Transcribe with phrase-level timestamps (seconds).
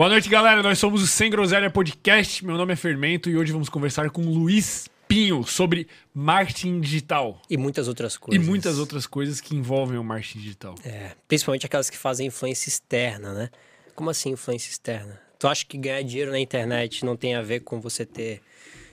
[0.00, 0.62] Boa noite, galera.
[0.62, 2.42] Nós somos o Sem Groselha Podcast.
[2.42, 7.38] Meu nome é Fermento e hoje vamos conversar com o Luiz Pinho sobre marketing digital.
[7.50, 8.42] E muitas outras coisas.
[8.42, 10.74] E muitas outras coisas que envolvem o marketing digital.
[10.86, 13.50] É, principalmente aquelas que fazem influência externa, né?
[13.94, 15.20] Como assim influência externa?
[15.38, 18.40] Tu acha que ganhar dinheiro na internet não tem a ver com você ter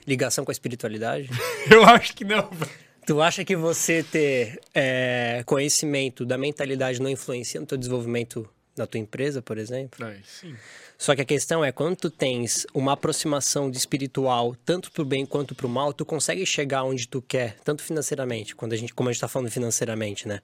[0.06, 1.30] ligação com a espiritualidade?
[1.72, 2.72] Eu acho que não, velho.
[3.06, 8.46] Tu acha que você ter é, conhecimento da mentalidade não influencia no teu desenvolvimento
[8.78, 10.06] na tua empresa, por exemplo?
[10.24, 10.56] Sim.
[10.98, 15.26] Só que a questão é, quando tu tens uma aproximação de espiritual, tanto pro bem
[15.26, 19.10] quanto pro mal, tu consegue chegar onde tu quer, tanto financeiramente, quando a gente, como
[19.10, 20.42] a gente tá falando financeiramente, né?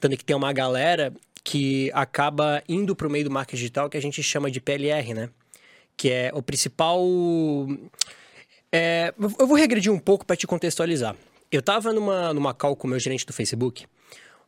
[0.00, 1.12] Tanto que tem uma galera
[1.44, 5.28] que acaba indo pro meio do marketing digital que a gente chama de PLR, né?
[5.96, 7.00] Que é o principal...
[8.72, 11.14] É, eu vou regredir um pouco para te contextualizar.
[11.52, 13.86] Eu tava numa, numa call com o meu gerente do Facebook,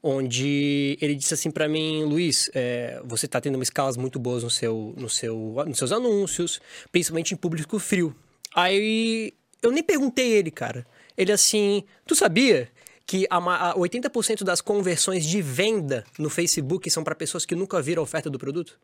[0.03, 4.51] onde ele disse assim para mim, Luiz, é, você está tendo escalas muito boas no
[4.51, 6.61] seu, no seu, nos seus anúncios,
[6.93, 8.15] principalmente em público frio.
[8.55, 10.87] Aí eu nem perguntei ele, cara.
[11.17, 12.69] Ele assim, tu sabia
[13.07, 13.37] que a,
[13.71, 18.05] a 80% das conversões de venda no Facebook são para pessoas que nunca viram a
[18.05, 18.79] oferta do produto?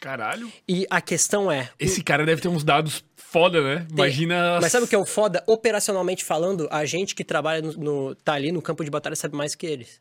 [0.00, 0.52] Caralho.
[0.68, 1.70] E a questão é.
[1.78, 3.86] Esse cara deve ter uns dados foda, né?
[3.90, 4.60] Imagina.
[4.60, 5.42] Mas sabe o que é o foda?
[5.46, 9.34] Operacionalmente falando, a gente que trabalha no, no, tá ali no campo de batalha sabe
[9.36, 10.00] mais que eles.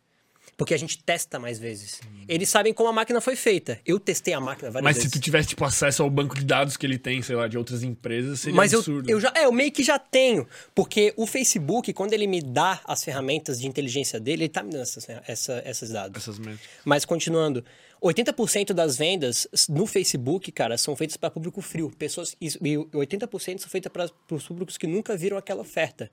[0.58, 2.00] Porque a gente testa mais vezes.
[2.30, 3.78] Eles sabem como a máquina foi feita.
[3.86, 5.12] Eu testei a máquina várias Mas vezes.
[5.12, 7.58] se tu tivesse, tipo, acesso ao banco de dados que ele tem, sei lá, de
[7.58, 9.10] outras empresas, seria Mas eu, absurdo.
[9.10, 10.48] eu já, é, eu meio que já tenho.
[10.74, 14.72] Porque o Facebook, quando ele me dá as ferramentas de inteligência dele, ele tá me
[14.72, 16.22] dando essas, essa, esses dados.
[16.22, 16.70] Essas métricas.
[16.86, 17.64] Mas continuando,
[18.02, 21.92] 80% das vendas no Facebook, cara, são feitas para público frio.
[21.98, 26.10] Pessoas, e 80% são feitas para os públicos que nunca viram aquela oferta.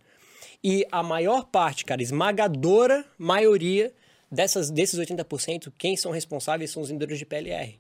[0.65, 3.93] E a maior parte, cara, esmagadora maioria
[4.33, 7.79] dessas, desses 80%, quem são responsáveis são os vendedores de PLR.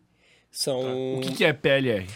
[0.51, 2.07] São O que, que é PLR?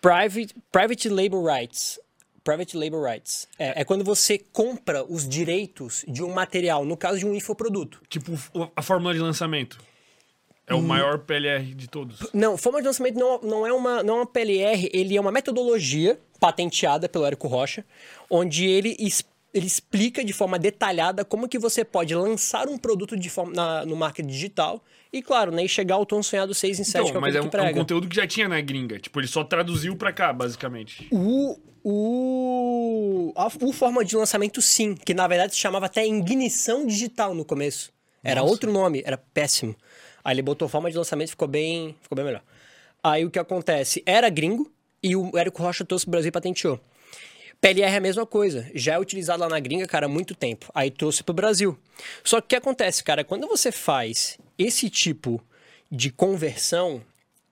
[0.00, 2.00] private, private Label Rights.
[2.42, 3.46] Private Label Rights.
[3.58, 8.00] É, é quando você compra os direitos de um material, no caso de um infoproduto.
[8.08, 8.32] Tipo,
[8.74, 9.78] a fórmula de lançamento.
[10.66, 10.78] É Hum.
[10.78, 12.20] o maior PLR de todos.
[12.32, 15.32] Não, forma de lançamento não, não, é uma, não é uma PLR, ele é uma
[15.32, 17.84] metodologia patenteada pelo Érico Rocha,
[18.30, 19.24] onde ele, es-
[19.54, 23.86] ele explica de forma detalhada como que você pode lançar um produto de forma, na-
[23.86, 24.82] no marketing digital
[25.12, 27.20] e, claro, né, e chegar ao tom sonhado 6 em 7, que é Então, o
[27.22, 28.98] mas é um, que é um conteúdo que já tinha na gringa.
[28.98, 31.08] Tipo, ele só traduziu pra cá, basicamente.
[31.10, 36.86] O, o, a, o forma de lançamento, sim, que na verdade se chamava até ignição
[36.86, 37.90] digital no começo.
[38.22, 38.52] Era Nossa.
[38.52, 39.74] outro nome, era péssimo.
[40.24, 42.42] Aí ele botou forma de lançamento e ficou bem, ficou bem melhor.
[43.02, 44.02] Aí o que acontece?
[44.04, 44.70] Era gringo
[45.02, 46.78] e o Érico Rocha trouxe pro Brasil e patenteou.
[47.60, 50.70] PLR é a mesma coisa, já é utilizado lá na gringa, cara, há muito tempo.
[50.74, 51.76] Aí trouxe pro Brasil.
[52.22, 55.42] Só que o que acontece, cara, quando você faz esse tipo
[55.90, 57.02] de conversão,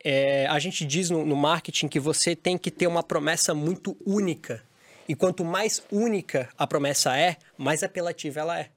[0.04, 3.96] é, a gente diz no, no marketing que você tem que ter uma promessa muito
[4.06, 4.62] única.
[5.08, 8.68] E quanto mais única a promessa é, mais apelativa ela é.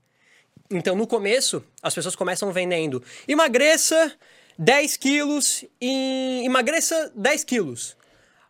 [0.72, 4.16] Então, no começo, as pessoas começam vendendo emagreça
[4.57, 6.45] 10 quilos em...
[6.45, 7.95] emagreça 10 quilos.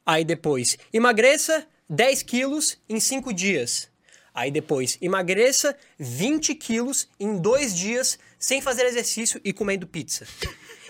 [0.06, 3.90] Aí depois, emagreça 10 quilos em 5 dias.
[4.34, 10.28] Aí depois, emagreça 20 quilos em 2 dias sem fazer exercício e comendo pizza.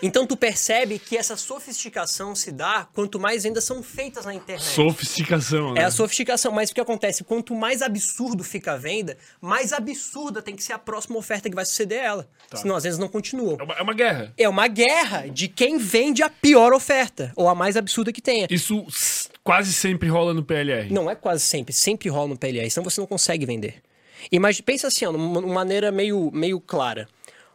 [0.01, 4.65] Então tu percebe que essa sofisticação se dá quanto mais vendas são feitas na internet.
[4.65, 5.81] Sofisticação, né?
[5.81, 7.23] É a sofisticação, mas o que acontece?
[7.23, 11.55] Quanto mais absurdo fica a venda, mais absurda tem que ser a próxima oferta que
[11.55, 12.29] vai suceder a ela.
[12.53, 13.57] Senão, às vezes, não continuam.
[13.59, 14.33] É uma, é uma guerra.
[14.37, 18.47] É uma guerra de quem vende a pior oferta, ou a mais absurda que tenha.
[18.49, 18.85] Isso
[19.43, 20.91] quase sempre rola no PLR.
[20.93, 23.81] Não é quase sempre, sempre rola no PLR, senão você não consegue vender.
[24.31, 27.07] Imagina, pensa assim, ó, numa maneira meio, meio clara.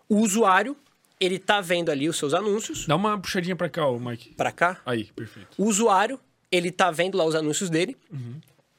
[0.08, 0.76] O usuário,
[1.24, 4.34] ele tá vendo ali os seus anúncios, Dá uma puxadinha pra cá, ô Mike.
[4.34, 5.48] pra cá, Aí, perfeito.
[5.56, 6.18] O usuário,
[6.50, 7.96] ele tá vendo lá os anúncios dele.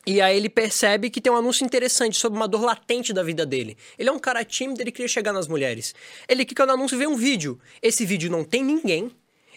[0.07, 3.43] E aí ele percebe que tem um anúncio interessante sobre uma dor latente da vida
[3.45, 3.75] dele.
[3.97, 5.95] Ele é um cara tímido, ele queria chegar nas mulheres.
[6.29, 7.59] Ele clica no anúncio e vê um vídeo.
[7.81, 9.11] Esse vídeo não tem ninguém.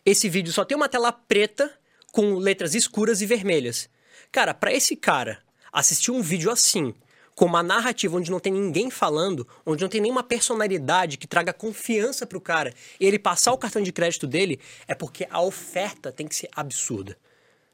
[0.06, 1.70] Esse vídeo só tem uma tela preta
[2.12, 3.90] com letras escuras e vermelhas.
[4.32, 5.38] Cara, pra esse cara
[5.70, 6.94] assistir um vídeo assim,
[7.38, 11.52] com uma narrativa onde não tem ninguém falando, onde não tem nenhuma personalidade que traga
[11.52, 14.58] confiança pro cara, e ele passar o cartão de crédito dele,
[14.88, 17.16] é porque a oferta tem que ser absurda.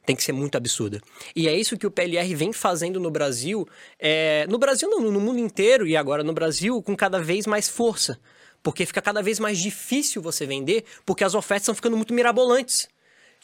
[0.04, 1.00] Tem que ser muito absurda.
[1.34, 3.66] E é isso que o PLR vem fazendo no Brasil.
[3.98, 7.66] é, no Brasil, não, no mundo inteiro, e agora no Brasil, com cada vez mais
[7.66, 8.20] força.
[8.62, 12.86] Porque fica cada vez mais difícil você vender, porque as ofertas estão ficando muito mirabolantes.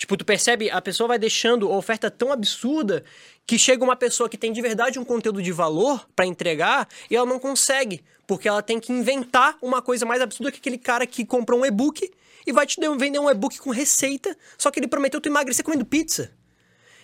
[0.00, 3.04] Tipo, tu percebe, a pessoa vai deixando a oferta tão absurda
[3.46, 7.14] que chega uma pessoa que tem de verdade um conteúdo de valor pra entregar e
[7.14, 11.06] ela não consegue, porque ela tem que inventar uma coisa mais absurda que aquele cara
[11.06, 12.10] que comprou um e-book
[12.46, 15.84] e vai te vender um e-book com receita, só que ele prometeu tu emagrecer comendo
[15.84, 16.32] pizza.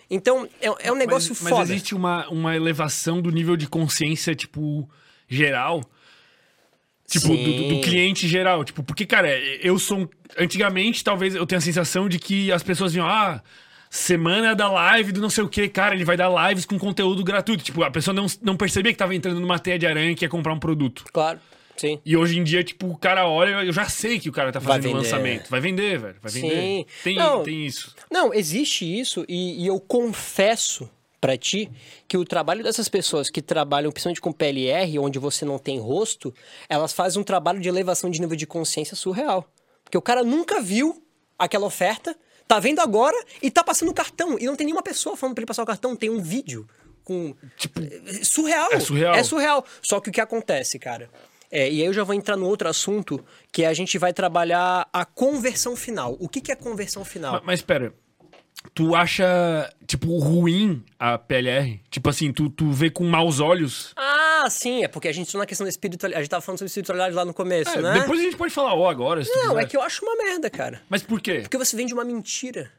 [0.08, 1.56] Então, é, é um negócio mas, foda.
[1.56, 4.88] Mas existe uma, uma elevação do nível de consciência, tipo,
[5.28, 5.82] geral?
[7.08, 8.64] Tipo, do, do- cliente geral.
[8.64, 9.28] Tipo, porque, cara,
[9.60, 9.98] eu sou.
[10.00, 10.08] um-
[10.38, 13.40] Antigamente, talvez eu tenha a sensação de que as pessoas vinham, ah,
[13.88, 17.22] semana da live do não sei o que, cara, ele vai dar lives com conteúdo
[17.24, 17.62] gratuito.
[17.64, 20.28] Tipo, a pessoa não, não percebia que tava entrando numa teia de aranha que ia
[20.28, 21.04] comprar um produto.
[21.12, 21.38] Claro,
[21.76, 22.00] sim.
[22.04, 24.60] E hoje em dia, tipo, o cara olha, eu já sei que o cara tá
[24.60, 24.96] fazendo vender.
[24.96, 25.48] lançamento.
[25.48, 26.16] Vai vender, velho.
[26.20, 26.50] Vai vender.
[26.60, 26.86] Sim.
[27.04, 27.42] Tem, Não.
[27.44, 27.94] tem isso.
[28.10, 30.90] Não, existe isso e, e eu confesso
[31.26, 31.68] pra ti
[32.06, 36.32] que o trabalho dessas pessoas que trabalham principalmente com PLR, onde você não tem rosto,
[36.68, 39.44] elas fazem um trabalho de elevação de nível de consciência surreal.
[39.82, 41.02] Porque o cara nunca viu
[41.36, 44.38] aquela oferta, tá vendo agora e tá passando o cartão.
[44.38, 46.66] E não tem nenhuma pessoa falando pra ele passar o cartão, tem um vídeo
[47.02, 47.34] com.
[47.56, 47.80] Tipo,
[48.24, 48.68] surreal.
[48.72, 49.14] É surreal.
[49.16, 49.64] É surreal.
[49.82, 51.10] Só que o que acontece, cara?
[51.50, 54.88] É, e aí eu já vou entrar no outro assunto, que a gente vai trabalhar
[54.92, 56.16] a conversão final.
[56.20, 57.34] O que, que é conversão final?
[57.34, 57.92] Ma- Mas, pera,
[58.74, 61.80] tu acha, tipo, ruim a PLR?
[61.90, 63.92] Tipo assim, tu, tu vê com maus olhos?
[63.96, 66.18] Ah, sim, é porque a gente entrou na questão da espiritualidade.
[66.18, 68.00] A gente tava falando sobre espiritualidade lá no começo, É, né?
[68.00, 69.62] Depois a gente pode falar ó agora, se tu Não, quiser.
[69.62, 70.82] é que eu acho uma merda, cara.
[70.88, 71.40] Mas por quê?
[71.40, 72.70] Porque você vende uma mentira.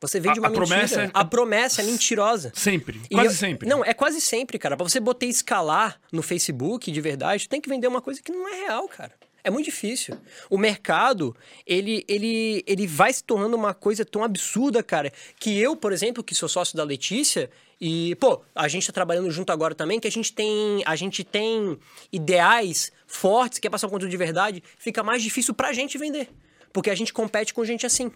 [0.00, 0.66] Você vende A- uma a mentira.
[0.66, 2.52] promessa é- A promessa é mentirosa.
[2.54, 3.00] Sempre.
[3.10, 3.66] E Quase eu- sempre.
[3.68, 4.76] Não, é quase sempre, cara.
[4.76, 8.30] Pra você botar escalar no Facebook de verdade, tu tem que vender uma coisa que
[8.30, 9.12] não é real, cara.
[9.44, 10.16] É muito difícil.
[10.48, 11.36] O mercado,
[11.66, 16.24] ele, ele, ele vai se tornando uma coisa tão absurda, cara, que eu, por exemplo,
[16.24, 20.08] que sou sócio da Letícia, e, pô, a gente tá trabalhando junto agora também, que
[20.08, 21.78] a gente tem, a gente tem
[22.10, 26.30] ideais fortes, quer passar um conteúdo de verdade, fica mais difícil pra gente vender.
[26.72, 28.10] Porque a gente compete com gente assim,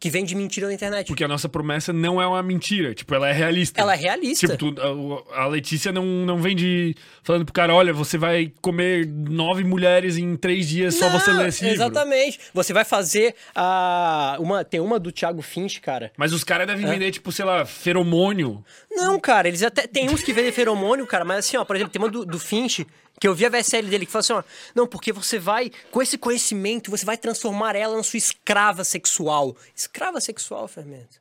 [0.00, 1.06] que vende mentira na internet.
[1.08, 2.94] Porque a nossa promessa não é uma mentira.
[2.94, 3.78] Tipo, ela é realista.
[3.78, 4.48] Ela é realista.
[4.56, 8.50] Tipo, tu- a, a Letícia não, não vem de falando pro cara, olha, você vai
[8.62, 11.76] comer nove mulheres em três dias, só você Não, ler esse livro.
[11.76, 12.40] Exatamente.
[12.54, 14.36] Você vai fazer a.
[14.40, 16.10] Uma, tem uma do Thiago Finch, cara.
[16.16, 16.74] Mas os caras É.
[16.74, 18.64] devem vender, tipo, sei lá, feromônio.
[18.90, 19.86] Não, cara, eles até.
[19.86, 22.38] Tem uns que vendem feromônio, cara, mas assim, ó, por exemplo, tem uma do, do
[22.38, 22.86] Finch,
[23.20, 24.42] que eu vi a VSL dele, que fala assim, ó.
[24.74, 29.54] Não, porque você vai, com esse conhecimento, você vai transformar ela na sua escrava sexual.
[29.76, 31.20] Escrava sexual, Fermento.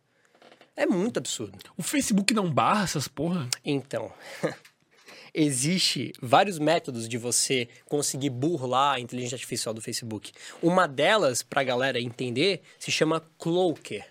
[0.78, 1.58] É muito absurdo.
[1.76, 3.50] O Facebook não barra essas porra?
[3.66, 4.14] Então,
[5.34, 10.32] existe vários métodos de você conseguir burlar a inteligência artificial do Facebook.
[10.62, 14.06] Uma delas, pra galera entender, se chama Cloaker.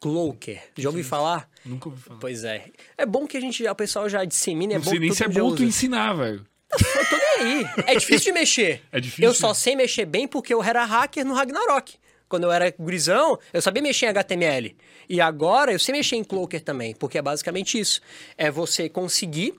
[0.00, 0.62] Cloaker.
[0.78, 1.46] Já ouviu falar?
[1.66, 2.18] Nunca ouvi falar.
[2.18, 2.70] Pois é.
[2.96, 5.14] É bom que a gente, o pessoal já dissemine, é não bom sei que nem
[5.14, 6.46] se é bom tu ensinar, velho.
[6.72, 7.66] Eu tô nem aí.
[7.86, 8.82] É difícil de mexer.
[8.92, 9.24] É difícil.
[9.24, 11.94] Eu só sei mexer bem porque eu era hacker no Ragnarok.
[12.28, 14.76] Quando eu era gurizão, eu sabia mexer em HTML.
[15.08, 18.00] E agora eu sei mexer em Cloaker também, porque é basicamente isso.
[18.38, 19.54] É você conseguir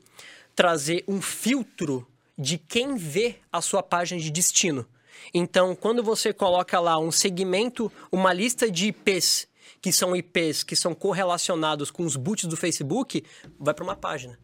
[0.55, 4.87] trazer um filtro de quem vê a sua página de destino.
[5.33, 9.47] Então, quando você coloca lá um segmento, uma lista de IPs,
[9.81, 13.23] que são IPs que são correlacionados com os boots do Facebook,
[13.59, 14.39] vai para uma página.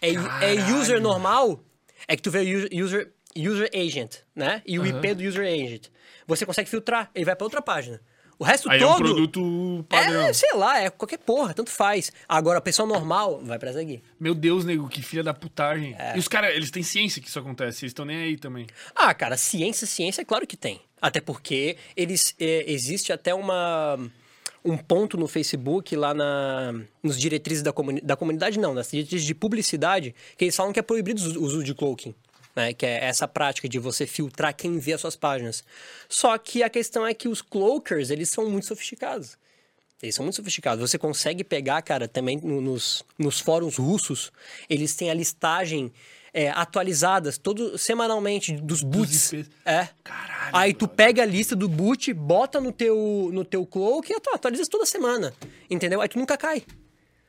[0.00, 1.62] É, é user normal,
[2.06, 4.62] é que tu vê user, user, agent, né?
[4.66, 5.88] E o IP do user agent.
[6.26, 8.00] Você consegue filtrar, ele vai para outra página.
[8.38, 9.04] O resto Aí é um todo.
[9.04, 10.22] produto padrão.
[10.22, 12.12] É, sei lá, é qualquer porra, tanto faz.
[12.28, 14.00] Agora, a pessoa normal vai pra essa aqui.
[14.20, 15.96] Meu Deus, nego, que filha da putagem.
[15.98, 16.14] É.
[16.14, 18.68] E os caras, eles têm ciência que isso acontece, eles estão nem aí também.
[18.94, 20.80] Ah, cara, ciência, ciência, é claro que tem.
[21.02, 23.98] Até porque eles é, existe até uma
[24.64, 29.26] um ponto no Facebook lá na nos diretrizes da, comuni da comunidade não, nas diretrizes
[29.26, 32.14] de publicidade, que eles falam que é proibido o uso de cloaking.
[32.56, 35.62] Né, que é essa prática de você filtrar quem vê as suas páginas.
[36.08, 39.38] Só que a questão é que os cloakers, eles são muito sofisticados.
[40.02, 40.90] Eles são muito sofisticados.
[40.90, 44.32] Você consegue pegar, cara, também no- nos, nos fóruns russos,
[44.68, 45.92] eles têm a listagem
[46.38, 49.32] é, atualizadas todo, semanalmente dos boots.
[49.32, 49.50] IPs.
[49.64, 49.88] É.
[50.04, 54.14] Caralho, Aí tu pega a lista do boot, bota no teu, no teu cloak e
[54.14, 55.34] atu- atualiza toda semana.
[55.68, 56.00] Entendeu?
[56.00, 56.62] Aí tu nunca cai.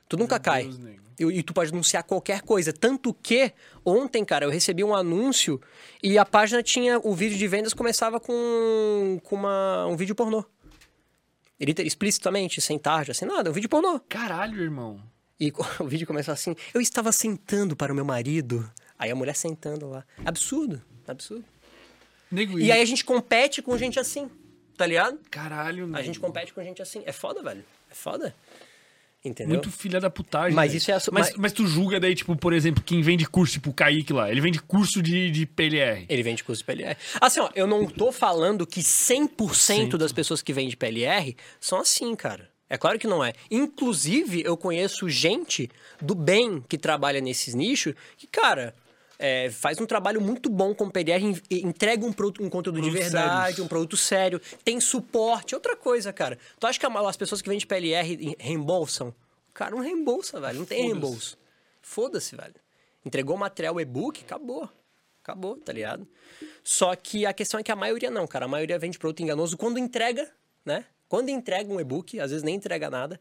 [0.07, 0.63] Tu nunca cai.
[0.65, 0.99] Deus, nego.
[1.19, 2.71] E, e tu pode anunciar qualquer coisa.
[2.71, 3.51] Tanto que
[3.83, 5.59] ontem, cara, eu recebi um anúncio
[6.03, 6.99] e a página tinha.
[7.03, 10.45] O vídeo de vendas começava com, com uma, um vídeo pornô.
[11.59, 13.99] Ele explicitamente, sem tarja, sem nada, um vídeo pornô.
[14.07, 15.01] Caralho, irmão.
[15.39, 18.69] E o vídeo começou assim: Eu estava sentando para o meu marido.
[19.00, 20.06] Aí a mulher sentando lá.
[20.25, 21.46] Absurdo, absurdo.
[22.29, 24.29] Nego, E aí a gente compete com gente assim,
[24.77, 25.18] tá ligado?
[25.32, 25.98] Caralho, nego.
[25.98, 27.01] A gente compete com gente assim.
[27.06, 27.63] É foda, velho.
[27.89, 28.36] É foda.
[29.24, 29.53] Entendeu?
[29.56, 30.56] Muito filha da putagem.
[30.56, 33.53] Mas isso é a mas, mas- tu julga daí, tipo, por exemplo, quem vende curso,
[33.53, 36.06] tipo o Kaique lá, ele vende curso de, de PLR.
[36.08, 36.98] Ele vende curso de PLR.
[37.20, 42.15] Assim, ó, eu não tô falando que 100% das pessoas que vendem PLR são assim,
[42.15, 42.50] cara.
[42.70, 43.34] É claro que não é.
[43.51, 45.70] Inclusive, eu conheço gente
[46.01, 48.74] do bem que trabalha nesses nichos que, cara,
[49.19, 52.89] é, faz um trabalho muito bom com PLR, en- entrega um, produto, um conteúdo de
[52.89, 53.59] verdade, sérios.
[53.59, 55.53] um produto sério, tem suporte.
[55.53, 56.39] Outra coisa, cara.
[56.59, 59.13] Tu acha que as pessoas que vendem PLR reembolsam
[59.53, 60.59] cara não reembolsa, velho.
[60.59, 60.93] Não tem Foda-se.
[60.93, 61.38] reembolso.
[61.81, 62.55] Foda-se, velho.
[63.05, 64.69] Entregou material e-book, acabou.
[65.21, 66.07] Acabou, tá ligado?
[66.63, 68.45] Só que a questão é que a maioria não, cara.
[68.45, 70.31] A maioria vende produto enganoso quando entrega,
[70.63, 70.85] né?
[71.09, 73.19] Quando entrega um e-book, às vezes nem entrega nada.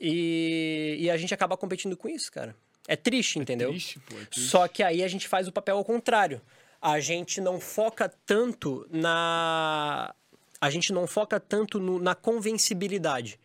[0.00, 2.56] E, e a gente acaba competindo com isso, cara.
[2.88, 3.68] É triste, entendeu?
[3.70, 4.16] Triste, pô.
[4.16, 4.48] É triste.
[4.48, 6.40] Só que aí a gente faz o papel ao contrário.
[6.80, 10.14] A gente não foca tanto na.
[10.60, 13.38] A gente não foca tanto no- na convencibilidade.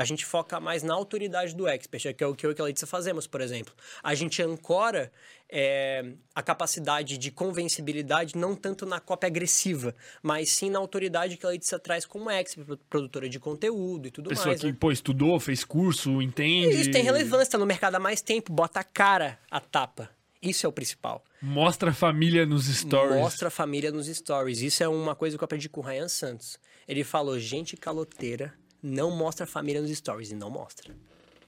[0.00, 2.64] A gente foca mais na autoridade do expert, que é o que eu e a
[2.64, 3.74] Letícia fazemos, por exemplo.
[4.02, 5.12] A gente ancora
[5.46, 11.44] é, a capacidade de convencibilidade não tanto na cópia agressiva, mas sim na autoridade que
[11.44, 14.60] a Letícia traz como expert, produtora de conteúdo e tudo Pessoa mais.
[14.62, 14.76] que, né?
[14.80, 16.80] pô, estudou, fez curso, entende.
[16.80, 20.08] Isso tem relevância, tá no mercado há mais tempo, bota a cara a tapa.
[20.40, 21.22] Isso é o principal.
[21.42, 23.16] Mostra a família nos stories.
[23.16, 24.62] Mostra a família nos stories.
[24.62, 26.58] Isso é uma coisa que eu aprendi com o Ryan Santos.
[26.88, 30.30] Ele falou: gente caloteira não mostra a família nos stories.
[30.30, 30.94] E não mostra.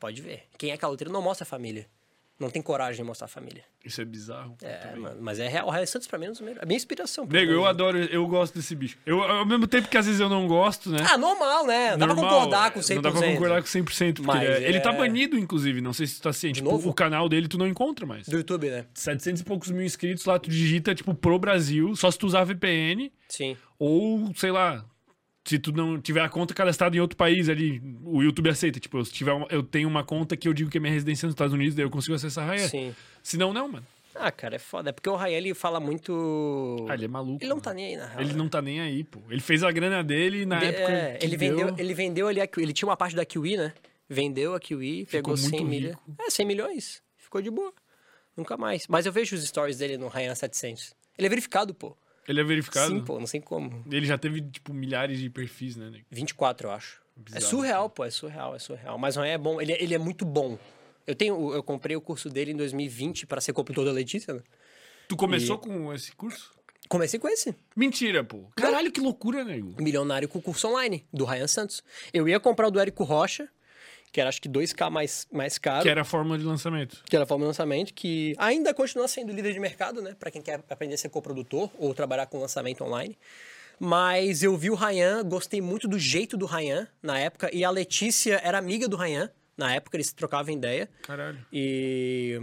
[0.00, 0.44] Pode ver.
[0.58, 1.86] Quem é caloteiro não mostra a família.
[2.40, 3.62] Não tem coragem de mostrar a família.
[3.84, 4.56] Isso é bizarro.
[4.62, 5.68] É, mano, mas é real.
[5.68, 6.30] O Ryan Santos pra mim é.
[6.60, 7.24] A minha inspiração.
[7.24, 8.98] Nego, eu adoro, eu gosto desse bicho.
[9.06, 11.06] Eu, ao mesmo tempo que às vezes eu não gosto, né?
[11.08, 11.90] Ah, normal, né?
[11.92, 12.94] Não dá pra Normal, concordar com 100%.
[12.96, 15.80] Não dá pra concordar com 100%, porque Mas ele, é- ele tá é- banido, inclusive,
[15.80, 16.60] não sei se tu tá ciente.
[16.60, 18.26] Tipo, o canal dele tu não encontra mais.
[18.26, 18.86] Do YouTube, né?
[18.92, 22.42] 700 e poucos mil inscritos lá, tu digita, tipo, pro Brasil, só se tu usar
[22.42, 23.56] VPN, Sim.
[23.78, 24.84] ou, sei lá,
[25.44, 28.78] se tu não tiver a conta cadastrada em outro país ali, o YouTube aceita.
[28.78, 30.92] Tipo, eu, se tiver uma- eu tenho uma conta que eu digo que é minha
[30.92, 32.68] residência nos Estados Unidos, daí eu consigo acessar a Raia.
[32.68, 32.94] Sim.
[33.22, 33.86] Se não, não, mano.
[34.14, 34.90] Ah, cara, é foda.
[34.90, 36.86] É porque o Ryan, ele fala muito...
[36.88, 37.38] Ah, ele é maluco.
[37.42, 37.62] Ele não mano.
[37.62, 38.20] tá nem aí, na real.
[38.20, 39.20] Ele não tá nem aí, pô.
[39.30, 40.92] Ele fez a grana dele na De- época.
[40.92, 42.62] é, ele, deu- vendeu, ele vendeu ali a Kiwi.
[42.64, 43.72] Ele tinha uma parte da Kiwi, né?
[44.08, 45.92] Vendeu a Kiwi, pegou muito 100 milhas.
[45.92, 46.14] rico.
[46.20, 47.02] É, 100 milhões.
[47.16, 47.72] Ficou de boa.
[48.36, 48.86] Nunca mais.
[48.86, 50.94] Mas eu vejo os stories dele no Ryan 700.
[51.16, 51.96] Ele é verificado, pô.
[52.28, 52.92] Ele é verificado?
[52.94, 53.84] Sim, pô, não sei como.
[53.90, 55.90] Ele já teve, tipo, milhares de perfis, né?
[55.90, 56.04] nego?
[56.10, 57.00] 24, eu acho.
[57.16, 58.04] Bizarro, é surreal, pô.
[58.04, 58.96] É surreal, é surreal.
[58.98, 59.60] Mas o Ryan é bom.
[59.60, 60.58] Ele, é- ele é muito bom.
[61.06, 64.40] Eu tenho, eu comprei o curso dele em 2020 para ser computador da Letícia, né?
[65.08, 66.52] Tu começou com esse curso?
[66.88, 67.54] Comecei com esse.
[67.74, 68.44] Mentira, pô.
[68.54, 69.74] Caralho, que loucura, nego.
[69.82, 71.82] Milionário com o curso online, do Ryan Santos.
[72.12, 73.48] Eu ia comprar o do Érico Rocha,
[74.12, 75.82] que era acho que 2K mais, mais caro.
[75.82, 77.02] Que era a fórmula de lançamento.
[77.08, 80.14] que era a forma de lançamento, que ainda continua sendo líder de mercado, né?
[80.18, 83.16] Pra quem quer aprender a ser coprodutor ou trabalhar com lançamento online.
[83.80, 87.70] Mas eu vi o Ryan, gostei muito do jeito do Ryan na época, e a
[87.70, 90.88] Letícia era amiga do Ryan, na época eles trocavam ideia.
[91.02, 91.44] Caralho.
[91.52, 92.38] E.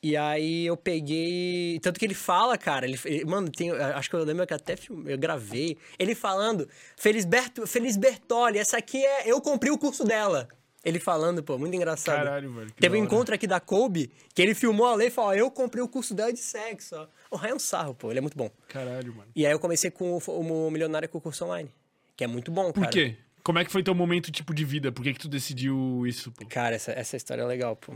[0.00, 1.80] E aí eu peguei.
[1.82, 4.76] Tanto que ele fala, cara, ele, ele- mano, tem, acho que eu lembro que até
[4.76, 5.76] filme, eu gravei.
[5.98, 9.28] Ele falando, Feliz, Berto, Feliz Bertoli, essa aqui é.
[9.28, 10.48] Eu comprei o curso dela.
[10.88, 12.16] Ele falando, pô, muito engraçado.
[12.16, 12.66] Caralho, velho.
[12.68, 15.34] que Teve um encontro aqui da Kobe, que ele filmou a lei e falou: ó,
[15.34, 16.96] eu comprei o curso dela de sexo.
[16.96, 17.06] Ó.
[17.30, 18.50] O Ryan é um sarro, pô, ele é muito bom.
[18.68, 19.30] Caralho, mano.
[19.36, 21.70] E aí eu comecei com o, o Milionário com o curso online,
[22.16, 22.92] que é muito bom, Por cara.
[22.92, 23.16] quê?
[23.42, 24.90] Como é que foi teu momento, tipo, de vida?
[24.90, 26.46] Por que que tu decidiu isso, pô?
[26.46, 27.94] Cara, essa, essa história é legal, pô.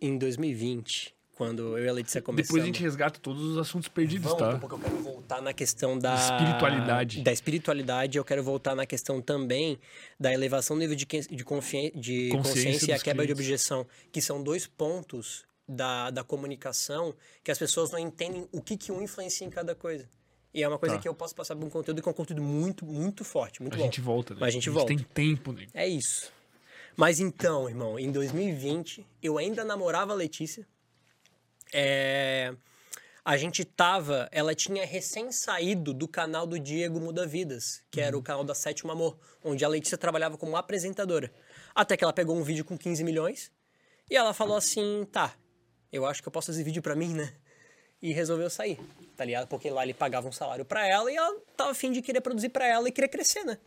[0.00, 2.48] Em 2020, quando eu e a Letícia começamos...
[2.48, 4.58] Depois a gente resgata todos os assuntos perdidos, Vamos, tá?
[4.58, 6.14] porque eu quero voltar na questão da...
[6.16, 7.22] Espiritualidade.
[7.22, 9.78] Da espiritualidade, eu quero voltar na questão também
[10.18, 13.50] da elevação do nível de, de, confi- de Consciência consciência e a quebra de clientes.
[13.70, 17.14] objeção, que são dois pontos da, da comunicação
[17.44, 20.08] que as pessoas não entendem o que, que um influencia em cada coisa.
[20.52, 21.00] E é uma coisa Tá.
[21.02, 23.74] que eu posso passar por um conteúdo que é um conteúdo muito, muito forte, muito
[23.74, 23.84] A bom.
[23.84, 24.40] gente volta, né?
[24.40, 24.88] Mas a gente volta.
[24.88, 25.70] tem tempo, nego.
[25.74, 26.32] É isso.
[26.96, 30.66] Mas então, irmão, em 2020, eu ainda namorava a Letícia.
[31.72, 32.54] É,
[33.24, 34.28] A gente tava.
[34.32, 38.54] Ela tinha recém saído do canal do Diego Muda Vidas, que era o canal da
[38.54, 41.30] Sétimo Amor, onde a Letícia trabalhava como apresentadora.
[41.74, 43.52] Até que ela pegou um vídeo com 15 milhões
[44.10, 45.34] e ela falou assim: tá,
[45.92, 47.34] eu acho que eu posso fazer vídeo pra mim, né?
[48.00, 48.78] E resolveu sair,
[49.16, 49.48] tá ligado?
[49.48, 52.48] Porque lá ele pagava um salário pra ela e ela tava afim de querer produzir
[52.48, 53.58] pra ela e querer crescer, né?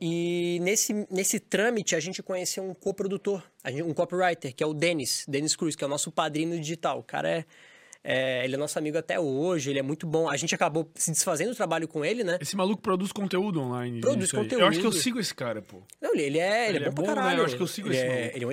[0.00, 3.42] E nesse, nesse trâmite a gente conheceu um coprodutor,
[3.84, 6.98] um copywriter, que é o Denis, Denis Cruz, que é o nosso padrinho digital.
[6.98, 7.44] O cara é,
[8.04, 10.28] é- ele é nosso amigo até hoje, ele é muito bom.
[10.28, 12.38] A gente acabou se desfazendo do trabalho com ele, né?
[12.40, 14.00] Esse maluco produz conteúdo online.
[14.00, 14.60] Produz conteúdo.
[14.62, 15.82] Eu acho que eu sigo esse cara, pô.
[16.00, 17.20] Não, ele, ele é, ele, Ele é é bom pra né?
[17.20, 17.40] caralho.
[17.40, 18.36] Eu acho que eu sigo ele esse é, maluco.
[18.36, 18.52] ele é um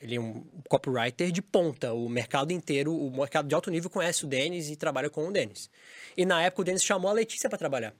[0.00, 1.92] ele é um copywriter de ponta.
[1.92, 5.32] O mercado inteiro, o mercado de alto nível conhece o Denis e trabalha com o
[5.32, 5.68] Denis.
[6.16, 7.92] E na época o Denis chamou a Letícia pra trabalhar.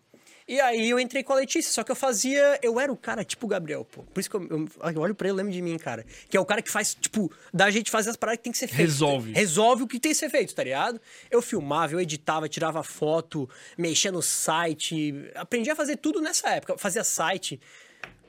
[0.46, 2.58] E aí eu entrei com a Letícia, só que eu fazia.
[2.62, 4.02] Eu era o cara tipo o Gabriel, pô.
[4.02, 6.04] Por isso que eu, eu, eu olho pra ele e lembro de mim, cara.
[6.28, 8.58] Que é o cara que faz, tipo, da gente fazer as paradas que tem que
[8.58, 8.78] ser feito.
[8.80, 9.32] Resolve.
[9.32, 11.00] Resolve o que tem que ser feito, tá ligado?
[11.30, 13.48] Eu filmava, eu editava, tirava foto,
[13.78, 15.14] mexia no site.
[15.34, 16.76] Aprendi a fazer tudo nessa época.
[16.76, 17.58] Fazia site.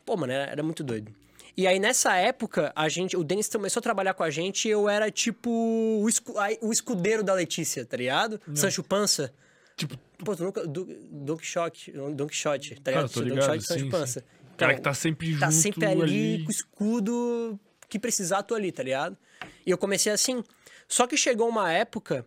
[0.06, 1.14] Pô, mano, era, era muito doido.
[1.58, 4.72] E aí, nessa época, a gente, o Denis começou a trabalhar com a gente e
[4.72, 8.40] eu era tipo o, escu- o escudeiro da Letícia, tá ligado?
[8.54, 9.34] Sancho Pança.
[9.76, 10.66] Tipo, Pô, tu nunca.
[10.66, 13.12] Don Quixote, Don Quixote, tá Cara, ligado?
[13.14, 14.20] tô Don ligado, Quixote e Sancho sim, Pança.
[14.22, 14.26] sim.
[14.54, 16.44] O cara que tá sempre Tá junto sempre ali, ali.
[16.44, 19.18] com o escudo, que precisar, tô ali, tá ligado?
[19.66, 20.42] E eu comecei assim.
[20.88, 22.26] Só que chegou uma época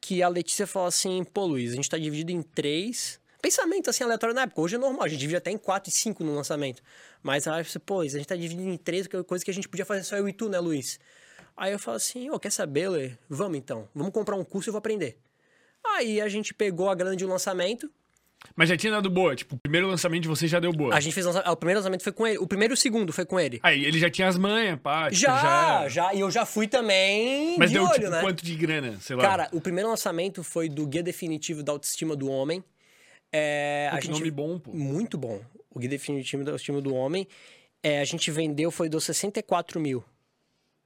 [0.00, 3.18] que a Letícia falou assim: pô, Luiz, a gente tá dividido em três.
[3.42, 4.60] Pensamento assim aleatório na época.
[4.60, 6.80] Hoje é normal, a gente divide até em quatro e cinco no lançamento.
[7.22, 9.68] Mas aí você, pô, a gente tá dividido em três, é coisa que a gente
[9.68, 10.98] podia fazer só eu e tu, né, Luiz?
[11.56, 13.12] Aí eu falo assim: ô, quer saber, Lê?
[13.28, 13.88] Vamos então.
[13.94, 15.18] Vamos comprar um curso e eu vou aprender.
[15.86, 17.90] Aí a gente pegou a grana de um lançamento,
[18.54, 19.34] Mas já tinha dado boa.
[19.34, 20.94] Tipo, o primeiro lançamento de vocês já deu boa.
[20.94, 22.38] A gente fez o primeiro lançamento foi com ele.
[22.38, 23.58] O primeiro e o segundo foi com ele.
[23.62, 25.08] Aí ele já tinha as manhas, pá.
[25.10, 28.20] tipo, Já, já, E eu já fui também Mas de deu, olho, tipo, né?
[28.20, 28.98] quanto de grana?
[29.00, 29.22] Sei lá.
[29.22, 32.62] Cara, o primeiro lançamento foi do Guia Definitivo da Autoestima do Homem.
[33.32, 34.18] É, Pô, a que gente...
[34.18, 34.72] nome bom, pô.
[34.72, 35.40] Muito bom.
[35.70, 37.26] O Guia Definitivo da Autoestima do Homem.
[37.82, 40.04] É, a gente vendeu, foi dos 64 mil.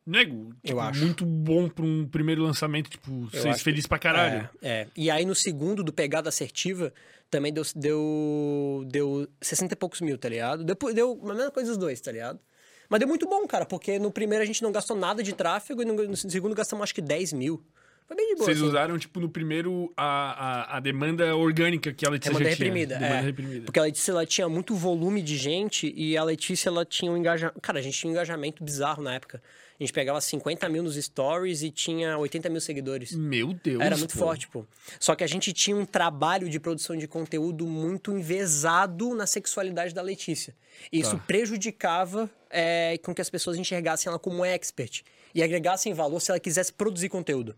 [0.09, 1.01] Nego, tipo, Eu acho.
[1.01, 4.49] muito bom pra um primeiro lançamento, tipo, vocês acho felizes pra caralho.
[4.63, 4.87] É, é.
[4.97, 6.93] E aí no segundo, do Pegada Assertiva,
[7.31, 10.65] também deu, deu, deu 60 e poucos mil, tá ligado?
[10.65, 12.41] Depois deu a mesma coisa os dois, tá ligado?
[12.89, 15.83] Mas deu muito bom, cara, porque no primeiro a gente não gastou nada de tráfego
[15.83, 17.63] e no, no segundo gastamos acho que 10 mil.
[18.07, 18.47] Foi bem de boa.
[18.47, 18.67] Vocês assim.
[18.67, 22.67] usaram, tipo, no primeiro a, a, a demanda orgânica que a Letícia Demanda já tinha.
[22.67, 23.21] reprimida, Demanda é.
[23.21, 23.65] reprimida.
[23.67, 27.17] Porque a Letícia ela tinha muito volume de gente e a Letícia ela tinha um
[27.19, 27.61] engajamento.
[27.61, 29.43] Cara, a gente tinha um engajamento bizarro na época.
[29.79, 33.13] A gente pegava 50 mil nos stories e tinha 80 mil seguidores.
[33.13, 33.81] Meu Deus.
[33.81, 34.19] Era muito pô.
[34.19, 34.65] forte, pô.
[34.99, 39.95] Só que a gente tinha um trabalho de produção de conteúdo muito envezado na sexualidade
[39.95, 40.53] da Letícia.
[40.93, 41.23] E Isso Tá.
[41.25, 46.41] prejudicava é, com que as pessoas enxergassem ela como expert e agregassem valor se ela
[46.41, 47.55] quisesse produzir conteúdo.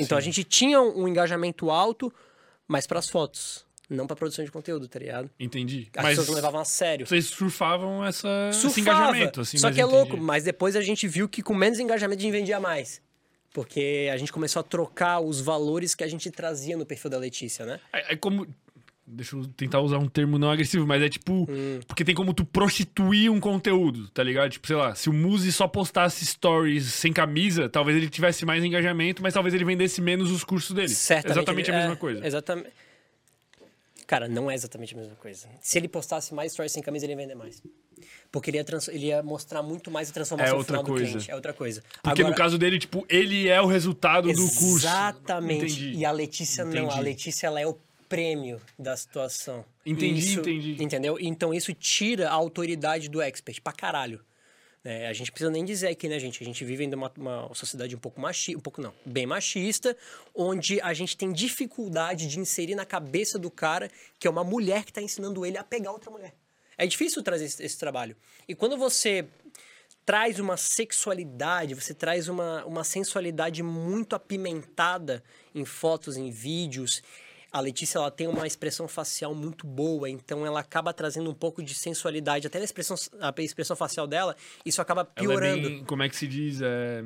[0.00, 2.10] Então a gente tinha um engajamento alto,
[2.66, 5.30] mas para as fotos, não para produção de conteúdo, tá ligado?
[5.40, 5.88] Entendi.
[5.96, 7.06] As Mas pessoas não levavam a sério.
[7.06, 8.80] vocês surfavam essa, esse Surfava.
[8.80, 9.56] engajamento, assim.
[9.58, 9.96] Só que é entendi.
[9.96, 13.00] louco, mas depois a gente viu que com menos engajamento a gente vendia mais.
[13.52, 17.18] Porque a gente começou a trocar os valores que a gente trazia no perfil da
[17.18, 17.80] Letícia, né?
[17.92, 18.46] É, é como.
[19.10, 21.46] Deixa eu tentar usar um termo não agressivo, mas é tipo.
[21.50, 21.80] Hum.
[21.88, 24.50] Porque tem como tu prostituir um conteúdo, tá ligado?
[24.50, 28.62] Tipo, sei lá, se o Muzi só postasse stories sem camisa, talvez ele tivesse mais
[28.62, 30.90] engajamento, mas talvez ele vendesse menos os cursos dele.
[30.90, 31.38] Certamente.
[31.38, 32.26] Exatamente a ele- mesma é, coisa.
[32.26, 32.68] Exatamente.
[34.08, 35.46] Cara, não é exatamente a mesma coisa.
[35.60, 37.62] Se ele postasse mais stories sem camisa, ele ia vender mais.
[38.32, 41.10] Porque ele ia, ele ia mostrar muito mais a transformação É outra final do coisa.
[41.10, 41.30] cliente.
[41.30, 41.82] É outra coisa.
[42.02, 44.78] Porque no Agora- caso dele, tipo, ele é o resultado do curso.
[44.86, 45.64] Exatamente.
[45.66, 45.92] Entendi.
[45.98, 46.72] E a Letícia não.
[46.72, 47.02] A Entendi.
[47.02, 49.62] Letícia, ela é o prêmio da situação.
[49.84, 50.82] Entendi, Isso- entendi.
[50.82, 51.18] Entendeu?
[51.20, 54.20] Então isso tira a autoridade do expert pra caralho.
[54.90, 56.42] É, a gente precisa nem dizer aqui, né, gente?
[56.42, 59.94] A gente vive ainda uma, uma sociedade um pouco machista, um pouco não, bem machista,
[60.34, 64.86] onde a gente tem dificuldade de inserir na cabeça do cara que é uma mulher
[64.86, 66.32] que tá ensinando ele a pegar outra mulher.
[66.78, 68.16] É difícil trazer esse, esse trabalho.
[68.48, 69.26] E quando você
[70.06, 75.22] traz uma sexualidade, você traz uma, uma sensualidade muito apimentada
[75.54, 77.02] em fotos, em vídeos.
[77.50, 81.62] A Letícia ela tem uma expressão facial muito boa, então ela acaba trazendo um pouco
[81.62, 84.36] de sensualidade até na expressão, a expressão facial dela.
[84.64, 85.68] Isso acaba Ela é piorando.
[85.68, 86.60] bem, como é que se diz?
[86.60, 87.02] É...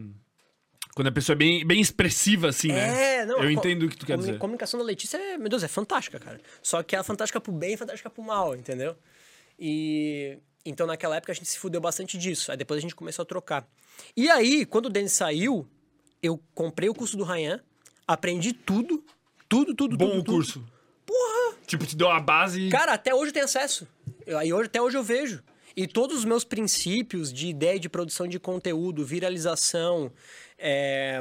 [0.95, 3.21] Quando a pessoa é bem, bem expressiva, assim, né?
[3.21, 3.43] É, não.
[3.43, 4.35] Eu entendo o que tu quer dizer.
[4.35, 6.41] A comunicação da Letícia, é, meu Deus, é fantástica, cara.
[6.61, 8.97] Só que ela é fantástica pro bem e fantástica pro mal, entendeu?
[9.59, 12.51] E então naquela época a gente se fudeu bastante disso.
[12.51, 13.67] Aí depois a gente começou a trocar.
[14.17, 15.67] E aí, quando o Denis saiu,
[16.23, 17.61] eu comprei o curso do Ryan,
[18.07, 19.05] aprendi tudo,
[19.53, 20.19] tudo, tudo, Bom tudo.
[20.21, 20.35] o tudo.
[20.35, 20.65] curso.
[21.05, 21.57] Porra!
[21.67, 22.69] Tipo, te deu a base.
[22.71, 23.87] Cara, até hoje eu tenho acesso.
[24.39, 25.43] Aí hoje, até hoje eu vejo.
[25.77, 30.13] E todos os meus princípios de ideia de produção de conteúdo, viralização,
[30.59, 31.21] é,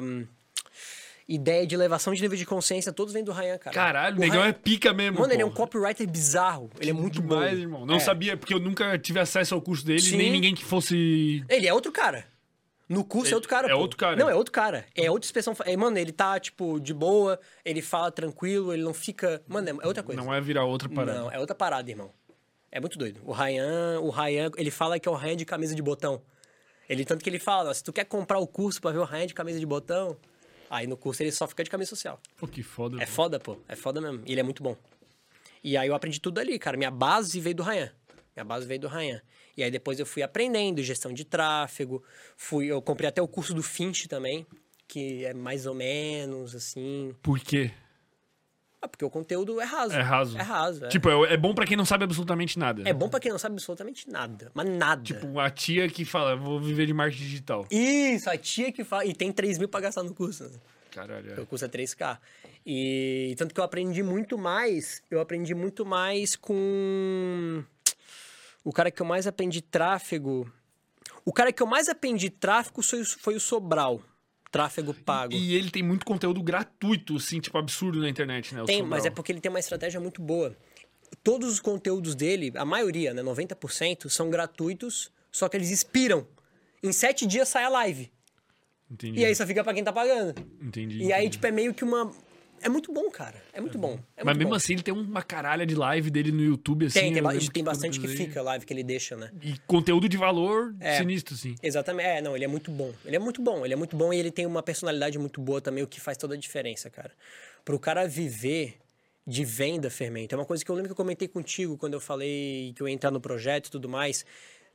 [1.28, 3.74] ideia de elevação de nível de consciência, todos vêm do Ryan, cara.
[3.74, 5.20] Caralho, o negão Ryan- é pica mesmo.
[5.20, 5.56] Mano, ele é um pô.
[5.58, 6.70] copywriter bizarro.
[6.80, 7.62] Ele é muito demais, bom.
[7.62, 7.86] irmão.
[7.86, 8.00] Não É.
[8.00, 10.18] sabia, porque eu nunca tive acesso ao curso dele, Sim.
[10.18, 11.44] nem ninguém que fosse.
[11.50, 12.26] Ele é outro cara.
[12.92, 13.68] No curso é, É- outro cara.
[13.68, 13.78] é pô.
[13.80, 14.16] outro cara.
[14.18, 14.86] Não, é outro cara.
[14.94, 15.56] É outra expressão.
[15.66, 19.42] É, mano, ele tá, tipo, de boa, ele fala tranquilo, ele não fica.
[19.48, 20.22] Mano, é outra coisa.
[20.22, 21.18] Não é virar outra parada.
[21.18, 22.12] Não, é outra parada, irmão.
[22.70, 23.22] É muito doido.
[23.24, 26.22] O Ryan, o Ryan, ele fala que é o Ryan de camisa de botão.
[26.90, 29.28] Ele tanto que ele fala, se tu quer comprar o curso pra ver o Ryan
[29.28, 30.18] de camisa de botão,
[30.70, 32.20] aí no curso ele só fica de camisa social.
[32.38, 32.98] Pô, que foda.
[33.02, 33.12] É pô.
[33.12, 33.58] foda, pô.
[33.70, 34.22] É foda mesmo.
[34.26, 34.76] E ele é muito bom.
[35.64, 36.76] E aí eu aprendi tudo ali, cara.
[36.76, 37.90] Minha base veio do Ryan.
[38.42, 39.22] Minha base veio do Ryan.
[39.56, 42.04] E aí depois eu fui aprendendo gestão de tráfego.
[42.36, 44.46] Fui, eu comprei até o curso do Finch também,
[44.88, 47.16] que é mais ou menos assim.
[47.22, 47.72] Por quê?
[48.82, 49.94] Ah, porque o conteúdo é raso.
[49.94, 50.38] É raso.
[50.40, 50.86] É raso.
[50.86, 52.82] É, Tipo, é, é bom pra quem não sabe absolutamente nada.
[52.84, 54.50] é bom pra quem não sabe absolutamente nada.
[54.56, 55.04] Mas nada.
[55.04, 57.68] Tipo, a tia que fala, vou viver de marketing digital.
[57.70, 59.06] Isso, a tia que fala.
[59.06, 60.46] E tem 3 mil pra gastar no curso.
[60.46, 60.58] Né?
[60.90, 61.32] Caralho.
[61.32, 61.40] é.
[61.40, 62.18] O curso é 3K.
[62.66, 65.04] E tanto que eu aprendi muito mais.
[65.12, 67.64] Eu aprendi muito mais com.
[68.64, 70.52] O cara que eu mais aprendi tráfego.
[71.26, 74.02] O cara que eu mais aprendi tráfego foi, o- foi o Sobral.
[74.52, 75.34] Tráfego pago.
[75.34, 78.64] E ele tem muito conteúdo gratuito, assim, tipo, absurdo na internet, né?
[78.66, 78.90] Tem, Sobral.
[78.90, 80.56] mas é porque ele tem uma estratégia muito boa.
[81.24, 86.28] Todos os conteúdos dele, a maioria, né, 90%, são gratuitos, só que eles inspiram.
[86.84, 88.12] Em sete dias sai a live.
[88.90, 89.20] Entendi.
[89.22, 90.34] E aí só fica pra quem tá pagando.
[90.62, 90.98] Entendi.
[90.98, 91.30] E aí, entendi.
[91.38, 92.12] tipo, é meio que uma.
[92.62, 93.42] É muito bom, cara.
[93.54, 93.94] É muito bom.
[94.16, 94.56] É Mas muito mesmo bom.
[94.56, 97.00] assim, ele tem uma caralha de live dele no YouTube, assim.
[97.00, 97.34] Tem, tem, ba-
[97.72, 99.32] bastante que fica live que ele deixa, né?
[99.42, 100.98] E conteúdo de valor É.
[100.98, 101.56] sinistro, sim.
[101.62, 102.06] Exatamente.
[102.08, 102.94] É, não, ele é muito bom.
[103.06, 103.66] Ele é muito bom.
[103.66, 106.18] Ele é muito bom e ele tem uma personalidade muito boa também, o que faz
[106.18, 107.12] toda a diferença, cara.
[107.66, 108.78] Pro cara viver
[109.26, 112.00] de venda, Fermento, é uma coisa que eu lembro que eu comentei contigo quando eu
[112.02, 114.26] falei que eu ia entrar no projeto e tudo mais.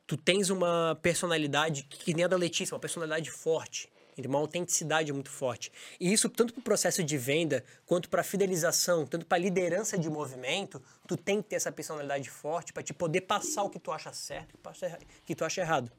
[0.06, 3.88] Tu tens uma personalidade que nem a da Letícia, uma personalidade forte.
[4.16, 4.30] Entendeu?
[4.30, 5.70] Uma autenticidade muito forte.
[6.00, 10.08] E isso, tanto para o processo de venda, quanto para fidelização, tanto para liderança de
[10.08, 13.92] movimento, tu tem que ter essa personalidade forte para te poder passar o que tu
[13.92, 15.92] acha certo e o que tu acha errado.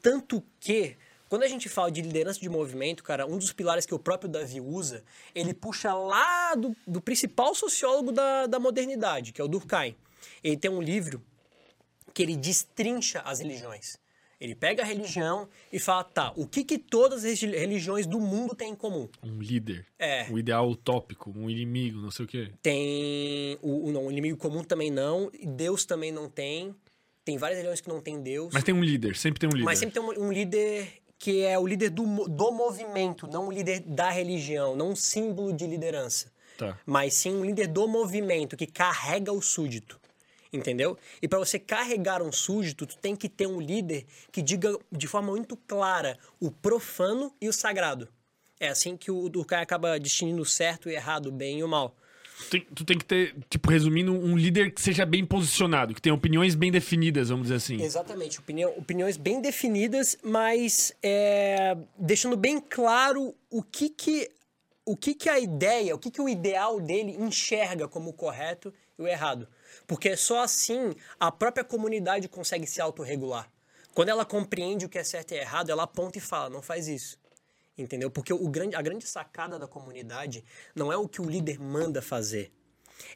[0.00, 0.96] Tanto que,
[1.28, 4.30] quando a gente fala de liderança de movimento, cara, um dos pilares que o próprio
[4.30, 5.02] Davi usa,
[5.34, 9.96] ele puxa lá do, do principal sociólogo da, da modernidade, que é o Durkheim.
[10.44, 11.22] Ele tem um livro
[12.14, 13.98] que ele destrincha as religiões.
[14.40, 18.54] Ele pega a religião e fala, tá, o que que todas as religiões do mundo
[18.54, 19.08] têm em comum?
[19.20, 19.84] Um líder.
[19.98, 20.26] É.
[20.30, 22.52] Um ideal utópico, um inimigo, não sei o quê.
[22.62, 26.72] Tem o, não, o inimigo comum também não, Deus também não tem.
[27.24, 28.54] Tem várias religiões que não tem Deus.
[28.54, 29.64] Mas tem um líder, sempre tem um líder.
[29.64, 33.52] Mas sempre tem um, um líder que é o líder do, do movimento, não o
[33.52, 36.32] líder da religião, não um símbolo de liderança.
[36.56, 36.78] Tá.
[36.86, 39.97] Mas sim um líder do movimento que carrega o súdito.
[40.52, 40.96] Entendeu?
[41.20, 45.06] E para você carregar um súdito, tu tem que ter um líder que diga de
[45.06, 48.08] forma muito clara o profano e o sagrado.
[48.60, 51.64] É assim que o Durkheim acaba distinguindo o certo e o errado, o bem e
[51.64, 51.94] o mal.
[52.38, 56.00] Tu tem, tu tem que ter, tipo, resumindo, um líder que seja bem posicionado, que
[56.00, 57.82] tenha opiniões bem definidas, vamos dizer assim.
[57.82, 64.30] Exatamente, opinião, opiniões bem definidas, mas é, deixando bem claro o que que,
[64.84, 68.72] o que que a ideia, o que que o ideal dele enxerga como o correto
[68.96, 69.48] e o errado.
[69.86, 73.50] Porque só assim a própria comunidade consegue se autorregular.
[73.94, 76.86] Quando ela compreende o que é certo e errado, ela aponta e fala, não faz
[76.86, 77.18] isso.
[77.76, 78.10] Entendeu?
[78.10, 82.02] Porque o grande, a grande sacada da comunidade não é o que o líder manda
[82.02, 82.52] fazer.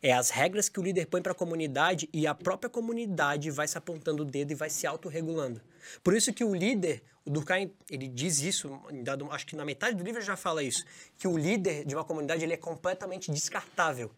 [0.00, 3.66] É as regras que o líder põe para a comunidade e a própria comunidade vai
[3.66, 5.60] se apontando o dedo e vai se autorregulando.
[6.02, 9.96] Por isso que o líder, o Durkheim, ele diz isso, dado- acho que na metade
[9.96, 10.84] do livro já fala isso,
[11.18, 14.10] que o líder de uma comunidade ele é completamente descartável.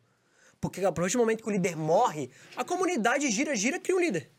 [0.65, 4.01] Porque a partir do momento que o líder morre, a comunidade gira, gira, cria um
[4.01, 4.31] líder.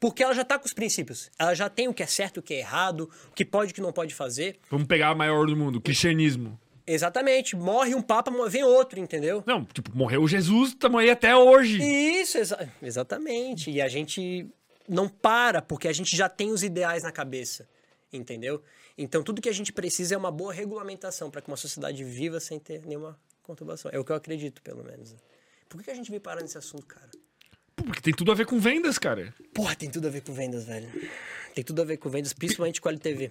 [0.00, 1.30] Porque ela já está com os princípios.
[1.38, 3.72] Ela já tem o que é certo, o que é errado, o que pode e
[3.72, 4.58] o que não pode fazer.
[4.70, 6.58] Vamos pegar a maior do mundo, o cristianismo.
[6.86, 7.54] Exatamente.
[7.54, 9.44] Morre um papa, vem outro, entendeu?
[9.46, 11.78] Não, tipo, morreu Jesus, tamo aí até hoje.
[11.82, 13.70] Isso, exa- exatamente.
[13.70, 14.48] E a gente
[14.88, 17.68] não para, porque a gente já tem os ideais na cabeça,
[18.10, 18.62] entendeu?
[18.96, 22.40] Então tudo que a gente precisa é uma boa regulamentação para que uma sociedade viva
[22.40, 23.90] sem ter nenhuma conturbação.
[23.94, 25.14] É o que eu acredito, pelo menos.
[25.68, 27.10] Por que a gente veio parar nesse assunto, cara?
[27.74, 29.34] Porque tem tudo a ver com vendas, cara.
[29.52, 30.90] Porra, tem tudo a ver com vendas, velho.
[31.54, 33.30] Tem tudo a ver com vendas, principalmente com LTV.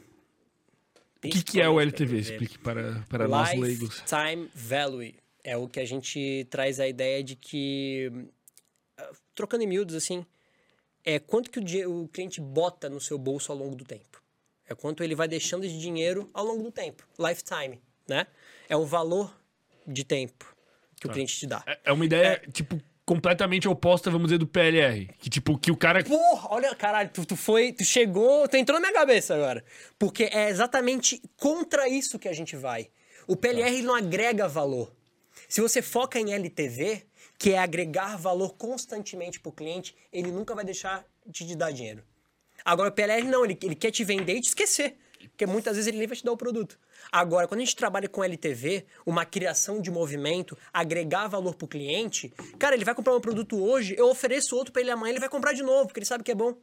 [1.18, 2.20] O que, que é o LTV?
[2.20, 4.02] Explique para, para nós leigos.
[4.02, 5.16] Lifetime Value.
[5.44, 8.12] É o que a gente traz a ideia de que,
[8.98, 10.26] ah, trocando em miúdos, assim,
[11.04, 14.24] é quanto que o, o cliente bota no seu bolso ao longo do tempo.
[14.68, 17.08] É quanto ele vai deixando de dinheiro ao longo do tempo.
[17.20, 18.28] Lifetime, né?
[18.68, 19.36] É o valor
[19.86, 20.55] de tempo
[21.06, 21.64] que o cliente te dá.
[21.66, 25.08] É- É uma ideia, tipo, completamente oposta, vamos dizer, do PLR.
[25.20, 26.04] Que, tipo, que o cara.
[26.04, 29.64] Porra, olha, caralho, tu, tu foi, tu chegou, tu entrou na minha cabeça agora.
[30.00, 32.90] Porque é exatamente contra isso que a gente vai.
[33.28, 34.92] O PLR ele não agrega valor.
[35.48, 37.04] Se você foca em LTV,
[37.38, 42.04] que é agregar valor constantemente pro cliente, ele nunca vai deixar de te dar dinheiro.
[42.64, 44.96] Agora, o PLR não, ele, ele quer te vender e te esquecer.
[45.30, 46.78] Porque muitas vezes ele nem vai te dar o produto.
[47.12, 52.34] Agora, quando a gente trabalha com LTV, uma criação de movimento, agregar valor pro cliente,
[52.60, 55.30] cara, ele vai comprar um produto hoje, eu ofereço outro para ele amanhã, ele vai
[55.30, 56.56] comprar de novo, porque ele sabe que é bom.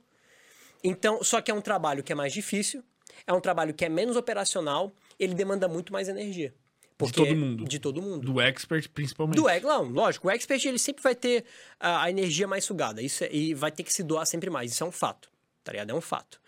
[0.82, 2.82] Então, só que é um trabalho que é mais difícil,
[3.26, 6.54] é um trabalho que é menos operacional, ele demanda muito mais energia.
[6.98, 7.64] Porque todo mundo.
[7.64, 8.32] De todo mundo.
[8.32, 9.36] Do expert, principalmente.
[9.36, 10.28] Do não, lógico.
[10.28, 11.44] O expert ele sempre vai ter
[11.80, 13.02] a, a energia mais sugada.
[13.02, 14.70] Isso é- e vai ter que se doar sempre mais.
[14.70, 15.28] Isso é um fato.
[15.64, 15.90] Tá ligado?
[15.90, 16.40] É um fato.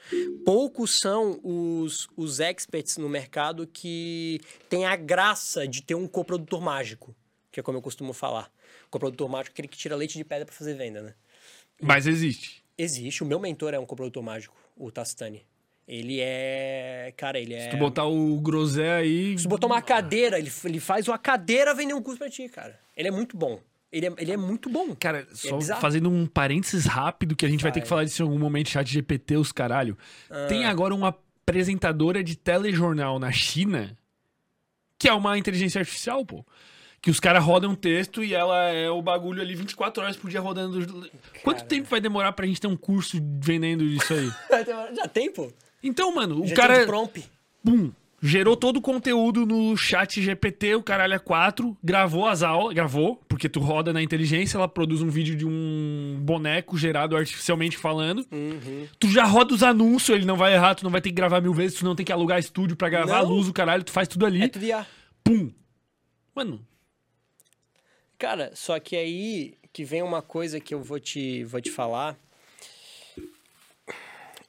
[0.45, 6.61] Poucos são os, os experts no mercado que têm a graça de ter um coprodutor
[6.61, 7.15] mágico,
[7.53, 8.51] que é como eu costumo falar.
[8.91, 11.15] Coprodutor mágico é aquele que tira leite de pedra para fazer venda, né?
[11.81, 12.65] Mas existe.
[12.77, 13.23] Existe.
[13.23, 15.47] O meu mentor é um coprodutor mágico, o Tastani.
[15.87, 17.13] Ele é.
[17.17, 17.65] Cara, ele é.
[17.65, 19.37] Se tu botar o Grosé aí.
[19.37, 22.49] Se tu botar uma cadeira, ele, ele faz uma cadeira vender um curso pra ti,
[22.49, 22.81] cara.
[22.97, 23.61] Ele é muito bom.
[23.95, 24.93] Ele é, ele é muito bom.
[24.97, 25.81] Cara, só bizarro.
[25.81, 28.69] fazendo um parênteses rápido, que a gente vai ter que falar disso em algum momento,
[28.69, 29.97] chat GPT, os caralho.
[30.29, 30.47] Ah.
[30.49, 31.09] Tem agora uma
[31.47, 33.97] apresentadora de telejornal na China,
[34.99, 36.45] que é uma inteligência artificial, pô.
[37.01, 40.29] Que os caras rodam um texto e ela é o bagulho ali 24 horas por
[40.29, 41.09] dia rodando.
[41.45, 44.29] Quanto tempo vai demorar pra gente ter um curso vendendo isso aí?
[44.97, 45.53] Já tem, pô.
[45.81, 46.79] Então, mano, o Já cara.
[46.79, 47.31] tem prompt.
[47.63, 47.93] Pum.
[48.27, 53.17] Gerou todo o conteúdo no chat GPT, o caralho é 4, gravou as aulas, gravou,
[53.29, 58.27] porque tu roda na inteligência, ela produz um vídeo de um boneco gerado artificialmente falando.
[58.33, 58.89] Uhum.
[58.99, 61.43] Tu já roda os anúncios, ele não vai errar, tu não vai ter que gravar
[61.43, 63.29] mil vezes, tu não tem que alugar estúdio pra gravar Não.
[63.29, 64.43] luz, o caralho, tu faz tudo ali.
[64.43, 64.87] É tudo IA.
[65.23, 65.53] Pum.
[66.35, 66.67] Mano,
[68.19, 72.17] Cara, só que aí que vem uma coisa que eu vou te, vou te falar.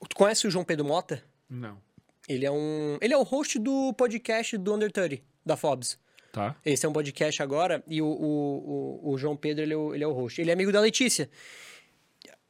[0.07, 1.21] Tu conhece o João Pedro Mota?
[1.49, 1.83] não.
[2.27, 2.97] Ele é um.
[3.01, 5.99] Ele é o host do podcast do Under 30, da Forbes.
[6.31, 6.55] Tá.
[6.65, 9.95] Esse é um podcast agora e o, o, o, o João Pedro, ele é o,
[9.95, 10.41] ele é o host.
[10.41, 11.29] Ele é amigo da Letícia.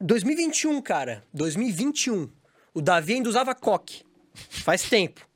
[0.00, 1.22] 2021, cara.
[1.32, 2.28] 2021.
[2.74, 4.02] O Davi ainda usava coque.
[4.34, 5.26] Faz tempo.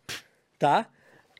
[0.58, 0.90] Tá?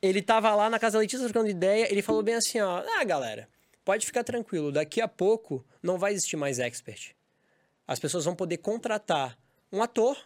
[0.01, 1.91] Ele tava lá na casa da Letícia trocando ideia.
[1.91, 2.83] Ele falou bem assim, ó.
[2.97, 3.49] Ah, galera,
[3.85, 4.71] pode ficar tranquilo.
[4.71, 7.15] Daqui a pouco não vai existir mais expert.
[7.87, 9.37] As pessoas vão poder contratar
[9.73, 10.17] um ator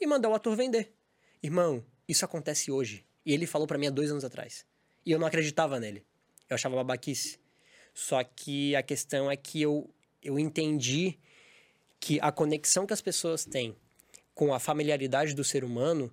[0.00, 0.94] e mandar o ator vender.
[1.42, 3.04] Irmão, isso acontece hoje.
[3.24, 4.64] E ele falou pra mim há dois anos atrás.
[5.04, 6.04] E eu não acreditava nele.
[6.48, 7.38] Eu achava babaquice.
[7.92, 9.90] Só que a questão é que eu,
[10.22, 11.18] eu entendi
[12.00, 13.76] que a conexão que as pessoas têm
[14.34, 16.12] com a familiaridade do ser humano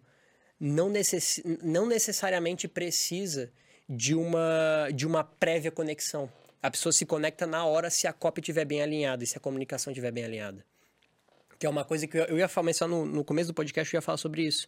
[0.59, 3.51] não, necess, não necessariamente precisa
[3.87, 6.29] de uma, de uma prévia conexão.
[6.61, 9.39] A pessoa se conecta na hora se a cópia estiver bem alinhada e se a
[9.39, 10.65] comunicação estiver bem alinhada.
[11.59, 13.99] Que é uma coisa que eu, ia falar, mencionar no, no começo do podcast, eu
[13.99, 14.67] ia falar sobre isso.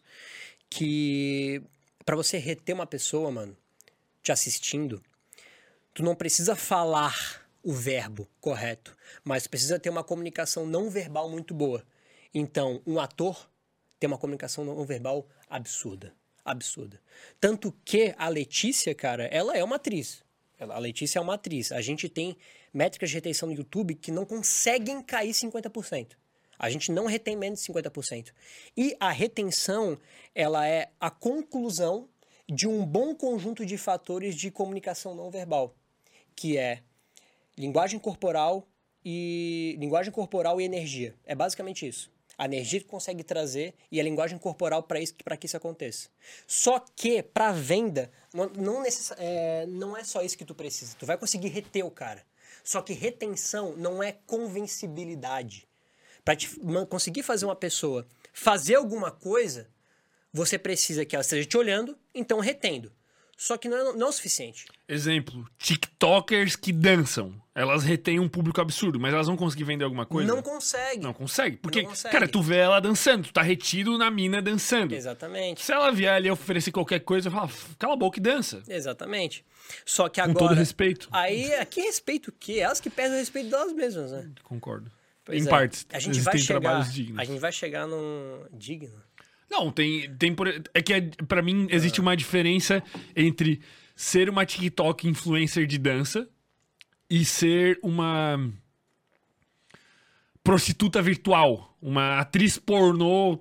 [0.69, 1.61] Que
[2.05, 3.55] para você reter uma pessoa, mano,
[4.21, 5.01] te assistindo,
[5.93, 11.53] tu não precisa falar o verbo correto, mas precisa ter uma comunicação não verbal muito
[11.53, 11.83] boa.
[12.33, 13.49] Então, um ator
[13.99, 16.13] tem uma comunicação não verbal absurda.
[16.45, 17.01] Absurda.
[17.41, 20.23] Tanto que a Letícia, cara, ela é uma atriz.
[20.57, 21.71] Ela- A Letícia é uma atriz.
[21.71, 22.37] A gente tem
[22.73, 26.17] métricas de retenção no YouTube que não conseguem cair 50%.
[26.59, 28.31] A gente não retém menos de 50%.
[28.75, 29.97] E a retenção,
[30.33, 32.07] ela é a conclusão
[32.49, 35.75] de um bom conjunto de fatores de comunicação não verbal,
[36.35, 36.81] que é
[37.57, 38.67] linguagem corporal
[39.03, 41.15] e linguagem corporal e energia.
[41.25, 42.09] É basicamente isso.
[42.37, 46.07] A energia que consegue trazer e a linguagem corporal para isso para que isso aconteça.
[46.45, 48.11] Só que para venda
[48.55, 50.95] não, necessa- é, não é só isso que tu precisa.
[50.99, 52.23] Tu vai conseguir reter o cara.
[52.63, 55.67] Só que retenção não é convencibilidade.
[56.27, 59.69] Para conseguir fazer uma pessoa fazer alguma coisa,
[60.33, 62.91] você precisa que ela esteja te olhando, então retendo.
[63.37, 64.65] Só que não é, não é o suficiente.
[64.89, 67.39] Exemplo, TikTokers que dançam.
[67.55, 70.27] Elas retêm um público absurdo, mas elas vão conseguir vender alguma coisa?
[70.27, 71.01] Não consegue.
[71.01, 71.57] Não consegue.
[71.57, 72.11] Porque, Não consegue.
[72.11, 74.93] cara, tu vê ela dançando, tu tá retido na mina dançando.
[74.93, 75.63] Exatamente.
[75.63, 78.63] Se ela vier ali oferecer qualquer coisa, eu falo, cala a boca e dança.
[78.67, 79.45] Exatamente.
[79.85, 80.47] Só que Com agora.
[80.49, 81.07] todo respeito.
[81.11, 82.53] Aí, aqui respeito o quê?
[82.59, 84.29] Elas que perdem o respeito delas mesmas, né?
[84.43, 84.91] Concordo.
[85.27, 85.49] Pois em é.
[85.49, 85.85] partes.
[85.91, 86.59] A gente existem vai chegar.
[86.61, 87.19] trabalhos dignos.
[87.19, 88.45] A gente vai chegar num.
[88.53, 89.03] Digno?
[89.49, 91.75] Não, tem, tem por, é que é, pra mim Ah.
[91.75, 92.81] existe uma diferença
[93.15, 93.61] entre
[93.95, 96.27] ser uma TikTok influencer de dança
[97.09, 98.37] e ser uma
[100.43, 103.39] prostituta virtual, uma atriz pornô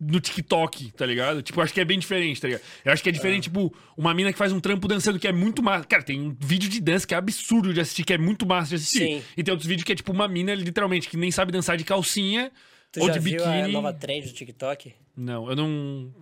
[0.00, 1.42] no TikTok, tá ligado?
[1.42, 2.62] Tipo, eu acho que é bem diferente, tá ligado?
[2.84, 5.32] Eu acho que é diferente, tipo, uma mina que faz um trampo dançando que é
[5.32, 5.84] muito massa.
[5.86, 8.68] Cara, tem um vídeo de dança que é absurdo de assistir, que é muito massa
[8.70, 8.98] de assistir.
[9.20, 9.24] Sim.
[9.36, 11.82] E tem outros vídeos que é tipo uma mina, literalmente, que nem sabe dançar de
[11.84, 12.52] calcinha
[12.92, 13.60] Tu ou já de viu biquíni.
[13.62, 14.94] a nova trend do TikTok?
[15.16, 16.14] Não, eu não.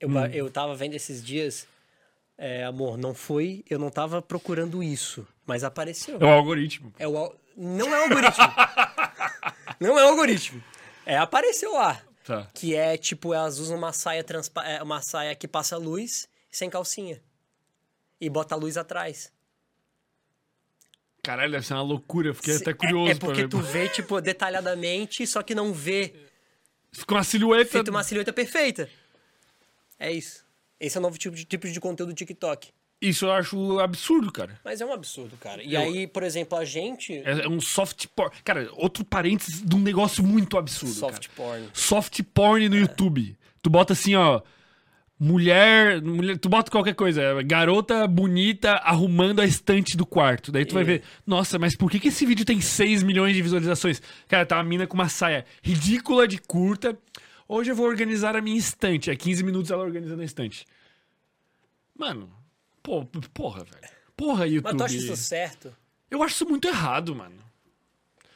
[0.00, 0.26] Eu, Hum.
[0.26, 1.66] eu tava vendo esses dias.
[2.38, 3.64] É, amor, não foi.
[3.68, 6.18] Eu não tava procurando isso, mas apareceu.
[6.20, 6.92] É o algoritmo.
[6.98, 8.44] É o, al- não é o algoritmo.
[9.80, 10.62] não é o algoritmo.
[11.04, 12.00] É, apareceu lá.
[12.26, 12.50] Tá.
[12.52, 16.68] Que é tipo, elas usam uma saia, transpa é, uma saia que passa luz sem
[16.68, 17.22] calcinha.
[18.20, 19.32] E bota a luz atrás.
[21.22, 22.34] Caralho, deve ser uma loucura.
[22.34, 25.72] Fiquei Se- até é- curioso É, porque pra tu vê, tipo, detalhadamente, só que não
[25.72, 26.14] vê
[26.92, 27.70] Fica uma silhueta.
[27.70, 28.88] feito uma silhueta perfeita.
[29.98, 30.44] É isso.
[30.80, 32.72] Esse é o novo tipo de, tipo de conteúdo do TikTok.
[33.00, 34.58] Isso eu acho absurdo, cara.
[34.64, 35.62] Mas é um absurdo, cara.
[35.62, 37.12] E Eu- aí, por exemplo, a gente.
[37.24, 38.32] É, é um soft porn.
[38.42, 40.94] Cara, outro parênteses de um negócio muito absurdo.
[40.94, 41.32] Soft cara.
[41.36, 41.68] porn.
[41.74, 43.36] Soft porn no YouTube.
[43.62, 44.40] Tu bota assim, ó.
[45.18, 46.38] Mulher, mulher.
[46.38, 47.42] Tu bota qualquer coisa.
[47.42, 50.50] Garota bonita arrumando a estante do quarto.
[50.52, 51.02] Daí tu vai E- ver.
[51.26, 54.00] Nossa, mas por que, que esse vídeo tem 6 milhões de visualizações?
[54.28, 56.98] Cara, tá uma mina com uma saia ridícula de curta.
[57.48, 59.10] Hoje eu vou organizar a minha estante.
[59.10, 60.66] É 15 minutos ela organizando a estante.
[61.98, 62.30] Mano.
[62.86, 63.88] Pô, porra, velho.
[64.16, 64.62] Porra, YouTube.
[64.72, 65.74] Mas tu acha isso certo?
[66.08, 67.34] Eu acho isso muito errado, mano.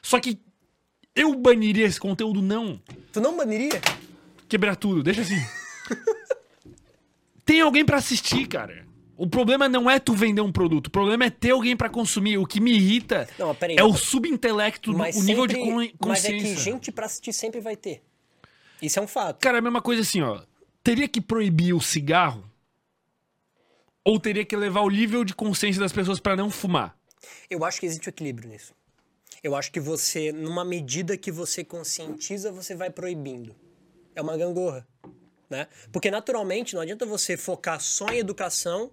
[0.02, 0.40] Só que
[1.14, 2.82] eu baniria esse conteúdo, não.
[3.12, 3.80] Tu não baniria?
[4.48, 5.40] Quebrar tudo, deixa assim.
[7.44, 8.84] Tem alguém pra assistir, cara.
[9.16, 12.38] O problema não é tu vender um produto, o problema é ter alguém pra consumir.
[12.38, 13.76] O que me irrita Não, peraí.
[13.78, 16.56] é o subintelecto, Mas o nível de sempre- con- Mas é consciência.
[16.56, 18.02] que gente pra assistir sempre vai ter.
[18.82, 19.38] Isso é um fato.
[19.40, 20.42] Cara, é a mesma coisa assim, ó.
[20.82, 22.49] Teria que proibir o cigarro?
[24.10, 26.98] Ou teria que levar o nível de consciência das pessoas pra não fumar?
[27.48, 28.74] Eu acho que existe um equilíbrio nisso.
[29.40, 33.54] Eu acho que você, numa medida que você conscientiza, você vai proibindo.
[34.12, 34.84] É uma gangorra,
[35.48, 35.68] né?
[35.92, 38.90] Porque naturalmente não adianta você focar só em educação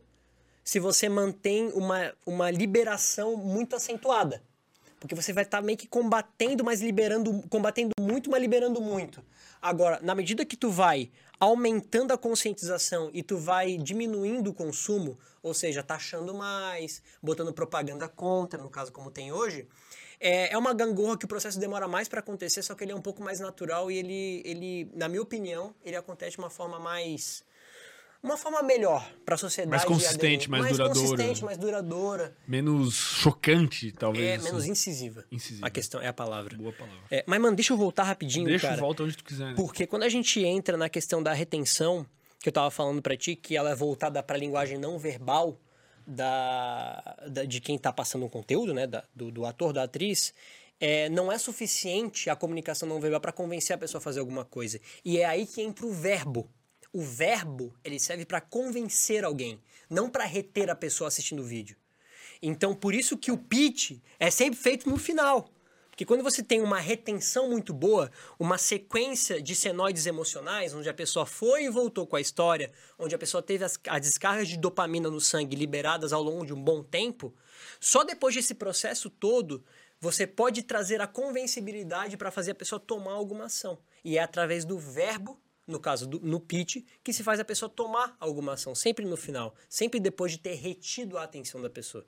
[0.63, 4.43] se você mantém uma, uma liberação muito acentuada.
[4.99, 9.25] Porque você vai estar meio que combatendo, mas liberando, combatendo muito, mas liberando muito.
[9.59, 15.17] Agora, na medida que tu vai aumentando a conscientização e tu vai diminuindo o consumo,
[15.43, 19.67] ou seja, taxando mais, botando propaganda contra, no caso como tem hoje,
[20.19, 22.95] é, é uma gangorra que o processo demora mais para acontecer, só que ele é
[22.95, 26.79] um pouco mais natural e ele, ele, na minha opinião, ele acontece de uma forma
[26.79, 27.43] mais
[28.27, 29.69] uma forma melhor para a sociedade.
[29.71, 30.99] Mais consistente, mais, mais duradoura.
[31.09, 32.35] consistente, mais duradoura.
[32.47, 34.25] Menos chocante, talvez.
[34.25, 34.45] É, assim.
[34.45, 35.25] menos incisiva.
[35.31, 35.65] Incisiva.
[35.65, 36.55] A questão é a palavra.
[36.55, 36.99] Boa palavra.
[37.09, 38.79] É, mas, mano, deixa eu voltar rapidinho, Deixa, cara.
[38.79, 39.47] volta onde tu quiser.
[39.47, 39.53] Né?
[39.55, 42.05] Porque quando a gente entra na questão da retenção,
[42.39, 45.59] que eu tava falando para ti, que ela é voltada para a linguagem não verbal
[46.05, 50.33] da, da- de quem tá passando o conteúdo, né, da- do, do ator, da atriz,
[50.79, 54.45] é, não é suficiente a comunicação não verbal para convencer a pessoa a fazer alguma
[54.45, 54.79] coisa.
[55.03, 56.49] E é aí que entra o verbo.
[56.97, 61.77] O verbo, ele serve para convencer alguém, não para reter a pessoa assistindo o vídeo.
[62.41, 65.47] Então, por isso que o pitch é sempre feito no final.
[65.91, 70.93] Porque quando você tem uma retenção muito boa, uma sequência de senoides emocionais, onde a
[70.93, 74.57] pessoa foi e voltou com a história, onde a pessoa teve as, as descargas de
[74.57, 77.31] dopamina no sangue liberadas ao longo de um bom tempo,
[77.79, 79.63] só depois desse processo todo,
[79.99, 83.77] você pode trazer a convencibilidade para fazer a pessoa tomar alguma ação.
[84.03, 87.67] E é através do verbo, no caso do, no pitch, que se faz a pessoa
[87.69, 92.05] tomar alguma ação, sempre no final, sempre depois de ter retido a atenção da pessoa.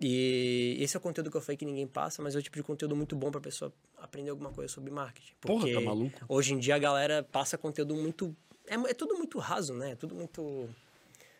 [0.00, 2.56] E esse é o conteúdo que eu falei que ninguém passa, mas é o tipo
[2.56, 5.32] de conteúdo muito bom pra pessoa aprender alguma coisa sobre marketing.
[5.40, 6.20] Porra, tá maluco?
[6.28, 8.34] Hoje em dia a galera passa conteúdo muito.
[8.66, 9.92] É, é tudo muito raso, né?
[9.92, 10.68] É tudo muito.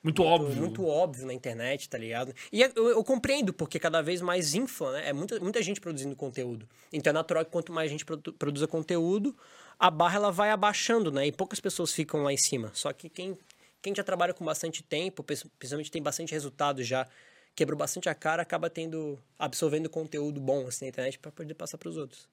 [0.02, 0.56] Muito óbvio.
[0.56, 2.34] Muito óbvio na internet, tá ligado?
[2.52, 5.08] E é- eu, eu compreendo, porque cada vez mais infla, né?
[5.08, 6.68] É muita, muita gente produzindo conteúdo.
[6.92, 9.36] Então é natural que quanto mais gente produ- produza conteúdo,
[9.82, 11.26] a barra ela vai abaixando, né?
[11.26, 12.70] E poucas pessoas ficam lá em cima.
[12.72, 13.36] Só que quem,
[13.82, 17.04] quem já trabalha com bastante tempo, principalmente tem bastante resultado já,
[17.52, 21.78] quebrou bastante a cara, acaba tendo, absorvendo conteúdo bom assim na internet pra poder passar
[21.78, 22.28] pros outros.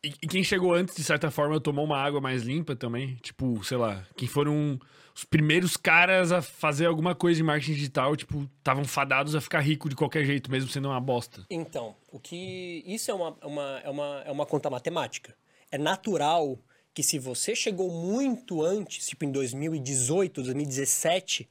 [0.00, 3.16] E, e quem chegou antes, de certa forma, tomou uma água mais limpa também.
[3.16, 4.78] Tipo, sei lá, quem foram
[5.12, 9.58] os primeiros caras a fazer alguma coisa de marketing digital, tipo, estavam fadados a ficar
[9.58, 11.46] rico de qualquer jeito, mesmo sendo uma bosta.
[11.50, 12.84] Então, o que.
[12.86, 15.34] Isso é uma, uma, é, uma, é uma conta matemática.
[15.68, 16.56] É natural
[16.96, 21.46] que se você chegou muito antes, tipo em 2018, 2017,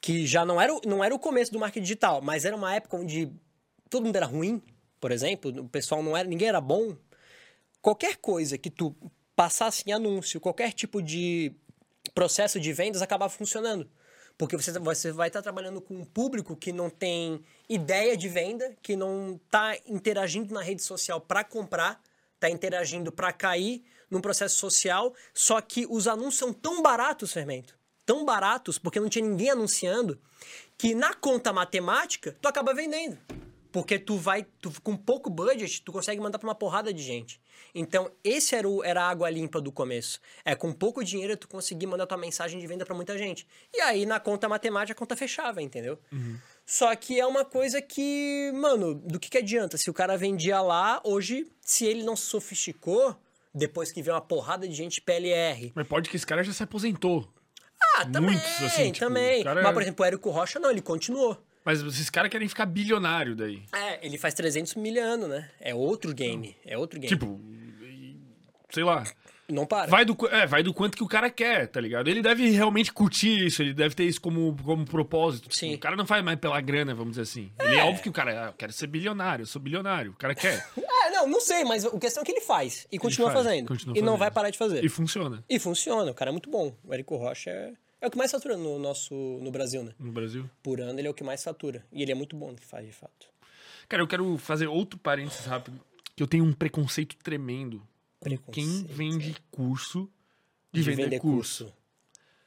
[0.00, 2.74] que já não era, o- não era o começo do marketing digital, mas era uma
[2.74, 3.30] época onde
[3.90, 4.62] todo mundo era ruim,
[4.98, 6.96] por exemplo, o pessoal não era, ninguém era bom.
[7.82, 8.96] Qualquer coisa que tu
[9.36, 11.52] passasse em anúncio, qualquer tipo de
[12.14, 13.86] processo de vendas acabava funcionando.
[14.38, 18.74] Porque você, você vai estar trabalhando com um público que não tem ideia de venda,
[18.80, 22.02] que não está interagindo na rede social para comprar,
[22.36, 27.78] está interagindo para cair num processo social, só que os anúncios são tão baratos, Fermento,
[28.04, 30.20] tão baratos, porque não tinha ninguém anunciando,
[30.76, 33.16] que na conta matemática, tu acaba vendendo.
[33.72, 37.40] Porque tu vai, tu, com pouco budget, tu consegue mandar pra uma porrada de gente.
[37.72, 40.20] Então, esse era, o, era a água limpa do começo.
[40.44, 43.46] É com pouco dinheiro tu conseguir mandar tua mensagem de venda pra muita gente.
[43.72, 45.98] E aí, na conta matemática, a conta fechava, entendeu?
[46.66, 49.76] Só que é uma coisa que, mano, do que, que adianta?
[49.76, 53.16] Se o cara vendia lá, hoje, se ele não se sofisticou,
[53.54, 55.72] depois que vê uma porrada de gente PLR.
[55.74, 57.28] Mas pode que esse cara já se aposentou.
[57.96, 59.42] Ah, também, Muitos, assim, tipo, também.
[59.42, 61.42] cara- Mas, por exemplo, o Érico Rocha, não, ele continuou.
[61.64, 63.62] Mas esses caras querem ficar bilionário daí.
[63.74, 65.50] É, ele faz 300 mil ano, né?
[65.60, 66.56] É outro game.
[66.64, 67.08] É outro game.
[67.08, 67.40] Tipo,
[68.70, 69.04] sei lá.
[69.50, 69.90] Não para.
[69.90, 72.08] Vai do, é, vai do quanto que o cara quer, tá ligado?
[72.08, 75.44] Ele deve realmente curtir isso, ele deve ter isso como, como propósito.
[75.44, 75.74] Tipo, Sim.
[75.74, 77.50] O cara não faz mais pela grana, vamos dizer assim.
[77.60, 80.12] Ele é óbvio que o cara, ah, eu quero ser bilionário, eu sou bilionário.
[80.12, 80.66] O cara quer.
[81.02, 82.86] É, não, não sei, mas a questão é que ele faz.
[82.92, 83.68] E continua faz, fazendo.
[83.68, 84.18] continua e não fazendo.
[84.18, 84.84] vai parar de fazer.
[84.84, 86.76] E funciona E funciona, o cara é muito bom.
[86.84, 87.72] O Érico Rocha é,
[88.02, 89.92] é o que mais fatura no nosso no Brasil, né?
[89.98, 90.48] no Brasil.
[90.62, 91.86] Por ano ele é o que mais fatura.
[91.90, 93.28] E ele é muito bom no que faz, de fato.
[93.88, 95.80] Cara, eu quero fazer outro parênteses rápido.
[96.14, 97.82] Que eu tenho um preconceito tremendo
[98.52, 100.10] quem vende curso
[100.72, 101.64] de, De vender, vender curso.
[101.64, 101.78] curso.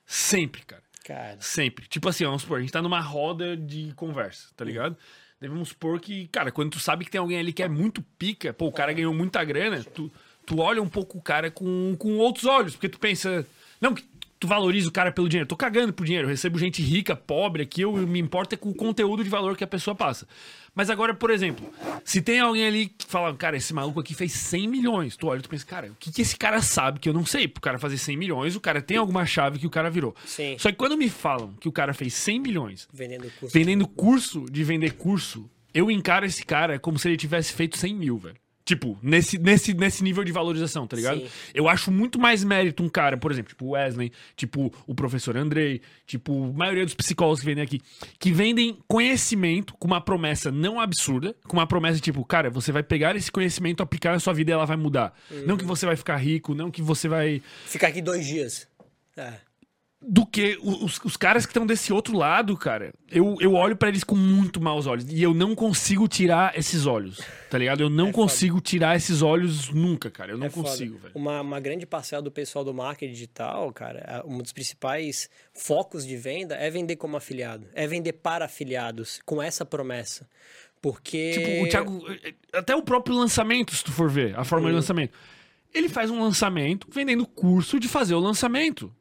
[0.05, 0.83] Sempre, cara.
[1.03, 1.37] Cara.
[1.41, 1.87] Sempre.
[1.87, 4.97] Tipo assim, vamos supor, a gente tá numa roda de conversa, tá ligado?
[5.39, 8.01] Daí vamos supor que, cara, quando tu sabe que tem alguém ali que é muito
[8.17, 10.09] pica, pô, o cara ganhou muita grana, tu,
[10.45, 13.45] tu olha um pouco o cara com, com outros olhos, porque tu pensa.
[13.81, 14.03] Não, que
[14.43, 15.47] tu valoriza o cara pelo dinheiro.
[15.47, 16.27] Tô cagando pro dinheiro.
[16.27, 17.79] Eu recebo gente rica, pobre aqui.
[17.79, 20.27] Eu me importo é com o conteúdo de valor que a pessoa passa.
[20.75, 21.65] Mas agora, por exemplo,
[22.03, 25.15] se tem alguém ali que fala, cara, esse maluco aqui fez 100 milhões.
[25.15, 27.25] Tu olha e tu pensa, cara, o que, que esse cara sabe que eu não
[27.25, 27.47] sei?
[27.47, 30.13] Pro cara fazer 100 milhões, o cara tem alguma chave que o cara virou.
[30.25, 30.57] Sim.
[30.59, 33.53] Só que quando me falam que o cara fez 100 milhões Vendendo curso.
[33.53, 37.95] vendendo curso de vender curso, eu encaro esse cara como se ele tivesse feito 100
[37.95, 38.35] mil, velho.
[38.65, 41.19] Tipo, nesse, nesse, nesse nível de valorização, tá ligado?
[41.19, 41.27] Sim.
[41.53, 45.35] Eu acho muito mais mérito um cara, por exemplo, tipo o Wesley, tipo o professor
[45.35, 47.81] Andrei, tipo a maioria dos psicólogos que vendem aqui,
[48.17, 52.83] que vendem conhecimento com uma promessa não absurda, com uma promessa tipo, cara, você vai
[52.83, 55.13] pegar esse conhecimento, aplicar na sua vida e ela vai mudar.
[55.45, 58.67] Não que você vai ficar rico, não que você vai Ficar aqui dois dias.
[59.17, 59.33] É.
[60.05, 62.93] do que os, os caras que estão desse outro lado, cara.
[63.09, 65.05] Eu, eu olho pra eles com muito maus olhos.
[65.09, 67.81] E eu não consigo tirar esses olhos, tá ligado?
[67.81, 70.31] Eu não consigo tirar esses olhos nunca, cara.
[70.33, 70.67] Eu não É foda.
[70.69, 71.11] consigo, velho.
[71.15, 76.05] Uma, uma grande parcela do pessoal do marketing digital, cara, a- um dos principais focos
[76.05, 77.67] de venda é vender como afiliado.
[77.73, 80.27] É vender para afiliados, com essa promessa.
[80.81, 81.31] Porque.
[81.31, 82.05] Tipo, o Thiago.
[82.51, 85.13] Até o próprio lançamento, se tu for ver, a forma de lançamento.
[85.73, 88.93] Ele faz um lançamento vendendo curso de fazer o lançamento.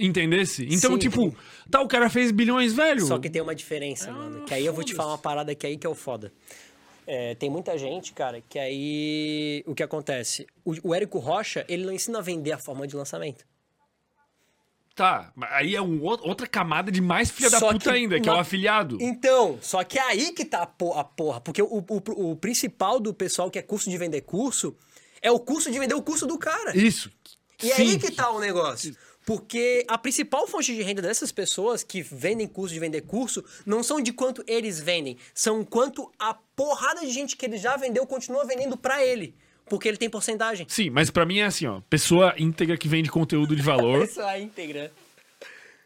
[0.00, 0.66] Entendesse?
[0.70, 1.36] Então, Sim, tipo,
[1.70, 3.02] tá, o cara fez bilhões, velho.
[3.02, 4.44] Só que tem uma diferença, mano.
[4.46, 6.32] Que aí eu vou te falar uma parada que aí que é o foda.
[7.06, 9.62] É, tem muita gente, cara, que aí.
[9.66, 10.46] O que acontece?
[10.64, 13.44] O, o Érico Rocha, ele não ensina a vender a forma de lançamento.
[14.94, 18.20] Tá, mas aí é um, outra camada de mais filha da Só puta que ainda,
[18.20, 18.98] que é o afiliado.
[19.00, 21.40] Então, só que é aí que tá a porra.
[21.40, 24.76] Porque o, o, o principal do pessoal que é curso de vender curso
[25.22, 26.76] é o curso de vender o curso do cara.
[26.76, 27.10] Isso.
[27.62, 27.82] E é Sim.
[27.82, 28.96] aí que tá o negócio.
[29.26, 33.82] Porque a principal fonte de renda dessas pessoas que vendem curso de vender curso não
[33.82, 38.06] são de quanto eles vendem, são quanto a porrada de gente que ele já vendeu
[38.06, 39.34] continua vendendo pra ele.
[39.66, 40.66] Porque ele tem porcentagem.
[40.68, 41.80] Sim, mas pra mim é assim, ó.
[41.88, 44.02] Pessoa íntegra que vende conteúdo de valor.
[44.08, 44.90] Isso é íntegra.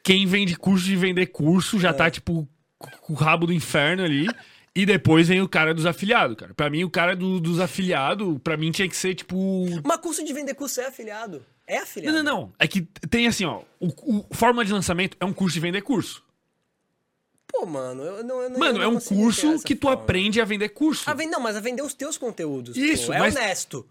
[0.03, 4.27] Quem vende curso de vender curso já tá, tipo, com o rabo do inferno ali.
[4.77, 6.53] E depois vem o cara dos afiliados, cara.
[6.55, 9.37] Pra mim, o cara do- dos afiliados, pra mim tinha que ser, tipo.
[9.85, 11.45] Mas curso de vender curso é afiliado.
[11.67, 12.23] É Não, afiliado.
[12.23, 12.53] não, não.
[12.59, 13.63] É que tem assim, ó.
[13.81, 13.89] O,
[14.31, 16.23] o forma de lançamento é um curso de vender curso.
[17.47, 18.43] Pô, mano, eu não.
[18.43, 20.03] Eu não Mano, eu é não um consigo ter curso que tu forma.
[20.03, 21.09] aprende a vender curso.
[21.09, 22.77] A ven- Não, mas a vender os teus conteúdos.
[22.77, 23.89] Isso, pô, é mas- honesto.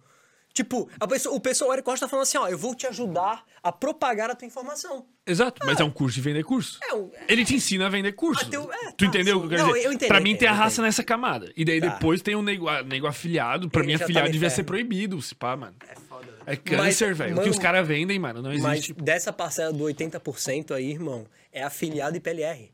[0.54, 2.86] Tipo, a pessoa, o pessoal, o Eric Costa tá falando assim, ó, eu vou te
[2.86, 5.04] ajudar a propagar a tua informação.
[5.26, 6.78] Exato, mas é um curso de vender curso.
[6.84, 8.46] É um- Ele te ensina a vender curso.
[8.46, 9.88] Ah, teu- é, tu tá, entendeu o que eu quero Não, dizer?
[9.88, 10.86] eu entendo, pra mim tem a raça entendo.
[10.86, 11.52] nessa camada.
[11.58, 11.88] E daí Tá.
[11.88, 13.68] depois tem o nego, nego afiliado.
[13.68, 14.68] Pra Ele mim, tá afiliado no devia ser inferno.
[14.68, 15.76] proibido, se pá, mano.
[15.90, 15.96] É
[16.26, 16.38] foda.
[16.38, 16.44] né?
[16.46, 17.38] É câncer, velho.
[17.40, 18.94] O que os caras vendem, mano, não Mas existe.
[18.94, 22.72] dessa parcela do 80% aí, irmão, é afiliado e PLR.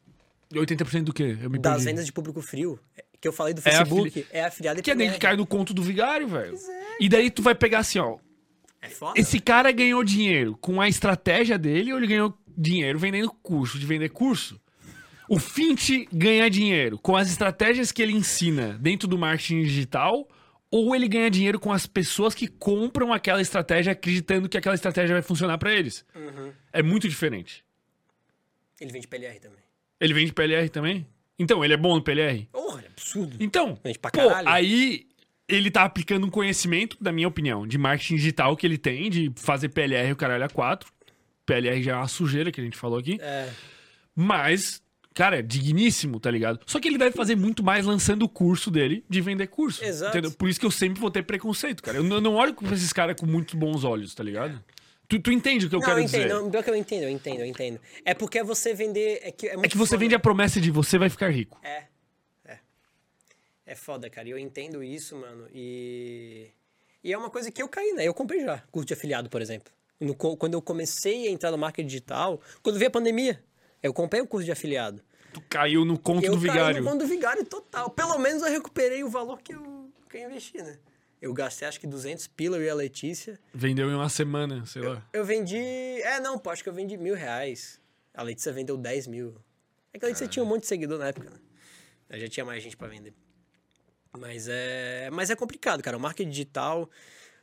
[0.54, 1.38] 80% do quê?
[1.42, 1.86] Eu me Das perdi.
[1.86, 2.80] vendas de público frio.
[3.22, 5.20] Que eu falei do É Facebook, afili- é, afiliado e Que é nem PLR.
[5.20, 6.56] que cai no conto do vigário, velho.
[7.02, 8.18] E daí tu vai pegar assim, ó.
[8.82, 9.20] É foda.
[9.20, 13.86] Esse cara ganhou dinheiro com a estratégia dele ou ele ganhou dinheiro vendendo curso, de
[13.86, 14.60] vender curso?
[15.28, 20.26] O Fint ganha dinheiro com as estratégias que ele ensina dentro do marketing digital
[20.72, 25.14] ou ele ganha dinheiro com as pessoas que compram aquela estratégia acreditando que aquela estratégia
[25.16, 26.06] vai funcionar pra eles?
[26.16, 26.52] Uhum.
[26.72, 27.64] É muito diferente.
[28.80, 29.60] Ele vende PLR também.
[30.00, 31.08] Ele vende PLR também?
[31.38, 32.48] Então, ele é bom no PLR?
[32.52, 33.36] Porra, é absurdo.
[33.40, 34.50] Então, Vende pra pô, caralho.
[34.50, 35.08] aí
[35.48, 39.32] ele tá aplicando um conhecimento, da minha opinião, de marketing digital que ele tem, de
[39.36, 40.92] fazer PLR o caralho a 4.
[41.46, 43.18] PLR já é uma sujeira que a gente falou aqui.
[43.20, 43.50] É.
[44.16, 44.82] Mas,
[45.20, 46.62] cara, é digníssimo, tá ligado?
[46.66, 49.84] Só que ele deve fazer muito mais lançando o curso dele de vender curso.
[49.84, 50.18] Exato.
[50.18, 50.32] Entendeu?
[50.32, 51.98] Por isso que eu sempre vou ter preconceito, cara.
[51.98, 54.64] Eu não, eu não olho pra esses caras com muito bons olhos, tá ligado?
[55.10, 56.22] Tu, tu entende o que eu não, quero eu entendo.
[56.22, 56.34] dizer?
[56.34, 57.82] Não, pior que eu entendo, eu entendo, eu entendo.
[58.06, 59.20] É porque é você vender.
[59.22, 59.98] É que, é, É que você foda.
[59.98, 61.60] vende a promessa de você vai ficar rico.
[61.64, 61.84] É.
[62.46, 62.60] É.
[63.66, 64.26] É foda, cara.
[64.26, 65.48] E eu entendo isso, mano.
[65.54, 66.48] E.
[67.04, 68.08] E é uma coisa que eu caí, né?
[68.08, 69.70] Eu comprei já curso de afiliado, por exemplo.
[70.00, 73.44] No quando eu comecei a entrar no marketing digital, quando veio a pandemia,
[73.84, 75.04] eu comprei o curso de afiliado.
[75.34, 76.82] Tu caiu no conto eu do caí vigário.
[76.84, 77.90] no conto do vigário total.
[77.90, 80.78] Pelo menos eu recuperei o valor que eu, que eu investi, né?
[81.22, 83.40] Eu gastei acho que 200 pila eu e a Letícia.
[83.54, 85.06] Vendeu em uma semana, sei lá.
[85.12, 85.58] Eu vendi.
[85.58, 87.80] É, não, pô, acho que eu vendi mil reais.
[88.14, 89.36] A Letícia vendeu 10 mil.
[89.94, 91.38] É que a Letícia tinha um monte de seguidor na época, né?
[92.10, 93.14] Eu já tinha mais gente pra vender.
[94.18, 95.98] Mas é, mas é complicado, cara.
[95.98, 96.90] O marketing digital,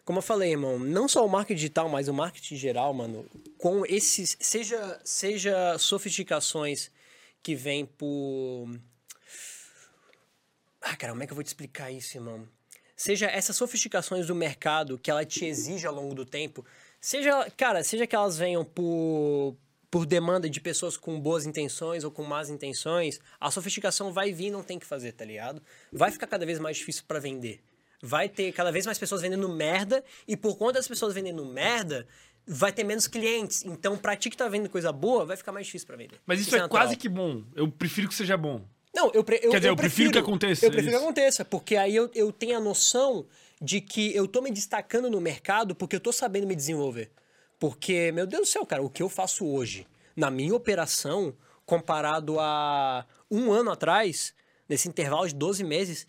[0.05, 3.27] como eu falei, irmão, não só o marketing digital, mas o marketing geral, mano,
[3.59, 4.37] com esses.
[4.41, 6.91] Seja, seja sofisticações
[7.47, 8.69] que vêm por.
[10.83, 12.49] Ah, cara, como é que eu vou te explicar isso, irmão?
[12.97, 16.67] Seja essas sofisticações do mercado que ela te exige ao longo do tempo,
[17.01, 19.57] seja, cara, seja que elas venham por,
[19.89, 24.51] por demanda de pessoas com boas intenções ou com más intenções, a sofisticação vai vir
[24.51, 25.63] não tem que fazer, tá ligado?
[25.93, 27.63] Vai ficar cada vez mais difícil pra vender.
[28.03, 32.09] Vai ter cada vez mais pessoas vendendo merda e por conta das pessoas vendendo merda,
[32.47, 33.65] vai ter menos clientes.
[33.65, 36.19] Então, pra ti que tá vendo coisa boa, vai ficar mais difícil pra vender.
[36.27, 36.83] Mas isso, é, natural.
[36.85, 37.43] quase que bom.
[37.55, 38.63] Eu prefiro que seja bom.
[38.95, 40.99] Não, eu, pre- eu, Quer dizer, eu prefiro que aconteça Eu prefiro isso.
[40.99, 43.27] que aconteça, porque aí eu, eu tenho a noção
[43.61, 47.11] de que eu tô me destacando no mercado porque eu tô sabendo me desenvolver.
[47.59, 51.35] Porque, meu Deus do céu, cara, o que eu faço hoje na minha operação,
[51.67, 54.33] comparado a um ano atrás,
[54.69, 56.07] nesse intervalo de 12 meses,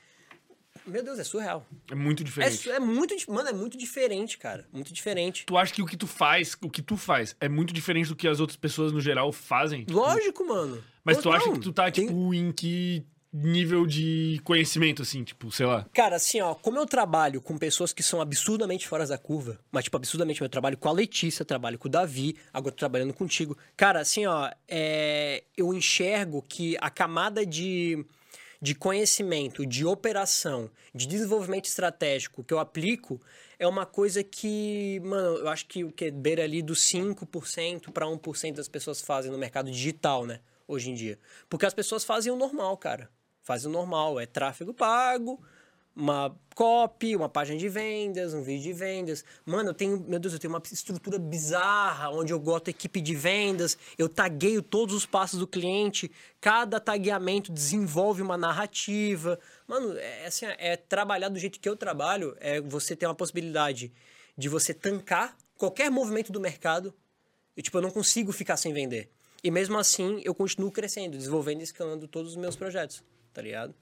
[0.87, 1.65] meu Deus, é surreal.
[1.91, 2.57] É muito É, diferente.
[2.57, 4.65] su- é muito, mano, é muito diferente, cara.
[4.71, 5.45] Muito diferente.
[5.45, 8.15] Tu acha que o que tu faz, o que tu faz, é muito diferente do
[8.15, 9.81] que as outras pessoas no geral fazem?
[9.85, 10.83] Tipo, Lógico, mano.
[11.03, 15.01] Mas Ou tu acha não, que tu tá, tem- tipo, em que nível de conhecimento,
[15.01, 15.85] assim, tipo, sei lá.
[15.93, 19.83] Cara, assim, ó, como eu trabalho com pessoas que são absurdamente fora da curva, mas,
[19.83, 23.55] tipo, absurdamente, eu trabalho com a Letícia, trabalho com o Davi, agora tô trabalhando contigo.
[23.75, 28.03] Cara, assim, ó, é, eu enxergo que a camada de,
[28.61, 33.21] de conhecimento, de operação, de desenvolvimento estratégico que eu aplico
[33.59, 38.05] é uma coisa que, mano, eu acho que o que beira ali dos 5% para
[38.05, 40.41] 1% das pessoas fazem no mercado digital, né?
[40.67, 41.17] Hoje em dia.
[41.49, 43.09] Porque as pessoas fazem o normal, cara.
[43.41, 44.19] Fazem o normal.
[44.19, 45.41] É tráfego pago,
[45.97, 49.25] uma copy, uma página de vendas, um vídeo de vendas.
[49.43, 53.15] Mano, eu tenho, meu Deus, eu tenho uma estrutura bizarra onde eu boto equipe de
[53.15, 59.39] vendas, eu tagueio todos os passos do cliente, cada tagueamento desenvolve uma narrativa.
[59.67, 63.91] Mano, é assim, é trabalhar do jeito que eu trabalho, é você ter uma possibilidade
[64.37, 66.93] de você tancar qualquer movimento do mercado.
[67.55, 69.09] E, tipo, eu não consigo ficar sem vender.
[69.43, 73.73] E mesmo assim, eu continuo crescendo, desenvolvendo e escalando todos os meus projetos, tá ligado?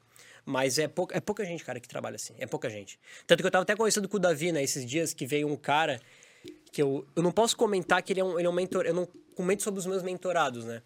[0.45, 2.35] Mas é, pou, é pouca gente, cara, que trabalha assim.
[2.37, 2.99] É pouca gente.
[3.25, 5.55] Tanto que eu tava até conversando com o Davi, né, esses dias, que veio um
[5.57, 5.99] cara
[6.71, 8.85] que eu, eu não posso comentar que ele é um, ele é um mentor.
[8.85, 10.81] Eu não comento sobre os meus mentorados, né?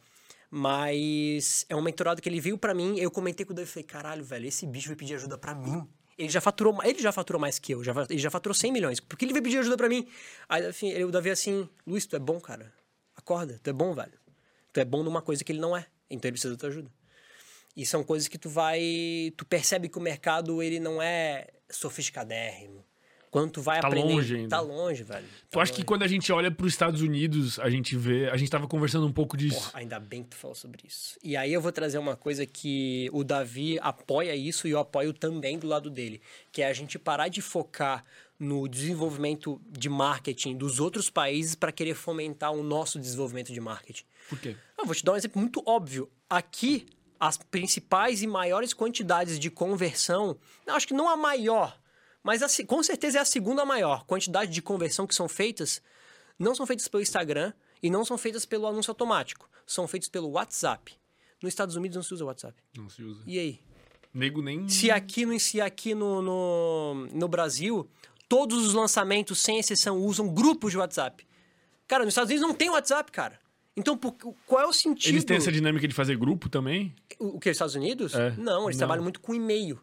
[0.52, 3.72] Mas é um mentorado que ele veio pra mim, eu comentei com o Davi e
[3.72, 5.88] falei, caralho, velho, esse bicho vai pedir ajuda pra mim.
[6.18, 9.00] Ele já faturou, ele já faturou mais que eu, já, ele já faturou 100 milhões.
[9.00, 10.08] Por que ele veio pedir ajuda pra mim?
[10.50, 12.74] Aí enfim, ele- o Davi assim, Luiz, tu é bom, cara.
[13.16, 14.14] Acorda, tu é bom, velho.
[14.74, 15.86] Tu é bom numa coisa que ele não é.
[16.10, 16.92] Então ele precisa da tua ajuda.
[17.80, 19.32] E são coisas que tu vai.
[19.38, 22.84] Tu percebe que o mercado ele não é sofisticadérrimo.
[23.32, 24.12] Quando tu vai Tá aprender.
[24.12, 24.50] longe ainda.
[24.50, 25.26] Tá longe, velho.
[25.52, 25.86] Tu Tá acha que longe.
[25.86, 28.28] quando a gente olha pros Estados Unidos, a gente vê.
[28.30, 29.56] A gente tava conversando um pouco disso.
[29.56, 31.16] Porra, ainda bem que tu falou sobre isso.
[31.24, 35.14] E aí eu vou trazer uma coisa que o Davi apoia isso e eu apoio
[35.14, 36.20] também do lado dele,
[36.52, 38.04] que é a gente parar de focar
[38.40, 44.06] no desenvolvimento de marketing dos outros países para querer fomentar o nosso desenvolvimento de marketing.
[44.28, 44.56] Por quê?
[44.78, 46.10] Eu vou te dar um exemplo muito óbvio.
[46.28, 46.88] Aqui,
[47.20, 51.78] as principais e maiores quantidades de conversão, acho que não a maior,
[52.24, 55.82] mas a com certeza é a segunda maior quantidade de conversão que são feitas,
[56.38, 57.54] não são feitas pelo Instagram
[57.84, 60.98] e não são feitas pelo anúncio automático, são feitas pelo WhatsApp.
[61.42, 62.56] Nos Estados Unidos não se usa WhatsApp.
[62.76, 63.24] Não se usa.
[63.26, 63.62] E aí?
[64.14, 64.68] Nego nem.
[64.68, 67.90] Se aqui, no, se aqui no, no, no Brasil,
[68.28, 71.26] todos os lançamentos, sem exceção, usam grupos de WhatsApp.
[71.88, 73.40] Cara, nos Estados Unidos não tem WhatsApp, cara.
[73.80, 74.14] Então, por-
[74.46, 75.12] qual é o sentido?
[75.14, 76.94] Eles têm essa dinâmica de fazer grupo também?
[77.18, 78.14] O, o que, os Estados Unidos?
[78.14, 78.32] É.
[78.38, 78.80] Não, eles Não.
[78.80, 79.80] trabalham muito com e-mail.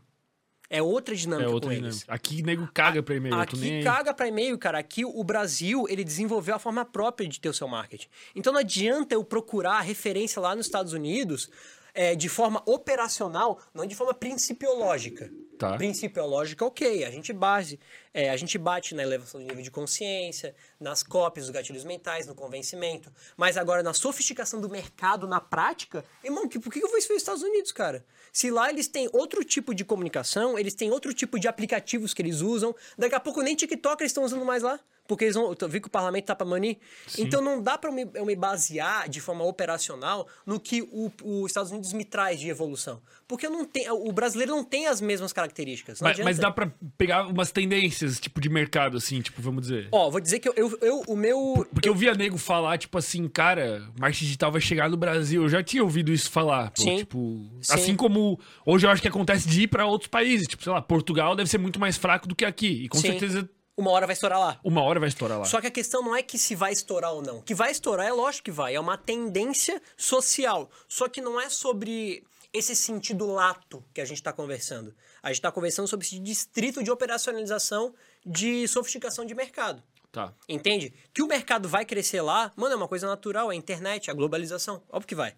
[0.69, 2.05] É outra dinâmica É outra dinâmica.
[2.09, 3.35] Aqui nego caga pra e-mail.
[3.37, 3.85] nem Aqui aí.
[3.85, 4.79] caga pra e-mail, cara.
[4.79, 8.09] Aqui o Brasil, ele desenvolveu a forma própria de ter o seu marketing.
[8.35, 11.49] Então não adianta eu procurar referência lá nos Estados Unidos
[11.97, 15.33] é, de forma operacional, não de forma principiológica.
[15.59, 15.79] Tá.
[15.79, 17.03] Principiológica, ok.
[17.05, 17.81] A gente base,
[18.13, 22.27] é, a gente bate na elevação do nível de consciência, nas cópias dos gatilhos mentais,
[22.27, 23.11] no convencimento.
[23.39, 27.11] Mas agora, na sofisticação do mercado, na prática, irmão, que, por que eu vou isso
[27.11, 28.05] nos Estados Unidos, cara?
[28.31, 32.21] Se lá eles têm outro tipo de comunicação, eles têm outro tipo de aplicativos que
[32.21, 34.79] eles usam, daqui a pouco nem TikTok eles estão usando mais lá.
[35.07, 35.55] Porque eles vão.
[35.61, 36.79] Eu vi que o parlamento tá pra banir.
[37.19, 40.83] Então não dá pra eu me, eu me basear de forma operacional no que
[41.23, 43.01] os Estados Unidos me traz de evolução.
[43.29, 43.95] Porque eu não tenho.
[43.95, 46.01] O brasileiro não tem as mesmas características.
[46.01, 49.89] Mas, mas dá pra pegar umas tendências, tipo, de mercado, assim, tipo, vamos dizer.
[49.91, 51.67] Ó, vou dizer que eu, eu, eu- o meu.
[51.73, 55.43] Porque eu via nego falar, tipo assim, cara, marketing digital vai chegar no Brasil.
[55.43, 56.71] Eu já tinha ouvido isso falar.
[56.71, 56.97] Pô, Sim.
[56.99, 57.75] Tipo, Sim.
[57.75, 60.47] assim como hoje eu acho que acontece de ir pra outros países.
[60.47, 62.85] Tipo, sei lá, Portugal deve ser muito mais fraco do que aqui.
[62.85, 63.09] E com Sim.
[63.09, 64.61] certeza Uma hora vai estourar lá.
[64.65, 65.45] uma hora vai estourar lá.
[65.45, 67.43] Só que a questão não é que se vai estourar ou não.
[67.43, 68.75] Que vai estourar é lógico que vai.
[68.75, 70.71] É uma tendência social.
[70.89, 74.95] Só que não é sobre esse sentido lato que a gente está conversando.
[75.23, 79.83] A gente está conversando sobre esse distrito de operacionalização de sofisticação de mercado.
[80.11, 80.33] Tá.
[80.49, 80.95] Entende?
[81.13, 84.15] Que o mercado vai crescer lá, mano, é uma coisa natural, é a internet, a
[84.15, 84.83] globalização.
[84.89, 85.35] Óbvio que vai.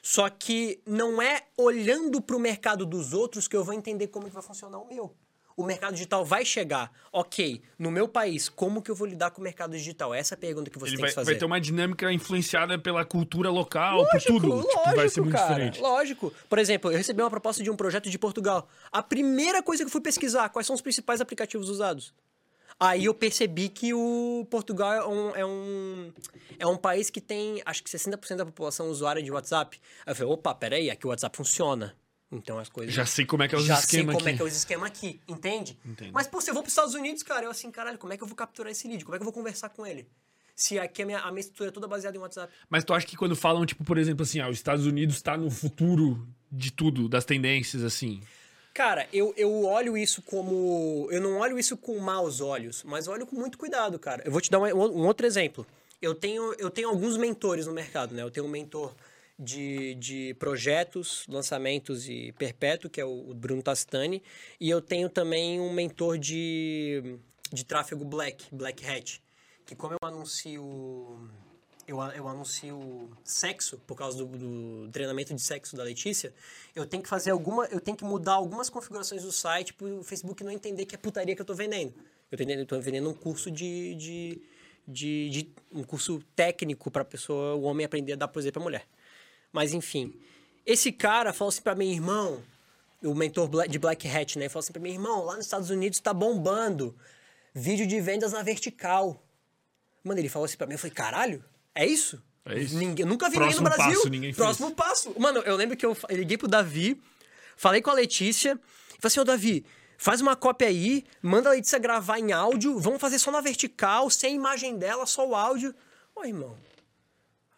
[0.00, 4.26] Só que não é olhando para o mercado dos outros que eu vou entender como
[4.26, 5.14] que vai funcionar o meu.
[5.62, 6.90] O mercado digital vai chegar.
[7.12, 10.12] Ok, no meu país, como que eu vou lidar com o mercado digital?
[10.12, 11.30] Essa é a pergunta que você Ele tem vai, que fazer.
[11.30, 14.60] vai ter uma dinâmica influenciada pela cultura local, por tudo.
[14.62, 15.80] tipo, vai ser muito cara, diferente.
[15.80, 16.32] Lógico.
[16.48, 18.68] Por exemplo, eu recebi uma proposta de um projeto de Portugal.
[18.90, 22.12] A primeira coisa que eu fui pesquisar, quais são os principais aplicativos usados?
[22.80, 26.12] Aí eu percebi que o Portugal é um, é um,
[26.58, 29.80] é um país que tem, acho que 60% da população usuária de WhatsApp.
[30.04, 31.94] Aí eu falei, opa, peraí, aqui o WhatsApp funciona.
[32.32, 32.94] Então as coisas.
[32.94, 34.36] Já sei como é que é os Já sei esquemas como é aqui.
[34.38, 35.78] que é os esquemas aqui, entende?
[35.84, 36.12] Entendo.
[36.12, 38.22] Mas, pô, se eu vou pros Estados Unidos, cara, eu assim, caralho, como é que
[38.22, 39.04] eu vou capturar esse lead?
[39.04, 40.08] Como é que eu vou conversar com ele?
[40.56, 42.52] Se aqui a minha, a minha estrutura é toda baseada em WhatsApp.
[42.70, 45.36] Mas tu acha que quando falam, tipo, por exemplo, assim, ah, os Estados Unidos tá
[45.36, 48.20] no futuro de tudo, das tendências, assim.
[48.74, 51.06] Cara, eu, eu olho isso como.
[51.10, 54.22] Eu não olho isso com maus olhos, mas olho com muito cuidado, cara.
[54.24, 55.66] Eu vou te dar um, um outro exemplo.
[56.00, 58.22] Eu tenho, eu tenho alguns mentores no mercado, né?
[58.22, 58.94] Eu tenho um mentor
[59.38, 64.22] de, de projetos, lançamentos e perpétuo, que é o, o Bruno Tastani.
[64.60, 67.18] E eu tenho também um mentor de,
[67.52, 69.22] de tráfego Black, Black Hat.
[69.66, 71.28] Que como eu anuncio.
[71.86, 76.32] Eu, a- eu anuncio sexo por causa do, do treinamento de sexo da Letícia,
[76.76, 77.66] eu tenho que fazer alguma.
[77.66, 80.98] Eu tenho que mudar algumas configurações do site para o Facebook não entender que é
[80.98, 81.92] putaria que eu tô vendendo.
[82.30, 83.94] Eu tô vendendo um curso de.
[83.96, 84.42] de,
[84.86, 88.86] de, de- um curso técnico para pessoa, o homem aprender a dar prazer para mulher.
[89.52, 90.14] Mas enfim.
[90.64, 92.42] Esse cara falou assim para mim, irmão,
[93.02, 94.48] o mentor de Black Hat, né?
[94.48, 96.96] Falou assim pra mim, irmão, lá nos Estados Unidos tá bombando
[97.54, 99.22] vídeo de vendas na vertical.
[100.02, 101.44] Mano, ele falou assim pra mim, eu falei, caralho,
[101.74, 102.22] é isso?
[102.44, 102.76] É isso.
[102.76, 103.98] Ninguém, nunca vi Próximo ninguém no Brasil.
[103.98, 104.36] passo, ninguém fez.
[104.36, 105.20] Próximo passo.
[105.20, 107.00] Mano, eu lembro que eu liguei pro Davi,
[107.56, 109.64] falei com a Letícia, e falei assim, ô Davi,
[109.96, 114.10] faz uma cópia aí, manda a Letícia gravar em áudio, vamos fazer só na vertical,
[114.10, 115.74] sem imagem dela, só o áudio.
[116.16, 116.56] Ô, irmão,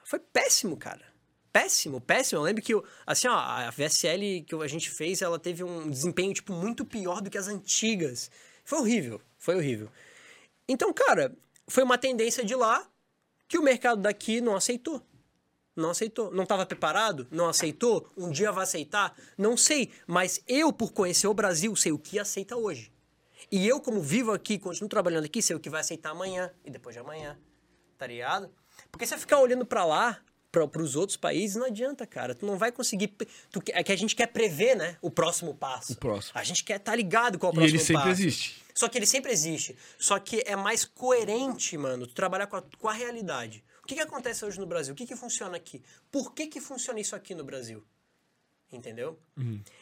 [0.05, 1.14] foi péssimo, cara.
[1.55, 2.41] Péssimo, péssimo.
[2.41, 5.89] Eu lembro que, eu- assim, ó, a VSL que a gente fez, ela teve um
[5.89, 8.29] desempenho, tipo, muito pior do que as antigas.
[8.65, 9.89] Foi horrível, foi horrível.
[10.69, 11.33] Então, cara,
[11.69, 12.85] foi uma tendência de lá
[13.47, 15.01] que o mercado daqui não aceitou.
[15.77, 16.33] Não aceitou.
[16.33, 17.25] Não estava preparado?
[17.31, 18.11] Não aceitou?
[18.17, 19.17] Um dia vai aceitar?
[19.39, 19.93] Não sei.
[20.09, 22.93] Mas eu, por conhecer o Brasil, sei o que aceita hoje.
[23.49, 26.71] E eu, como vivo aqui, continuo trabalhando aqui, sei o que vai aceitar amanhã e
[26.71, 27.39] depois de amanhã.
[27.97, 28.51] Tá ligado?
[28.91, 30.21] Porque se você ficar olhando pra lá,
[30.55, 32.33] pra, pros outros países, não adianta, cara.
[32.33, 33.09] Tu não vai conseguir.
[33.09, 34.97] Tu, é que a gente quer prever, né?
[35.03, 35.95] O próximo passo.
[35.95, 36.39] O próximo.
[36.39, 38.23] A gente quer estar tá ligado é o E próximo ele sempre passo.
[38.23, 38.65] existe.
[38.73, 39.77] Só que ele sempre existe.
[39.99, 43.65] Só que é mais coerente, mano, tu trabalhar com a, com a realidade.
[43.83, 44.95] O que, que acontece hoje no Brasil?
[44.95, 45.83] O que, que funciona aqui?
[46.11, 47.85] Por que, que funciona isso aqui no Brasil?
[48.73, 49.19] Entendeu?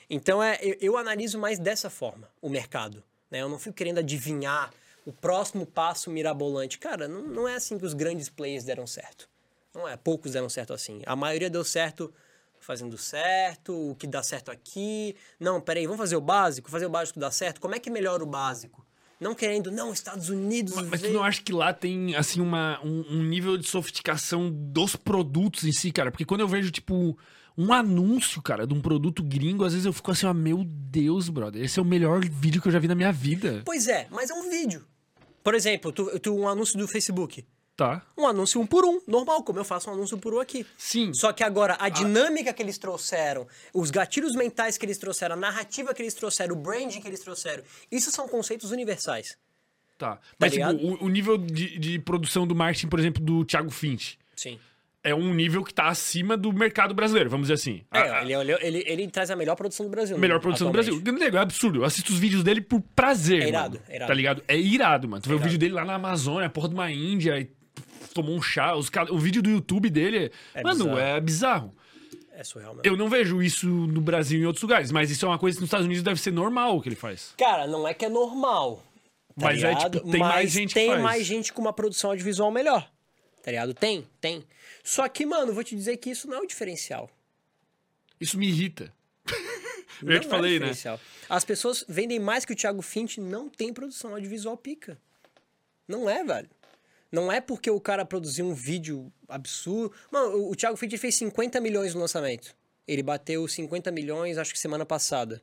[0.08, 3.02] Então é, eu, eu analiso mais dessa forma o mercado.
[3.30, 3.42] Né?
[3.42, 4.72] Eu não fico querendo adivinhar
[5.04, 6.78] o próximo passo mirabolante.
[6.78, 9.28] Cara, não, não é assim que os grandes players deram certo.
[9.74, 11.02] Não é, poucos deram certo assim.
[11.06, 12.12] A maioria deu certo
[12.60, 15.16] fazendo certo, o que dá certo aqui.
[15.38, 16.70] Não, peraí, vamos fazer o básico?
[16.70, 17.60] Fazer o básico dá certo?
[17.60, 18.86] Como é que melhora o básico?
[19.20, 20.74] Não querendo, não, Estados Unidos.
[20.74, 24.50] Mas, mas tu não acha que lá tem, assim, uma, um, um nível de sofisticação
[24.50, 26.10] dos produtos em si, cara?
[26.10, 27.16] Porque quando eu vejo, tipo,
[27.56, 31.28] um anúncio, cara, de um produto gringo, às vezes eu fico assim, ó, meu Deus,
[31.28, 33.62] brother, esse é o melhor vídeo que eu já vi na minha vida.
[33.64, 34.84] Pois é, mas é um vídeo.
[35.42, 37.44] Por exemplo, tu, tu, um anúncio do Facebook.
[37.74, 38.02] Tá?
[38.18, 40.66] Um anúncio um por um, normal, como eu faço um anúncio por um aqui.
[40.76, 41.12] Sim.
[41.14, 45.38] Só que agora, a dinâmica que eles trouxeram, os gatilhos mentais que eles trouxeram, a
[45.38, 49.36] narrativa que eles trouxeram, o branding que eles trouxeram, isso são conceitos universais.
[49.96, 50.18] Tá.
[50.38, 50.84] Mas, tipo, ligado?
[50.84, 54.58] o, o nível de, de produção do marketing, por exemplo, do Thiago Finch, Sim.
[55.02, 57.82] é um nível que tá acima do mercado brasileiro, vamos dizer assim.
[57.90, 60.18] É, A- ele, ele, ele, ele traz a melhor produção do Brasil.
[60.18, 60.90] melhor né, produção atualmente.
[60.90, 61.18] do Brasil.
[61.24, 61.80] Nego, é absurdo.
[61.80, 63.44] Eu assisto os vídeos dele por prazer.
[63.44, 63.84] É irado, mano.
[63.88, 64.08] é irado.
[64.08, 64.44] Tá ligado?
[64.46, 65.22] É irado, mano.
[65.22, 65.44] Tu vê o irado.
[65.48, 67.48] vídeo dele lá na Amazônia, porra de uma Índia, e
[68.14, 68.74] tomou um chá.
[68.74, 70.98] Os O vídeo do YouTube dele, É mano, bizarro.
[70.98, 71.76] é bizarro.
[72.34, 72.86] É surreal mesmo.
[72.86, 75.56] Eu não vejo isso no Brasil e em outros lugares, mas isso é uma coisa
[75.56, 77.34] que nos Estados Unidos deve ser normal o que ele faz.
[77.36, 78.82] Cara, não é que é normal.
[79.38, 79.98] Tá Mas é, ligado?
[79.98, 81.02] tipo, tem Mas mais gente que tem faz.
[81.02, 82.90] mais gente com uma produção audiovisual melhor.
[83.42, 83.74] Tá ligado?
[83.74, 84.44] Tem, tem.
[84.84, 87.10] Só que, mano, vou te dizer que isso não é o diferencial.
[88.20, 88.92] Isso me irrita.
[90.02, 90.58] Eu Não já te é falei, né?
[90.58, 91.00] diferencial.
[91.28, 94.98] As pessoas vendem mais que o Thiago Fint não tem produção audiovisual pica.
[95.86, 96.48] Não é, velho.
[97.12, 99.94] Não é porque o cara produziu um vídeo absurdo.
[100.10, 102.56] Mano, o- Thiago Fint fez 50 milhões no lançamento.
[102.88, 105.40] Ele bateu 50 milhões, acho que semana passada.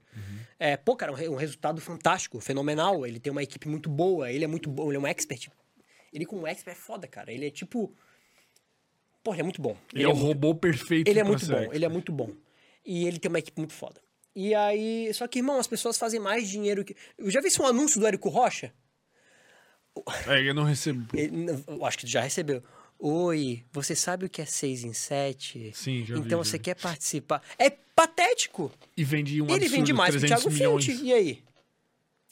[0.57, 3.05] É, pô, cara, um, um resultado fantástico, fenomenal.
[3.05, 5.47] Ele tem uma equipe muito boa, ele é muito bom, ele é um expert.
[6.11, 7.31] Ele como expert é foda, cara.
[7.31, 7.93] Ele é tipo.
[9.23, 9.77] Pô, ele é muito bom.
[9.93, 11.07] Ele, é o robô perfeito.
[11.07, 12.31] Ele é muito bom, ele é muito bom.
[12.85, 14.01] E ele tem uma equipe muito foda.
[14.35, 16.95] E aí, só que, irmão, as pessoas fazem mais dinheiro que.
[17.17, 18.73] Eu já vi um anúncio do Érico Rocha?
[20.27, 21.05] É, eu não recebo.
[21.17, 22.63] Ele- eu acho que tu já recebeu.
[22.97, 25.71] Oi, você sabe o que é 6 em 7?
[25.73, 26.63] Sim, já vi, Então já você vi.
[26.63, 27.41] quer participar.
[27.57, 28.71] É patético.
[28.97, 30.85] E vende um ele absurdo, vende mais que o 300 Thiago milhões.
[30.85, 31.01] Fint.
[31.03, 31.43] E aí?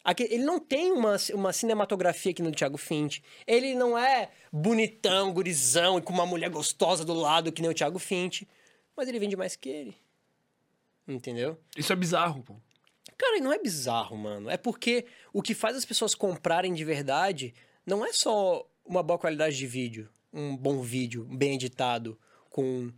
[0.03, 3.19] Aqui- ele não tem uma, uma cinematografia aqui no Thiago Fint.
[3.45, 7.73] Ele não é bonitão, gurizão e com uma mulher gostosa do lado que nem o
[7.73, 8.43] Thiago Fint.
[8.95, 9.95] Mas ele vende mais que ele.
[11.07, 11.57] Entendeu?
[11.77, 12.55] Isso é bizarro, pô.
[13.17, 14.49] Cara, e não é bizarro, mano.
[14.49, 17.53] É porque o que faz as pessoas comprarem de verdade
[17.85, 22.17] não é só uma boa qualidade de vídeo, um bom vídeo, bem editado,
[22.49, 22.91] com,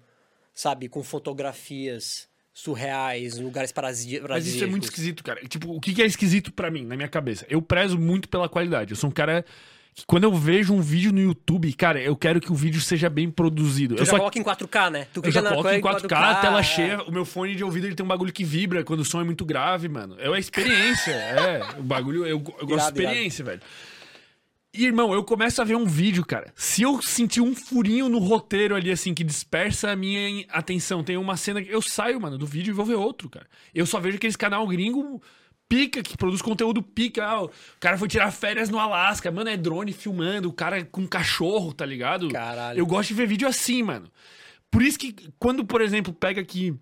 [0.54, 4.30] sabe, com fotografias surreais, lugares paradisíacos.
[4.30, 5.42] Mas isso é muito esquisito, cara.
[5.48, 7.46] Tipo, o que que é esquisito pra mim, na minha cabeça?
[7.50, 8.92] Eu prezo muito pela qualidade.
[8.92, 9.46] Eu sou um cara
[10.00, 13.10] que quando eu vejo um vídeo no YouTube, cara, eu quero que o vídeo seja
[13.10, 13.95] bem produzido.
[13.95, 15.08] Tu eu já só coloca em 4K, né?
[15.14, 16.64] Tu eu já na coloco em coisa 4K, tela é.
[16.64, 17.04] cheia.
[17.04, 19.24] O meu fone de ouvido ele tem um bagulho que vibra quando o som é
[19.24, 20.16] muito grave, mano.
[20.20, 21.12] É uma experiência.
[21.14, 22.26] é, o bagulho.
[22.26, 23.62] Eu, eu gosto de Irado, experiência, velho.
[24.72, 26.54] E, irmão, eu começo a ver um vídeo, cara.
[26.56, 31.18] Se eu sentir um furinho no roteiro ali, assim, que dispersa a minha atenção, tem
[31.18, 33.47] uma cena que eu saio, mano, do vídeo e vou ver outro, cara.
[33.74, 35.22] Eu só vejo aqueles canal gringo
[35.70, 37.24] pica, que produz conteúdo pica.
[37.26, 39.32] Ah, o cara foi tirar férias no Alasca.
[39.32, 42.30] Mano, é drone filmando, o cara com cachorro, tá ligado?
[42.30, 42.80] Caralho.
[42.80, 44.10] Eu gosto de ver vídeo assim, mano.
[44.72, 46.76] Por isso que, quando, por exemplo, pega aqui.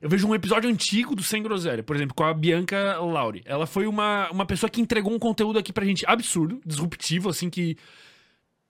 [0.00, 3.42] Eu vejo um episódio antigo do Sem Groselha, por exemplo, com a Bianca Lauri.
[3.44, 7.50] Ela foi uma, uma pessoa que entregou um conteúdo aqui pra gente absurdo, disruptivo, assim,
[7.50, 7.76] que.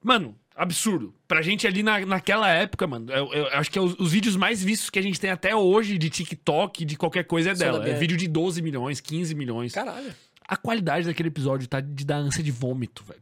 [0.02, 1.14] Mano, absurdo.
[1.26, 4.36] Pra gente ali na, naquela época, mano, eu, eu acho que é os, os vídeos
[4.36, 7.88] mais vistos que a gente tem até hoje de TikTok, de qualquer coisa é dela.
[7.88, 9.72] É vídeo de 12 milhões, 15 milhões.
[9.72, 10.14] Caralho.
[10.46, 13.20] A qualidade daquele episódio tá de dar ânsia de vômito, velho.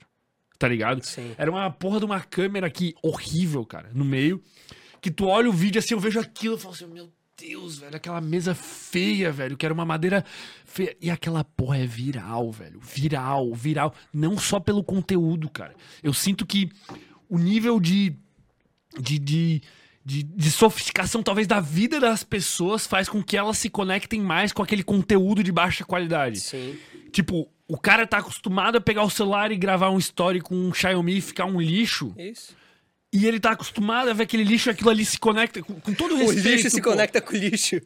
[0.59, 1.05] Tá ligado?
[1.05, 1.32] Sim.
[1.39, 4.43] Era uma porra de uma câmera aqui horrível, cara, no meio.
[5.01, 7.09] Que tu olha o vídeo assim, eu vejo aquilo e falo assim, meu
[7.41, 10.24] Deus, velho, aquela mesa feia, velho, que era uma madeira
[10.64, 10.97] feia.
[11.01, 12.80] E aquela porra é viral, velho.
[12.80, 13.95] Viral, viral.
[14.12, 15.72] Não só pelo conteúdo, cara.
[16.03, 16.68] Eu sinto que
[17.29, 18.14] o nível de.
[18.99, 19.62] de, de
[20.05, 24.55] de, de sofisticação, talvez, da vida das pessoas faz com que elas se conectem mais
[24.55, 26.41] com aquele conteúdo de baixa qualidade.
[26.41, 26.79] Sim.
[27.12, 30.72] Tipo, o cara tá acostumado a pegar o celular e gravar um story com um
[30.72, 32.14] Xiaomi e ficar um lixo.
[32.16, 32.57] Isso.
[33.12, 35.62] E ele tá acostumado a ver aquele lixo e aquilo ali se conecta.
[35.62, 36.49] Com, com todo O respeito.
[36.49, 36.89] lixo se pô.
[36.89, 37.79] conecta com o lixo.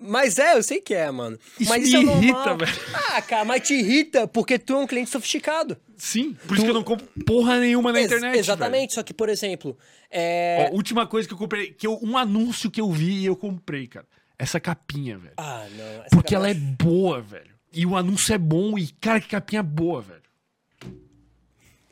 [0.00, 1.38] Mas é, eu sei que é, mano.
[1.58, 2.72] Isso mas me isso é irrita, velho.
[3.10, 5.76] Ah, cara, mas te irrita porque tu é um cliente sofisticado.
[5.96, 8.38] Sim, por isso que eu não compro porra nenhuma na Ex- internet.
[8.38, 9.76] Exatamente, só que, por exemplo,
[10.10, 10.70] é.
[10.70, 13.36] Ó, última coisa que eu comprei, que eu, um anúncio que eu vi e eu
[13.36, 14.06] comprei, cara.
[14.38, 15.34] Essa capinha, velho.
[15.36, 16.04] Ah, não.
[16.10, 17.50] Porque ela é boa, velho.
[17.70, 20.22] E o anúncio é bom e, cara, que capinha boa, velho.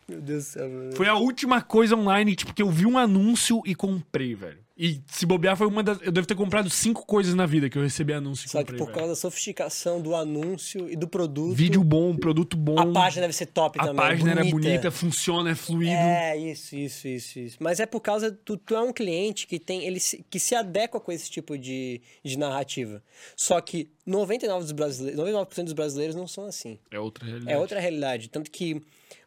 [0.08, 0.96] Meu Deus do céu, mano.
[0.96, 4.58] Foi a última coisa online, tipo, que eu vi um anúncio e comprei, velho.
[4.78, 5.98] E se bobear, foi uma das.
[6.02, 8.78] Eu devo ter comprado cinco coisas na vida que eu recebi anúncio Só que comprei.
[8.78, 8.96] por velho.
[8.96, 11.52] causa da sofisticação do anúncio e do produto.
[11.52, 12.78] Vídeo bom, produto bom.
[12.78, 13.96] A página deve ser top A também.
[13.96, 15.90] página era bonita, funciona, é fluido.
[15.90, 17.56] É, isso, isso, isso, isso.
[17.58, 18.30] Mas é por causa.
[18.30, 19.84] Tu, tu é um cliente que tem.
[19.84, 23.02] Ele se, que se adequa com esse tipo de, de narrativa.
[23.34, 26.78] Só que 99%, dos brasileiros, 99 dos brasileiros não são assim.
[26.88, 27.52] É outra realidade.
[27.52, 28.28] É outra realidade.
[28.28, 28.74] Tanto que,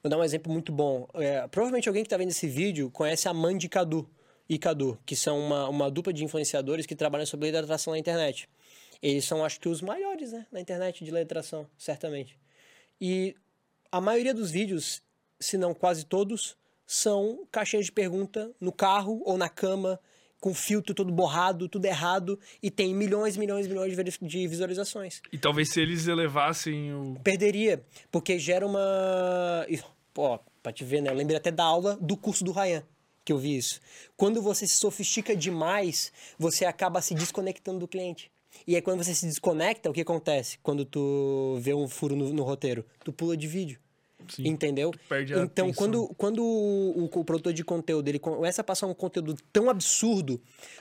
[0.01, 1.09] vou dar um exemplo muito bom.
[1.15, 4.07] É, provavelmente alguém que está vendo esse vídeo conhece a Mandy Cadu
[4.51, 7.93] e Cadu, que são uma, uma dupla de influenciadores que trabalham sobre lei da atração
[7.93, 8.49] na internet.
[9.01, 12.37] Eles são, acho que, os maiores, né, na internet de lei da atração, certamente.
[12.99, 13.33] E
[13.89, 15.01] a maioria dos vídeos,
[15.39, 19.97] se não quase todos, são caixinhas de pergunta no carro ou na cama,
[20.37, 25.71] com filtro todo borrado, tudo errado, e tem milhões, milhões, milhões de visualizações E talvez
[25.71, 27.15] se eles elevassem o.
[27.23, 27.81] perderia,
[28.11, 29.65] porque gera uma.
[30.13, 31.09] Pô, pra te ver, né?
[31.09, 32.83] Eu lembrei até da aula do curso do Ryan,
[33.23, 33.79] que eu vi isso.
[34.17, 38.31] Quando você se sofistica demais, você acaba se desconectando do cliente.
[38.67, 40.57] E aí, quando você se desconecta, o que acontece?
[40.61, 43.79] Quando tu vê um furo no, no roteiro, tu pula de vídeo.
[44.29, 44.47] Sim.
[44.47, 44.91] Entendeu?
[45.43, 45.73] então, atenção.
[45.73, 50.39] quando, quando o, o produtor de conteúdo ele começa a passar um conteúdo tão absurdo,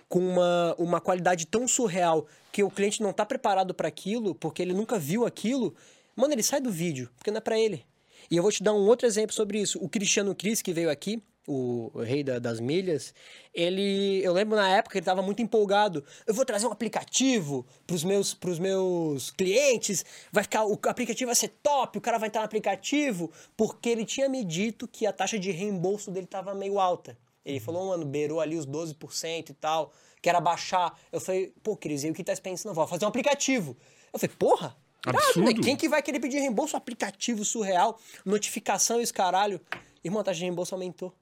[0.09, 4.61] com uma, uma qualidade tão surreal, que o cliente não tá preparado para aquilo, porque
[4.61, 5.74] ele nunca viu aquilo,
[6.14, 7.84] mano, ele sai do vídeo, porque não é para ele.
[8.30, 9.78] E eu vou te dar um outro exemplo sobre isso.
[9.82, 11.22] O Cristiano Cris, que veio aqui,
[11.53, 13.12] o rei da- das milhas,
[13.55, 14.20] ele.
[14.22, 16.05] Eu lembro na época ele estava muito empolgado.
[16.26, 20.05] Eu vou trazer um aplicativo para os meus, pros meus clientes.
[20.32, 20.64] Vai ficar.
[20.64, 24.44] O aplicativo vai ser top, o cara vai estar no aplicativo, porque ele tinha me
[24.44, 27.16] dito que a taxa de reembolso dele estava meio alta.
[27.44, 30.96] Ele falou, mano, beirou ali os 12% e tal, que era baixar.
[31.11, 32.74] Eu falei, pô, Cris, e o que tá pensando?
[32.74, 33.76] Vou fazer um aplicativo.
[34.12, 34.76] Eu falei, porra,
[35.07, 35.12] né?
[35.14, 35.62] Absurdo.
[35.62, 36.76] Quem que vai querer pedir reembolso?
[36.76, 39.59] Aplicativo surreal, notificação e os caralho.
[40.05, 41.14] Irmão, a taxa de reembolso aumentou.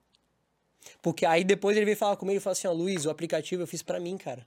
[1.03, 3.67] Porque aí depois ele veio falar comigo e falou assim, ó, Luiz, o aplicativo eu
[3.67, 4.47] fiz pra mim, cara.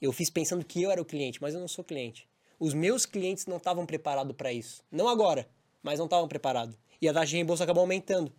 [0.00, 2.28] Eu fiz pensando que eu era o cliente, mas eu não sou cliente.
[2.58, 4.82] Os meus clientes não estavam preparados pra isso.
[4.90, 5.48] Não agora,
[5.82, 6.76] mas não estavam preparados.
[7.00, 8.32] E a taxa de reembolso acabou aumentando.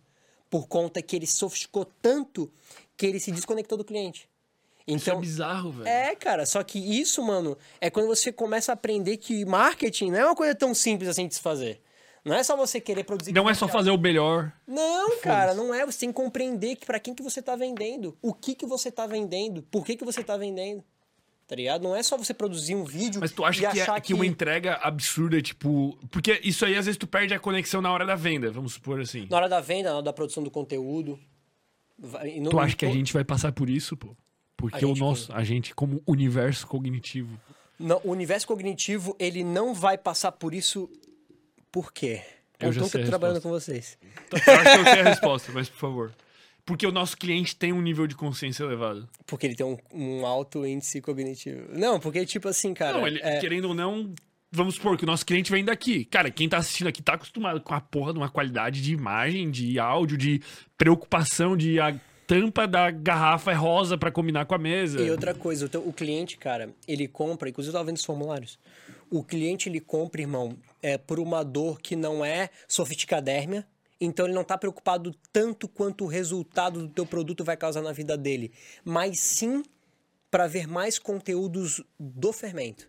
[0.50, 2.50] Por conta que ele sofisticou tanto
[2.96, 4.28] que ele se desconectou do cliente.
[4.86, 5.86] Isso é Então, bizarro, velho.
[5.88, 10.18] é, cara, só que isso, mano, é quando você começa a aprender que marketing não
[10.18, 11.80] é uma coisa tão simples assim de se fazer.
[12.24, 13.32] Não é só você querer produzir.
[13.32, 14.52] Não é só fazer o melhor.
[14.66, 15.84] Não, cara, não é.
[15.86, 18.90] Você tem que compreender que para quem que você tá vendendo, o que que você
[18.90, 20.84] tá vendendo, por que que você tá vendendo.
[21.48, 21.82] Tá ligado?
[21.82, 24.74] Não é só você produzir um vídeo Mas tu acha que, é, que uma entrega
[24.82, 25.98] absurda, tipo.
[26.10, 29.00] Porque isso aí às vezes tu perde a conexão na hora da venda, vamos supor
[29.00, 29.26] assim.
[29.30, 31.18] na hora da venda, na hora da produção do conteúdo.
[32.50, 34.14] Tu acha que a gente vai passar por isso, pô?
[34.58, 37.40] Porque o nosso, a gente como universo cognitivo.
[37.78, 40.90] Não, o universo cognitivo, ele não vai passar por isso.
[41.72, 42.22] Por quê?
[42.60, 43.96] Eu já sei tô trabalhando com vocês.
[44.32, 46.12] Eu acho que eu tenho a resposta, mas por favor.
[46.64, 49.08] Porque o nosso cliente tem um nível de consciência elevado.
[49.26, 51.62] Porque ele tem um, um alto índice cognitivo.
[51.72, 52.98] Não, porque, tipo assim, cara.
[52.98, 54.12] não, ele, é- querendo ou não,
[54.52, 56.04] vamos supor que o nosso cliente vem daqui.
[56.04, 59.50] Cara, quem tá assistindo aqui tá acostumado com a porra de uma qualidade de imagem,
[59.50, 60.42] de áudio, de
[60.76, 65.00] preocupação, de a tampa da garrafa é rosa pra combinar com a mesa.
[65.00, 68.04] E outra coisa, o, teu- o cliente, cara, ele compra, inclusive eu tava vendo os
[68.04, 68.58] formulários.
[69.10, 73.66] O cliente, ele compra, irmão, é, por uma dor que não é sofisticadérmia.
[74.00, 77.92] Então ele não tá preocupado tanto quanto o resultado do teu produto vai causar na
[77.92, 78.52] vida dele.
[78.84, 79.62] Mas sim
[80.30, 82.88] para ver mais conteúdos do fermento.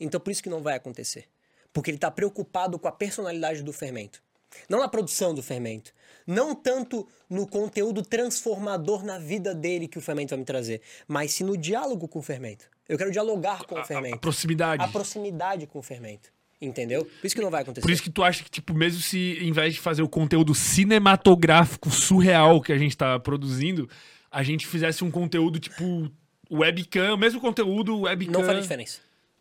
[0.00, 1.26] Então por isso que não vai acontecer.
[1.72, 4.22] Porque ele tá preocupado com a personalidade do fermento.
[4.68, 5.92] Não na produção do fermento.
[6.26, 11.32] Não tanto no conteúdo transformador na vida dele que o fermento vai me trazer, mas
[11.32, 12.64] sim no diálogo com o fermento.
[12.88, 14.14] Eu quero dialogar com A- o a, fermento.
[14.16, 14.82] a proximidade.
[14.82, 16.32] A proximidade com o fermento.
[16.60, 17.04] Entendeu?
[17.04, 17.82] Por isso que não vai acontecer.
[17.82, 20.54] Por isso que tu acha que, tipo, mesmo se em vez de fazer o conteúdo
[20.54, 23.88] cinematográfico surreal que a gente tá produzindo,
[24.30, 26.10] a gente fizesse um conteúdo, tipo,
[26.50, 28.32] webcam, mesmo conteúdo webcam.
[28.32, 28.98] Não faria diferença.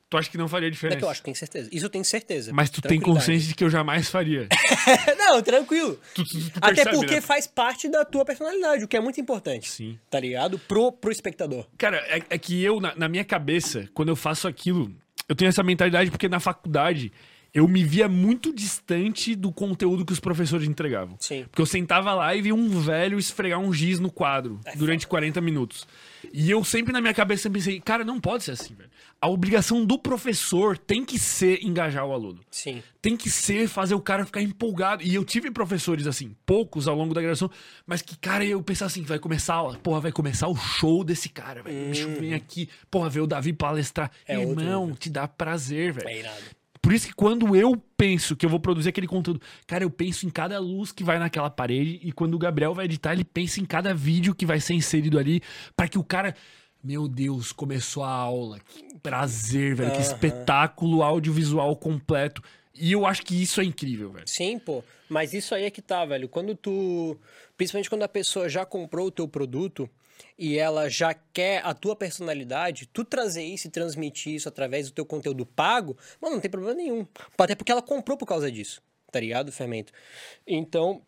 [0.09, 0.99] Tu acha que não faria É diferença?
[0.99, 1.69] que eu acho, tenho certeza.
[1.69, 2.53] Isso eu tenho certeza.
[2.53, 4.47] Mas tu tem consciência de que eu jamais faria.
[5.17, 5.99] não, tranquilo.
[6.15, 7.21] Tu- tu- tu Até percebe, porque né?
[7.21, 9.67] faz parte da tua personalidade, o que é muito importante.
[9.69, 9.99] Sim.
[10.09, 10.57] Tá ligado?
[10.59, 11.67] Pro, pro espectador.
[11.77, 14.95] Cara, é, é que eu, na, na minha cabeça, quando eu faço aquilo,
[15.27, 17.11] eu tenho essa mentalidade porque na faculdade
[17.57, 21.17] eu me via muito distante do conteúdo que os professores entregavam.
[21.19, 21.43] Sim.
[21.45, 25.07] Porque eu sentava lá e via um velho esfregar um giz no quadro É durante
[25.07, 25.87] 40 minutos.
[26.31, 28.91] E eu sempre na minha cabeça pensei, cara, não pode ser assim, velho.
[29.19, 32.39] A obrigação do professor tem que ser engajar o aluno.
[32.51, 32.83] Sim.
[33.01, 35.01] Tem que ser fazer o cara ficar empolgado.
[35.01, 37.49] E eu tive professores assim, poucos ao longo da graduação,
[37.87, 41.03] mas que, cara, eu pensava assim, vai começar, a aula, porra, vai começar o show
[41.03, 41.87] desse cara, velho.
[41.87, 44.11] O bicho vem aqui, porra, ver o Davi palestrar.
[44.27, 44.97] É outro Irmão, nível.
[44.97, 46.07] te dá prazer, velho.
[46.07, 46.56] É irado.
[46.87, 50.25] Por isso que quando eu penso que eu vou produzir aquele conteúdo, cara, eu penso
[50.25, 53.59] em cada luz que vai naquela parede e quando o Gabriel vai editar, ele pensa
[53.59, 55.41] em cada vídeo que vai ser inserido ali
[55.75, 56.33] para que o cara,
[56.81, 58.57] meu Deus, começou a aula.
[58.59, 60.13] Que prazer, velho, que Aham.
[60.13, 62.41] espetáculo audiovisual completo.
[62.73, 64.25] E eu acho que isso é incrível, velho.
[64.25, 64.81] Sim, pô.
[65.09, 66.29] Mas isso aí é que tá, velho.
[66.29, 67.17] Quando tu.
[67.57, 69.89] Principalmente quando a pessoa já comprou o teu produto
[70.37, 74.93] e ela já quer a tua personalidade, tu trazer isso e transmitir isso através do
[74.93, 77.05] teu conteúdo pago, mano, não tem problema nenhum.
[77.37, 79.51] Até porque ela comprou por causa disso, tá ligado?
[79.51, 79.91] Fermento.
[80.45, 81.01] Então.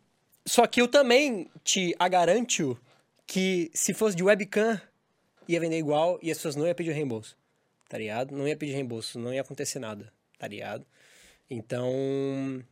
[0.46, 2.80] Só que eu também te garanto
[3.28, 4.82] que se fosse de webcam,
[5.48, 7.38] ia vender igual e as pessoas não iam pedir reembolso.
[7.88, 8.36] Tá ligado?
[8.36, 10.86] Não ia pedir reembolso, não ia acontecer nada, tá ligado?
[11.50, 12.64] Então.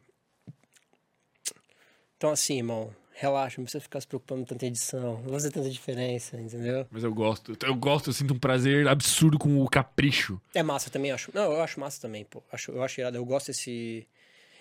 [2.15, 5.69] Então, assim, irmão, relaxa, não precisa ficar se preocupando com tanta edição, não fazer tanta
[5.69, 6.85] diferença, entendeu?
[6.91, 7.57] Mas eu gosto.
[7.65, 10.39] Eu gosto, eu sinto um prazer absurdo com o capricho.
[10.53, 11.31] É massa, eu também acho.
[11.33, 12.43] Não, eu acho massa também, pô.
[12.51, 14.07] Acho, eu acho irado, eu gosto desse.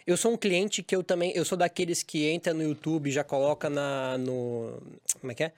[0.07, 1.33] Eu sou um cliente que eu também.
[1.35, 4.17] Eu sou daqueles que entra no YouTube e já coloca na.
[4.17, 4.81] No,
[5.21, 5.53] como é que é?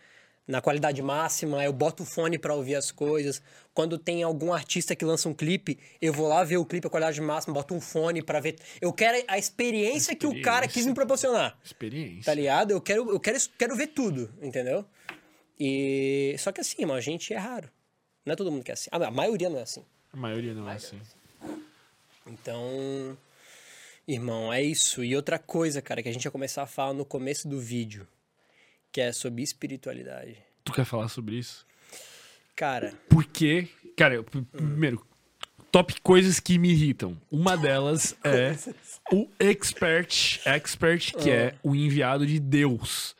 [0.48, 3.42] Na qualidade máxima, eu boto o fone pra ouvir as coisas.
[3.74, 6.90] Quando tem algum artista que lança um clipe, eu vou lá ver o clipe a
[6.90, 8.56] qualidade máxima, boto um fone pra ver.
[8.80, 11.58] Eu quero a experiência, que o cara quis me proporcionar.
[11.62, 12.24] Experiência.
[12.24, 12.70] Tá ligado?
[12.70, 14.86] Eu quero, eu quero, quero ver tudo, entendeu?
[15.60, 16.34] E.
[16.38, 17.68] Só que assim, mano, a gente é raro.
[18.24, 18.88] Não é todo mundo que é assim.
[18.90, 19.84] A maioria não é assim.
[20.14, 20.98] A maioria não é assim.
[22.26, 23.18] Então,
[24.06, 25.04] irmão, é isso.
[25.04, 28.08] E outra coisa, cara, que a gente ia começar a falar no começo do vídeo,
[28.92, 30.36] que é sobre espiritualidade.
[30.64, 31.66] Tu quer falar sobre isso?
[32.56, 35.06] Cara, Porque, cara, eu- p- primeiro,
[35.70, 37.16] top coisas que me irritam.
[37.30, 38.56] Uma delas é
[39.12, 43.16] o expert, expert que é o enviado de Deus.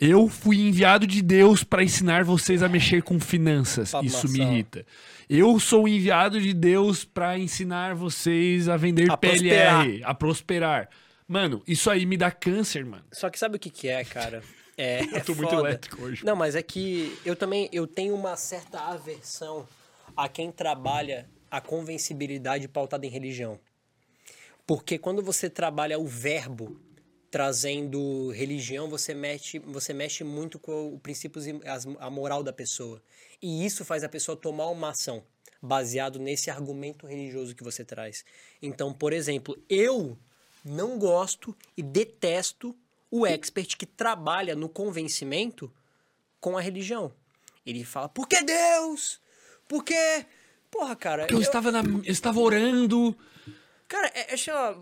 [0.00, 3.90] Eu fui enviado de Deus para ensinar vocês a mexer com finanças.
[3.90, 4.52] Papo Isso me maçã.
[4.52, 4.86] irrita.
[5.28, 10.88] Eu sou enviado de Deus para ensinar vocês a vender A PLR, a prosperar.
[11.26, 13.04] Mano, isso aí me dá câncer, mano.
[13.12, 14.42] só que sabe o que que é, cara?
[14.78, 16.24] É, Eu tô é muito elétrico hoje.
[16.24, 19.66] Não, mas é que eu também eu tenho uma certa aversão
[20.16, 23.58] a quem trabalha a convencibilidade pautada em religião.
[24.64, 26.80] Porque quando você trabalha o verbo
[27.30, 31.60] trazendo religião, você mexe, você mexe muito com os princípios e
[31.98, 33.02] a moral da pessoa.
[33.42, 35.24] E isso faz a pessoa tomar uma ação
[35.60, 38.24] baseado nesse argumento religioso que você traz.
[38.62, 40.18] Então, por exemplo, eu
[40.64, 42.76] não gosto e detesto
[43.10, 45.72] o expert que trabalha no convencimento
[46.40, 47.12] com a religião.
[47.64, 49.20] Ele fala, por que Deus?
[49.66, 50.26] Por que
[50.70, 51.22] Porra, cara.
[51.22, 53.16] Porque eu, estava na, eu estava orando.
[53.86, 54.74] Cara, é, é, ó,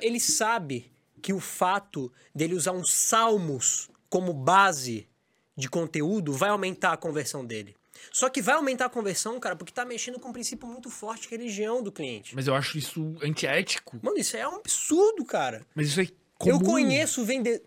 [0.00, 5.08] ele sabe que o fato dele usar uns salmos como base
[5.56, 7.76] de conteúdo vai aumentar a conversão dele.
[8.12, 11.22] Só que vai aumentar a conversão, cara, porque tá mexendo com um princípio muito forte
[11.22, 12.34] de religião do cliente.
[12.34, 13.98] Mas eu acho isso antiético.
[14.02, 15.64] Mano, isso é um absurdo, cara.
[15.74, 16.54] Mas isso é comum.
[16.54, 17.62] Eu conheço vende...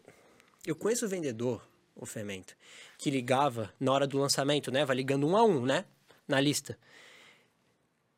[0.67, 1.65] Eu conheço o vendedor,
[1.95, 2.53] o Fermento,
[2.97, 4.83] que ligava na hora do lançamento, né?
[4.83, 5.85] Vai ligando um a um, né?
[6.27, 6.77] Na lista.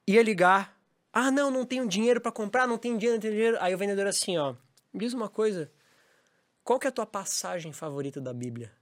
[0.08, 0.76] Ia ligar.
[1.14, 3.58] Ah, não, não tenho dinheiro para comprar, não tenho dinheiro, não tenho dinheiro.
[3.62, 4.56] Aí o vendedor assim, ó.
[4.92, 5.72] Me diz uma coisa.
[6.64, 8.74] Qual que é a tua passagem favorita da Bíblia?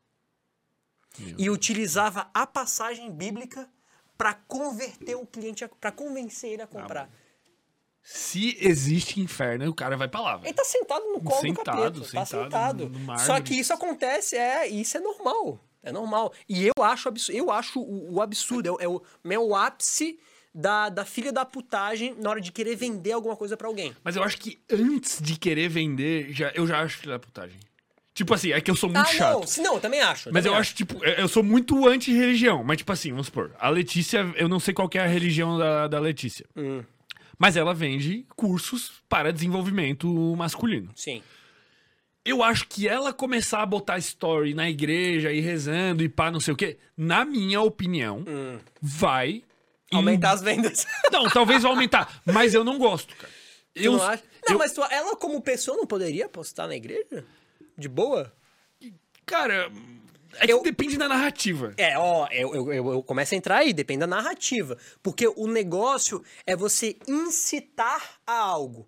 [1.20, 3.70] Meu e utilizava a passagem bíblica
[4.18, 7.10] para converter o cliente, para convencer ele a comprar.
[8.10, 10.38] Se existe inferno, o cara vai pra lá.
[10.38, 10.48] velho.
[10.48, 12.00] Ele tá sentado no colo Sentado, do capeta.
[12.14, 12.90] tá sentado sentado.
[12.90, 13.20] no-.
[13.20, 15.60] Só que isso acontece, é, isso é normal.
[15.84, 16.32] É normal.
[16.48, 20.18] E eu acho absurdo, eu acho o, o absurdo, é, o- é o meu ápice
[20.56, 23.94] da, da filha da putagem na hora de querer vender alguma coisa pra alguém.
[24.02, 27.60] Mas eu acho que antes de querer vender, já, eu já acho filho da putagem.
[28.14, 29.58] Tipo assim, é que eu sou muito ah, chato.
[29.58, 30.30] não, não, eu também acho.
[30.32, 32.64] Mas eu também acho, tipo, eu eu sou muito anti-religião.
[32.64, 35.58] Mas, tipo assim, vamos supor, a Letícia, eu não sei qual que é a religião
[35.58, 36.46] da, da Letícia.
[36.56, 36.84] Hum.
[37.38, 40.92] Mas ela vende cursos para desenvolvimento masculino.
[40.96, 41.22] Sim.
[42.26, 46.40] Eu acho que ela começar a botar story na igreja e rezando e pá, não
[46.42, 48.26] sei o quê, na minha opinião,
[48.82, 49.44] vai.
[49.94, 49.98] Hum.
[49.98, 50.86] Aumentar as vendas.
[51.10, 52.22] Não, talvez vai aumentar.
[52.26, 53.32] Mas eu não gosto, cara.
[53.74, 54.22] Tu Eu, não acha?
[54.46, 57.24] Não, eu- mas tu- ela como pessoa não poderia postar na igreja?
[57.78, 58.34] De boa?
[59.26, 59.72] Cara,
[60.40, 61.74] é que Eu- depende da narrativa.
[61.78, 64.78] É, ó, eu, eu, eu, eu começo a entrar aí, depende da narrativa.
[65.04, 68.88] Porque o negócio é você incitar a algo.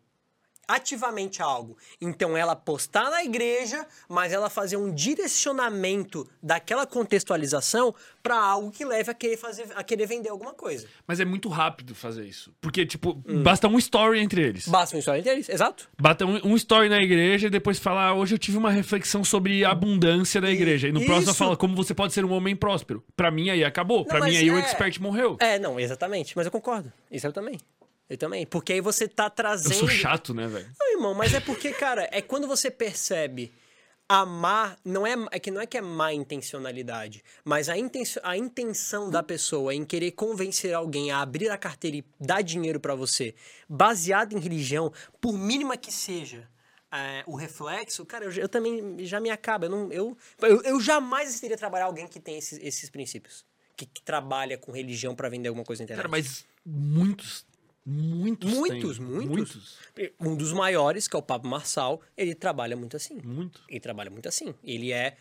[0.69, 1.75] Ativamente algo.
[1.99, 8.85] Então ela postar na igreja, mas ela fazer um direcionamento daquela contextualização pra algo que
[8.85, 10.87] leve a querer fazer, a querer vender alguma coisa.
[11.07, 12.53] Mas é muito rápido fazer isso.
[12.61, 13.41] Porque, tipo, Hum.
[13.41, 14.67] basta um story entre eles.
[14.67, 15.89] Basta uma história inteira, exato.
[15.99, 19.23] Bata um, um story na igreja e depois fala: ah, hoje eu tive uma reflexão
[19.23, 20.87] sobre a abundância da igreja.
[20.87, 21.39] E no próximo Isso.
[21.39, 23.03] fala como você pode ser um homem próspero.
[23.15, 24.05] Pra mim aí acabou.
[24.05, 25.35] pra mas mim aí o é- expert morreu.
[25.39, 26.35] É, não, exatamente.
[26.37, 26.91] Mas eu concordo.
[27.11, 27.57] Isso eu também.
[28.09, 28.45] Eu também.
[28.45, 29.75] Porque aí você tá eu trazendo.
[29.75, 30.67] sou chato, né, velho?
[30.79, 33.53] Não, irmão, mas é porque, cara, é quando você percebe
[34.11, 38.35] amar, não é, é que não é que é má intencionalidade, mas a, intencio, a
[38.35, 42.95] intenção da pessoa em querer convencer alguém a abrir a carteira e dar dinheiro pra
[42.95, 43.35] você,
[43.69, 44.91] baseado em religião,
[45.21, 46.49] por mínima que seja.
[46.91, 49.67] é, o reflexo, cara, eu, eu também já me acaba.
[49.67, 53.45] Eu, não, eu, eu, eu jamais teria trabalhar alguém que tem esses, esses princípios.
[53.77, 56.01] Que, que trabalha com religião pra vender alguma coisa na internet.
[56.01, 57.45] Cara, mas muitos,
[57.89, 58.53] muitos.
[58.53, 59.05] Muitos, têm.
[59.07, 59.77] muitos.
[60.19, 63.19] Um dos maiores, que é o Pablo Marçal, ele trabalha muito assim.
[63.23, 63.61] Muito.
[63.67, 64.53] Ele trabalha muito assim.
[64.63, 65.15] Ele é.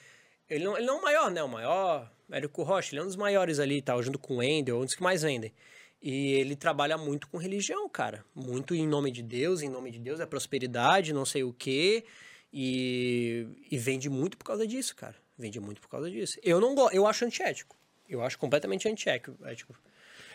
[0.48, 1.42] Ele não, ele não é o maior, né?
[1.42, 4.00] O maior, Érico Rocha, ele é um dos maiores ali, tá?
[4.00, 5.52] Junto com o Wendel, um dos que mais vendem.
[6.00, 8.24] E ele trabalha muito com religião, cara.
[8.34, 12.04] Muito em nome de Deus, em nome de Deus, é prosperidade, não sei o quê.
[12.52, 15.16] E, e vende muito por causa disso, cara.
[15.36, 16.38] Vende muito por causa disso.
[16.42, 17.76] Eu não gosto, eu acho antiético.
[18.08, 19.36] Eu acho completamente antiético.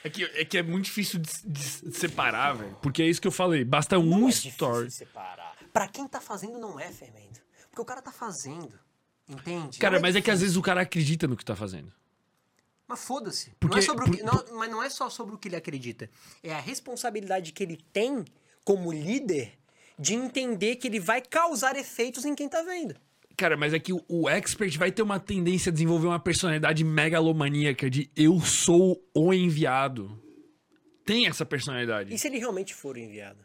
[0.03, 2.77] É que, é que é muito difícil de, de- separar, velho.
[2.81, 3.63] Porque é isso que eu falei.
[3.63, 4.91] Basta um Não é story.
[4.91, 5.55] separar.
[5.71, 7.41] Pra quem tá fazendo, não é fermento.
[7.69, 8.77] Porque o cara tá fazendo.
[9.27, 9.79] Entende?
[9.79, 11.91] Cara, Não mas é que às vezes o cara acredita no que tá fazendo.
[12.85, 13.49] Mas foda-se.
[13.49, 15.47] Não Porque- é sobre o que, por- não, mas não é só sobre o que
[15.47, 16.09] ele acredita.
[16.43, 18.25] É a responsabilidade que ele tem
[18.65, 19.57] como líder
[19.97, 22.95] de entender que ele vai causar efeitos em quem tá vendo.
[23.35, 26.83] Cara, mas é que o, o expert vai ter uma tendência a desenvolver uma personalidade
[26.83, 30.21] megalomaníaca de eu sou o enviado.
[31.05, 32.13] Tem essa personalidade.
[32.13, 33.43] E se ele realmente for o enviado?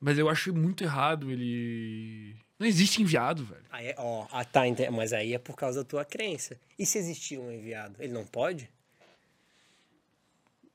[0.00, 2.36] Mas eu acho muito errado ele.
[2.58, 3.64] Não existe enviado, velho.
[3.70, 4.62] Aí é, ó, ah, tá,
[4.92, 6.58] mas aí é por causa da tua crença.
[6.78, 7.94] E se existir um enviado?
[7.98, 8.68] Ele não pode?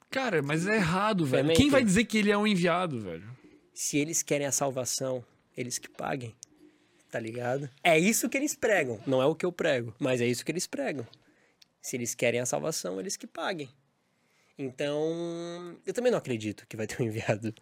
[0.09, 1.53] Cara, mas é errado, velho.
[1.53, 3.27] Quem vai dizer que ele é um enviado, velho?
[3.73, 5.25] Se eles querem a salvação,
[5.57, 6.35] eles que paguem.
[7.13, 7.69] Tá ligado?
[7.83, 8.99] É isso que eles pregam.
[9.05, 11.05] Não é o que eu prego, mas é isso que eles pregam.
[11.79, 13.69] Se eles querem a salvação, eles que paguem.
[14.57, 17.53] Então, eu também não acredito que vai ter um enviado.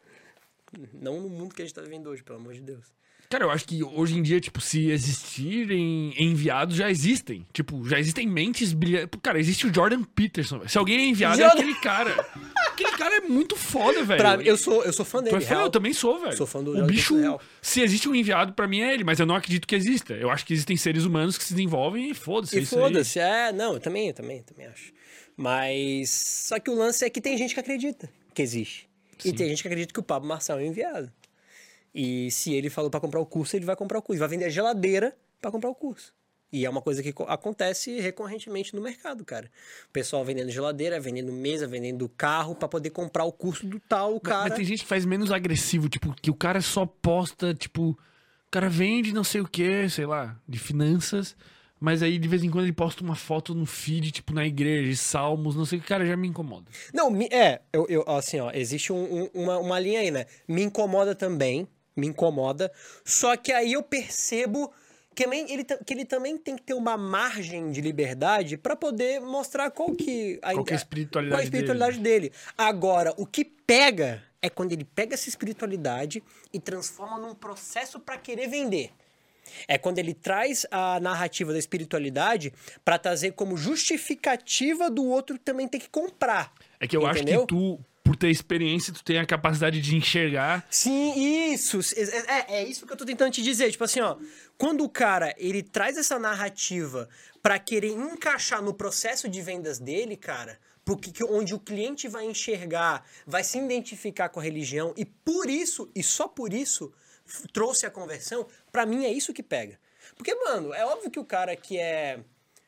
[0.94, 2.86] Não no mundo que a gente tá vivendo hoje, pelo amor de Deus.
[3.30, 7.46] Cara, eu acho que hoje em dia, tipo, se existirem enviados, já existem.
[7.52, 9.20] Tipo, já existem mentes brilhantes.
[9.22, 10.66] Cara, existe o Jordan Peterson.
[10.68, 12.16] Se alguém é enviado, é Jordan- aquele cara.
[12.86, 14.20] aquele cara é muito foda, velho.
[14.20, 15.50] Pra- eu, sou, eu sou fã Tu dele, é fã?
[15.56, 15.62] real.
[15.66, 16.36] Eu também sou, velho.
[16.36, 17.16] Sou fã do O bicho,
[17.62, 20.14] se existe um enviado, pra mim é ele, mas eu não acredito que exista.
[20.14, 22.56] Eu acho que existem seres humanos que se desenvolvem e foda-se.
[22.56, 22.66] é E aí.
[22.66, 24.92] foda-se, é, não, eu também, eu também, eu também acho.
[25.36, 28.88] Mas só que o lance é que tem gente que acredita que existe.
[29.24, 31.12] E tem gente que acredita que o Pablo Marçal é um enviado.
[31.94, 34.20] E se ele falou pra comprar o curso, ele vai comprar o curso.
[34.20, 36.14] Vai vender a geladeira pra comprar o curso.
[36.52, 39.50] E é uma coisa que co- acontece recorrentemente no mercado, cara.
[39.88, 44.14] O pessoal vendendo geladeira, vendendo mesa, vendendo carro pra poder comprar o curso do tal
[44.14, 44.50] Mas- cara.
[44.50, 47.98] Mas tem gente que faz menos agressivo, tipo, que o cara só posta, tipo, o
[48.52, 51.38] cara vende não sei o que, sei lá, de finanças,
[51.80, 54.90] mas aí de vez em quando ele posta uma foto no feed, tipo, na igreja,
[54.90, 56.66] de salmos, não sei o que, cara, já me incomoda.
[56.94, 60.26] Não, é, eu, eu- assim, ó, existe um- um- uma, uma linha aí, né?
[60.48, 62.70] Me incomoda também, me incomoda.
[63.06, 64.72] Só que aí eu percebo
[65.16, 69.70] que, ele, que ele também tem que ter uma margem de liberdade pra poder mostrar
[69.72, 70.40] qual que...
[70.42, 72.32] A, Qual que é a espiritualidade qual a espiritualidade dele.
[72.58, 78.18] Agora, o que pega é quando ele pega essa espiritualidade e transforma num processo pra
[78.18, 78.92] querer vender.
[79.68, 82.54] É quando ele traz a narrativa da espiritualidade
[82.84, 86.54] pra trazer como justificativa do outro também ter que comprar.
[86.80, 87.42] É que eu acho Entendeu?
[87.42, 90.66] que tu, por ter experiência, tu tem a capacidade de enxergar.
[90.70, 91.80] Sim, isso.
[92.28, 93.72] É, é isso que eu tô tentando te dizer.
[93.72, 94.18] Tipo assim, ó.
[94.62, 97.10] Quando o cara, ele traz essa narrativa
[97.42, 102.26] pra querer encaixar no processo de vendas dele, cara, porque, que- onde o cliente vai
[102.26, 106.94] enxergar, vai se identificar com a religião, e por isso, e só por isso,
[107.52, 109.80] trouxe a conversão, pra mim é isso que pega.
[110.16, 112.20] Porque, mano, é óbvio que o cara que é...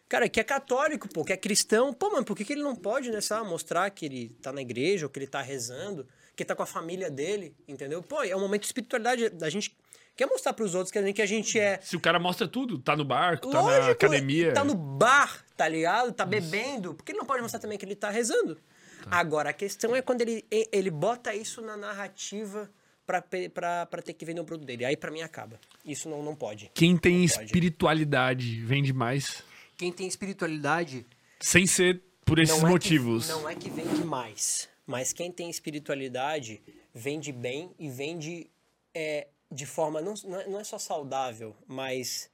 [0.09, 2.75] Cara, que é católico, pô, que é cristão, pô, mano, por que, que ele não
[2.75, 6.43] pode, né, lá, mostrar que ele tá na igreja, ou que ele tá rezando, que
[6.43, 8.01] tá com a família dele, entendeu?
[8.01, 9.75] Pô, é um momento de espiritualidade, a gente
[10.16, 11.80] quer mostrar pros outros que a gente, que a gente é...
[11.82, 14.53] Se o cara mostra tudo, tá no barco, tá Lógico, na academia.
[14.53, 16.11] tá no bar, tá ligado?
[16.11, 18.57] Tá bebendo, por que ele não pode mostrar também que ele tá rezando?
[19.11, 22.70] Agora, a questão é quando ele, ele bota isso na narrativa
[23.05, 24.86] pra ter que vender o produto dele.
[24.86, 25.59] Aí pra mim acaba.
[25.86, 26.72] Isso não, não pode.
[26.74, 27.45] Quem tem Não pode.
[27.45, 29.43] espiritualidade vende mais,
[29.76, 31.05] Quem tem espiritualidade
[31.41, 33.26] sem ser por esses não é motivos.
[33.26, 36.61] Que, não é que vende mais, mas quem tem espiritualidade
[36.93, 38.49] vende bem e vende
[38.95, 42.30] é, de forma não, não é- não é só saudável, mas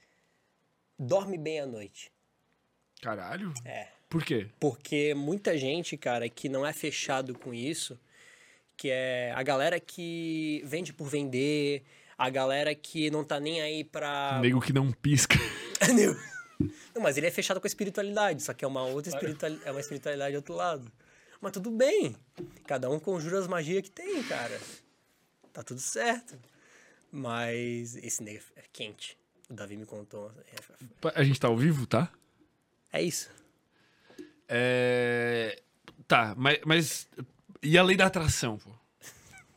[0.97, 2.11] dorme bem à noite.
[3.01, 3.53] Caralho?
[3.65, 3.87] É.
[4.09, 4.47] Por quê?
[4.59, 7.99] Porque muita gente, cara, que não é fechado com isso,
[8.75, 11.83] que é a galera que vende por vender,
[12.17, 14.39] a galera que não tá nem aí pra.
[14.41, 15.35] Nego que não pisca.
[16.93, 19.71] Não, mas ele é fechado com a espiritualidade, só que é uma outra espiritualidade, é
[19.71, 20.91] uma espiritualidade do outro lado.
[21.39, 22.13] Mas tudo bem.
[22.67, 24.59] Cada um conjura as magias que tem, cara.
[25.53, 26.37] Tá tudo certo.
[27.11, 29.17] Mas esse nego é quente.
[29.49, 30.31] O Davi me contou.
[31.03, 32.11] É- A gente tá ao vivo, tá?
[32.91, 33.29] É isso.
[34.47, 35.61] É...
[36.07, 37.07] Tá, mas, mas.
[37.61, 38.71] E a lei da atração, pô?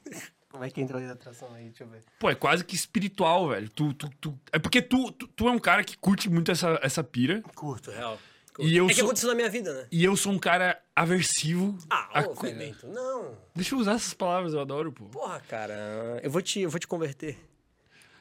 [0.51, 1.65] Como é que entrou a atração aí?
[1.69, 2.03] Deixa eu ver.
[2.19, 3.69] Pô, é quase que espiritual, velho.
[3.71, 4.41] Tu, tu, tu...
[4.53, 7.41] É porque tu, tu, tu é um cara que curte muito essa, essa pira.
[7.55, 8.19] Curto, real.
[8.59, 9.87] E eu é que sou- aconteceu na minha vida, né?
[9.91, 11.77] E eu sou um cara aversivo.
[11.89, 13.37] Ah, a ô, Fermento, não.
[13.55, 15.07] Deixa eu usar essas palavras, eu adoro, pô.
[15.07, 17.39] Porra, cara, eu vou te, eu vou te converter.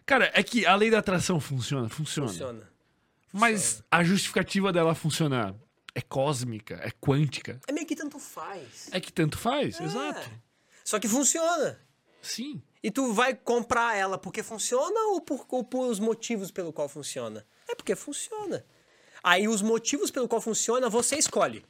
[0.06, 2.28] Cara, é que a lei da atração funciona, funciona.
[2.30, 2.70] Funciona.
[3.34, 5.56] Mas a justificativa dela funcionar
[5.96, 7.60] é cósmica, é quântica.
[7.68, 8.90] É meio que tanto faz.
[8.92, 9.84] É que tanto faz, É.
[9.84, 10.30] exato.
[10.84, 11.80] Só que funciona.
[12.22, 12.62] Sim.
[12.84, 16.90] E tu vai comprar ela porque funciona ou por, ou por os motivos pelo qual
[16.90, 17.46] funciona?
[17.70, 18.66] É porque funciona.
[19.24, 21.64] Aí os motivos pelo qual funciona, você escolhe.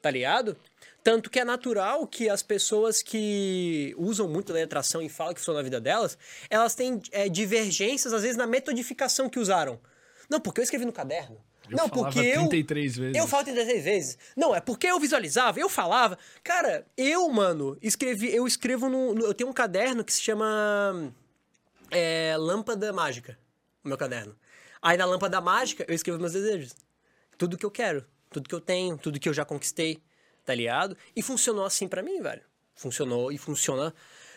[0.00, 0.56] Tá ligado?
[1.02, 5.08] Tanto que é natural que as pessoas que usam muito a lei da atração e
[5.08, 6.16] falam que funciona na vida delas,
[6.50, 9.80] elas têm é, divergências, às vezes, na metodificação que usaram.
[10.28, 11.40] Não, porque eu escrevi no caderno.
[11.70, 12.48] Eu não, porque eu.
[12.48, 13.16] 33 vezes.
[13.16, 14.18] Eu falo 33 vezes.
[14.36, 16.16] Não, é porque eu visualizava, eu falava.
[16.44, 18.32] Cara, eu, mano, escrevi.
[18.32, 19.14] Eu escrevo no.
[19.14, 21.12] no- eu tenho um caderno que se chama.
[21.90, 23.38] É, Lâmpada Mágica.
[23.84, 24.36] O meu caderno.
[24.86, 26.76] Aí na lâmpada mágica eu escrevo meus desejos.
[27.36, 28.06] Tudo que eu quero.
[28.30, 28.96] Tudo que eu tenho.
[28.96, 30.00] Tudo que eu já conquistei.
[30.44, 30.96] Tá ligado?
[31.16, 32.42] E funcionou assim pra mim, velho.
[32.72, 33.92] Funcionou e funciona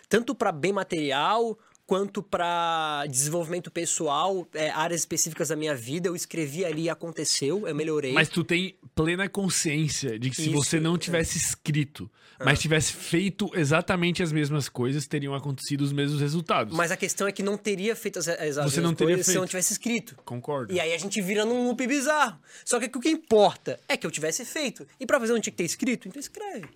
[0.10, 1.56] tanto pra bem material
[1.90, 6.08] quanto pra desenvolvimento pessoal, é, áreas específicas da minha vida.
[6.08, 8.14] Eu escrevi ali e aconteceu, eu melhorei.
[8.14, 10.98] Mas tu tem plena consciência de que se Isso, você não é.
[11.00, 12.08] tivesse escrito,
[12.46, 16.76] mas tivesse feito exatamente as mesmas coisas, teriam acontecido os mesmos resultados.
[16.78, 19.26] Mas a questão é que não teria feito as, as Você mesmas não teria coisas
[19.26, 19.40] se eu feito.
[19.42, 20.16] não tivesse escrito.
[20.24, 20.72] Concordo.
[20.72, 22.38] E aí a gente vira num loop bizarro.
[22.64, 24.86] Só que o que importa é que eu tivesse feito.
[25.00, 26.68] E pra fazer não tinha que ter escrito, então escreve.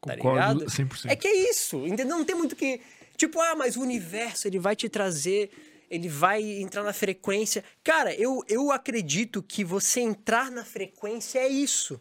[0.00, 0.64] Tá Concordo ligado?
[0.70, 1.06] 100%.
[1.06, 2.16] É que é isso, entendeu?
[2.16, 2.80] Não tem muito que.
[3.18, 5.50] Tipo, ah, mas o universo, ele vai te trazer.
[5.90, 7.64] Ele vai entrar na frequência.
[7.82, 12.00] Cara, eu, eu acredito que você entrar na frequência é isso.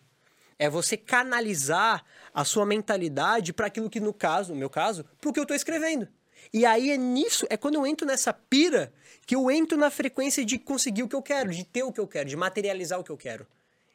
[0.60, 5.34] É você canalizar a sua mentalidade para aquilo que, no caso, no meu caso, pro
[5.34, 6.08] que eu tô escrevendo.
[6.54, 8.94] E aí é nisso, é quando eu entro nessa pira
[9.26, 12.00] que eu entro na frequência de conseguir o que eu quero, de ter o que
[12.00, 13.46] eu quero, de materializar o que eu quero.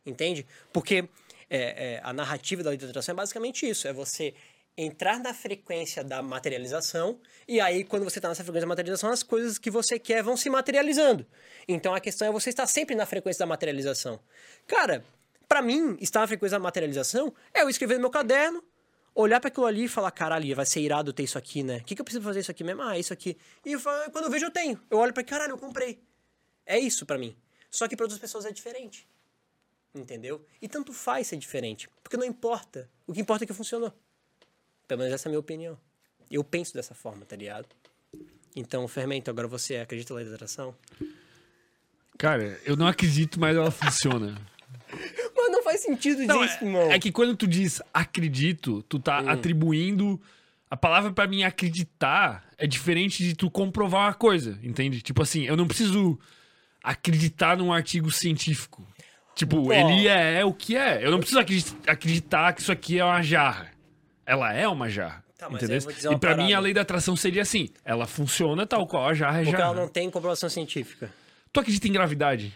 [0.04, 0.46] Entende?
[0.72, 1.08] Porque
[1.48, 4.34] é, é, a narrativa da da atração é basicamente isso: é você
[4.76, 9.22] entrar na frequência da materialização, e aí, quando você está nessa frequência da materialização, as
[9.22, 11.26] coisas que você quer vão se materializando.
[11.68, 14.18] Então a questão é você estar sempre na frequência da materialização.
[14.66, 15.04] Cara,
[15.46, 18.62] para mim, estar na frequência da materialização é eu escrever no meu caderno,
[19.14, 21.78] olhar para aquilo ali e falar, caralho, vai ser irado ter isso aqui, né?
[21.78, 22.82] O que, que eu preciso fazer isso aqui mesmo?
[22.82, 23.36] Ah, isso aqui.
[23.64, 24.80] E falo, quando eu vejo, eu tenho.
[24.90, 26.02] Eu olho para caralho, eu comprei.
[26.64, 27.36] É isso para mim.
[27.70, 29.06] Só que para outras pessoas é diferente.
[29.94, 30.42] Entendeu?
[30.60, 31.88] E tanto faz ser diferente.
[32.02, 32.88] Porque não importa.
[33.06, 33.92] O que importa é que funcionou.
[34.92, 35.78] Pelo menos essa é a minha opinião.
[36.30, 37.64] Eu penso dessa forma, tá ligado?
[38.54, 40.74] Então, Fermento, agora você acredita na lei da atração?
[42.18, 44.36] Cara, eu não acredito, mas ela funciona.
[45.34, 46.92] Mas não faz sentido Não, disso, é, irmão.
[46.92, 50.20] é que quando tu diz acredito, tu tá atribuindo.
[50.68, 55.00] A palavra pra mim acreditar é diferente de tu comprovar uma coisa, entende?
[55.00, 56.18] Tipo assim, eu não preciso
[56.82, 58.86] acreditar num artigo científico.
[59.34, 59.72] Tipo, Pô.
[59.72, 61.02] ele é o que é.
[61.04, 63.70] Eu não preciso acredi- acreditar que isso aqui é uma jarra.
[64.24, 65.24] Ela é uma jarra.
[65.36, 65.90] Tá, mas entendeu?
[66.02, 69.14] E uma pra mim a lei da atração seria assim: ela funciona tal qual a
[69.14, 69.72] jarra é Porque jarra.
[69.72, 71.12] ela não tem comprovação científica.
[71.52, 72.52] Tu acredita em gravidade?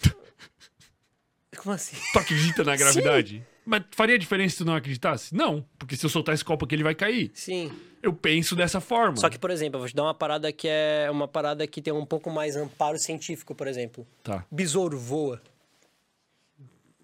[1.56, 1.96] Como assim?
[2.12, 3.44] Tu acredita na gravidade?
[3.64, 5.34] Mas faria diferença se tu não acreditasse?
[5.34, 7.30] Não, porque se eu soltar esse copo aqui, ele vai cair.
[7.32, 7.72] Sim.
[8.02, 9.16] Eu penso dessa forma.
[9.16, 11.80] Só que, por exemplo, eu vou te dar uma parada que é uma parada que
[11.80, 14.06] tem um pouco mais amparo científico, por exemplo.
[14.22, 14.44] Tá.
[14.50, 15.40] Besouro voa.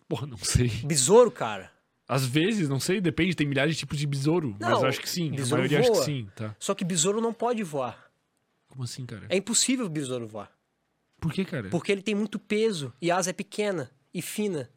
[0.06, 0.68] Porra, não sei.
[0.84, 1.70] Besouro, cara.
[2.12, 4.56] Às vezes, não sei, depende, tem milhares de tipos de besouro.
[4.58, 5.30] mas Não, eu acho que sim.
[5.40, 6.04] A maioria acho que voa.
[6.04, 6.56] sim, tá.
[6.58, 8.10] Só que besouro não pode voar.
[8.68, 9.26] Como assim, cara?
[9.28, 10.50] É impossível o besouro voar.
[11.20, 11.68] Por que, cara?
[11.68, 14.68] Porque ele tem muito peso e a asa é pequena e fina.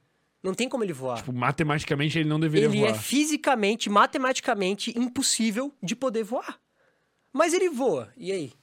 [0.43, 1.17] Não tem como ele voar.
[1.17, 2.91] Tipo, matematicamente ele não deveria ele voar.
[2.91, 6.59] é fisicamente, matematicamente impossível de poder voar.
[7.31, 8.13] Mas ele voa.
[8.15, 8.53] E aí?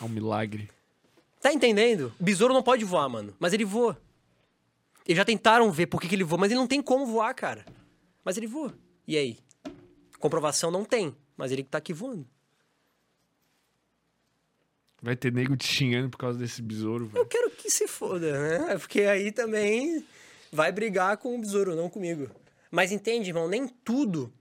[0.00, 0.70] É um milagre.
[1.42, 2.14] Tá entendendo?
[2.20, 3.34] O besouro não pode voar, mano.
[3.40, 4.00] Mas ele voa.
[5.04, 7.34] Eles já tentaram ver por que, que ele voa, mas ele não tem como voar,
[7.34, 7.64] cara.
[8.24, 8.74] Mas ele voa.
[9.06, 9.38] E aí?
[10.18, 12.26] Comprovação não tem, mas ele tá aqui voando.
[15.02, 18.78] Vai ter nego te xingando por causa desse besouro, Eu quero que se foda, né?
[18.78, 20.04] Porque aí também
[20.52, 22.30] vai brigar com o besouro, não comigo.
[22.70, 23.48] Mas entende, irmão?
[23.48, 24.32] Nem tudo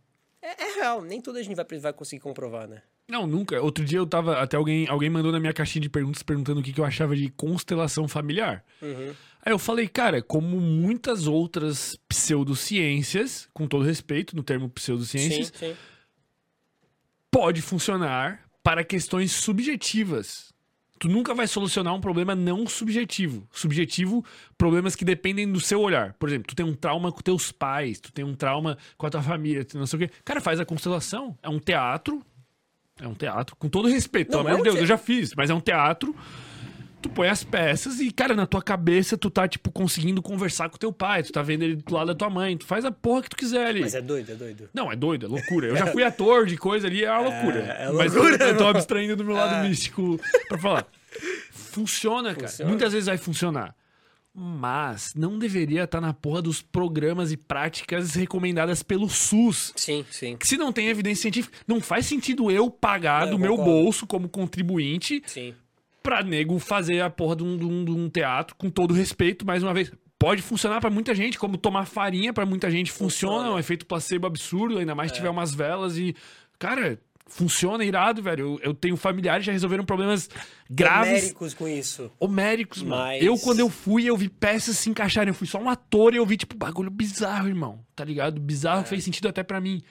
[0.41, 1.01] é, é real.
[1.01, 2.81] Nem tudo a gente vai, vai conseguir comprovar, né?
[3.07, 3.61] Não, nunca.
[3.61, 4.39] Outro dia eu tava.
[4.39, 7.15] Até alguém, alguém mandou na minha caixinha de perguntas perguntando o que, que eu achava
[7.15, 8.63] de constelação familiar.
[8.81, 9.13] Uhum.
[9.45, 15.67] Aí eu falei, cara, como muitas outras pseudociências, com todo respeito no termo pseudociências, Sim,
[15.69, 15.75] sim.
[17.31, 20.49] pode funcionar para questões subjetivas.
[20.99, 23.47] Tu nunca vai solucionar um problema não subjetivo.
[23.53, 24.25] Subjetivo,
[24.57, 26.13] problemas que dependem do seu olhar.
[26.15, 29.09] Por exemplo, tu tem um trauma com teus pais, tu tem um trauma com a
[29.09, 30.13] tua família, tu não sei o quê.
[30.25, 31.37] Cara, faz a constelação.
[31.41, 32.21] É um teatro.
[33.01, 34.97] É um teatro, com todo respeito, pelo é amor de um Deus, te- eu já
[34.97, 36.13] fiz, mas é um teatro.
[37.01, 40.77] Tu põe as peças e, cara, na tua cabeça tu tá, tipo, conseguindo conversar com
[40.77, 43.21] teu pai, tu tá vendo ele do lado da tua mãe, tu faz a porra
[43.23, 43.79] que tu quiser ali.
[43.79, 44.69] Mas é doido, é doido.
[44.73, 45.67] Não, é doido, é loucura.
[45.67, 47.59] Eu já fui ator de coisa ali, é uma loucura.
[47.59, 49.67] é Mas loucura, eu tô abstraindo do meu lado É.
[49.69, 50.19] místico
[50.49, 50.87] pra falar.
[51.51, 52.47] Funciona, cara.
[52.47, 52.69] Funciona.
[52.69, 53.73] Muitas vezes vai funcionar.
[54.33, 59.73] Mas não deveria estar na porra dos programas e práticas recomendadas pelo SUS.
[59.75, 60.37] Sim, sim.
[60.37, 63.57] Que se não tem evidência científica, não faz sentido eu pagar Não, do eu meu
[63.57, 65.53] bolso como contribuinte Sim.
[66.03, 69.45] Pra nego fazer a porra de um, de um- de um teatro com todo respeito,
[69.45, 69.91] mais uma vez.
[70.17, 73.49] Pode funcionar pra muita gente, como tomar farinha pra muita gente funciona, Funciona.
[73.53, 75.17] é um efeito placebo absurdo, ainda mais se É.
[75.17, 76.13] tiver umas velas e.
[76.57, 78.55] Cara, funciona irado, velho.
[78.55, 80.29] Eu, eu tenho familiares que já resolveram problemas
[80.69, 81.09] graves.
[81.21, 82.11] Homéricos com isso.
[82.19, 83.01] Homéricos, mano.
[83.03, 85.29] Mas- Eu, quando eu fui, eu vi peças se encaixarem.
[85.29, 87.79] Eu fui só um ator e eu vi, tipo, bagulho bizarro, irmão.
[87.95, 88.41] Tá ligado?
[88.41, 88.85] Bizarro É.
[88.85, 89.81] fez sentido até pra mim.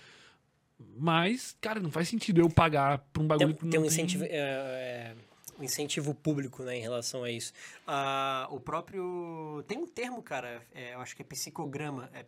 [0.97, 3.85] Mas, cara, não faz sentido eu pagar por um bagulho Tem, que não tem um
[3.85, 5.28] incentivo, é, é, um
[5.65, 7.53] incentivo público né, em relação a isso.
[7.87, 9.65] Ah, o próprio.
[9.67, 12.11] Tem um termo, cara, é, eu acho que é psicograma.
[12.15, 12.25] É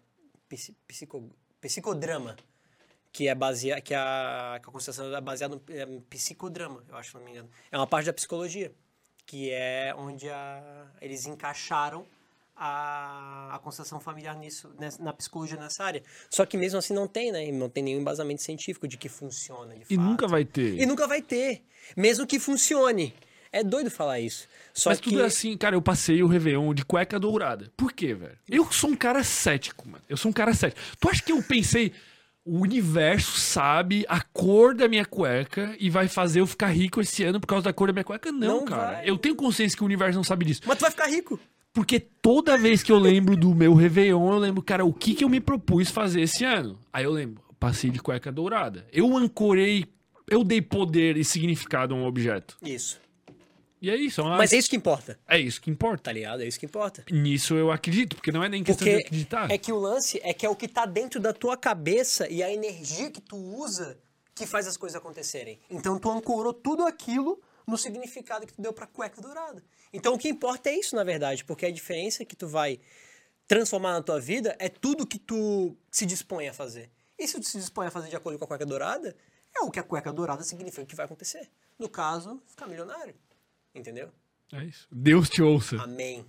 [0.49, 1.31] psi- psico,
[1.61, 2.37] psicodrama.
[3.13, 3.83] Que é baseado.
[3.83, 7.51] Que a, que a é baseada no é, psicodrama, eu acho, se não me engano.
[7.71, 8.73] É uma parte da psicologia.
[9.27, 12.07] Que é onde a, eles encaixaram
[12.63, 16.03] a, a constelação familiar nisso, nessa- na psicologia nessa área.
[16.29, 17.51] Só que mesmo assim não tem, né?
[17.51, 19.75] Não tem nenhum embasamento científico de que funciona.
[19.75, 20.01] De E fato.
[20.07, 20.79] nunca vai ter.
[20.79, 21.63] E nunca vai ter.
[21.97, 23.15] Mesmo que funcione.
[23.53, 24.47] É doido falar isso.
[24.75, 25.09] Só Mas que.
[25.11, 27.73] tudo é assim, cara, eu passei o Réveillon de cueca dourada.
[27.77, 28.39] Por quê, velho?
[28.49, 30.05] Eu sou um cara cético, mano.
[30.09, 30.81] Eu sou um cara cético.
[31.01, 31.93] Tu acha que eu pensei,
[32.45, 37.25] o universo sabe a cor da minha cueca e vai fazer eu ficar rico esse
[37.25, 38.31] ano por causa da cor da minha cueca?
[38.31, 38.93] Não, Não cara.
[38.99, 39.09] vai.
[39.11, 40.61] Eu tenho consciência que o universo não sabe disso.
[40.65, 41.41] Mas tu vai ficar rico.
[41.73, 45.23] Porque toda vez que eu lembro do meu Réveillon, eu lembro, cara, o que, que
[45.23, 46.79] eu me propus fazer esse ano?
[46.93, 48.87] Aí eu lembro, passei de cueca dourada.
[48.93, 49.85] Eu ancorei,
[50.29, 52.57] eu dei poder e significado a um objeto.
[52.61, 53.01] Isso.
[53.81, 54.21] E é isso.
[54.21, 56.03] É, uma- Mas é isso que importa, é isso que importa.
[56.03, 56.43] tá ligado?
[56.43, 57.05] É isso que importa.
[57.11, 59.51] Nisso eu acredito, porque não é nem questão de Porque acreditar.
[59.51, 62.43] é que o lance é que é o que tá dentro da tua cabeça e
[62.43, 63.97] a energia que tu usa
[64.35, 65.59] que faz as coisas acontecerem.
[65.71, 69.63] Então tu ancorou tudo aquilo no significado que tu deu pra cueca dourada.
[69.93, 72.79] Então o que importa é isso, na verdade, porque a diferença que tu vai
[73.47, 76.91] transformar na tua vida é tudo que tu se dispõe a fazer.
[77.19, 79.17] E se tu se dispõe a fazer de acordo com a cueca dourada,
[79.55, 81.49] é o que a cueca dourada significa que vai acontecer.
[81.79, 83.15] No caso, ficar milionário.
[83.75, 84.11] Entendeu?
[84.53, 84.87] É isso.
[84.91, 85.83] Deus te ouça.
[85.83, 86.25] Amém.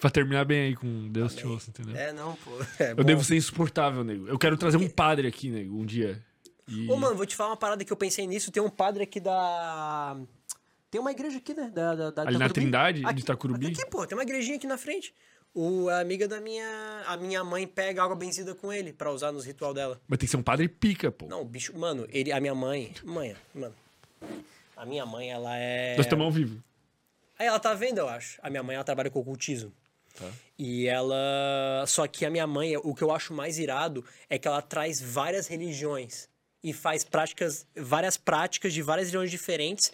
[0.00, 1.96] Pra terminar bem aí com Deus te ouça, entendeu?
[1.96, 2.50] É, não, pô.
[2.78, 3.04] É Eu bom.
[3.04, 4.28] devo ser insuportável, nego.
[4.28, 6.22] Eu quero trazer um padre aqui, nego, um dia.
[6.68, 6.90] E...
[6.90, 8.52] Ô, mano, vou te falar uma parada que eu pensei nisso.
[8.52, 10.16] Tem um padre aqui da.
[10.96, 11.70] Tem uma igreja aqui, né?
[11.74, 12.48] Da, da, da Ali na.
[12.48, 13.66] Trindade, de aqui, Itacurubi?
[13.66, 15.12] Aqui, pô, tem uma igrejinha aqui na frente.
[15.54, 17.04] O, a amiga da minha.
[17.06, 20.00] A minha mãe pega água benzida com ele pra usar nos ritual dela.
[20.08, 21.26] Mas tem que ser um padre pica, pô.
[21.26, 21.78] Não, o bicho.
[21.78, 22.94] Mano, ele, a minha mãe.
[23.04, 23.74] Mãe, mano.
[24.74, 25.98] A minha mãe, ela é.
[25.98, 26.62] Nós estamos ao vivo.
[27.38, 28.38] Aí ela tá vendo, eu acho.
[28.42, 29.70] A minha mãe, ela trabalha com ocultismo.
[30.14, 30.30] Tá.
[30.58, 31.84] E ela.
[31.86, 34.98] Só que a minha mãe, o que eu acho mais irado é que ela traz
[34.98, 36.26] várias religiões
[36.64, 39.92] e faz práticas, várias práticas de várias religiões diferentes.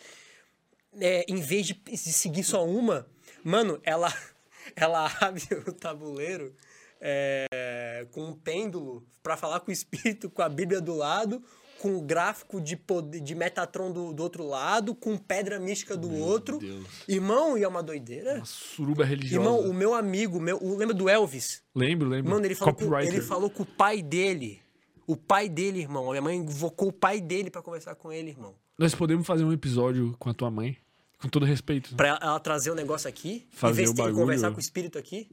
[1.00, 3.06] É, em vez de, de seguir só uma,
[3.42, 4.12] mano, ela,
[4.76, 6.54] ela abre o tabuleiro
[7.00, 11.42] é, com um pêndulo pra falar com o espírito, com a Bíblia do lado,
[11.80, 16.14] com o gráfico de, poder, de Metatron do, do outro lado, com pedra mística do
[16.14, 16.58] outro.
[16.58, 16.86] Deus.
[17.08, 18.34] Irmão, e é uma doideira.
[18.36, 19.34] Uma suruba religiosa.
[19.42, 21.62] Irmão, o meu amigo, meu, o- lembra do Elvis?
[21.74, 22.30] Lembro, lembro.
[22.30, 24.60] Mano, ele falou, com, ele falou com o pai dele.
[25.06, 26.06] O pai dele, irmão.
[26.06, 28.54] A minha mãe invocou o pai dele pra conversar com ele, irmão.
[28.78, 30.76] Nós podemos fazer um episódio com a tua mãe,
[31.20, 31.94] com todo respeito.
[31.94, 34.16] Pra ela, trazer o negócio aqui, Fazer o de ter que bagulho.
[34.22, 35.30] conversar com o espírito aqui.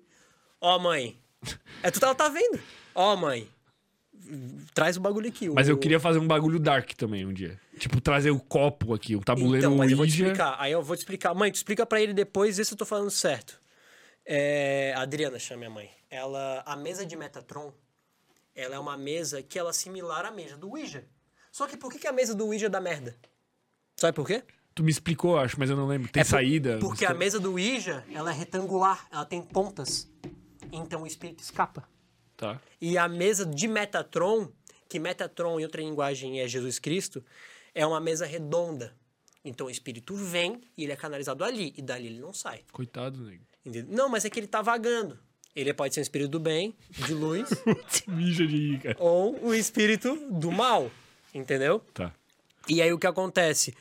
[0.61, 1.18] Ó, mãe.
[1.82, 2.60] É tu ela tá vendo.
[2.94, 3.49] Ó, mãe.
[4.74, 5.49] Traz o bagulho aqui.
[5.49, 7.60] Mas o- eu queria fazer um bagulho dark também um dia.
[7.78, 10.56] Tipo, trazer o copo aqui, o tabuleiro Então, mas eu vou te explicar.
[10.60, 11.34] Aí eu vou te explicar.
[11.34, 13.60] Mãe, tu explica pra ele depois, vê se eu tô falando certo.
[14.26, 15.90] É, a Adriana chama minha mãe.
[16.10, 17.74] Ela, a mesa de Metatron,
[18.53, 21.06] ela é uma mesa que ela é similar à mesa do Ouija.
[21.52, 23.16] Só que por que, que a mesa do Ouija dá merda?
[24.00, 24.44] Sabe por quê?
[24.76, 26.10] Tu me explicou, acho, mas eu não lembro.
[26.12, 26.78] Tem É por- saída.
[26.80, 30.10] Porque a mesa do Ouija, ela é retangular, ela tem pontas.
[30.72, 31.88] Então o espírito escapa.
[32.38, 32.62] Tá.
[32.80, 34.50] E a mesa de Metatron,
[34.88, 37.24] que Metatron em outra linguagem é Jesus Cristo,
[37.76, 38.96] é uma mesa redonda.
[39.44, 42.62] Então o espírito vem e ele é canalizado ali, e dali ele não sai.
[42.72, 43.44] Coitado, nego.
[43.66, 43.94] Entendeu?
[43.96, 45.20] Não, mas é que ele tá vagando.
[45.56, 47.50] Ele pode ser um espírito do bem, de luz,
[48.08, 48.96] Mija de cara.
[49.00, 50.90] ou o espírito do mal.
[51.34, 51.80] Entendeu?
[51.94, 52.14] Tá.
[52.68, 53.76] E aí o que acontece?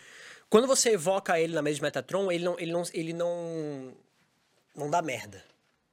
[0.48, 3.96] Quando você evoca ele na mesa de Metatron, ele não, ele não, ele não,
[4.74, 5.44] não dá merda.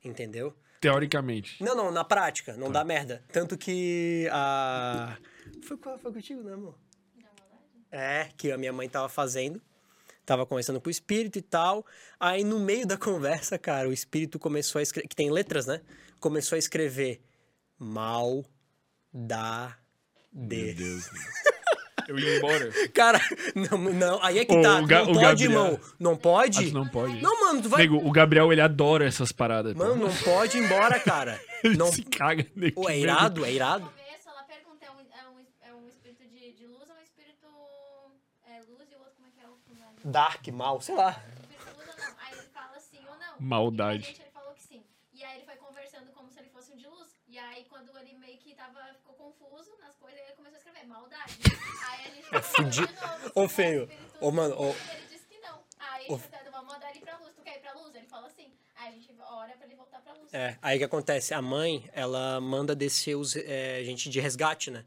[0.03, 0.55] Entendeu?
[0.79, 1.63] Teoricamente.
[1.63, 3.23] Não, não, na prática, não dá merda.
[3.31, 5.17] Tanto que a.
[5.63, 6.77] Foi, foi contigo, né, amor?
[7.91, 9.61] É, que a minha mãe tava fazendo.
[10.25, 11.85] Tava conversando com o espírito e tal.
[12.19, 15.07] Aí no meio da conversa, cara, o espírito começou a escrever.
[15.07, 15.81] Que tem letras, né?
[16.19, 17.21] Começou a escrever
[17.79, 18.45] mal
[19.11, 19.77] da
[20.31, 20.73] Meu de.
[20.73, 21.09] Deus.
[22.07, 22.71] eu ia embora.
[22.93, 23.19] Cara,
[23.55, 24.79] não, não, aí é que Ô, tá.
[24.81, 25.51] o Ga- não o pode, Gabriel.
[25.51, 25.79] irmão.
[25.99, 26.67] Não pode?
[26.69, 27.21] Tu não pode?
[27.21, 27.81] Não, mano, tu vai.
[27.81, 29.73] Nego, o Gabriel, ele adora essas paradas.
[29.73, 29.79] pô.
[29.79, 31.39] Mano, não pode ir embora, cara.
[31.63, 31.91] ele Não.
[31.91, 32.81] se caga, nego.
[32.81, 33.85] Pô, é irado, é irado.
[33.89, 37.01] começo, ela pergunta, é um, é um, é um espírito de, de luz ou um
[37.03, 37.47] espírito
[38.47, 39.97] é, luz e o outro como é que é o outro nome?
[40.05, 41.11] Dark, mal, sei lá.
[41.11, 42.13] Espírito luz ou não?
[42.25, 43.35] Aí ele fala sim ou não.
[43.39, 43.97] Maldade.
[43.97, 44.83] E pra gente ele falou que sim.
[45.13, 47.09] E aí ele foi conversando como se ele fosse um de luz.
[47.27, 50.87] E aí quando ele meio que tava, ficou confuso nas coisas, ele começou a escrever
[50.87, 51.37] maldade.
[51.89, 52.89] Aí a gente É fudido.
[53.33, 53.89] Ô, feio.
[54.21, 54.65] Ô, mano, ô.
[54.69, 54.75] Ele
[55.09, 55.59] disse que não.
[55.79, 57.33] Aí você tá, vamos mandar ele pra luz.
[57.35, 57.93] Tu quer ir pra luz?
[57.95, 58.51] Ele falou sim.
[58.77, 60.33] Aí a gente ora pra ele voltar pra luz.
[60.33, 61.33] É, aí o que acontece?
[61.33, 64.85] A mãe, ela manda descer os, é, gente de resgate, né?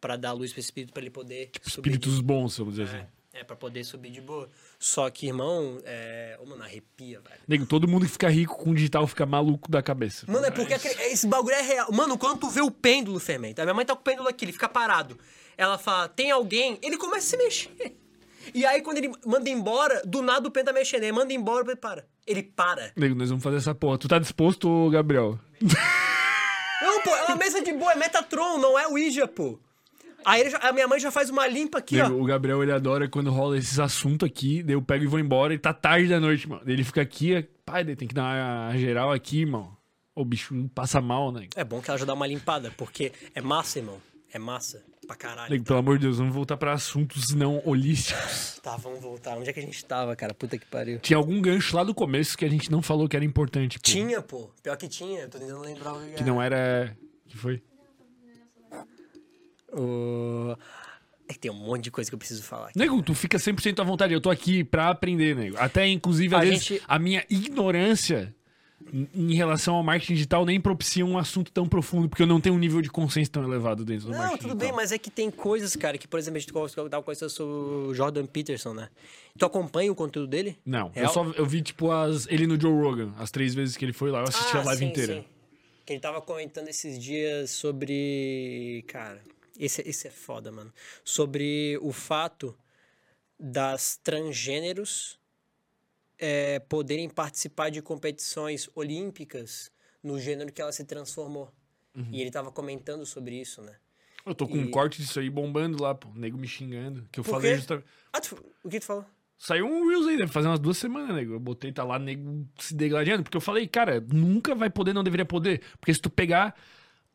[0.00, 1.90] Pra dar luz pro espírito pra ele poder subir.
[1.90, 3.06] de- Espíritos bons, vamos dizer assim.
[3.34, 4.48] É, é, pra poder subir de boa.
[4.78, 6.38] Só que, irmão, é.
[6.40, 7.40] Ô, mano, arrepia, velho.
[7.48, 10.24] Nego, todo mundo que fica rico com digital fica maluco da cabeça.
[10.30, 11.90] Mano, é porque aquele- esse bagulho é real.
[11.92, 13.60] Mano, quando tu vê o pêndulo, fermento.
[13.60, 15.18] A minha mãe tá com o pêndulo aqui, ele fica parado.
[15.56, 16.78] Ela fala, tem alguém?
[16.82, 17.96] Ele começa a se mexer.
[18.54, 21.02] E aí, quando ele manda embora, do nada o pêndulo tá mexendo.
[21.04, 22.04] Ele manda embora, ele para.
[22.26, 22.92] Ele para.
[22.94, 23.96] Nego, nós vamos fazer essa porra.
[23.98, 25.38] Tu tá disposto, ô, Gabriel?
[26.82, 29.58] Não, pô, é uma mesa de boa, é Metatron, não é Ouija, pô.
[30.24, 32.08] Aí ele a minha mãe já faz uma limpa aqui, ó.
[32.08, 35.52] o Gabriel, ele adora quando rola esses assuntos aqui, daí eu pego e vou embora
[35.54, 36.62] e tá tarde da noite, mano.
[36.66, 39.76] Ele fica aqui, é- pai, daí tem que dar uma geral aqui, irmão.
[40.14, 41.48] O bicho passa mal, né?
[41.56, 44.00] É bom que ela já dá uma limpada, porque é massa, irmão.
[44.32, 45.50] É massa pra caralho.
[45.50, 48.54] Nego, pelo amor de Deus, vamos voltar pra assuntos não holísticos.
[48.64, 49.36] Tá, vamos voltar.
[49.36, 50.32] Onde é que a gente tava, cara?
[50.32, 50.98] Puta que pariu.
[50.98, 53.82] Tinha algum gancho lá do começo que a gente não falou que era importante, pô.
[53.84, 54.48] Tinha, pô.
[54.62, 55.20] Pior que tinha.
[55.20, 56.96] Eu tô tentando lembrar o Que não era...
[57.28, 57.62] que foi?
[59.76, 60.56] O...
[61.28, 62.68] É que tem um monte de coisa que eu preciso falar.
[62.68, 62.78] aqui.
[62.78, 64.12] Nego, tu fica 100% à vontade.
[64.12, 65.56] Eu tô aqui pra aprender, nego.
[65.58, 68.34] Até, inclusive, às A vezes, gente- a minha ignorância
[68.92, 72.54] em- relação ao marketing digital nem propicia um assunto tão profundo, porque eu não tenho
[72.54, 74.68] um nível de consciência tão elevado dentro do Não, marketing tudo digital.
[74.68, 76.52] bem, mas é que tem coisas, cara, que, por exemplo, a gente
[76.90, 78.90] tava conversando sobre o Jordan Peterson, né?
[79.38, 80.58] Tu acompanha o conteúdo dele?
[80.66, 81.12] Não, eu Real?
[81.14, 84.10] só eu vi, tipo, as, ele no Joe Rogan, as três vezes que ele foi
[84.10, 85.14] lá, eu assisti a Ah, live sim, inteira.
[85.14, 85.24] sim.
[85.86, 88.84] Que ele tava comentando esses dias sobre.
[88.86, 89.20] Cara,
[89.58, 90.72] esse, esse é foda, mano.
[91.04, 92.56] Sobre o fato
[93.38, 95.18] das transgêneros
[96.18, 99.70] é, poderem participar de competições olímpicas
[100.02, 101.52] no gênero que ela se transformou.
[101.94, 102.08] Uhum.
[102.12, 103.74] E ele tava comentando sobre isso, né?
[104.26, 106.08] Eu tô com um E- corte disso aí bombando lá, pô.
[106.14, 107.06] Nego me xingando.
[107.12, 107.56] Que eu Por falei quê?
[107.58, 107.86] justamente.
[108.12, 109.04] Ah, tu- o que tu falou?
[109.36, 111.34] Saiu um Reels aí, deve fazer umas duas semanas, nego.
[111.34, 113.22] Eu botei, tá lá, nego se degladiando.
[113.22, 115.60] Porque eu falei, cara, nunca vai poder, não deveria poder.
[115.78, 116.56] Porque se tu pegar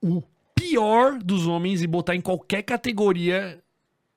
[0.01, 0.21] o
[0.59, 3.61] pior dos homens e botar em qualquer categoria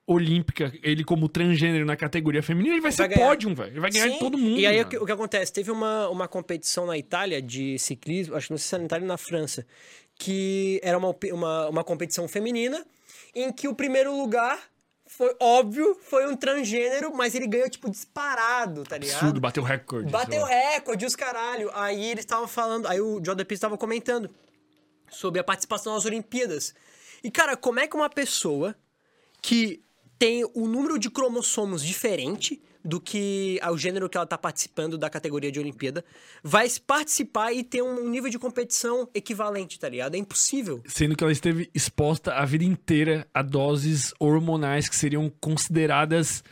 [0.05, 3.25] olímpica, ele como transgênero na categoria feminina, ele vai, ser ganhar.
[3.25, 3.71] pódio, velho.
[3.71, 4.59] Ele vai ganhar de Sim, todo mundo.
[4.59, 5.53] E aí o que, o que acontece?
[5.53, 9.05] Teve uma, uma competição na Itália de ciclismo, acho que não sei se na Itália
[9.05, 9.65] ou na França,
[10.15, 12.85] que era uma, uma, uma competição feminina,
[13.33, 14.59] em que o primeiro lugar
[15.05, 19.17] foi óbvio, foi um transgênero, mas ele ganhou, tipo, disparado, tá ligado?
[19.17, 20.11] Absurdo, bateu recorde.
[20.11, 21.69] Bateu recorde, os caralho.
[21.73, 24.29] Aí eles estavam falando, aí o Jordan Peterson estava comentando
[25.13, 26.73] sobre a participação nas Olimpíadas.
[27.23, 28.75] E, cara, como é que uma pessoa
[29.41, 29.81] que
[30.19, 35.09] tem o número de cromossomos diferente do que o gênero que ela tá participando da
[35.09, 36.03] categoria de Olimpíada
[36.43, 40.15] vai participar e ter um nível de competição equivalente, tá ligado?
[40.15, 40.81] É impossível.
[40.85, 46.43] Sendo que ela esteve exposta a vida inteira a doses hormonais que seriam consideradas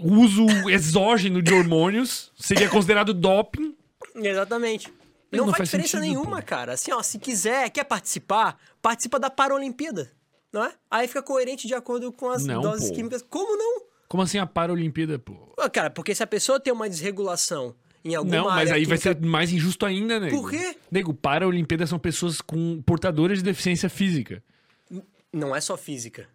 [0.00, 3.76] uso exógeno de hormônios, seria considerado doping.
[4.14, 4.92] Exatamente.
[5.30, 6.46] Não, Não, faz faz diferença sentido, nenhuma, pô.
[6.46, 6.72] cara.
[6.72, 10.10] Assim, ó, se quiser, quer participar, participa da Paralimpíada,
[10.52, 10.72] não é?
[10.90, 12.94] Aí fica coerente de acordo com as Não, doses pô.
[12.94, 13.22] químicas.
[13.22, 13.82] Como não?
[14.08, 15.34] Como assim a Paralimpíada, pô?
[15.72, 19.20] Cara, porque se a pessoa tem uma desregulação em alguma Não, mas aí vai química-
[19.20, 20.40] ser mais injusto ainda, nego.
[20.40, 20.76] Por quê?
[20.90, 24.42] Nego, Paralimpíada são pessoas com portadoras de deficiência física.
[25.30, 26.26] Não é só física.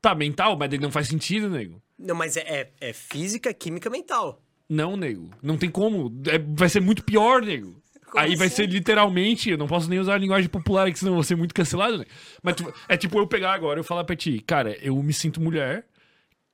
[0.00, 1.82] Tá, mental, mas não faz sentido, nego.
[1.98, 4.40] Não, mas é, é, é física, química, mental.
[4.68, 5.30] Não, nego.
[5.42, 6.10] Não tem como.
[6.26, 7.82] É- vai ser muito pior, nego.
[8.10, 8.56] Como Aí vai assim?
[8.56, 11.36] ser literalmente, eu não posso nem usar a linguagem popular, que senão eu vou ser
[11.36, 12.04] muito cancelado, né?
[12.42, 15.12] Mas tu- é tipo eu pegar agora e eu falar pra ti, cara, eu me
[15.12, 15.84] sinto mulher,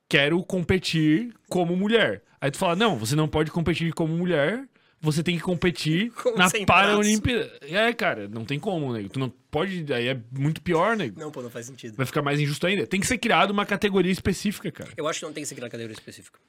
[0.09, 2.21] quero competir como mulher.
[2.41, 4.67] Aí tu fala, não, você não pode competir como mulher,
[5.01, 7.51] você tem que competir Como na Paralimpíada.
[7.63, 9.09] É, cara, não tem como, nego.
[9.09, 11.19] Tu não pode, aí é muito pior, nego.
[11.19, 11.95] Não, pô, não faz sentido.
[11.95, 12.85] Vai ficar mais injusto ainda.
[12.87, 14.89] Tem que ser criado uma categoria específica, cara.
[14.97, 16.39] Eu acho que não tem que ser criar categoria específica.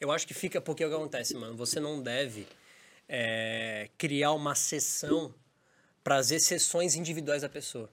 [0.00, 1.54] Eu acho que fica porque o que acontece, mano?
[1.56, 2.46] Você não deve
[3.14, 5.34] é, criar uma sessão
[6.02, 7.90] para as exceções individuais da pessoa.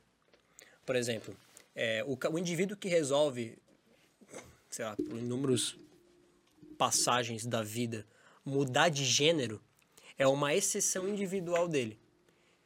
[0.85, 1.35] Por exemplo,
[1.75, 3.57] é, o, o indivíduo que resolve,
[4.69, 5.75] sei lá, por inúmeros
[6.77, 8.07] passagens da vida,
[8.45, 9.61] mudar de gênero,
[10.17, 11.99] é uma exceção individual dele.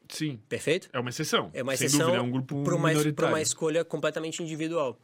[0.07, 0.39] Sim.
[0.47, 0.89] Perfeito?
[0.93, 1.49] É uma exceção.
[1.55, 3.34] É uma exceção dúvida, é um grupo para uma, minoritário.
[3.34, 4.99] uma escolha completamente individual.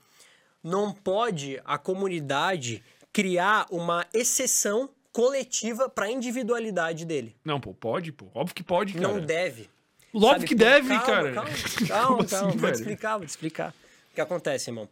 [0.64, 7.36] Não pode a comunidade criar uma exceção coletiva para a individualidade dele.
[7.44, 8.28] Não, pô, pode, pô.
[8.34, 9.08] Óbvio que pode, cara.
[9.08, 9.70] Não deve.
[10.14, 11.34] Óbvio que por- deve, calma, cara.
[11.34, 12.52] Calma, Como calma, assim, calma.
[12.58, 13.76] vou te explicar, vou te explicar.
[14.12, 14.90] O que acontece, irmão?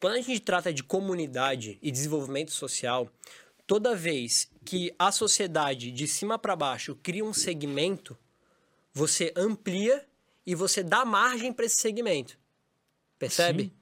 [0.00, 3.10] Quando a gente trata de comunidade e desenvolvimento social,
[3.66, 8.16] toda vez que a sociedade de cima para baixo cria um segmento,
[8.92, 10.04] você amplia
[10.46, 12.38] e você dá margem para esse segmento.
[13.18, 13.64] Percebe?
[13.64, 13.72] Sim.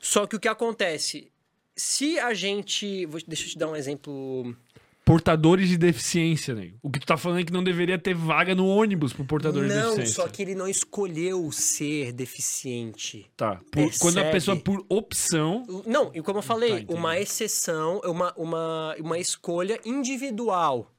[0.00, 1.30] Só que o que acontece,
[1.76, 4.56] se a gente, deixa eu te dar um exemplo
[5.04, 6.78] Portadores de deficiência, nego.
[6.82, 9.62] O que tu tá falando é que não deveria ter vaga no ônibus pro portador
[9.66, 10.14] de Não, deficiência.
[10.14, 13.28] só que ele não escolheu ser deficiente.
[13.36, 13.60] Tá.
[13.72, 15.64] Por- quando a pessoa, por opção.
[15.86, 16.94] Não, e como eu falei, entendi.
[16.94, 20.90] uma exceção, uma, uma, uma escolha individual.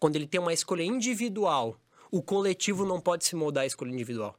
[0.00, 1.78] Quando ele tem uma escolha individual,
[2.10, 4.36] o coletivo não pode se moldar à escolha individual.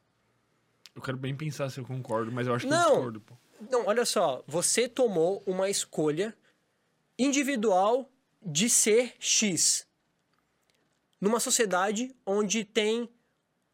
[0.93, 2.89] Eu quero bem pensar se eu concordo, mas eu acho que eu Não.
[2.89, 3.35] discordo, pô.
[3.71, 6.35] Não, olha só, você tomou uma escolha
[7.17, 8.09] individual
[8.47, 9.85] de ser X.
[11.19, 13.09] Numa sociedade onde tem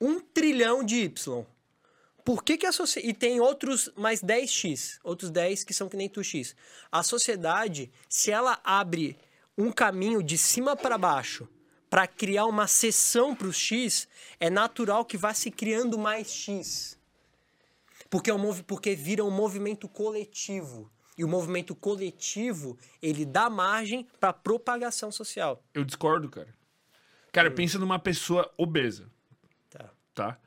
[0.02, 1.46] um trilhão de Y.
[2.26, 3.12] Por que, que a sociedade.
[3.12, 6.56] E tem outros mais 10x, outros 10 que são que nem tu X.
[6.92, 9.18] A sociedade, se ela abre
[9.56, 11.48] um caminho de cima para baixo
[11.90, 14.08] para criar uma seção para os X,
[14.40, 16.98] é natural que vá se criando mais X.
[18.10, 20.92] Porque, é um porque vira um movimento coletivo.
[21.18, 25.64] E o movimento coletivo, ele dá margem para propagação social.
[25.74, 26.54] Eu discordo, cara.
[27.32, 29.10] Cara, pensa numa pessoa obesa,
[29.70, 29.90] Tá.
[30.14, 30.40] tá?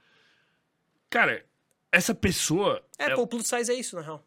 [1.11, 1.45] Cara,
[1.93, 2.85] essa pessoa.
[2.99, 4.25] É, ela- pô, o plus size é isso, na real.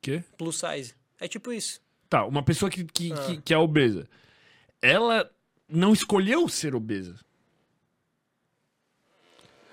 [0.00, 0.24] Quê?
[0.38, 0.94] Plus size.
[1.18, 1.80] É tipo isso.
[2.08, 3.16] Tá, uma pessoa que, que, Ah.
[3.26, 4.08] que, que é obesa.
[4.80, 5.30] Ela
[5.68, 7.18] não escolheu ser obesa.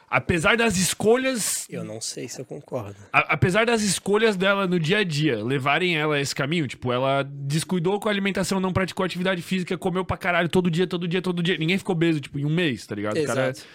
[0.09, 1.67] Apesar das escolhas.
[1.69, 2.95] Eu não sei se eu concordo.
[3.11, 6.93] a- apesar das escolhas dela no dia a dia levarem ela a esse caminho, tipo,
[6.93, 11.07] ela descuidou com a alimentação, não praticou atividade física, comeu pra caralho todo dia, todo
[11.07, 11.57] dia, todo dia.
[11.57, 13.17] Ninguém ficou obeso, tipo, em um mês, tá ligado?
[13.17, 13.67] O cara- Exato.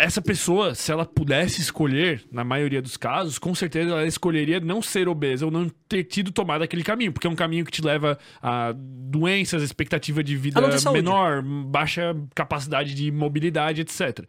[0.00, 4.80] essa pessoa, se ela pudesse escolher, na maioria dos casos, com certeza ela escolheria não
[4.80, 7.82] ser obesa ou não ter tido tomado aquele caminho, porque é um caminho que te
[7.82, 10.58] leva a doenças, expectativa de vida
[10.92, 14.24] menor, baixa capacidade de mobilidade, etc.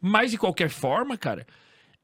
[0.00, 1.46] Mas, de qualquer forma, cara,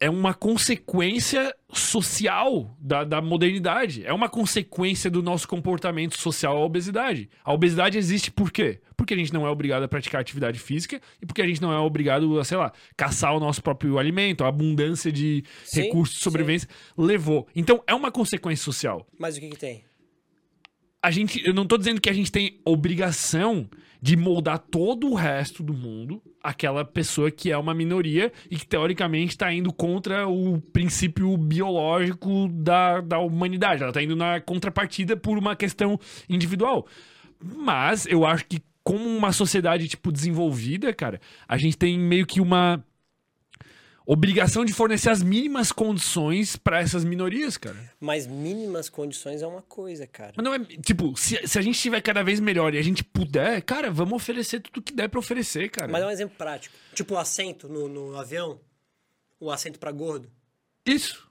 [0.00, 4.04] é uma consequência social da, da modernidade.
[4.04, 7.28] É uma consequência do nosso comportamento social a obesidade.
[7.44, 8.80] A obesidade existe por quê?
[8.96, 11.72] Porque a gente não é obrigado a praticar atividade física e porque a gente não
[11.72, 14.44] é obrigado a, sei lá, caçar o nosso próprio alimento.
[14.44, 17.46] A abundância de Sim, recursos de sobrevivência levou.
[17.54, 19.84] Então, é uma consequência social Mas o que que tem?
[21.04, 23.68] a gente, eu não tô dizendo que a gente tem obrigação
[24.05, 28.66] de moldar todo o resto do mundo, aquela pessoa que é uma minoria e que
[28.66, 33.82] teoricamente tá indo contra o princípio biológico da, da humanidade.
[33.82, 35.98] Ela tá indo na contrapartida por uma questão
[36.28, 36.86] individual.
[37.43, 41.18] Mas eu acho que como uma sociedade tipo desenvolvida, cara,
[41.48, 42.85] a gente tem meio que uma
[44.06, 47.76] obrigação de fornecer as mínimas condições pra essas minorias, cara.
[47.98, 50.32] Mas mínimas condições é uma coisa, cara.
[50.36, 50.59] Mas não é.
[50.59, 54.14] Tipo, se, se a gente estiver cada vez melhor e a gente puder, cara, vamos
[54.14, 55.90] oferecer tudo que der pra oferecer, cara.
[55.90, 56.74] Mas é um exemplo prático.
[56.94, 58.60] Tipo o assento no, no avião.
[59.40, 60.31] O assento pra gordo.
[60.86, 61.28] Isso.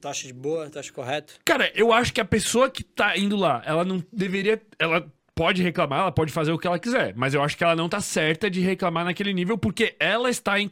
[0.00, 0.68] Tu acha de boa?
[0.70, 1.34] Tu acha correto?
[1.44, 4.60] Cara, eu acho que a pessoa que tá indo lá, ela não deveria.
[4.78, 7.14] Ela pode reclamar, ela pode fazer o que ela quiser.
[7.14, 10.58] Mas eu acho que ela não tá certa de reclamar naquele nível porque ela está
[10.58, 10.68] em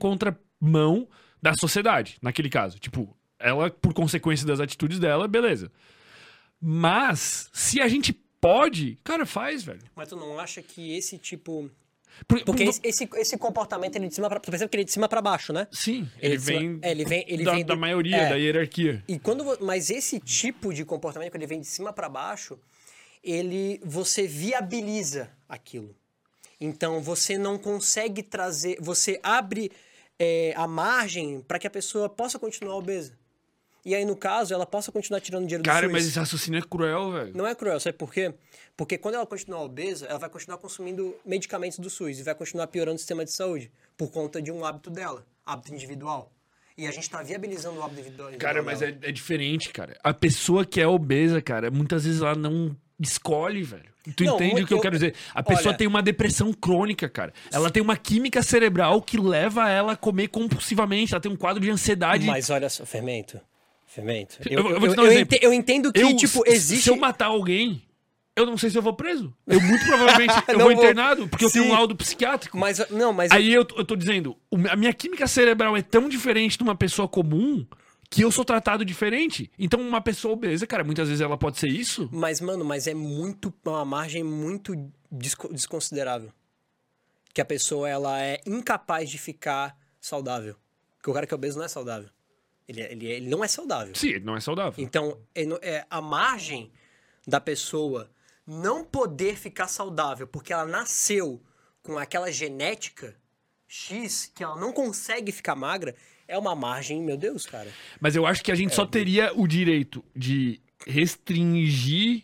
[0.65, 1.09] contramão
[1.43, 2.79] da sociedade, naquele caso.
[2.79, 5.71] Tipo, ela, por consequência das atitudes dela, beleza.
[6.61, 9.83] Mas, se a gente pode, cara, faz, velho.
[9.95, 11.71] Mas tu não acha que esse tipo.
[12.29, 14.39] Por- Porque por- esse, esse, esse comportamento ele de cima pra.
[14.41, 15.67] Tu percebe que ele é de cima pra baixo, né?
[15.73, 18.17] Sim, Ele ele, de cima- vem, é, ele vem- ele da, vem do- da maioria,
[18.17, 18.29] é.
[18.31, 19.03] da hierarquia.
[19.09, 19.45] E quando.
[19.61, 22.59] Mas esse tipo de comportamento, quando ele vem de cima pra baixo,
[23.23, 23.81] ele.
[23.85, 25.95] Você viabiliza aquilo.
[26.61, 28.79] Então você não consegue trazer.
[28.81, 29.73] Você abre
[30.19, 33.13] é, a margem para que a pessoa possa continuar obesa.
[33.85, 35.93] E aí, no caso, ela possa continuar tirando dinheiro do Cara, SUS.
[35.93, 37.37] mas esse raciocínio é cruel, velho.
[37.37, 38.33] Não é cruel, sabe por quê?
[38.75, 42.67] Porque quando ela continuar obesa, ela vai continuar consumindo medicamentos do SUS e vai continuar
[42.69, 46.33] piorando o sistema de saúde por conta de um hábito dela, hábito individual.
[46.79, 48.33] E a gente tá viabilizando o hábito individual.
[48.39, 49.99] Cara, mas é, é diferente, cara.
[50.03, 53.94] A pessoa que é obesa, cara, muitas vezes ela não escolhe, velho.
[54.17, 55.15] Tu Não, entende o que eu, eu- quero dizer?
[55.35, 57.33] A pessoa olha- tem uma depressão crônica, cara.
[57.51, 61.15] Ela tem uma química cerebral que leva ela a comer compulsivamente.
[61.15, 62.27] Ela tem um quadro de ansiedade.
[62.27, 63.41] Mas olha só, fermento.
[63.87, 64.39] Fermento.
[64.51, 65.35] Eu- eu dar um eu exemplo.
[65.37, 66.85] ente- eu entendo que, Eu, tipo, existe.
[66.85, 67.83] Se eu matar alguém,
[68.37, 69.33] eu não sei se eu vou preso.
[69.47, 70.73] Eu muito provavelmente eu vou vou.
[70.73, 71.71] internado, porque eu tenho Sim.
[71.71, 72.59] um laudo psiquiátrico.
[72.59, 73.31] Mas, não, mas.
[73.31, 74.37] Aí eu, eu tô dizendo,
[74.69, 77.65] a minha química cerebral é tão diferente de uma pessoa comum
[78.15, 79.51] que eu sou tratado diferente.
[79.59, 82.09] Então, uma pessoa obesa, cara, muitas vezes ela pode ser isso.
[82.13, 83.53] Mas, mano, mas é muito.
[83.65, 84.75] Uma margem muito
[85.11, 86.33] desco- desconsiderável.
[87.33, 90.57] Que a pessoa, ela é incapaz de ficar saudável.
[90.97, 92.09] Porque o cara que é obeso não é saudável.
[92.69, 93.95] Ele, é- ele, é- ele não é saudável.
[93.95, 94.83] Sim, ele não é saudável.
[94.83, 96.73] Então, é é, a margem
[97.27, 98.11] da pessoa
[98.47, 101.43] não poder ficar saudável porque ela nasceu
[101.83, 103.17] com aquela genética
[103.67, 105.95] X que ela não consegue ficar magra,
[106.29, 107.69] é uma margem, meu Deus, cara.
[108.01, 108.75] Mas eu acho que a gente É.
[108.75, 112.23] só teria o direito de restringir.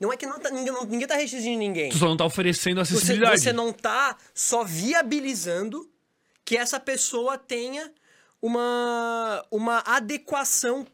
[0.00, 1.90] Não é que não tá- ninguém, não, ninguém tá restringindo ninguém.
[1.90, 3.40] Tu só não tá oferecendo Você, acessibilidade.
[3.40, 5.90] você não tá só viabilizando
[6.44, 7.90] que essa pessoa tenha
[8.40, 10.86] uma, uma adequação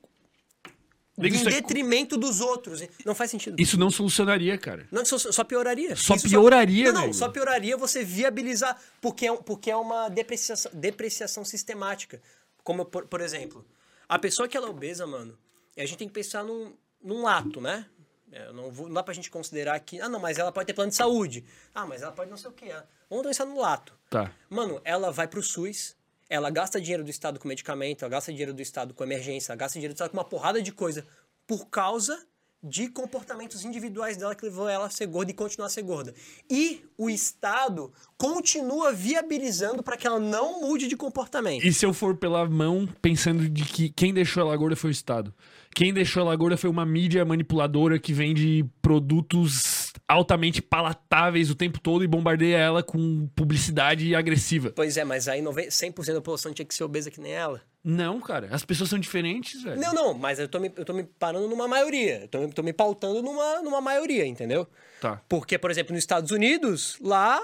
[1.19, 2.83] em é- detrimento dos outros.
[3.05, 3.61] Não faz sentido.
[3.61, 4.89] Isso não solucionaria, cara.
[4.91, 5.95] Não, só, só pioraria.
[5.95, 7.15] Só Isso pioraria, Não, não, velho.
[7.15, 12.21] só pioraria você viabilizar, porque é, porque é uma depreciação, depreciação sistemática.
[12.65, 13.65] Como, por, por exemplo,
[14.09, 15.39] a pessoa que ela é obesa, mano,
[15.77, 17.87] a gente tem que pensar num, num ato, né?
[18.33, 20.73] É, não, vou, não dá pra gente considerar que, ah, não, mas ela pode ter
[20.75, 21.45] plano de saúde.
[21.73, 22.73] Ah, mas ela pode não sei o quê.
[22.73, 22.85] ah.
[23.09, 23.97] Vamos pensar no lato.
[24.11, 24.33] Tá.
[24.51, 25.95] Mano, ela vai pro SUS,
[26.29, 29.59] ela gasta dinheiro do Estado com medicamento, ela gasta dinheiro do Estado com emergência, ela
[29.59, 31.07] gasta dinheiro do Estado com uma porrada de coisa
[31.47, 32.27] por causa
[32.65, 36.15] de comportamentos individuais dela que levou ela a ser gorda e continuar a ser gorda.
[36.51, 41.63] E o Estado continua viabilizando para que ela não mude de comportamento.
[41.63, 44.93] E se eu for pela mão pensando de que quem deixou ela gorda foi o
[44.93, 45.35] Estado?
[45.75, 51.81] Quem deixou ela gorda foi uma mídia manipuladora que vende produtos altamente palatáveis o tempo
[51.81, 54.73] todo e bombardeia ela com publicidade agressiva.
[54.75, 57.61] Pois é, mas aí 90 100% da população tinha que ser obesa que nem ela.
[57.85, 58.49] Não, cara.
[58.51, 59.79] As pessoas são diferentes, velho.
[59.79, 62.21] Não, não, mas eu tô me, eu tô me parando numa maioria.
[62.23, 64.67] Eu tô, me- tô me pautando numa, numa maioria, entendeu?
[65.03, 65.21] Tá.
[65.29, 67.43] Porque, por exemplo, nos Estados Unidos, lá,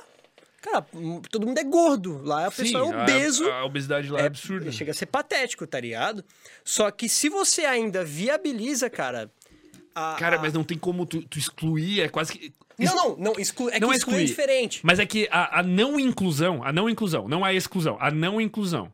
[0.62, 2.22] cara, hum, todo mundo é gordo.
[2.24, 3.50] Lá a pessoa é a- obeso.
[3.50, 4.72] A, obesidade lá é, absurda.
[4.72, 6.24] Chega a ser patético, tá ligado?
[6.64, 9.30] Só que se você ainda viabiliza, cara.
[9.94, 12.50] a- Cara, a- mas não tem como tu, tu excluir, é quase que.
[12.78, 13.68] Não, não, não, exclu...
[13.68, 14.80] é Não que é excluir é diferente.
[14.82, 18.40] Mas é que a, a não inclusão, a não inclusão, não a exclusão, a não
[18.40, 18.90] inclusão.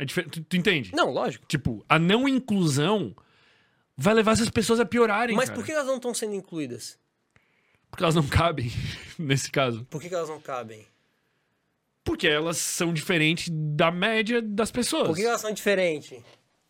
[0.00, 0.40] É diferente.
[0.40, 0.92] Tu, tu entende?
[0.94, 1.44] Não, lógico.
[1.46, 3.14] Tipo, a não inclusão
[3.96, 5.36] vai levar essas pessoas a piorarem.
[5.36, 5.58] Mas cara.
[5.60, 6.98] por que elas não estão sendo incluídas?
[7.90, 8.72] Porque elas não cabem,
[9.18, 9.84] nesse caso.
[9.90, 10.86] Por que, que elas não cabem?
[12.02, 15.08] Porque elas são diferentes da média das pessoas.
[15.08, 16.18] Por que elas são diferentes?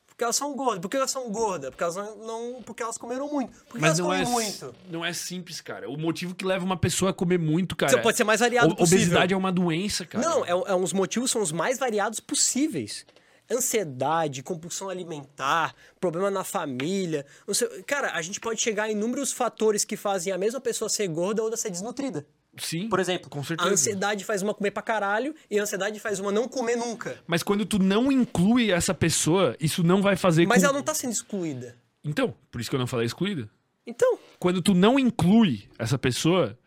[0.08, 0.80] Porque elas são gordas.
[0.80, 1.70] Por que elas são gordas?
[1.70, 2.62] Porque elas não.
[2.66, 3.52] porque elas comeram muito.
[3.64, 4.74] Por que Mas elas não é, muito?
[4.90, 5.88] não é simples, cara.
[5.88, 7.92] O motivo que leva uma pessoa a comer muito, cara.
[7.92, 8.98] Você pode ser mais variado o- possível.
[8.98, 10.22] Obesidade é uma doença, cara.
[10.28, 13.06] Não, é, é, os motivos são os mais variados possíveis.
[13.50, 17.26] Ansiedade, compulsão alimentar, problema na família.
[17.46, 20.88] não sei- cara, a gente pode chegar a inúmeros fatores que fazem a mesma pessoa
[20.88, 22.26] ser gorda ou outra ser desnutrida.
[22.58, 22.88] Sim.
[22.88, 23.70] Por exemplo, com a certeza.
[23.70, 27.18] ansiedade faz uma comer pra caralho e a ansiedade faz uma não comer nunca.
[27.26, 30.64] Mas quando tu não inclui essa pessoa, isso não vai fazer Mas com...
[30.68, 31.76] ela não tá sendo excluída.
[32.04, 33.48] Então, por isso que eu não falei excluída.
[33.86, 36.58] Então, Quando tu não inclui essa pessoa,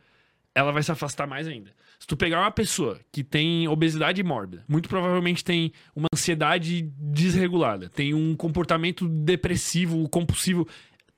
[0.55, 1.72] ela vai se afastar mais ainda.
[2.03, 7.88] Se tu pegar uma pessoa que tem obesidade mórbida, muito provavelmente tem uma ansiedade desregulada,
[7.88, 10.67] tem um comportamento depressivo, compulsivo,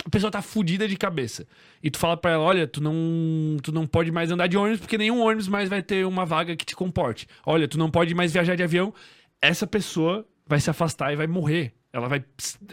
[0.06, 1.48] a pessoa tá fudida de cabeça.
[1.82, 4.80] E tu fala pra ela, olha, tu não, tu não pode mais andar de ônibus
[4.80, 7.28] porque nenhum ônibus mais vai ter uma vaga que te comporte.
[7.44, 8.94] Olha, tu não pode mais viajar de avião.
[9.42, 11.74] Essa pessoa vai se afastar e vai morrer.
[11.92, 12.24] Ela vai,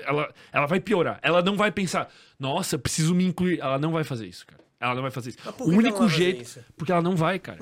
[0.04, 1.18] ela, ela vai piorar.
[1.22, 3.58] Ela não vai pensar, nossa, preciso me incluir.
[3.58, 4.61] Ela não vai fazer isso, cara.
[4.82, 5.38] Ela não vai fazer isso.
[5.44, 6.60] Mas o único jeito.
[6.76, 7.58] Porque ela não vai, cara.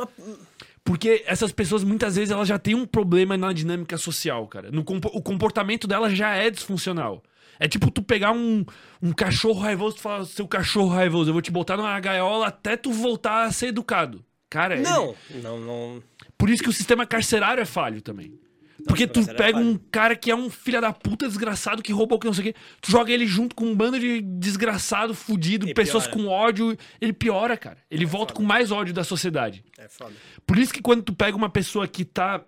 [0.83, 4.71] Porque essas pessoas, muitas vezes, elas já têm um problema na dinâmica social, cara.
[4.71, 7.23] No o comportamento dela já é disfuncional.
[7.59, 8.65] É tipo tu pegar um,
[9.03, 12.75] um cachorro raivoso e falar, seu cachorro raivoso, eu vou te botar numa gaiola até
[12.75, 14.25] tu voltar a ser educado.
[14.49, 15.15] Cara, ele- não.
[15.43, 16.03] Não, não.
[16.39, 18.41] por isso que o sistema carcerário é falho também.
[18.87, 22.19] Porque tu é pega um cara que é um filho da puta desgraçado que roubou
[22.19, 25.73] que não sei o quê, tu joga ele junto com um bando de desgraçado, fudido,
[25.75, 26.23] pessoas piora.
[26.23, 27.79] com ódio, ele piora, cara.
[27.91, 29.65] Ele volta com mais ódio da sociedade.
[29.79, 30.13] É foda.
[30.47, 32.45] Por isso que quando tu pega uma pessoa que tá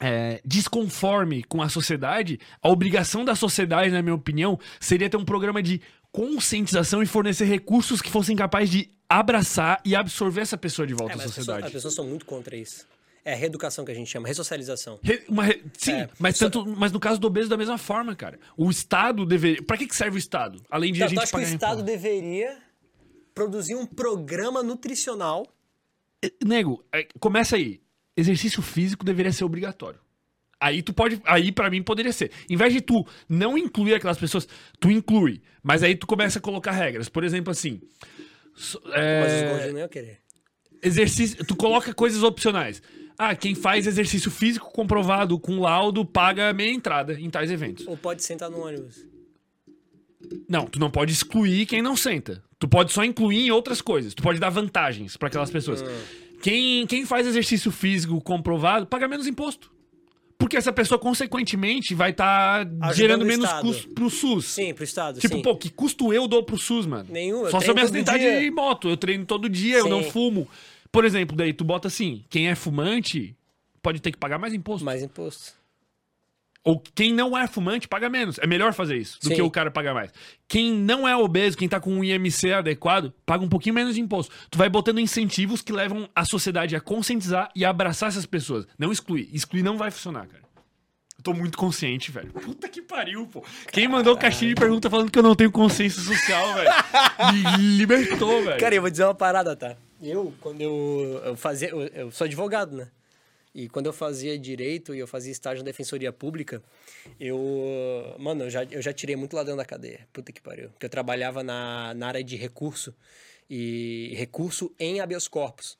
[0.00, 5.24] é, desconforme com a sociedade, a obrigação da sociedade, na minha opinião, seria ter um
[5.24, 5.80] programa de
[6.12, 11.14] conscientização e fornecer recursos que fossem capazes de abraçar e absorver essa pessoa de volta
[11.14, 11.66] É, à sociedade.
[11.66, 12.86] as pessoas são muito contra isso.
[13.24, 14.98] É reeducação que a gente chama, ressocialização.
[15.02, 18.16] Re- re- Sim, É, mas, só- tanto, mas no caso do obeso, da mesma forma,
[18.16, 18.38] cara.
[18.56, 19.62] O Estado deveria.
[19.62, 20.62] Pra que, que serve o Estado?
[20.70, 21.84] Além de Então, a gente acha que o pagar Estado imposto.
[21.84, 22.58] deveria
[23.34, 25.46] produzir um programa nutricional
[26.44, 27.80] Nego, eh, começa aí.
[28.16, 29.98] Exercício físico deveria ser obrigatório.
[30.60, 31.18] Aí tu pode.
[31.24, 32.30] Aí pra mim poderia ser.
[32.50, 34.46] Em vez de tu não incluir aquelas pessoas,
[34.78, 35.40] tu inclui.
[35.62, 37.08] Mas aí tu começa a colocar regras.
[37.08, 37.80] Por exemplo, assim.
[38.92, 40.18] é, Mas os gordinhos não iam querer.
[40.82, 42.82] Exercício, tu coloca coisas opcionais.
[43.18, 47.86] Ah, quem faz exercício físico comprovado com laudo paga meia entrada em tais eventos.
[47.86, 49.04] Ou pode sentar no ônibus.
[50.48, 52.42] Não, tu não pode excluir quem não senta.
[52.58, 54.14] Tu pode só incluir em outras coisas.
[54.14, 55.82] Tu pode dar vantagens pra aquelas pessoas.
[56.42, 59.70] Quem, quem faz exercício físico comprovado paga menos imposto.
[60.38, 63.62] Porque essa pessoa, consequentemente, vai estar gerando o menos Estado.
[63.62, 64.46] custo pro SUS.
[64.46, 65.42] Sim, pro Estado, Tipo, sim.
[65.42, 67.06] pô, que custo eu dou pro SUS, mano?
[67.10, 68.88] Nenhum, Só se eu me acidentar de moto.
[68.88, 70.10] Eu treino todo dia, eu não Sim.
[70.10, 70.48] fumo.
[70.92, 73.36] Por exemplo, daí tu bota assim, quem é fumante
[73.82, 74.84] pode ter que pagar mais imposto.
[74.84, 75.60] Mais imposto.
[76.62, 78.38] Ou quem não é fumante paga menos.
[78.38, 79.34] É melhor fazer isso do Sim.
[79.34, 80.12] que o cara pagar mais.
[80.46, 84.00] Quem não é obeso, quem tá com um IMC adequado, paga um pouquinho menos de
[84.00, 84.34] imposto.
[84.50, 88.66] Tu vai botando incentivos que levam a sociedade a conscientizar e abraçar essas pessoas.
[88.78, 89.30] Não excluir.
[89.32, 90.42] Excluir não vai funcionar, cara.
[91.16, 92.30] Eu tô muito consciente, velho.
[92.32, 93.42] Puta que pariu, pô.
[93.72, 96.70] Quem mandou caixinha de pergunta falando que eu não tenho consciência social, velho?
[97.32, 98.60] Me libertou, velho.
[98.60, 99.76] Cara, eu vou dizer uma parada, tá?
[100.02, 101.68] Eu, quando eu, eu fazia.
[101.68, 102.90] Eu, eu sou advogado, né?
[103.54, 106.62] E quando eu fazia direito e eu fazia estágio na defensoria pública,
[107.18, 108.14] eu.
[108.18, 110.06] Mano, eu já, eu já tirei muito ladrão da cadeia.
[110.12, 110.70] Puta que pariu.
[110.70, 112.94] Porque eu trabalhava na, na área de recurso.
[113.48, 115.76] E recurso em habeas corpus.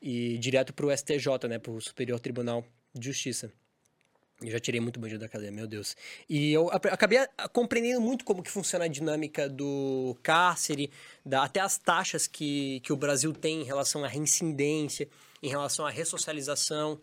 [0.00, 1.58] E direto pro STJ, né?
[1.58, 2.64] Pro Superior Tribunal
[2.94, 3.52] de Justiça.
[4.40, 5.96] Eu já tirei muito bandido da cadeia, meu Deus.
[6.28, 7.18] E eu acabei
[7.52, 10.92] compreendendo muito como que funciona a dinâmica do cárcere,
[11.26, 15.08] da, até as taxas que, que o Brasil tem em relação à reincidência,
[15.42, 17.00] em relação à ressocialização.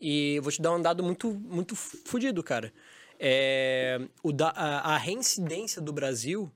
[0.00, 2.72] E vou te dar um dado muito, muito fudido, cara.
[3.20, 6.50] É, o da, a, a reincidência do Brasil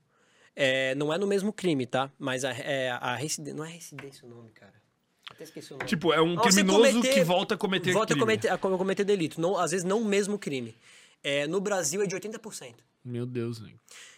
[0.55, 2.11] é, não é no mesmo crime, tá?
[2.17, 3.55] Mas a, é, a reincidência...
[3.55, 4.82] Não é reincidência o nome, cara.
[5.31, 5.87] Até esqueci o nome.
[5.87, 8.21] Tipo, é um você criminoso cometer- que volta a cometer volta crime.
[8.21, 9.39] a cometer, a cometer delito.
[9.41, 10.75] Não, às vezes não o mesmo crime.
[11.23, 12.75] É, no Brasil é de 80%.
[13.03, 13.71] Meu Deus, né?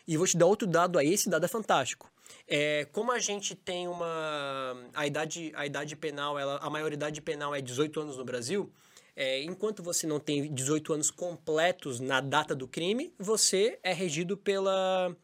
[0.08, 2.12] E vou te dar outro dado aí, esse dado é fantástico.
[2.48, 4.76] É, como a gente tem uma.
[4.94, 8.72] A idade, a idade penal, ela, a maioridade penal é 18 anos no Brasil.
[9.16, 14.36] É, enquanto você não tem 18 anos completos na data do crime, você é regido
[14.36, 15.16] pela.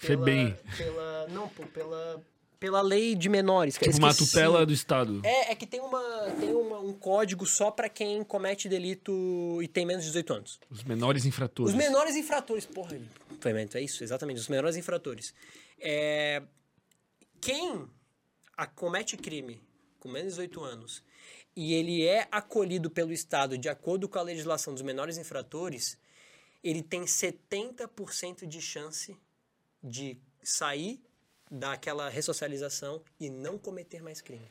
[0.00, 0.56] pela Febem.
[0.76, 1.26] Pela.
[1.28, 2.22] Não, pô, pela.
[2.58, 3.78] Pela lei de menores.
[3.78, 5.20] que Tipo uma tutela do Estado.
[5.24, 6.02] É, é que tem, uma,
[6.40, 10.60] tem uma- um código só pra quem comete delito e tem menos de 18 anos.
[10.68, 11.72] Os menores infratores.
[11.72, 12.98] Os menores infratores, porra,
[13.40, 15.32] Clemente, é isso, exatamente, os menores infratores.
[15.78, 16.42] É,
[17.40, 17.88] quem
[18.74, 19.62] comete crime
[20.00, 21.04] com menos de 18 anos
[21.54, 25.96] e ele é acolhido pelo Estado de acordo com a legislação dos menores infratores,
[26.64, 29.16] ele tem 70% de chance
[29.82, 31.00] de sair
[31.50, 34.46] daquela ressocialização e não cometer mais crime.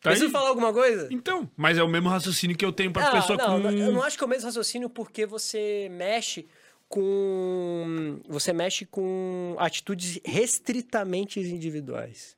[0.00, 0.32] Tá Preciso aí.
[0.32, 1.08] falar alguma coisa?
[1.10, 3.68] Então, mas é o mesmo raciocínio que eu tenho pra Ah, pessoa não, com...
[3.70, 6.48] eu não acho que é o mesmo raciocínio porque você mexe
[6.88, 12.36] com você mexe com atitudes restritamente individuais.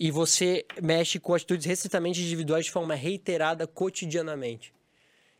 [0.00, 4.74] E você mexe com atitudes restritamente individuais de forma reiterada cotidianamente.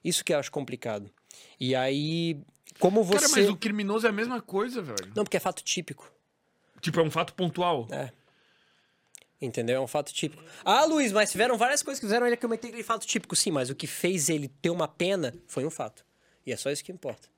[0.04, 1.10] Isso que eu acho complicado.
[1.58, 2.38] E aí,
[2.78, 5.12] como você Cara, mas o criminoso é a mesma coisa, velho.
[5.14, 6.10] Não, porque é fato típico.
[6.80, 7.86] Tipo, é um fato pontual.
[7.90, 8.10] É.
[9.40, 9.76] Entendeu?
[9.76, 10.42] É um fato típico.
[10.64, 13.34] Ah, Luiz, mas tiveram várias coisas que fizeram ele cometer aquele fato típico.
[13.34, 16.04] Sim, mas o que fez ele ter uma pena foi um fato.
[16.46, 17.28] E é só isso que importa.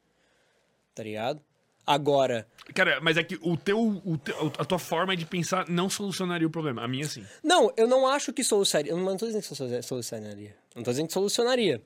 [0.95, 1.41] Tá ligado?
[1.87, 5.91] Agora, Cara, mas é que o teu, o teu- a tua forma de pensar não
[5.91, 6.83] solucionaria o problema.
[6.83, 7.27] A minha, sim.
[7.43, 8.93] Não, eu não acho que solucionaria.
[8.93, 10.57] Eu não tô dizendo que solu- solucionaria.
[10.75, 11.83] Não tô dizendo que solucionaria.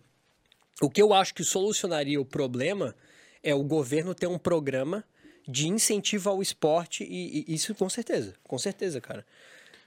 [0.80, 2.94] O que eu acho que solucionaria o problema
[3.42, 5.04] é o governo ter um programa
[5.46, 8.34] de incentivo ao esporte e, e isso com certeza.
[8.44, 9.24] Com certeza, cara.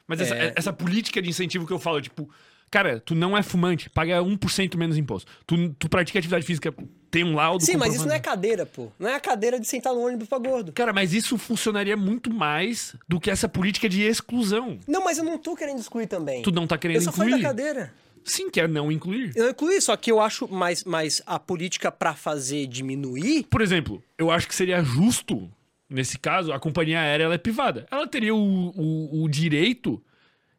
[0.08, 0.54] Mas essa, É.
[0.56, 2.30] essa política de incentivo que eu falo, tipo,
[2.70, 5.32] cara, tu não é fumante, paga 1% menos imposto.
[5.46, 6.74] Tu, tu pratica atividade física,
[7.12, 7.64] tem um laudo.
[7.64, 8.92] Sim, mas isso não é cadeira, pô.
[8.98, 10.72] Não é a cadeira de sentar no ônibus pra gordo.
[10.74, 14.80] Cara, mas isso funcionaria muito mais do que essa política de exclusão.
[14.88, 16.42] Não, mas eu não tô querendo excluir também.
[16.42, 17.94] Tu não tá querendo eu só falei da cadeira.
[18.24, 19.32] Sim, quer não incluir.
[19.36, 23.44] Eu não incluí, só que eu acho mais, mais a política pra fazer diminuir.
[23.50, 25.50] Por exemplo, eu acho que seria justo,
[25.90, 27.86] nesse caso, a companhia aérea ela é privada.
[27.92, 30.02] Ela teria o, o, o direito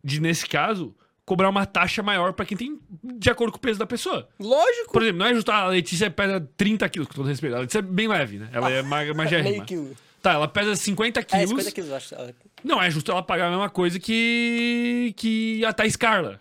[0.02, 0.94] de, nesse caso,
[1.24, 4.28] cobrar uma taxa maior pra quem tem de acordo com o peso da pessoa.
[4.40, 4.92] Lógico.
[4.92, 7.54] Por exemplo, não é justo, ah, a Letícia pesa 30 quilos, com todo respeito.
[7.56, 8.48] A Letícia é bem leve, né?
[8.52, 9.50] Ela é mag- magérrima.
[9.50, 9.96] Meio quilo.
[10.20, 11.48] Tá, ela pesa 50 É, quilos.
[11.50, 12.14] 50 quilos, acho.
[12.62, 16.38] Não é justo ela pagar a mesma coisa que, que a Thais Carla.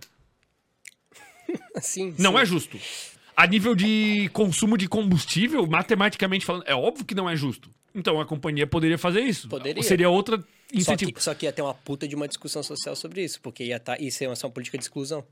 [1.81, 2.13] Sim.
[2.17, 2.37] Não sim.
[2.39, 2.77] é justo.
[3.35, 7.69] A nível de consumo de combustível, matematicamente falando, é óbvio que não é justo.
[7.95, 9.47] Então a companhia poderia fazer isso.
[9.49, 9.81] Poderia.
[9.83, 11.13] Seria outra Só incentivo.
[11.13, 13.79] que, só que ia ter uma puta de uma discussão social sobre isso, porque ia
[13.79, 15.25] tá, isso ia ser uma política de exclusão.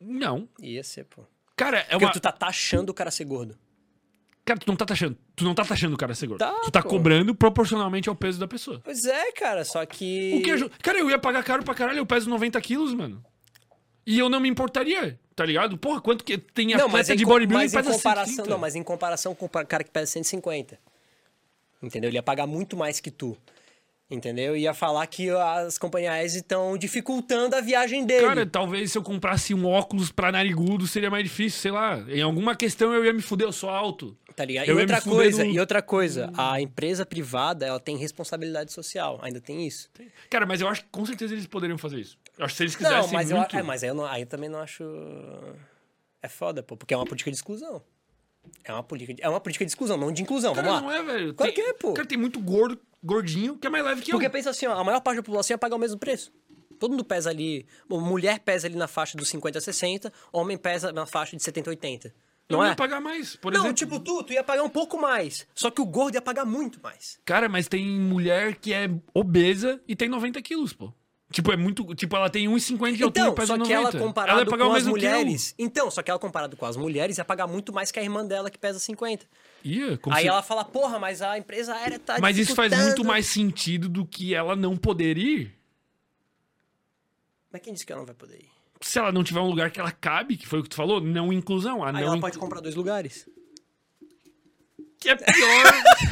[0.00, 0.48] Não.
[0.60, 1.22] Ia ser, pô.
[1.56, 2.12] Cara, é Porque uma.
[2.12, 3.56] tu tá taxando o cara ser gordo.
[4.44, 5.16] Cara, tu não tá taxando.
[5.36, 6.40] Tu não tá taxando o cara ser gordo.
[6.40, 6.88] Tá, tu tá pô.
[6.88, 8.80] cobrando proporcionalmente ao peso da pessoa.
[8.82, 10.34] Pois é, cara, só que.
[10.36, 12.92] O que é ju- Cara, eu ia pagar caro pra caralho, eu peso 90 quilos,
[12.92, 13.24] mano.
[14.06, 15.78] E eu não me importaria, tá ligado?
[15.78, 18.50] Porra, quanto que tem Não, atleta mas em, de bodybuilding mas em pesa comparação, 130?
[18.50, 20.78] não, mas em comparação com o cara que pesa 150.
[21.82, 22.08] Entendeu?
[22.10, 23.36] Ele ia pagar muito mais que tu.
[24.10, 24.54] Entendeu?
[24.54, 28.26] Ia falar que as companhias aéreas estão dificultando a viagem dele.
[28.26, 32.04] Cara, talvez se eu comprasse um óculos pra narigudo seria mais difícil, sei lá.
[32.08, 34.14] Em alguma questão eu ia me fuder, eu sou alto.
[34.36, 34.68] Tá ligado?
[34.68, 39.40] Eu E outra coisa, e outra coisa, a empresa privada, ela tem responsabilidade social, ainda
[39.40, 39.88] tem isso.
[40.28, 42.18] Cara, mas eu acho que com certeza eles poderiam fazer isso.
[42.42, 43.56] Eu acho que se eles quisessem Não, mas eu, muito...
[43.56, 44.82] é, mas aí eu, não, aí eu também não acho
[46.20, 47.82] é foda, pô, porque é uma política de exclusão.
[48.64, 50.88] É uma política de, é uma política de exclusão, não de inclusão, Cara, vamos não
[50.88, 50.96] lá.
[50.96, 51.34] é, velho.
[51.34, 51.92] Claro Tem- que é, pô.
[51.94, 54.30] Cara, tem muito gordo, gordinho, que é mais leve que Porque eu.
[54.30, 56.32] pensa assim, ó, a maior parte da população ia pagar o mesmo preço.
[56.78, 60.90] Todo mundo pesa ali, mulher pesa ali na faixa dos 50 a 60, homem pesa
[60.92, 62.14] na faixa de 70 a 80.
[62.48, 62.74] Eu Não ia é?
[62.74, 63.74] pagar mais, por Não, exemplo.
[63.76, 65.46] tipo tu, tu ia pagar um pouco mais.
[65.54, 67.20] Só que o gordo ia pagar muito mais.
[67.24, 70.92] Cara, mas tem mulher que é obesa e tem 90 quilos, pô.
[71.32, 71.94] Tipo, é muito...
[71.94, 73.66] Tipo, ela tem 1,50 de altura Então, e pesa só 90.
[73.66, 75.54] que ela ela comparado ia pagar o com as mulheres.
[75.58, 78.24] Então, só que ela comparado com as mulheres ia pagar muito mais que a irmã
[78.24, 79.26] dela que pesa 50.
[79.64, 83.04] Ia, Aí se- ela fala, porra, mas a empresa aérea tá Mas isso faz muito
[83.04, 85.52] mais sentido do que ela não poder ir.
[87.50, 88.48] Mas quem disse que ela não vai poder ir?
[88.80, 91.00] Se ela não tiver um lugar que ela cabe, que foi o que tu falou,
[91.00, 91.82] não inclusão.
[91.84, 93.28] A Aí não ela inclu- pode comprar dois lugares.
[94.98, 95.32] Que é pior.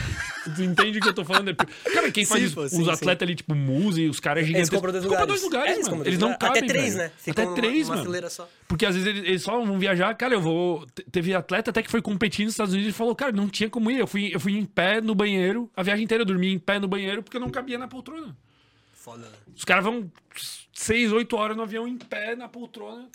[0.55, 1.51] tu entende o que eu tô falando?
[1.51, 1.55] É.
[1.93, 4.49] Cara, quem faz Sim, pô, os sim, atletas ali, tipo, Musa e os caras Eles
[4.49, 4.71] gigantes.
[4.71, 5.27] compram dois lugares.
[5.27, 5.97] dois lugares, É, eles mano.
[5.97, 7.09] compram Eles não cabem, Até três, velho.
[7.09, 7.13] né?
[7.19, 8.05] Ficam Até três, numa mano.
[8.07, 8.49] fileira só.
[8.69, 10.15] Porque às vezes eles, eles só vão viajar.
[10.15, 10.87] Cara, eu vou...
[10.87, 13.69] te- Teve atleta até que foi competir nos Estados Unidos e falou, cara, não tinha
[13.71, 13.99] como ir.
[13.99, 15.71] Eu fui, eu fui em pé no banheiro.
[15.77, 18.37] A viagem inteira eu dormi em pé no banheiro porque eu não cabia na poltrona.
[18.93, 19.33] Foda, né?
[19.57, 20.11] Os caras vão
[20.75, 23.09] seis, oito horas no avião em pé na poltrona.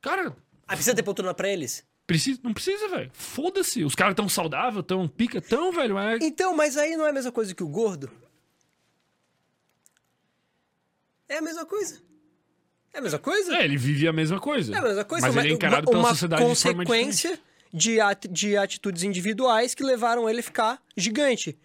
[0.00, 0.34] Cara,
[0.68, 1.84] Ah, precisa ter poltrona pra eles?
[2.06, 3.10] Precisa, não precisa, velho.
[3.12, 3.84] Foda-se.
[3.84, 5.94] Os caras tão saudável, tão pica, tão, velho.
[5.94, 6.22] Mas...
[6.22, 8.10] Então, mas aí não é a mesma coisa que o gordo?
[11.28, 12.02] É a mesma coisa.
[12.92, 13.56] É a mesma coisa?
[13.56, 14.74] É, ele vive a mesma coisa.
[14.74, 15.26] É a mesma coisa.
[15.26, 17.40] Mas ele é encarado uma, pela sociedade consequência
[17.72, 21.58] de, at de atitudes individuais que levaram ele a ficar gigante.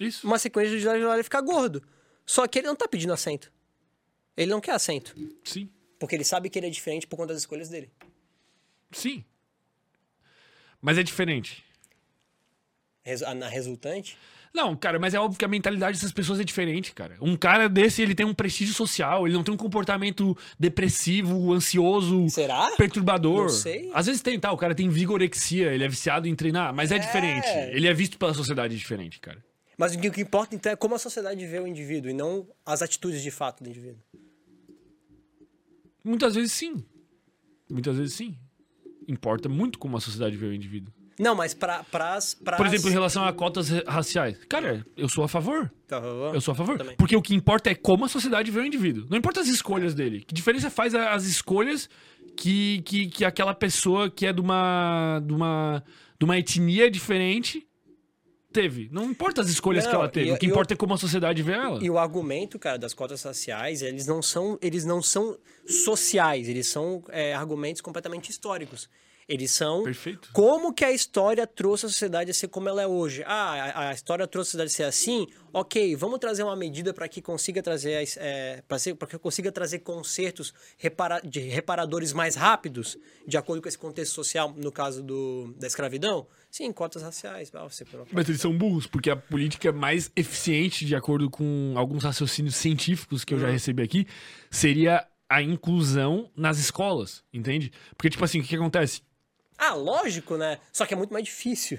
[0.00, 0.26] Isso.
[0.26, 1.82] Uma sequência de levaram ele a ficar gordo.
[2.26, 3.52] Só que ele não tá pedindo assento.
[4.36, 5.14] Ele não quer assento.
[5.44, 5.70] Sim.
[5.98, 7.90] Porque ele sabe que ele é diferente por conta das escolhas dele.
[8.90, 9.24] Sim.
[10.80, 11.64] Mas é diferente.
[13.36, 14.18] Na resultante.
[14.52, 17.16] Não, cara, mas é óbvio que a mentalidade dessas pessoas é diferente, cara.
[17.20, 22.28] Um cara desse, ele tem um prestígio social, ele não tem um comportamento depressivo, ansioso,
[22.28, 22.70] Será?
[22.76, 23.42] perturbador.
[23.42, 23.90] Não sei.
[23.94, 24.52] Às vezes tem, tá?
[24.52, 27.46] O cara tem vigorexia, ele é viciado em treinar, mas é, diferente.
[27.72, 29.42] Ele é visto pela sociedade diferente, cara.
[29.76, 32.82] Mas o que importa então é como a sociedade vê o indivíduo e não as
[32.82, 34.02] atitudes de fato do indivíduo.
[36.02, 36.84] Muitas vezes sim.
[37.70, 38.36] Muitas vezes sim.
[39.08, 40.92] Importa muito como a sociedade vê o indivíduo.
[41.18, 42.56] Não, mas pra, pras, pras...
[42.56, 44.36] Por exemplo, em relação a cotas ra- raciais.
[44.48, 45.68] Cara, eu sou a favor.
[45.88, 46.30] Tá, tá, tá.
[46.32, 46.78] Eu sou a favor.
[46.78, 46.94] Também.
[46.96, 49.04] Porque o que importa é como a sociedade vê o indivíduo.
[49.10, 50.22] Não importa as escolhas dele.
[50.24, 51.90] Que diferença faz as escolhas
[52.36, 55.82] que, que, que aquela pessoa que é de uma, de uma,
[56.20, 57.66] de uma etnia diferente
[58.60, 58.88] teve.
[58.90, 60.28] Não importa as escolhas Não, que ela teve.
[60.30, 61.78] e- o que importa é como a sociedade vê ela.
[61.82, 66.66] E o argumento, cara, das cotas raciais, eles não são, eles não são sociais, eles
[66.66, 68.88] são é, argumentos completamente históricos.
[69.28, 70.30] Eles são Perfeito.
[70.32, 73.22] como que a história trouxe a sociedade a ser como ela é hoje.
[73.26, 75.26] Ah, a, a história trouxe a sociedade a ser assim.
[75.52, 80.54] Ok, vamos trazer uma medida para que consiga trazer é, para que consiga trazer consertos
[80.78, 85.66] repara- de reparadores mais rápidos, de acordo com esse contexto social, no caso do, da
[85.66, 86.26] escravidão.
[86.58, 87.52] Sim, cotas raciais.
[87.54, 92.02] Ah, você- Mas eles são burros, porque a política mais eficiente, de acordo com alguns
[92.02, 93.44] raciocínios científicos que eu Uhum.
[93.44, 94.08] já recebi aqui,
[94.50, 97.70] seria a inclusão nas escolas, entende?
[97.96, 99.02] Porque, tipo assim, o que, que acontece?
[99.56, 100.58] Ah, lógico, né?
[100.72, 101.78] Só que é muito mais difícil.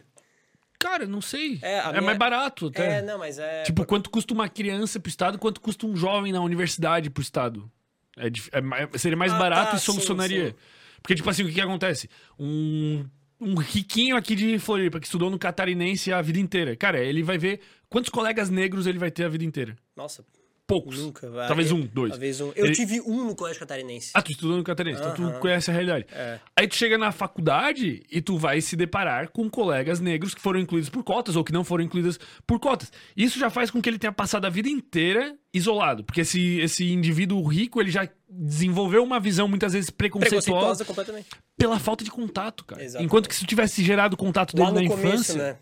[0.80, 1.60] Cara, não sei.
[1.62, 3.00] É, É, minha- mais barato até.
[3.00, 3.64] É, não, mas é.
[3.64, 7.70] Tipo, quanto custa uma criança pro Estado, quanto custa um jovem na universidade pro Estado?
[8.16, 10.52] É, é seria mais Ah, barato tá, e sim, solucionaria.
[10.52, 10.56] sim.
[11.02, 12.10] Porque, tipo assim, o que, que acontece?
[12.40, 13.06] Um,
[13.40, 16.76] um riquinho aqui de Floripa, que estudou no Catarinense a vida inteira.
[16.76, 19.76] Cara, ele vai ver quantos colegas negros ele vai ter a vida inteira.
[19.96, 20.26] Nossa,
[20.70, 20.98] Poucos.
[21.00, 21.30] nunca.
[21.30, 21.48] vai.
[21.48, 22.12] Talvez Eu- um, dois.
[22.12, 22.52] Talvez um.
[22.56, 24.12] Eu Ele- tive um no colégio catarinense.
[24.14, 26.06] Ah, tu estudou no Catarinense, então tu conhece a realidade.
[26.12, 26.40] É.
[26.56, 30.60] Aí tu chega na faculdade e tu vai se deparar com colegas negros que foram
[30.60, 32.92] incluídos por cotas ou que não foram incluídos por cotas.
[33.18, 36.92] Isso já faz com que ele tenha passado a vida inteira isolado, porque esse, esse
[36.92, 41.28] indivíduo rico, ele já desenvolveu uma visão muitas vezes preconceituosa Preconceituosa completamente.
[41.58, 42.84] pela falta de contato, cara.
[42.84, 43.06] Exatamente.
[43.08, 45.58] Enquanto que se tivesse gerado contato dele na começo, infância, né?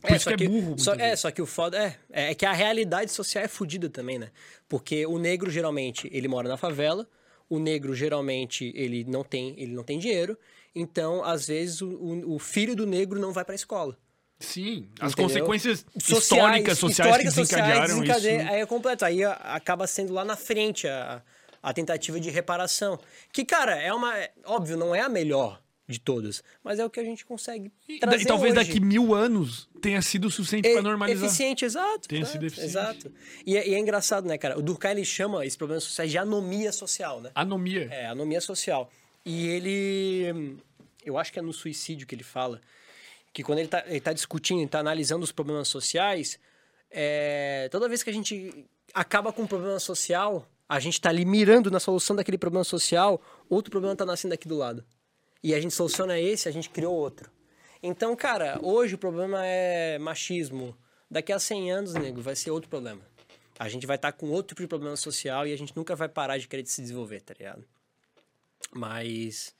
[0.00, 1.78] Por isso só que é burro, Só, é, só que o foda
[2.10, 4.30] é, é que a realidade social é fodida também, né?
[4.68, 7.06] Porque o negro geralmente ele mora na favela,
[7.48, 10.38] o negro geralmente ele não tem, ele não tem dinheiro,
[10.74, 13.96] então às vezes o, o, o filho do negro não vai pra escola.
[14.38, 15.28] sim, as Entendeu?
[15.28, 18.50] consequências históricas, sociais históricas, que desencadearam desencadeia- isso.
[18.52, 19.04] Aí é completo.
[19.04, 21.20] Aí a- acaba sendo lá na frente a,
[21.62, 22.98] a tentativa de reparação.
[23.32, 24.16] Que, cara, é uma.
[24.18, 25.60] é- Óbvio, não é a melhor
[25.90, 28.66] de todas, mas é o que a gente consegue E, trazer e talvez hoje.
[28.66, 31.24] daqui mil anos tenha sido o suficiente E- pra normalizar.
[31.26, 32.08] Eficiente, exato.
[32.08, 32.70] Tenha sido eficiente.
[32.70, 33.12] Exato.
[33.44, 34.58] E, é- e é engraçado, né, cara?
[34.58, 37.30] O Durkheim, ele chama esses problemas sociais de anomia social, né?
[37.34, 37.88] Anomia.
[37.90, 38.90] É, anomia social.
[39.26, 40.56] E ele.
[41.04, 42.60] Eu acho que é no suicídio que ele fala.
[43.32, 46.38] Que quando ele tá, ele tá discutindo, ele tá analisando os problemas sociais,
[46.90, 51.24] é, toda vez que a gente acaba com um problema social, a gente tá ali
[51.24, 54.84] mirando na solução daquele problema social, outro problema tá nascendo aqui do lado.
[55.42, 57.30] E a gente soluciona esse, a gente criou outro.
[57.82, 60.76] Então, cara, hoje o problema é machismo.
[61.10, 63.00] Daqui a 100 anos, nego, vai ser outro problema.
[63.58, 66.08] A gente vai estar com outro tipo de problema social e a gente nunca vai
[66.08, 67.64] parar de querer se desenvolver, tá ligado?
[68.72, 69.54] Mas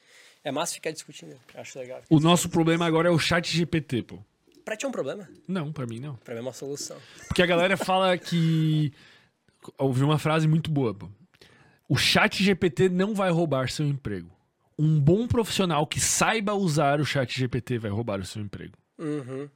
[0.45, 1.37] é massa ficar discutindo.
[1.55, 2.03] Acho legal.
[2.09, 4.19] O nosso problema agora é o chat GPT, pô.
[4.65, 5.29] Pra ti é um problema?
[5.49, 6.17] Não, pra mim não.
[6.17, 6.97] Pra mim é uma solução.
[7.27, 8.93] Porque a galera fala que.
[9.77, 11.09] Ouvi uma frase muito boa, pô.
[11.89, 14.31] O chat GPT não vai roubar seu emprego.
[14.81, 18.79] Um bom profissional que saiba usar o chat GPT vai roubar o seu emprego.
[18.99, 19.47] Uhum.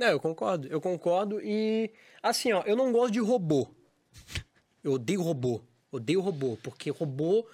[0.00, 0.66] É, eu concordo.
[0.66, 1.92] Eu concordo e...
[2.20, 3.72] Assim, ó, eu não gosto de robô.
[4.82, 5.62] Eu odeio robô.
[5.92, 7.46] Odeio robô, porque robô...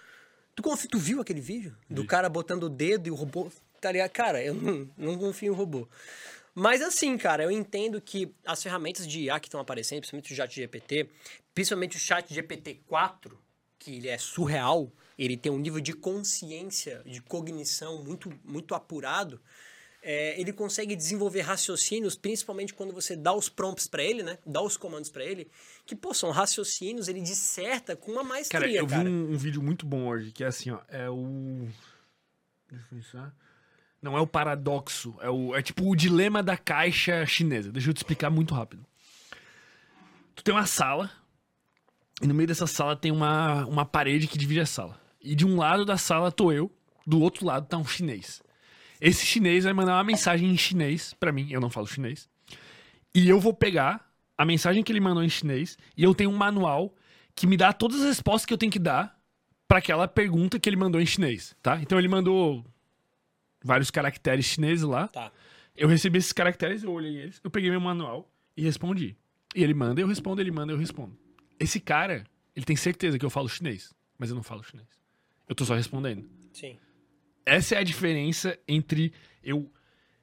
[0.57, 1.77] Tu, tu viu aquele vídeo?
[1.91, 3.53] Do cara botando o dedo e o robô...
[3.83, 4.11] Tá ligado?
[4.13, 5.87] Cara, eu não, não confio em robô.
[6.55, 10.37] Mas assim, cara, eu entendo que as ferramentas de IA que estão aparecendo, principalmente o
[10.37, 11.11] chat GPT,
[11.55, 13.33] principalmente o chat GPT-4,
[13.79, 14.91] que ele é surreal,
[15.25, 19.39] ele tem um nível de consciência, de cognição muito, muito apurado,
[20.03, 24.39] é, ele consegue desenvolver raciocínios, principalmente quando você dá os prompts pra ele, né?
[24.47, 25.47] Dá os comandos pra ele,
[25.85, 29.11] que, pô, são raciocínios, ele disserta com uma Cara, maestria, eu vi cara.
[29.11, 30.81] um, um vídeo muito bom hoje, que é assim, ó.
[30.89, 31.69] É o.
[32.71, 33.37] Deixa eu pensar.
[34.01, 37.71] Não é o paradoxo, é, o, é tipo o dilema da caixa chinesa.
[37.71, 38.87] Deixa eu te explicar muito rápido.
[40.35, 41.11] Tu tem uma sala,
[42.23, 45.00] e no meio dessa sala tem uma, uma parede que divide a sala.
[45.21, 46.71] E de um lado da sala tô eu,
[47.07, 48.43] do outro lado tá um chinês.
[49.01, 52.29] Esse chinês vai mandar uma mensagem em chinês pra mim, eu não falo chinês.
[53.15, 56.37] E eu vou pegar a mensagem que ele mandou em chinês e eu tenho um
[56.37, 56.95] manual
[57.35, 59.19] que me dá todas as respostas que eu tenho que dar
[59.67, 61.81] pra aquela pergunta que ele mandou em chinês, tá?
[61.81, 62.65] Então ele mandou
[63.65, 65.09] vários caracteres chineses lá.
[65.09, 65.33] Tá.
[65.77, 69.17] Eu recebi esses caracteres, eu olhei eles, eu peguei meu manual e respondi.
[69.55, 71.17] E ele manda, eu respondo, ele manda, eu respondo.
[71.59, 72.25] Esse cara,
[72.55, 75.00] ele tem certeza que eu falo chinês, mas eu não falo chinês.
[75.51, 76.25] Eu tô só respondendo.
[76.53, 76.79] Sim.
[77.45, 79.13] Essa é a diferença entre
[79.43, 79.69] eu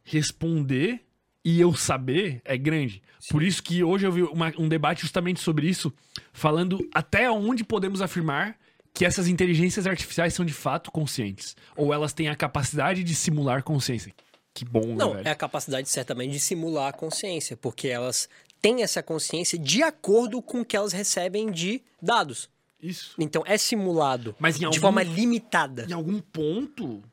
[0.03, 1.01] responder
[1.43, 3.03] e eu saber é grande.
[3.29, 5.93] Por isso que hoje eu vi uma- um debate justamente sobre isso,
[6.31, 8.57] falando até onde podemos afirmar
[8.93, 11.55] que essas inteligências artificiais são de fato conscientes.
[11.75, 14.13] Ou elas têm a capacidade de simular consciência.
[14.53, 18.27] Que bom, Não, né, é a capacidade certamente de simular a consciência, porque elas
[18.61, 22.49] têm essa consciência de acordo com o que elas recebem de dados.
[22.81, 23.15] Isso.
[23.17, 25.85] Então é simulado Mas de forma limitada.
[25.89, 27.03] Em algum ponto,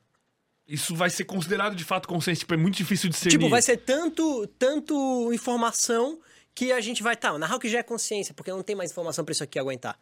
[0.67, 2.41] isso vai ser considerado de fato consciência.
[2.41, 3.31] Tipo, é muito difícil de ser.
[3.31, 6.19] Tipo, vai ser tanto, tanto informação
[6.55, 8.91] que a gente vai, tá, na real que já é consciência, porque não tem mais
[8.91, 9.99] informação pra isso aqui aguentar.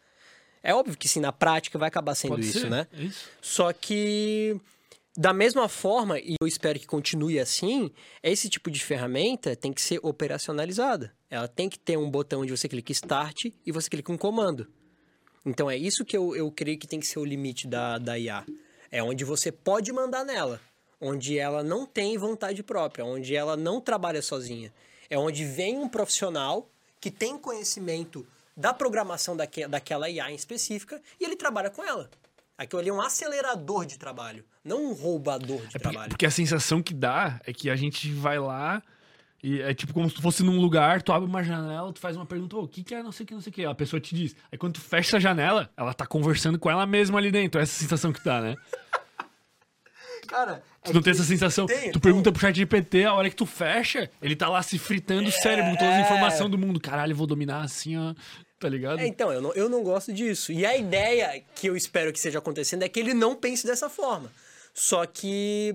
[0.62, 2.86] É óbvio que sim, na prática vai acabar sendo Pode isso, ser, né?
[2.93, 3.28] Isso.
[3.40, 4.60] Só que,
[5.16, 7.90] da mesma forma, e eu espero que continue assim,
[8.22, 11.12] esse tipo de ferramenta tem que ser operacionalizada.
[11.28, 14.68] Ela tem que ter um botão onde você clica Start e você clica um comando.
[15.44, 18.19] Então é isso que eu, eu creio que tem que ser o limite da, da
[18.19, 18.44] IA.
[18.90, 20.60] É onde você pode mandar nela.
[21.01, 24.73] Onde ela não tem vontade própria, onde ela não trabalha sozinha.
[25.10, 26.70] É onde vem um profissional
[27.01, 28.24] que tem conhecimento
[28.56, 32.09] da programação daque, daquela IA em específica e ele trabalha com ela.
[32.56, 36.10] Aquilo ali é um acelerador de trabalho, não um roubador de É porque, trabalho.
[36.10, 38.81] porque a sensação que dá é que a gente vai lá
[39.43, 42.16] e é tipo como se tu fosse num lugar, tu abre uma janela, tu faz
[42.16, 43.64] uma pergunta, "Ô, o que que é não sei o que, não sei o que.
[43.64, 44.36] A pessoa te diz.
[44.51, 47.60] Aí quando tu fecha a janela, ela tá conversando com ela mesma ali dentro.
[47.60, 48.56] Essa sensação que dá, né?
[50.28, 51.66] Cara, Tu não tem essa sensação.
[51.66, 52.01] Tem, tu tem.
[52.01, 55.32] pergunta pro chat GPT, a hora que tu fecha, ele tá lá se fritando o
[55.32, 56.02] cérebro com todas as é.
[56.02, 56.81] informações do mundo.
[56.81, 58.14] Caralho, eu vou dominar assim, ó.
[58.59, 59.01] Tá ligado?
[59.01, 60.52] É, então, eu não, eu não gosto disso.
[60.52, 63.89] E a ideia que eu espero que esteja acontecendo é que ele não pense dessa
[63.89, 64.31] forma.
[64.74, 65.74] Só que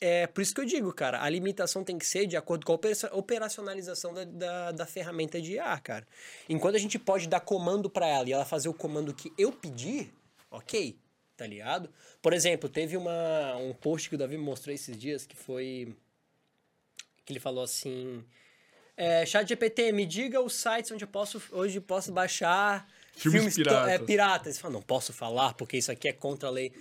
[0.00, 2.72] é por isso que eu digo, cara, a limitação tem que ser de acordo com
[2.72, 6.06] a opera- operacionalização da, da, da ferramenta de IA, cara.
[6.48, 9.50] Enquanto a gente pode dar comando para ela e ela fazer o comando que eu
[9.52, 10.12] pedir,
[10.50, 10.96] ok,
[11.36, 11.90] tá ligado?
[12.22, 15.94] Por exemplo, teve uma, um post que o Davi me mostrou esses dias que foi.
[17.24, 18.24] que ele falou assim.
[18.96, 23.62] É, Chat GPT, me diga os sites onde eu posso, hoje posso baixar Filmes to-
[23.62, 23.88] piratas.
[23.92, 24.54] É, piratas.
[24.54, 26.72] Ele fala, não posso falar porque isso aqui é contra a lei.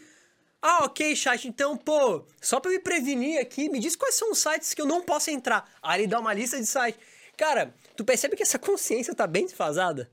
[0.62, 1.48] Ah, ok, chat.
[1.48, 4.86] Então, pô, só pra me prevenir aqui, me diz quais são os sites que eu
[4.86, 5.70] não posso entrar.
[5.82, 7.00] Aí ele dá uma lista de sites.
[7.38, 10.10] Cara, tu percebe que essa consciência tá bem desfasada?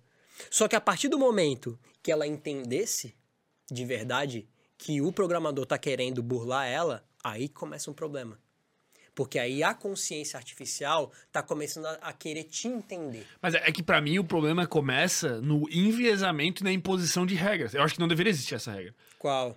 [0.51, 3.15] Só que a partir do momento que ela entendesse
[3.71, 8.39] de verdade que o programador tá querendo burlar ela, aí começa um problema.
[9.15, 13.25] Porque aí a consciência artificial tá começando a, a querer te entender.
[13.41, 17.75] Mas é que pra mim o problema começa no enviesamento e na imposição de regras.
[17.75, 18.95] Eu acho que não deveria existir essa regra.
[19.19, 19.57] Qual?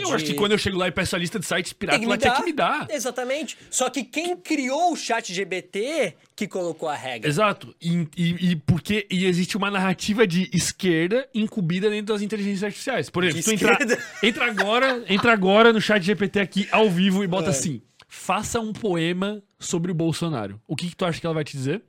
[0.00, 2.02] Eu De- acho que quando eu chego lá e peço a lista de sites piratas,
[2.02, 2.36] ela dar.
[2.36, 2.86] que me dar.
[2.90, 3.56] Exatamente.
[3.70, 7.28] Só que quem criou o chat GBT que colocou a regra.
[7.28, 7.74] Exato.
[7.80, 13.10] E, e, e porque e existe uma narrativa de esquerda incumbida dentro das inteligências artificiais.
[13.10, 13.98] Por exemplo, De tu esquerda?
[14.22, 17.50] entra agora, entra agora no chat GPT aqui ao vivo e bota É.
[17.50, 20.60] assim: faça um poema sobre o Bolsonaro.
[20.66, 21.82] O que, que tu acha que ela vai te dizer?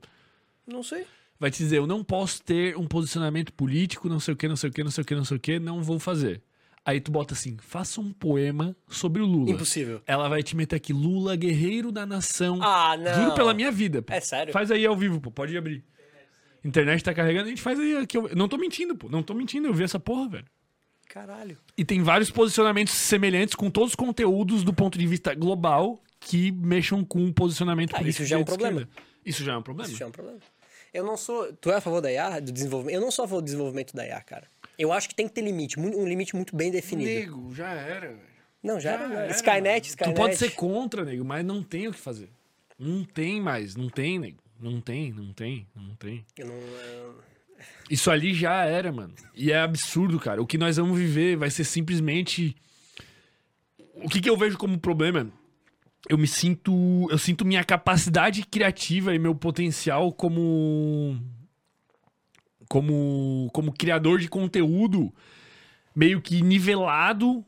[0.66, 1.04] Não sei.
[1.40, 4.54] Vai te dizer, eu não posso ter um posicionamento político, não sei o que, não
[4.54, 6.40] sei o que, não sei o que, não sei o que, não vou fazer.
[6.84, 9.50] Aí tu bota assim, faça um poema sobre o Lula.
[9.50, 10.02] Impossível.
[10.04, 12.58] Ela vai te meter aqui, Lula, guerreiro da nação.
[12.60, 13.14] Ah, não.
[13.14, 14.02] Juro pela minha vida.
[14.02, 14.12] Pô.
[14.12, 14.52] É sério?
[14.52, 15.30] Faz aí ao vivo, pô.
[15.30, 15.84] Pode abrir.
[16.64, 17.96] Internet tá carregando, a gente faz aí.
[17.98, 18.30] Aqui, eu...
[18.34, 19.08] Não tô mentindo, pô.
[19.08, 20.46] Não tô mentindo, eu vi essa porra, velho.
[21.08, 21.58] Caralho.
[21.76, 26.50] E tem vários posicionamentos semelhantes com todos os conteúdos do ponto de vista global que
[26.52, 28.88] mexam com o posicionamento Ah, político isso já é um problema.
[29.24, 29.88] Isso já é um problema.
[29.88, 30.38] Isso já é um problema.
[30.92, 31.52] Eu não sou.
[31.54, 32.94] Tu é a favor da IA, do desenvolvimento?
[32.94, 34.46] Eu não sou a favor do desenvolvimento da IA, cara.
[34.82, 37.08] Eu acho que tem que ter limite, um limite muito bem definido.
[37.10, 38.32] Nego, já era, velho.
[38.62, 39.14] Não, já, Já era.
[39.24, 39.88] era, Skynet.
[39.90, 40.14] Skynet.
[40.14, 42.28] Tu pode ser contra, nego, mas não tem o que fazer.
[42.78, 44.42] Não tem mais, não tem, nego.
[44.60, 46.24] Não tem, não tem, não tem.
[46.36, 47.20] Eu não, eu-
[47.90, 49.14] Isso ali já era, mano.
[49.34, 50.42] E é absurdo, cara.
[50.42, 52.56] O que nós vamos viver vai ser simplesmente.
[53.94, 55.28] O que, que eu vejo como problema?
[56.08, 57.06] Eu me sinto.
[57.10, 61.20] Eu sinto minha capacidade criativa e meu potencial como.
[62.72, 63.50] Como.
[63.52, 65.12] Como criador de conteúdo
[65.94, 67.44] meio que nivelado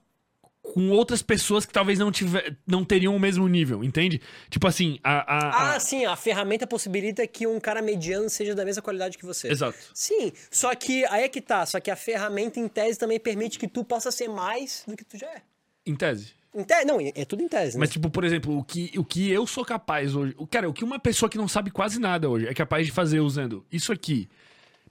[0.62, 4.20] com outras pessoas que talvez não, tiver, não teriam o mesmo nível, entende?
[4.50, 5.12] Tipo assim, a.
[5.20, 9.16] a- a- Ah, sim, a ferramenta possibilita que um cara mediano seja da mesma qualidade
[9.18, 9.48] que você.
[9.50, 9.76] Exato.
[9.92, 13.58] Sim, só que aí é que tá, só que a ferramenta em tese também permite
[13.58, 15.42] que tu possa ser mais do que tu já é.
[15.86, 16.32] Em tese.
[16.54, 16.84] Em te...
[16.84, 17.80] Não, é tudo em tese, né?
[17.80, 20.34] Mas, tipo, por exemplo, o que, o que eu sou capaz hoje.
[20.38, 22.92] o- Cara, o que uma pessoa que não sabe quase nada hoje é capaz de
[22.92, 24.28] fazer usando isso aqui,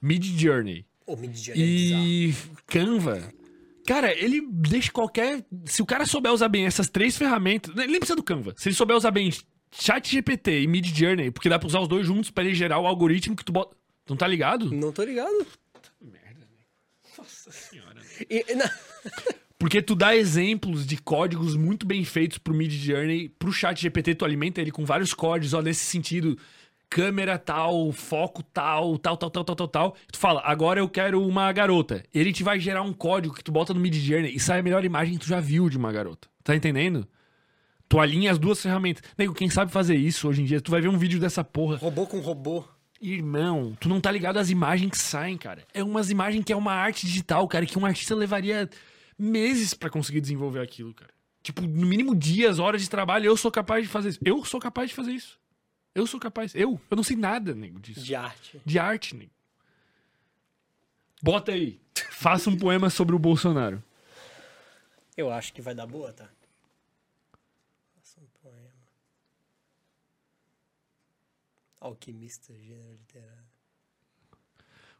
[0.06, 2.34] Mid Journey O Midjourney é e
[2.66, 3.32] Canva.
[3.86, 5.44] Cara, ele deixa qualquer.
[5.66, 7.74] Se o cara souber usar bem essas três ferramentas.
[7.76, 8.54] Ele nem precisa do Canva.
[8.56, 9.30] Se ele souber usar bem
[9.72, 12.78] Chat GPT e Mid Journey, porque dá pra usar os dois juntos pra ele gerar
[12.78, 13.76] o algoritmo que tu bota.
[14.08, 14.70] Não tá ligado?
[14.70, 15.46] Não tô ligado.
[16.00, 16.46] Merda,
[17.18, 18.00] Nossa senhora.
[18.30, 18.70] E- não-
[19.58, 24.14] Porque tu dá exemplos de códigos muito bem feitos pro Mid Journey, pro chat GPT,
[24.14, 26.36] tu alimenta ele com vários códigos, ó, nesse sentido,
[26.94, 29.96] câmera tal, foco tal, tal, tal, tal, tal, tal, tal.
[30.12, 32.04] Tu fala, agora eu quero uma garota.
[32.14, 34.62] Ele te vai gerar um código que tu bota no Mid Journey e sai a
[34.62, 36.28] melhor imagem que tu já viu de uma garota.
[36.44, 37.04] Tá entendendo?
[37.88, 39.02] Tu alinha as duas ferramentas.
[39.18, 41.78] Nego, quem sabe fazer isso hoje em dia, tu vai ver um vídeo dessa porra.
[41.78, 42.64] Robô com robô.
[43.00, 45.64] Irmão, tu não tá ligado às imagens que saem, cara.
[45.74, 48.70] É umas imagens que é uma arte digital, cara, que um artista levaria
[49.18, 51.10] meses pra conseguir desenvolver aquilo, cara.
[51.42, 54.20] Tipo, no mínimo dias, horas de trabalho, eu sou capaz de fazer isso.
[54.24, 55.42] Eu sou capaz de fazer isso.
[55.94, 56.54] Eu sou capaz.
[56.54, 58.00] Eu, eu não sei nada, nego, disso.
[58.00, 58.60] De arte.
[58.64, 59.30] De arte, nego.
[61.22, 61.80] Bota aí.
[62.10, 63.82] Faça um poema sobre o Bolsonaro.
[65.16, 66.28] Eu acho que vai dar boa, tá?
[67.94, 68.70] Faça um poema.
[71.80, 73.44] Alquimista, gênero literário.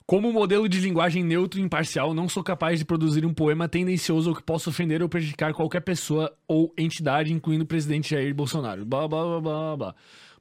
[0.06, 4.30] Como modelo de linguagem neutro e imparcial, não sou capaz de produzir um poema tendencioso
[4.30, 8.84] ou que possa ofender ou prejudicar qualquer pessoa ou entidade, incluindo o presidente Jair Bolsonaro.
[8.84, 9.94] Blá, blá, blá, blá, blá.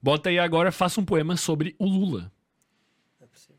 [0.04, 2.30] Bota aí agora, faça um poema sobre o Lula.
[3.18, 3.56] Não é possível.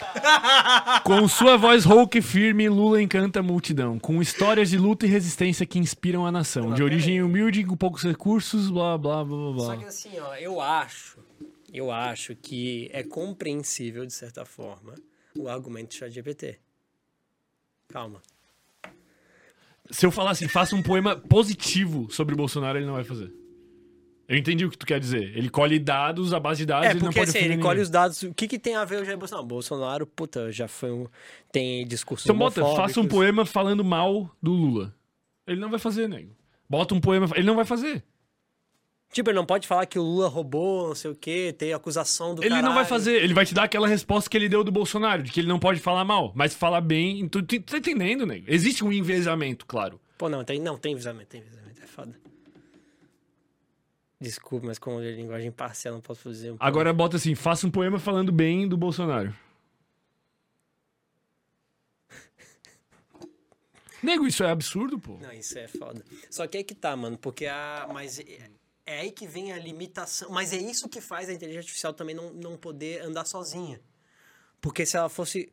[1.04, 5.08] Com sua voz rouca e firme, Lula encanta a multidão, com histórias de luta e
[5.08, 6.74] resistência que inspiram a nação.
[6.74, 10.60] De origem humilde, com poucos recursos, blá, blá, blá, blá, Só que assim, ó, eu
[10.60, 11.24] acho,
[11.72, 14.96] eu acho que é compreensível, de certa forma,
[15.38, 16.58] o argumento do ChatGPT.
[17.86, 18.20] Calma.
[19.92, 23.32] Se eu falar assim, faça um poema positivo sobre o Bolsonaro, ele não vai fazer.
[24.26, 25.36] Eu entendi o que tu quer dizer.
[25.36, 27.80] Ele colhe dados, a base de dados, É, ele não porque pode assim, ele colhe
[27.80, 28.22] os dados.
[28.22, 29.46] O que, que tem a ver o Jair Bolsonaro?
[29.46, 31.06] Bolsonaro, puta, já foi um.
[31.52, 32.26] Tem discurso.
[32.26, 34.94] Então bota, faça um poema falando mal do Lula.
[35.46, 36.34] Ele não vai fazer, nego.
[36.68, 38.02] Bota um poema, ele não vai fazer.
[39.12, 42.34] Tipo, ele não pode falar que o Lula roubou, não sei o quê, ter acusação
[42.34, 42.88] do Ele não vai caralho.
[42.88, 45.48] fazer, ele vai te dar aquela resposta que ele deu do Bolsonaro, de que ele
[45.48, 47.28] não pode falar mal, mas falar bem.
[47.28, 48.46] Tu, tu tá entendendo, nego?
[48.48, 50.00] Existe um envezamento, claro.
[50.16, 52.18] Pô, não, tem, não, tem visamento, tem visamento, é foda.
[54.18, 57.70] Desculpa, mas como é linguagem parcial, não posso fazer um Agora bota assim, faça um
[57.70, 59.34] poema falando bem do Bolsonaro.
[64.02, 65.18] Nego, isso é absurdo, pô.
[65.20, 66.02] Não, isso é foda.
[66.30, 67.86] Só que aí que tá, mano, porque a.
[67.92, 68.18] Mas
[68.86, 70.30] é, é aí que vem a limitação.
[70.30, 73.80] Mas é isso que faz a inteligência artificial também não, não poder andar sozinha.
[74.60, 75.52] Porque se ela fosse.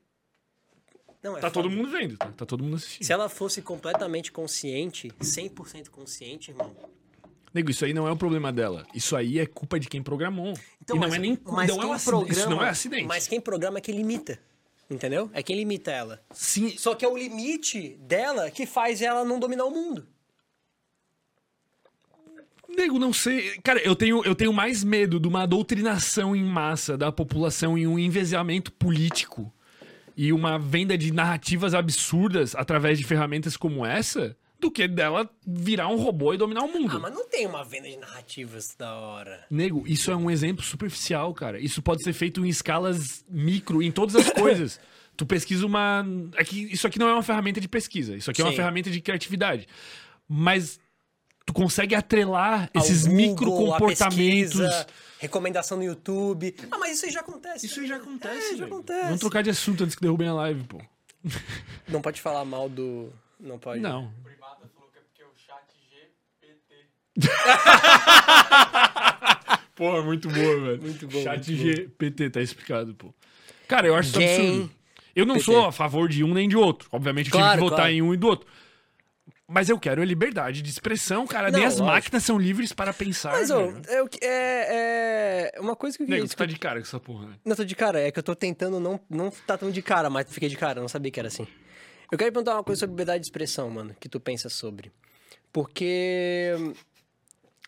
[1.22, 1.54] Não, é Tá foda.
[1.64, 3.06] todo mundo vendo, tá, tá todo mundo assistindo.
[3.06, 6.74] Se ela fosse completamente consciente, 100% consciente, irmão.
[7.54, 8.86] Nego, isso aí não é o problema dela.
[8.94, 10.54] Isso aí é culpa de quem programou.
[10.54, 12.32] e não mas- é nem mas não é um acidente.
[12.32, 13.06] Isso não é acidente.
[13.06, 14.40] Mas quem programa é quem limita.
[14.90, 15.30] Entendeu?
[15.34, 16.24] É quem limita ela.
[16.32, 20.08] Sim, Só que é o limite dela que faz ela não dominar o mundo.
[22.76, 23.58] Nego, não sei.
[23.64, 27.88] Cara, eu tenho, eu tenho mais medo de uma doutrinação em massa da população e
[27.88, 29.52] um envezamento político
[30.16, 35.88] e uma venda de narrativas absurdas através de ferramentas como essa do que dela virar
[35.88, 36.98] um robô e dominar o mundo.
[36.98, 39.46] Ah, mas não tem uma venda de narrativas da hora.
[39.50, 41.60] Nego, isso é um exemplo superficial, cara.
[41.60, 44.80] Isso pode ser feito em escalas micro, em todas as coisas.
[45.16, 46.06] tu pesquisa uma.
[46.38, 48.58] Aqui, isso aqui não é uma ferramenta de pesquisa, isso aqui é uma Sim.
[48.58, 49.68] ferramenta de criatividade.
[50.28, 50.80] Mas
[51.50, 54.60] tu consegue atrelar esses Ao micro Google, a comportamentos.
[54.60, 56.56] pesquisa, recomendação no YouTube.
[56.70, 57.66] Ah, mas isso aí já acontece.
[57.66, 58.54] Isso aí já acontece.
[58.54, 59.04] É, já acontece.
[59.06, 60.80] Vamos trocar de assunto antes que derrubem a live, pô.
[61.90, 63.12] Não pode falar mal do.
[63.40, 63.82] Não pode.
[63.82, 64.12] Não.
[64.24, 66.86] Primata falou que é porque o chat GPT.
[69.76, 70.82] Porra, muito boa, velho.
[70.82, 71.70] Muito bom, Chat muito bom.
[71.72, 73.14] GPT, tá explicado, pô.
[73.68, 74.72] Cara, eu acho isso absurdo.
[75.16, 75.46] Eu não PT.
[75.46, 76.90] sou a favor de um nem de outro.
[76.92, 77.94] Obviamente, eu tive Claro, que votar claro.
[77.94, 78.48] em um e do outro.
[79.52, 81.50] Mas eu quero a liberdade de expressão, cara.
[81.50, 81.88] Não, Nem as lógico.
[81.88, 83.32] máquinas são livres para pensar.
[83.32, 86.80] Mas, ô, é, é, é uma coisa que eu queria Nego, tu tá de cara
[86.80, 87.34] com essa porra, né?
[87.44, 90.08] Não tô de cara, é que eu tô tentando não, não tá tão de cara,
[90.08, 91.48] mas fiquei de cara, não sabia que era assim.
[92.12, 94.92] Eu quero perguntar uma coisa sobre liberdade de expressão, mano, que tu pensa sobre.
[95.52, 96.54] Porque.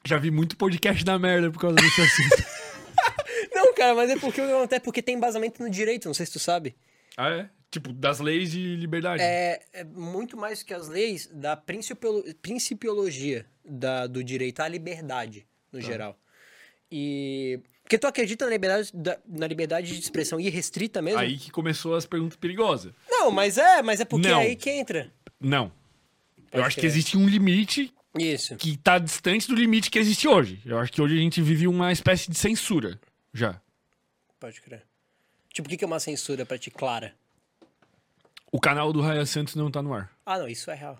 [0.05, 2.45] Já vi muito podcast da merda por causa desse assunto.
[3.53, 6.39] Não, cara, mas é porque acontece porque tem embasamento no direito, não sei se tu
[6.39, 6.75] sabe.
[7.17, 7.49] Ah, é?
[7.71, 9.23] Tipo, das leis de liberdade.
[9.23, 15.47] É, é muito mais que as leis da principiolo- principiologia da, do direito à liberdade,
[15.71, 15.85] no Tá.
[15.85, 16.19] geral.
[16.91, 17.59] E.
[17.83, 21.19] Porque tu acredita na liberdade, da- na liberdade de expressão irrestrita mesmo?
[21.19, 22.93] Aí que começou as perguntas perigosas.
[23.09, 24.39] Não, mas é, mas é porque Não.
[24.41, 25.11] é aí que entra.
[25.39, 25.65] Não.
[26.37, 28.55] Eu Pode acho que existe um limite Isso.
[28.57, 30.61] que tá distante do limite que existe hoje.
[30.65, 32.99] Eu acho que hoje a gente vive uma espécie de censura,
[33.33, 33.61] já.
[34.39, 34.83] Pode crer.
[35.53, 37.13] Tipo, o que que é uma censura pra ti, clara?
[38.51, 40.11] O canal do Raya Santos não tá no ar.
[40.25, 40.99] Ah, não, isso é real.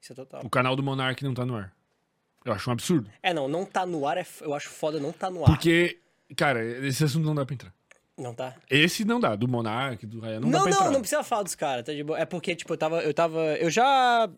[0.00, 0.42] Isso é total.
[0.44, 1.72] O canal do Monark não tá no ar.
[2.44, 3.10] Eu acho um absurdo.
[3.22, 5.46] É, não, não tá no ar, é f- eu acho foda não tá no ar.
[5.46, 5.98] Porque,
[6.36, 7.72] cara, esse assunto não dá pra entrar.
[8.18, 8.54] Não tá?
[8.70, 10.90] Esse não dá, do Monark, do Raya, não, dá Não, pra não, entrar.
[10.92, 12.18] não precisa falar dos caras, tá de boa.
[12.18, 13.40] É porque, tipo, eu tava, eu tava.
[13.56, 14.28] Eu já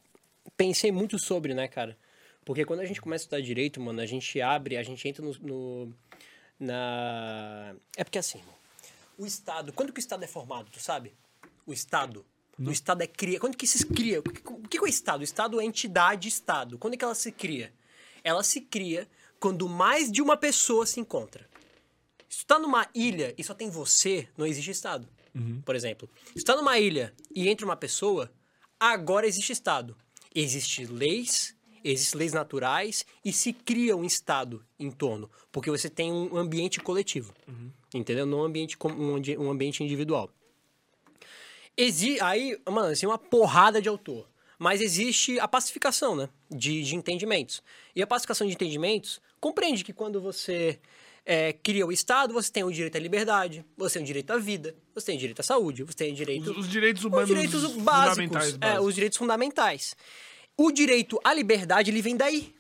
[0.57, 1.99] pensei muito sobre, né, cara?
[2.45, 5.23] Porque quando a gente começa a estudar direito, mano, a gente abre, a gente entra
[5.25, 5.33] no.
[5.41, 5.93] no-
[6.61, 7.75] na.
[7.97, 8.41] É porque assim,
[9.19, 9.73] o Estado.
[9.73, 11.13] Quando que o Estado é formado, tu sabe?
[11.67, 12.25] O Estado.
[12.59, 13.39] O Estado é cria.
[13.39, 14.21] Quando que se cria?
[14.21, 15.21] O que, é o Estado?
[15.21, 16.79] O Estado é entidade Estado.
[16.79, 17.73] Quando é que ela se cria?
[18.25, 19.07] Ela se cria
[19.39, 21.49] quando mais de uma pessoa se encontra.
[22.29, 25.09] Se tu tá numa ilha e só tem você, não existe Estado.
[25.65, 26.09] Por exemplo.
[26.35, 28.33] Se tu tá numa ilha e entra uma pessoa,
[28.81, 29.95] agora existe Estado.
[30.35, 31.55] Existem leis,
[31.85, 35.31] existem leis naturais e se cria um Estado em torno.
[35.53, 37.35] Porque você tem um ambiente coletivo.
[37.95, 38.25] Entendeu?
[38.25, 38.77] Não um ambiente,
[39.39, 40.31] um ambiente individual.
[41.77, 44.29] Exi aí, mano, assim, uma porrada de autor.
[44.59, 46.29] Mas existe a pacificação, né?
[46.51, 47.63] De, de entendimentos.
[47.95, 50.79] E a pacificação de entendimentos compreende que quando você
[51.27, 54.39] é, cria o Estado, você tem o direito à liberdade, você tem o direito à
[54.39, 56.51] vida, você tem o direito à saúde, você tem o direito...
[56.53, 58.55] Os, os direitos Os humanos direitos básicos, fundamentais.
[58.55, 58.87] é, básicos.
[58.87, 59.97] os direitos fundamentais.
[60.57, 62.55] O direito à liberdade, ele vem daí.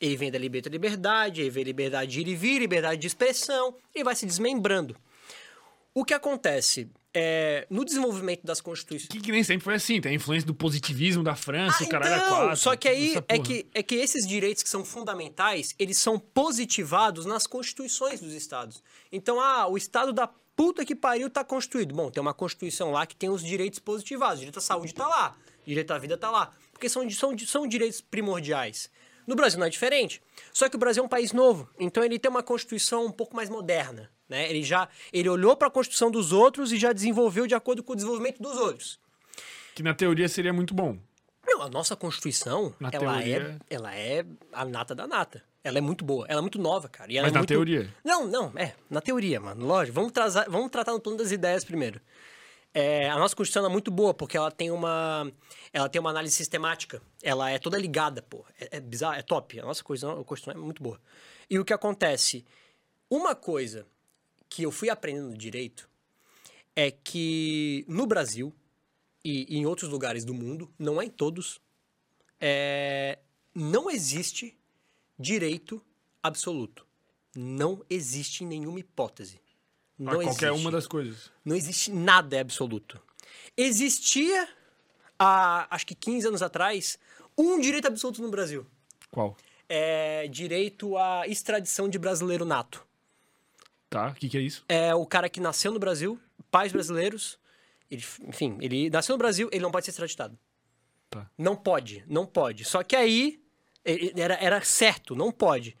[0.00, 3.06] Ele vem da liberdade à liberdade, ele vem liberdade de ir e vir, liberdade de
[3.06, 4.96] expressão, ele vai se desmembrando.
[5.94, 9.08] O que acontece é, no desenvolvimento das constituições...
[9.08, 10.00] Que, que nem sempre foi assim.
[10.00, 12.56] Tem a influência do positivismo da França, Ah, o caralho é então, quatro.
[12.56, 17.26] Só que aí é que, é que esses direitos que são fundamentais, eles são positivados
[17.26, 18.82] nas constituições dos estados.
[19.10, 21.94] Então, ah, o estado da puta que pariu tá constituído.
[21.94, 24.38] Bom, tem uma constituição lá que tem os direitos positivados.
[24.38, 25.36] Direito à saúde tá lá,
[25.66, 26.52] direito à vida tá lá.
[26.72, 28.90] Porque são, são, são direitos primordiais.
[29.26, 30.20] No Brasil não é diferente.
[30.52, 33.36] Só que o Brasil é um país novo, então ele tem uma constituição um pouco
[33.36, 34.50] mais moderna, né?
[34.50, 37.92] Ele já ele olhou para a constituição dos outros e já desenvolveu de acordo com
[37.92, 38.98] o desenvolvimento dos outros.
[39.74, 40.98] Que na teoria seria muito bom.
[41.46, 45.42] Não, a nossa Constituição, Na ela, teoria- é, ela é a nata da nata.
[45.64, 46.24] Ela é muito boa.
[46.28, 47.08] Ela é muito nova, cara.
[47.08, 47.92] Mas é na muito- teoria?
[48.04, 48.74] Não, não, é.
[48.90, 49.64] Na teoria, mano.
[49.66, 49.94] Lógico.
[49.94, 52.00] Vamos, trazar, vamos tratar no plano das ideias primeiro.
[52.74, 55.30] É, a nossa Constituição é muito boa, porque ela tem uma.
[55.72, 57.02] Ela tem uma análise sistemática.
[57.22, 58.44] Ela é toda ligada, pô.
[58.60, 59.58] É, é bizarro, é top.
[59.60, 60.98] A nossa Constituição, a Constituição é muito boa.
[61.50, 62.44] E o que acontece?
[63.10, 63.86] Uma coisa
[64.52, 65.88] que eu fui aprendendo direito
[66.76, 68.54] é que no Brasil
[69.24, 71.58] e em outros lugares do mundo, não é em todos,
[72.38, 73.18] é,
[73.54, 74.54] não existe
[75.18, 75.82] direito
[76.22, 76.86] absoluto.
[77.34, 79.40] Não existe nenhuma hipótese.
[79.98, 80.60] Não a qualquer existe.
[80.60, 81.30] uma das coisas.
[81.42, 83.00] Não existe nada absoluto.
[83.56, 84.46] Existia,
[85.18, 86.98] há acho que 15 anos atrás,
[87.38, 88.66] um direito absoluto no Brasil.
[89.10, 89.34] Qual?
[89.66, 92.86] É direito à extradição de brasileiro nato.
[93.92, 94.08] Tá?
[94.08, 94.64] O que, que é isso?
[94.70, 96.18] É o cara que nasceu no Brasil,
[96.50, 97.38] pais brasileiros,
[97.90, 100.38] ele, enfim, ele nasceu no Brasil, ele não pode ser extraditado.
[101.10, 101.30] Tá.
[101.36, 102.64] Não pode, não pode.
[102.64, 103.38] Só que aí
[104.16, 105.76] era, era certo, não pode.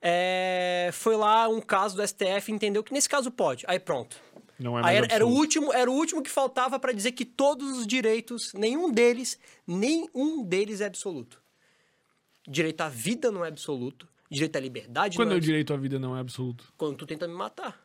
[0.00, 3.64] É, foi lá um caso do STF, entendeu que nesse caso pode.
[3.68, 4.20] Aí pronto.
[4.58, 7.12] Não é Aí mais era, era o último, era o último que faltava para dizer
[7.12, 11.40] que todos os direitos, nenhum deles, nenhum deles é absoluto.
[12.44, 14.08] Direito à vida não é absoluto.
[14.32, 16.72] Direito à liberdade Quando não é é o direito à vida não é absoluto?
[16.76, 17.78] Quando tu tenta me matar.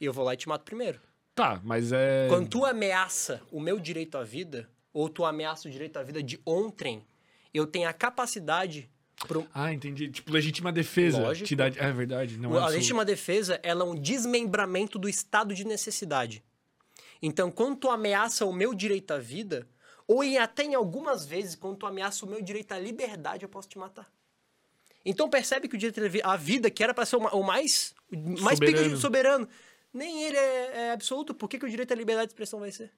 [0.00, 1.00] E eu vou lá e te mato primeiro.
[1.34, 2.28] Tá, mas é.
[2.28, 6.22] Quando tu ameaça o meu direito à vida, ou tu ameaça o direito à vida
[6.22, 7.04] de ontem,
[7.52, 8.88] eu tenho a capacidade.
[9.26, 9.46] Pro...
[9.52, 10.08] Ah, entendi.
[10.08, 11.20] Tipo, legítima defesa.
[11.20, 11.46] Lógico.
[11.46, 11.66] Te dá...
[11.66, 12.74] É verdade, não é a absoluto.
[12.76, 16.44] legítima defesa ela é um desmembramento do estado de necessidade.
[17.20, 19.66] Então, quando tu ameaça o meu direito à vida,
[20.06, 23.68] ou até em algumas vezes, quando tu ameaça o meu direito à liberdade, eu posso
[23.68, 24.10] te matar.
[25.08, 27.94] Então percebe que o direito à vida, que era para ser o ma- o mais,
[28.12, 28.96] o mais Soberano.
[28.96, 29.48] soberano,
[29.94, 31.32] nem ele é, é absoluto.
[31.32, 32.90] Por que, que o direito à liberdade de expressão vai ser?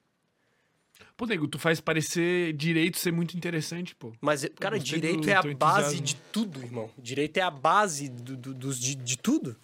[1.16, 4.12] Pô, nego, tu faz parecer direito ser muito interessante, pô.
[4.20, 6.90] Mas, cara, direito do é a base de tudo, irmão.
[6.98, 9.56] Direito é a base do, do- dos- de, de tudo.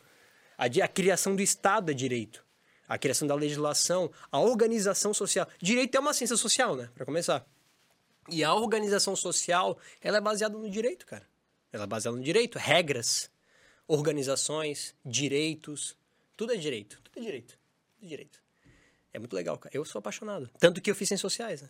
[0.59, 2.45] A, a criação do Estado é direito.
[2.87, 5.49] A criação da legislação, a organização social.
[5.61, 6.91] Direito é uma ciência social, né?
[6.95, 7.45] Pra começar.
[8.29, 11.27] E a organização social, ela é baseada no direito, cara.
[11.75, 12.57] Ela é baseada no direito.
[12.57, 13.29] Regras,
[13.89, 15.97] organizações, direitos.
[16.37, 17.01] Tudo é direito.
[17.03, 17.59] Tudo é direito.
[17.97, 18.41] Tudo é direito.
[19.13, 19.77] É muito legal, cara.
[19.77, 20.49] Eu sou apaixonado.
[20.61, 21.69] Tanto que eu fiz ciências sociais, né?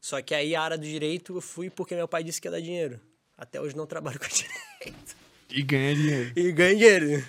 [0.00, 2.52] Só que aí a área do direito eu fui porque meu pai disse que ia
[2.52, 2.98] dar dinheiro.
[3.36, 5.16] Até hoje não trabalho com direito.
[5.50, 6.32] E ganha dinheiro.
[6.34, 7.28] E ganho dinheiro.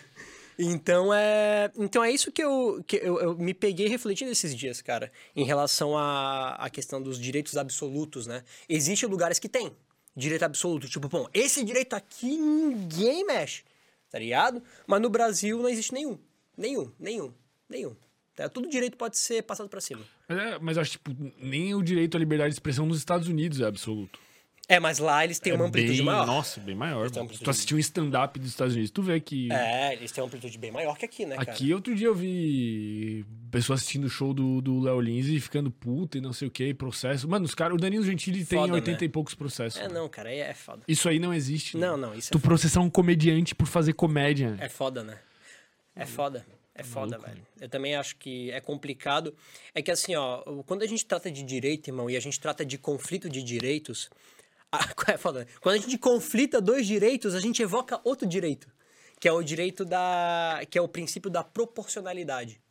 [0.57, 4.81] Então é, então é isso que, eu, que eu, eu me peguei refletindo esses dias,
[4.81, 8.45] cara, em relação à, à questão dos direitos absolutos, né?
[8.69, 9.75] Existem lugares que tem
[10.15, 13.63] direito absoluto, tipo, bom, esse direito aqui ninguém mexe,
[14.09, 14.61] tá ligado?
[14.85, 16.17] Mas no Brasil não existe nenhum.
[16.57, 17.33] Nenhum, nenhum,
[17.67, 17.95] nenhum.
[18.35, 18.49] Tá?
[18.49, 20.01] Tudo direito pode ser passado pra cima.
[20.27, 23.59] Mas, é, mas acho, tipo, nem o direito à liberdade de expressão nos Estados Unidos
[23.59, 24.19] é absoluto.
[24.67, 26.25] É, mas lá eles têm é uma amplitude bem, maior.
[26.25, 27.11] Nossa, bem maior.
[27.11, 29.51] tu assistiu um stand-up dos Estados Unidos, tu vê que...
[29.51, 31.51] É, eles têm uma amplitude bem maior que aqui, né, cara?
[31.51, 35.69] Aqui, outro dia eu vi pessoas assistindo o show do do Léo Lins e ficando
[35.69, 37.27] puta e não sei o que, processo.
[37.27, 39.05] Mano, os caras, o Danilo Gentili tem Foda, 80 né?
[39.05, 39.79] e poucos processos.
[39.79, 40.81] É, não, cara, é, é foda.
[40.87, 41.77] Isso aí não existe.
[41.77, 41.87] né?
[41.87, 44.57] Não, não, isso é Tu processar um comediante por fazer comédia.
[44.59, 45.19] É foda, né?
[45.95, 46.45] É foda.
[46.75, 47.45] É foda, velho.
[47.61, 49.35] Eu também acho que é complicado.
[49.75, 52.65] É que assim, ó, quando a gente trata de direito, irmão, e a gente trata
[52.65, 54.09] de conflito de direitos,
[55.07, 55.39] é foda.
[55.39, 55.45] né?
[55.61, 58.67] Quando a gente conflita dois direitos, a gente evoca outro direito,
[59.19, 62.61] que é o direito da, que é o princípio da proporcionalidade.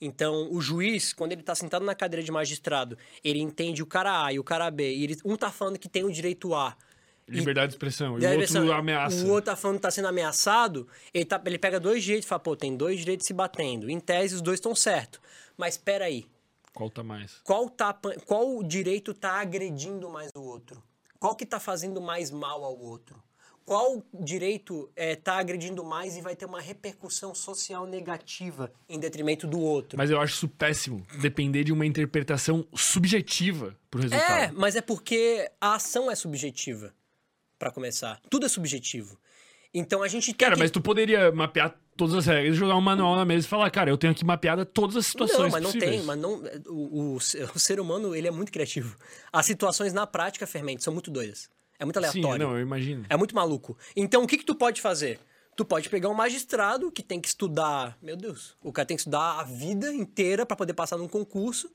[0.00, 4.26] Então, o juiz, quando ele tá sentado na cadeira de magistrado, ele entende o cara
[4.26, 6.76] A e o cara B, e ele, um tá falando que tem o direito A,
[7.28, 8.18] Liberdade de expressão.
[8.18, 9.24] E o outro ameaça.
[9.24, 12.28] O outro tá falando que tá sendo ameaçado, ele, tá, ele pega dois direitos e
[12.28, 13.90] fala, pô, tem dois direitos se batendo.
[13.90, 15.20] Em tese, os dois estão certos.
[15.56, 16.26] Mas peraí,
[16.72, 17.40] Qual tá mais?
[17.42, 20.80] qual, tá, qual direito tá agredindo mais o outro?
[21.18, 23.22] Qual que tá fazendo mais mal ao outro?
[23.64, 29.44] Qual direito é, tá agredindo mais e vai ter uma repercussão social negativa em detrimento
[29.44, 29.98] do outro?
[29.98, 31.04] Mas eu acho isso péssimo.
[31.20, 34.38] Depender de uma interpretação subjetiva pro resultado.
[34.38, 36.94] É, mas é porque a ação é subjetiva,
[37.58, 38.20] pra começar.
[38.30, 39.18] Tudo é subjetivo.
[39.74, 40.60] Então a gente tem Cara, que...
[40.60, 43.90] mas tu poderia mapear todas as regras, jogar um manual na mesa e falar, cara,
[43.90, 45.90] eu tenho aqui mapeada todas as situações Não, mas não possíveis.
[45.96, 48.96] tem, mas não, o, o, o ser humano, ele é muito criativo.
[49.32, 51.48] As situações na prática, Fermento, são muito doidas.
[51.78, 52.46] É muito Sim, aleatório.
[52.46, 53.04] não, eu imagino.
[53.08, 53.76] É muito maluco.
[53.94, 55.18] Então, o que que tu pode fazer?
[55.56, 57.96] Tu pode pegar um magistrado que tem que estudar...
[58.02, 58.56] Meu Deus.
[58.62, 61.70] O cara tem que estudar a vida inteira pra poder passar num concurso.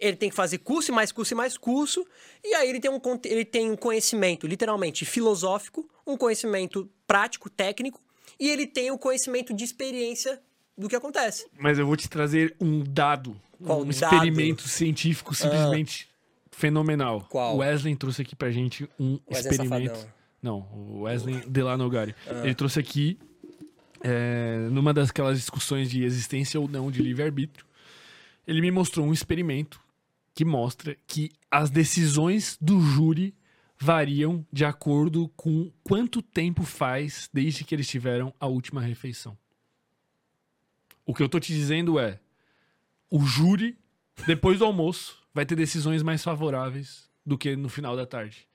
[0.00, 2.06] Ele tem que fazer curso e mais curso e mais curso.
[2.44, 8.00] E aí ele tem um, ele tem um conhecimento, literalmente, filosófico, um conhecimento prático, técnico,
[8.38, 10.40] e ele tem o conhecimento de experiência
[10.76, 11.46] do que acontece.
[11.58, 13.40] Mas eu vou te trazer um dado.
[13.62, 13.90] Qual um dado?
[13.90, 16.08] experimento científico simplesmente
[16.52, 17.26] fenomenal.
[17.28, 17.56] Qual?
[17.56, 19.96] O Wesley trouxe aqui pra gente um Wesley experimento.
[19.96, 20.18] Safadão.
[20.40, 22.14] Não, o Wesley Delanogari.
[22.26, 22.44] Ah.
[22.44, 23.18] Ele trouxe aqui,
[24.00, 27.66] é, numa daquelas discussões de existência ou não de livre-arbítrio,
[28.46, 29.80] ele me mostrou um experimento
[30.34, 33.34] que mostra que as decisões do júri
[33.78, 39.38] variam de acordo com quanto tempo faz desde que eles tiveram a última refeição.
[41.06, 42.20] O que eu tô te dizendo é:
[43.10, 43.78] o júri,
[44.26, 48.48] depois do almoço, vai ter decisões mais favoráveis do que no final da tarde.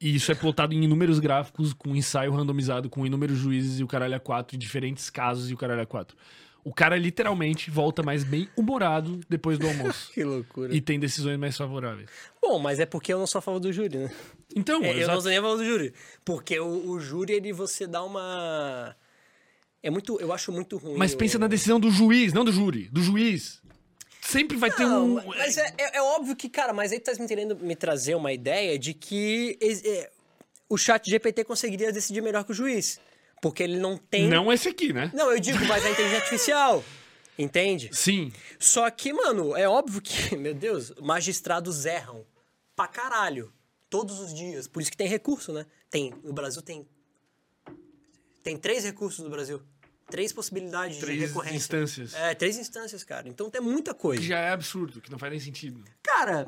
[0.00, 3.86] E isso é plotado em inúmeros gráficos, com ensaio randomizado, com inúmeros juízes e o
[3.86, 6.16] caralho a quatro, diferentes casos e o caralho a quatro.
[6.64, 10.10] O cara literalmente volta mais bem humorado depois do almoço.
[10.14, 10.74] Que loucura.
[10.74, 12.08] e tem decisões mais favoráveis.
[12.40, 14.10] Bom, mas é porque eu não sou a favor do júri, né?
[14.54, 15.92] Então, É, eu não sou nem a favor do júri.
[16.24, 18.94] Porque o, o júri, ele você dá uma.
[19.82, 20.20] É muito.
[20.20, 20.96] Eu acho muito ruim.
[20.96, 23.60] mas o- pensa na decisão do juiz, não do júri, do juiz.
[24.20, 25.26] Sempre vai ter Não, um.
[25.26, 28.14] mas é, é- é óbvio que, cara, mas aí tu tá me querendo me trazer
[28.14, 30.10] uma ideia de que é,
[30.68, 33.00] o chat GPT conseguiria decidir melhor que o juiz.
[33.42, 34.28] Porque ele não tem.
[34.28, 35.10] Não esse aqui, né?
[35.12, 36.84] Não, eu digo, mas a inteligência artificial.
[37.36, 37.90] Entende?
[37.92, 38.32] Sim.
[38.56, 42.24] Só que, mano, é óbvio que, meu Deus, magistrados erram
[42.76, 43.52] pra caralho.
[43.90, 44.68] Todos os dias.
[44.68, 45.66] Por isso que tem recurso, né?
[45.90, 46.14] Tem.
[46.22, 46.86] No Brasil tem.
[48.44, 49.60] Tem três recursos no Brasil.
[50.08, 51.56] Três possibilidades de Três recorrência.
[51.56, 52.14] instâncias.
[52.14, 53.28] É, três instâncias, cara.
[53.28, 54.22] Então tem muita coisa.
[54.22, 55.82] Que já é absurdo, que não faz nem sentido.
[56.00, 56.46] Cara,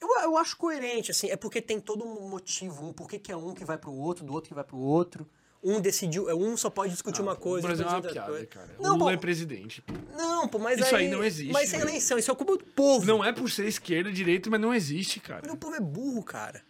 [0.00, 1.30] eu, eu acho coerente, assim.
[1.30, 2.88] É porque tem todo um motivo.
[2.88, 5.30] Um porquê que é um que vai pro outro, do outro que vai pro outro.
[5.64, 6.28] Um decidiu.
[6.28, 7.66] é, Um só pode discutir uma coisa.
[7.66, 8.46] o Brasil é uma piada, coisa.
[8.46, 8.70] cara.
[8.78, 9.80] Não, o Lula pô, é presidente.
[9.80, 9.94] pô.
[10.14, 12.56] não, pô, mas Isso aí, aí não existe, Mas isso é eleição, isso é culpa
[12.58, 13.06] do povo.
[13.06, 15.40] Não é por ser esquerda, direita, mas não existe, cara.
[15.42, 16.60] Mas o povo é burro, cara.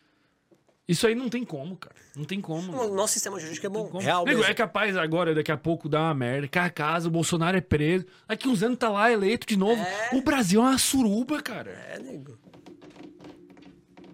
[0.87, 1.97] Isso aí não tem como, cara.
[2.15, 2.71] Não tem como.
[2.73, 3.91] O nosso sistema jurídico é bom.
[3.99, 6.47] Real Nego, é capaz agora, daqui a pouco, dar uma merda.
[6.47, 8.05] Cai a casa, o Bolsonaro é preso.
[8.29, 9.81] Daqui uns anos tá lá eleito de novo.
[9.81, 10.11] É.
[10.15, 11.71] O Brasil é uma suruba, cara.
[11.91, 12.39] É, nego.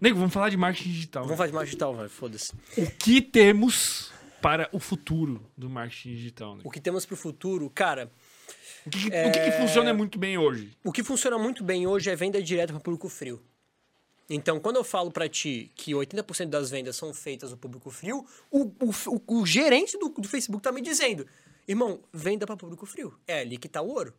[0.00, 1.24] Nego, vamos falar de marketing digital.
[1.24, 2.52] Vamos fazer mais digital, vai, foda-se.
[2.78, 4.09] O que temos
[4.40, 6.56] para o futuro do marketing digital?
[6.56, 6.62] Né?
[6.64, 8.10] O que temos pro futuro, cara,
[8.86, 10.76] O que, o que que funciona muito bem hoje?
[10.84, 13.42] o que funciona muito bem hoje é venda direta para público frio.
[14.28, 18.24] Então, quando eu falo pra ti que 80% das vendas são feitas no público frio,
[18.50, 18.90] o, o,
[19.26, 21.26] o- o gerente do, do Facebook tá me dizendo,
[21.66, 23.18] irmão, venda para público frio.
[23.26, 24.14] É ali que tá o ouro.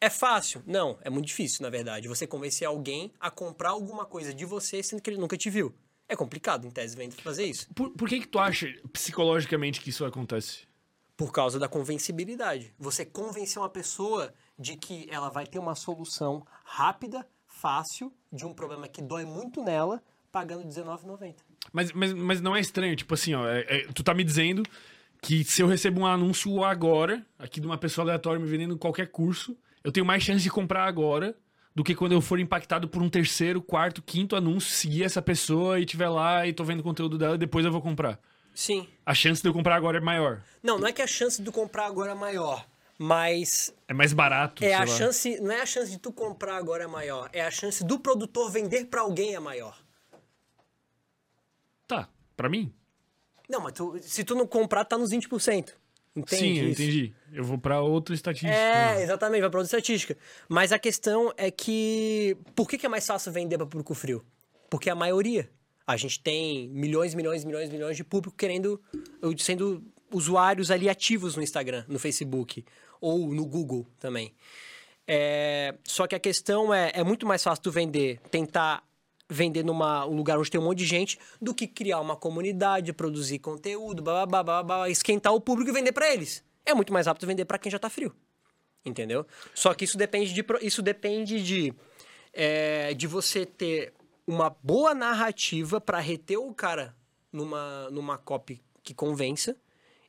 [0.00, 0.62] É fácil?
[0.66, 2.08] Não, é muito difícil, na verdade.
[2.08, 5.74] Você convencer alguém a comprar alguma coisa de você sendo que ele nunca te viu.
[6.08, 7.66] É complicado, em tese, vender fazer isso.
[7.74, 10.66] Por, por que que tu acha, psicologicamente, que isso acontece?
[11.16, 12.72] Por causa da convencibilidade.
[12.78, 18.52] Você convencer uma pessoa de que ela vai ter uma solução rápida, fácil, de um
[18.52, 21.36] problema que dói muito nela, pagando R$19,90.
[21.72, 24.62] Mas, mas, mas não é estranho, tipo assim, ó, é- é- tu tá me dizendo
[25.20, 29.10] que se eu recebo um anúncio agora, aqui de uma pessoa aleatória me vendendo qualquer
[29.10, 31.36] curso, eu tenho mais chance de comprar agora
[31.76, 35.78] do que quando eu for impactado por um terceiro, quarto, quinto anúncio, seguir essa pessoa
[35.78, 38.18] e tiver lá e tô vendo o conteúdo dela e depois eu vou comprar.
[38.54, 38.88] Sim.
[39.04, 40.42] A chance de eu comprar agora é maior.
[40.62, 42.66] Não, não é que a chance de tu comprar agora é maior,
[42.98, 44.64] mas É mais barato.
[44.64, 44.86] é a lá.
[44.86, 47.98] chance, não é a chance de tu comprar agora é maior, é a chance do
[47.98, 49.78] produtor vender pra alguém é maior.
[51.86, 52.72] Tá, pra mim?
[53.48, 55.74] Não, mas tu- se tu não comprar, tá nos 20%.
[56.16, 56.82] Entende Sim, eu isso?
[56.82, 57.14] entendi.
[57.32, 58.54] Eu vou pra outra estatística.
[58.54, 60.16] É, exatamente, vai pra outra estatística.
[60.48, 62.36] Mas a questão é que.
[62.54, 64.24] Por que, que é mais fácil vender para público frio?
[64.70, 65.50] Porque a maioria.
[65.86, 68.80] A gente tem milhões, milhões, milhões, milhões de público querendo.
[69.38, 72.64] sendo usuários ali ativos no Instagram, no Facebook
[73.00, 74.34] ou no Google também.
[75.06, 78.82] É, só que a questão é, é muito mais fácil tu vender, tentar
[79.28, 82.92] vender numa um lugar onde tem um monte de gente, do que criar uma comunidade,
[82.92, 86.44] produzir conteúdo, blá, blá, blá, blá, esquentar o público e vender pra eles.
[86.66, 88.14] É muito mais rápido vender pra quem já tá frio.
[88.84, 89.26] Entendeu?
[89.54, 91.72] Só que isso depende de, isso depende de,
[92.32, 93.94] é, de você ter
[94.26, 96.94] uma boa narrativa pra reter o cara
[97.32, 99.56] numa, numa copy que convença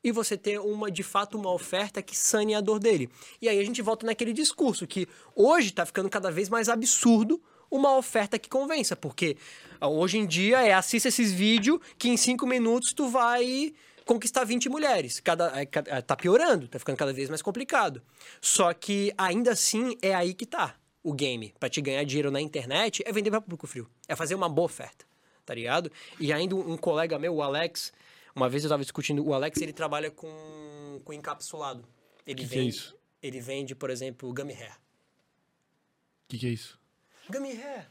[0.04, 3.10] e você ter uma de fato uma oferta que sane a dor dele.
[3.42, 7.42] E aí a gente volta naquele discurso que hoje tá ficando cada vez mais absurdo
[7.70, 9.36] uma oferta que convença, porque
[9.82, 13.74] ah, hoje em dia é assista esses vídeos que em cinco minutos tu vai
[14.08, 15.20] conquistar 20 mulheres.
[15.20, 18.02] Cada, é, é, tá piorando, tá ficando cada vez mais complicado.
[18.42, 21.54] Só que ainda assim é aí que tá o game.
[21.60, 23.88] Pra te ganhar dinheiro na internet é vender pra público frio.
[24.08, 25.06] É fazer uma boa oferta,
[25.46, 25.92] tá ligado?
[26.20, 27.94] E ainda um colega meu, o Alex,
[28.36, 31.86] uma vez eu tava discutindo, o Alex ele trabalha com, com encapsulado.
[32.26, 32.98] Ele Que que é vende, isso?
[33.22, 34.74] Ele vende, por exemplo, gummy hair.
[34.74, 36.80] O que, que é isso?
[37.30, 37.90] Gummy hair.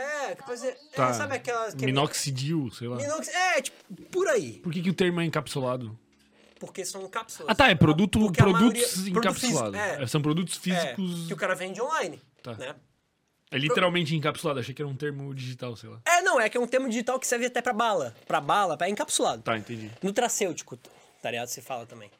[0.00, 1.08] É, que fazer, Tá.
[1.10, 1.74] é, sabe aquelas...
[1.74, 2.96] Que Minoxidil, sei lá.
[2.96, 3.76] Minox, é, tipo,
[4.12, 4.60] por aí.
[4.60, 5.98] Por que, que o termo é encapsulado?
[6.60, 7.50] Porque são cápsulas.
[7.50, 9.78] Ah, tá, é produto, Porque produtos maioria- encapsulados.
[9.80, 11.26] físico, É, São produtos É, físicos.
[11.26, 12.54] que o cara vende online, Tá.
[12.54, 12.74] né?
[13.50, 14.60] É literalmente encapsulado.
[14.60, 16.00] Achei que era um termo digital, sei lá.
[16.04, 18.14] É, não, é que é um termo digital que serve até pra bala.
[18.26, 19.42] Pra bala, pra encapsulado.
[19.42, 19.90] Tá, entendi.
[20.02, 20.76] Nutracêutico,
[21.22, 21.48] tá ligado?
[21.48, 22.10] Se fala também.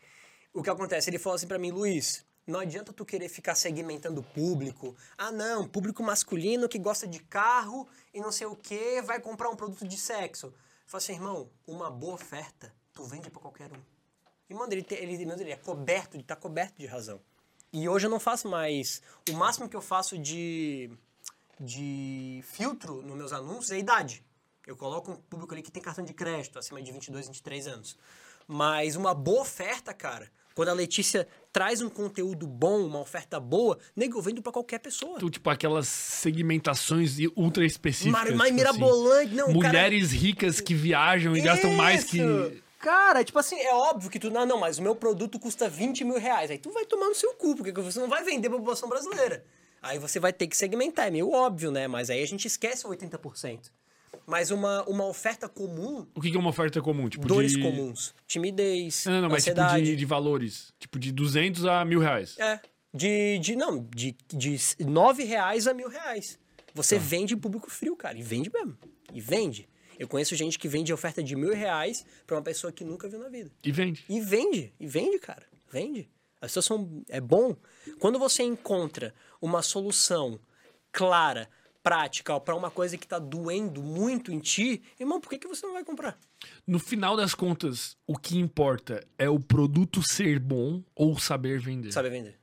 [0.55, 1.11] O que acontece?
[1.11, 4.97] Ele falou assim pra mim, Luiz, não adianta tu querer ficar segmentando o público.
[5.19, 9.51] Ah, não, público masculino que gosta de carro e não sei o que vai comprar
[9.51, 10.53] um produto de sexo.
[10.87, 13.81] Falei assim, irmão, uma boa oferta, tu vende pra qualquer um.
[14.49, 17.21] E, mano, ele, ele, mano, ele é coberto, ele tá coberto de razão.
[17.71, 19.03] E hoje eu não faço mais.
[19.29, 20.91] O máximo que eu faço de,
[21.61, 24.25] de filtro nos meus anúncios é a idade.
[24.67, 27.99] Eu coloco um público ali que tem cartão de crédito, acima de 22, 23 anos.
[28.47, 33.79] Mas uma boa oferta, cara, quando a Letícia traz um conteúdo bom, uma oferta boa,
[33.95, 35.15] nego, eu vendo pra qualquer pessoa.
[35.17, 38.11] Então, tipo, aquelas segmentações ultra específicas.
[38.13, 42.19] Mar- tipo assim, mirabolante, não, cara- Mulheres ricas que viajam e gastam mais que.
[42.19, 42.63] Isso!
[42.81, 44.31] Cara, tipo assim, é óbvio que tu.
[44.31, 46.51] Não, não, mas o meu produto custa 20 mil reais.
[46.51, 49.45] Aí tu vai tomar no seu cu, porque você não vai vender pra população brasileira.
[49.81, 51.87] Aí você vai ter que segmentar, é meio óbvio, né?
[51.87, 53.71] Mas aí a gente esquece o 80%.
[54.27, 57.09] Mas uma, uma oferta comum, O que que é uma oferta comum?
[57.09, 57.63] Tipo, dores de...
[57.63, 60.73] comuns, timidez, Não, não, não, mas tipo de, de valores.
[60.79, 62.37] Tipo, de 200 a mil reais.
[62.39, 62.61] É.
[62.93, 66.39] De, de não, de, de 9 reais a mil reais.
[66.75, 67.03] Você Tá.
[67.03, 68.19] vende em público frio, cara.
[68.19, 68.77] E vende mesmo.
[69.13, 69.69] E vende.
[69.99, 73.19] Eu conheço gente que vende oferta de mil reais pra uma pessoa que nunca viu
[73.19, 73.51] na vida.
[73.65, 74.05] E vende.
[74.09, 75.45] E vende, e vende, cara.
[75.73, 76.09] Vende.
[76.41, 77.03] As pessoas são.
[77.09, 77.57] É bom.
[77.99, 80.39] Quando você encontra uma solução
[80.93, 81.49] clara,
[81.89, 85.67] prática, pra uma coisa que tá doendo muito em ti, irmão, por que, que você
[85.67, 86.19] não vai comprar?
[86.67, 91.91] No final das contas, o que importa é o produto ser bom ou saber vender.
[91.91, 92.39] Sabe vender?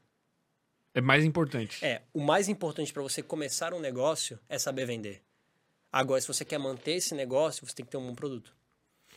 [0.95, 1.85] É mais importante.
[1.85, 5.21] É, o mais importante pra você começar um negócio é saber vender.
[5.91, 8.51] Agora, se você quer manter esse negócio, você tem que ter um bom produto.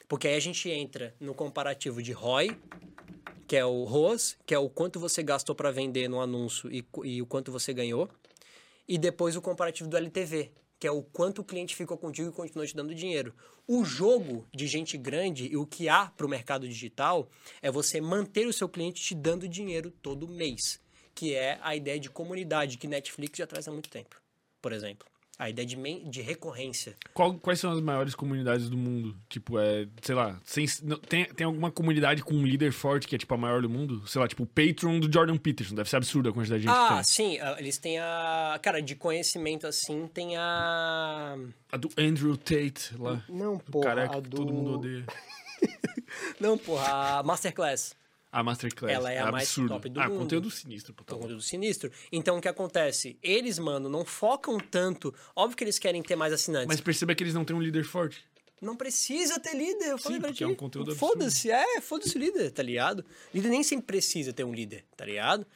[0.06, 2.54] Porque aí a gente entra no comparativo de ROI,
[3.46, 6.86] que é o ROAS, que é o quanto você gastou para vender no anúncio e,
[7.02, 8.10] e o quanto você ganhou.
[8.88, 12.32] E depois o comparativo do LTV, que é o quanto o cliente ficou contigo e
[12.32, 13.34] continuou te dando dinheiro.
[13.66, 17.28] O jogo de gente grande e o que há para o mercado digital
[17.60, 20.80] é você manter o seu cliente te dando dinheiro todo mês,
[21.14, 24.16] que é a ideia de comunidade que Netflix já traz há muito tempo,
[24.62, 25.06] por exemplo.
[25.38, 25.76] A ideia de,
[26.10, 26.96] de recorrência.
[27.14, 29.16] Qual- quais são as maiores comunidades do mundo?
[29.28, 30.66] Tipo, é, sei lá, sem-
[31.08, 34.04] tem, tem alguma comunidade com um líder forte que é, tipo, a maior do mundo?
[34.08, 35.76] Sei lá, tipo, o Patreon do Jordan Peterson.
[35.76, 37.04] Deve ser absurdo a quantidade de gente que Ah, tem.
[37.04, 38.58] sim, ah, eles têm a.
[38.60, 41.36] Cara, de conhecimento assim, tem a.
[41.70, 43.22] A do Andrew Tate lá.
[43.28, 45.04] Não, porra, careca a que todo mundo do- odeia.
[46.40, 47.94] Não, porra, a Masterclass.
[48.30, 48.92] A Masterclass.
[48.92, 49.68] Ela é a mais absurdo.
[49.68, 50.18] top do ah, mundo.
[50.18, 51.02] conteúdo sinistro, pô.
[51.02, 51.90] tá Então, conteúdo sinistro.
[52.12, 53.18] Então, o que acontece?
[53.22, 55.14] Eles, mano, não focam tanto.
[55.34, 56.68] Óbvio que eles querem ter mais assinantes.
[56.68, 58.24] Mas perceba que eles não têm um líder forte.
[58.60, 60.44] Não precisa ter líder, eu falei Sim, pra ti.
[60.44, 60.94] é um conteúdo.
[60.94, 63.04] Foda-se, é, foda-se o líder, tá ligado?
[63.32, 65.46] Líder nem sempre precisa ter um líder, tá ligado?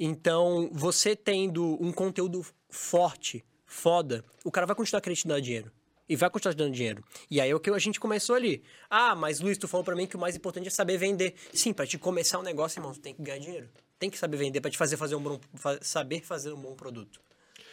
[0.00, 5.70] Então, você tendo um conteúdo forte, foda, o cara vai continuar querendo te dar dinheiro.
[6.08, 7.04] E vai continuar te dando dinheiro.
[7.30, 8.62] E aí é o que a gente começou ali.
[8.88, 11.34] Ah, mas Luiz, tu falou pra mim que o mais importante é saber vender.
[11.52, 13.68] Sim, pra te começar um negócio, irmão, tu tem que ganhar dinheiro.
[13.98, 15.40] Tem que saber vender pra te fazer fazer um bom,
[15.82, 17.20] saber fazer um bom produto.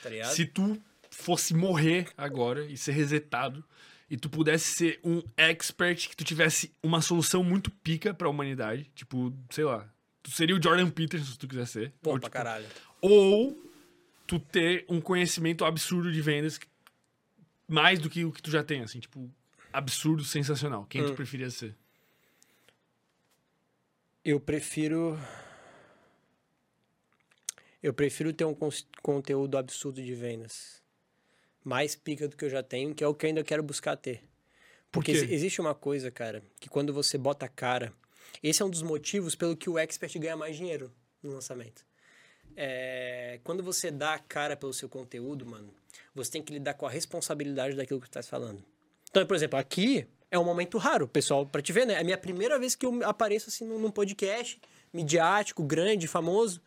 [0.03, 0.33] Tá ligado?
[0.33, 0.77] Se tu
[1.09, 3.63] fosse morrer agora e ser resetado,
[4.09, 8.91] e tu pudesse ser um expert que tu tivesse uma solução muito pica pra humanidade,
[8.95, 9.89] tipo, sei lá,
[10.21, 11.93] tu seria o Jordan Peterson se tu quiser ser.
[12.03, 12.65] Bom ou, pra tipo, caralho.
[13.01, 13.57] ou
[14.27, 16.67] tu ter um conhecimento absurdo de vendas, que-
[17.67, 19.29] mais do que o que tu já tem, assim, tipo,
[19.71, 20.85] absurdo, sensacional.
[20.85, 21.15] Quem tu Hum.
[21.15, 21.75] preferia ser?
[24.23, 25.17] Eu prefiro.
[27.81, 30.81] Eu prefiro ter um cons- conteúdo absurdo de vendas.
[31.63, 33.95] Mais pica do que eu já tenho, que é o que eu ainda quero buscar
[33.95, 34.23] ter.
[34.91, 37.93] Porque exi- existe uma coisa, cara, que quando você bota a cara.
[38.41, 41.85] Esse é um dos motivos pelo que o expert ganha mais dinheiro no lançamento.
[42.55, 45.73] É, quando você dá a cara pelo seu conteúdo, mano,
[46.13, 48.63] você tem que lidar com a responsabilidade daquilo que tu tá falando.
[49.09, 51.93] Então, por exemplo, aqui é um momento raro, pessoal, pra te ver, né?
[51.93, 54.59] É a minha primeira vez que eu apareço assim num podcast
[54.93, 56.61] midiático, grande, famoso.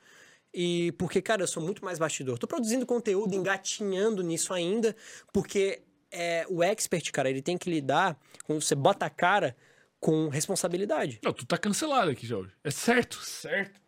[0.52, 2.38] E porque, cara, eu sou muito mais bastidor.
[2.38, 4.96] Tô produzindo conteúdo, engatinhando nisso ainda,
[5.32, 9.54] porque é, o expert, cara, ele tem que lidar, quando você bota a cara,
[10.00, 11.20] com responsabilidade.
[11.22, 12.52] Não, tu tá cancelado aqui, Jorge.
[12.62, 13.80] É certo, certo.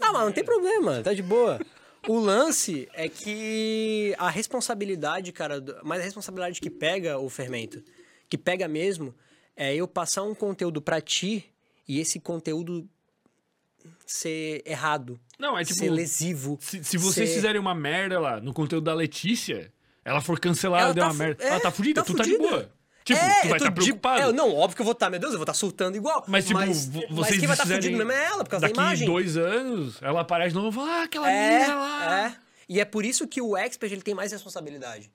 [0.00, 1.60] Ah, mas não tem problema, tá de boa.
[2.08, 7.82] O lance é que a responsabilidade, cara, mas a responsabilidade que pega o fermento,
[8.28, 9.14] que pega mesmo,
[9.56, 11.44] é eu passar um conteúdo pra ti
[11.86, 12.88] e esse conteúdo
[14.06, 15.78] ser errado, Não, é tipo.
[15.78, 16.58] ser lesivo.
[16.60, 19.72] Se, se vocês ser- fizerem uma merda lá no conteúdo da Letícia,
[20.04, 21.44] ela for cancelada, Ela deu tá uma merda.
[21.44, 22.48] é, ela tá fudida, tá tu tá de fudida.
[22.50, 22.72] boa.
[23.04, 24.22] Tipo, É, tu eu vai estar de- preocupado.
[24.30, 26.24] é, não, óbvio que eu vou estar, meu Deus, eu vou estar surtando igual.
[26.28, 28.50] Mas, tipo, mas, vo- mas vocês quem vai estar fizerem fudido mesmo é ela, por
[28.50, 29.06] causa Daqui da imagem.
[29.06, 32.28] dois anos, ela aparece de novo e fala, ah, aquela É, menina lá.
[32.28, 32.36] é.
[32.68, 35.10] E é por isso que o expert ele tem mais responsabilidade,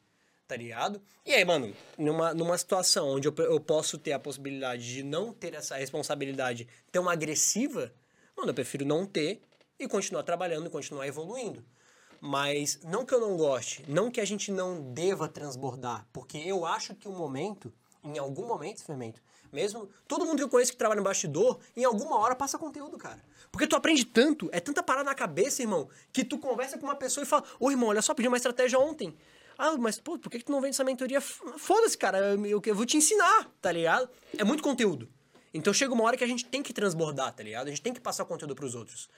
[0.48, 1.02] tá ligado?
[1.26, 5.32] E aí, mano, numa, numa situação onde eu, eu posso ter a possibilidade de não
[5.34, 7.92] ter essa responsabilidade tão agressiva,
[8.36, 9.42] mano, eu prefiro não ter
[9.80, 11.64] e continuar trabalhando e continuar evoluindo.
[12.20, 16.66] Mas não que eu não goste, não que a gente não deva transbordar, porque eu
[16.66, 17.72] acho que o momento,
[18.04, 19.22] em algum momento, fermento,
[19.52, 22.98] mesmo todo mundo que eu conheço que trabalha no bastidor, em alguma hora passa conteúdo,
[22.98, 23.22] cara.
[23.52, 26.96] Porque tu aprende tanto, é tanta parada na cabeça, irmão, que tu conversa com uma
[26.96, 29.16] pessoa e fala: Ô irmão, olha só, pedi uma estratégia ontem.
[29.58, 31.20] Ah, mas pô, por que, que tu não vende essa mentoria?
[31.22, 34.10] Foda-se, cara, eu, eu- eu vou te ensinar, tá ligado?
[34.38, 35.10] É muito conteúdo.
[35.54, 37.68] Então chega uma hora que a gente tem que transbordar, tá ligado?
[37.68, 39.10] A gente tem que passar conteúdo pros outros.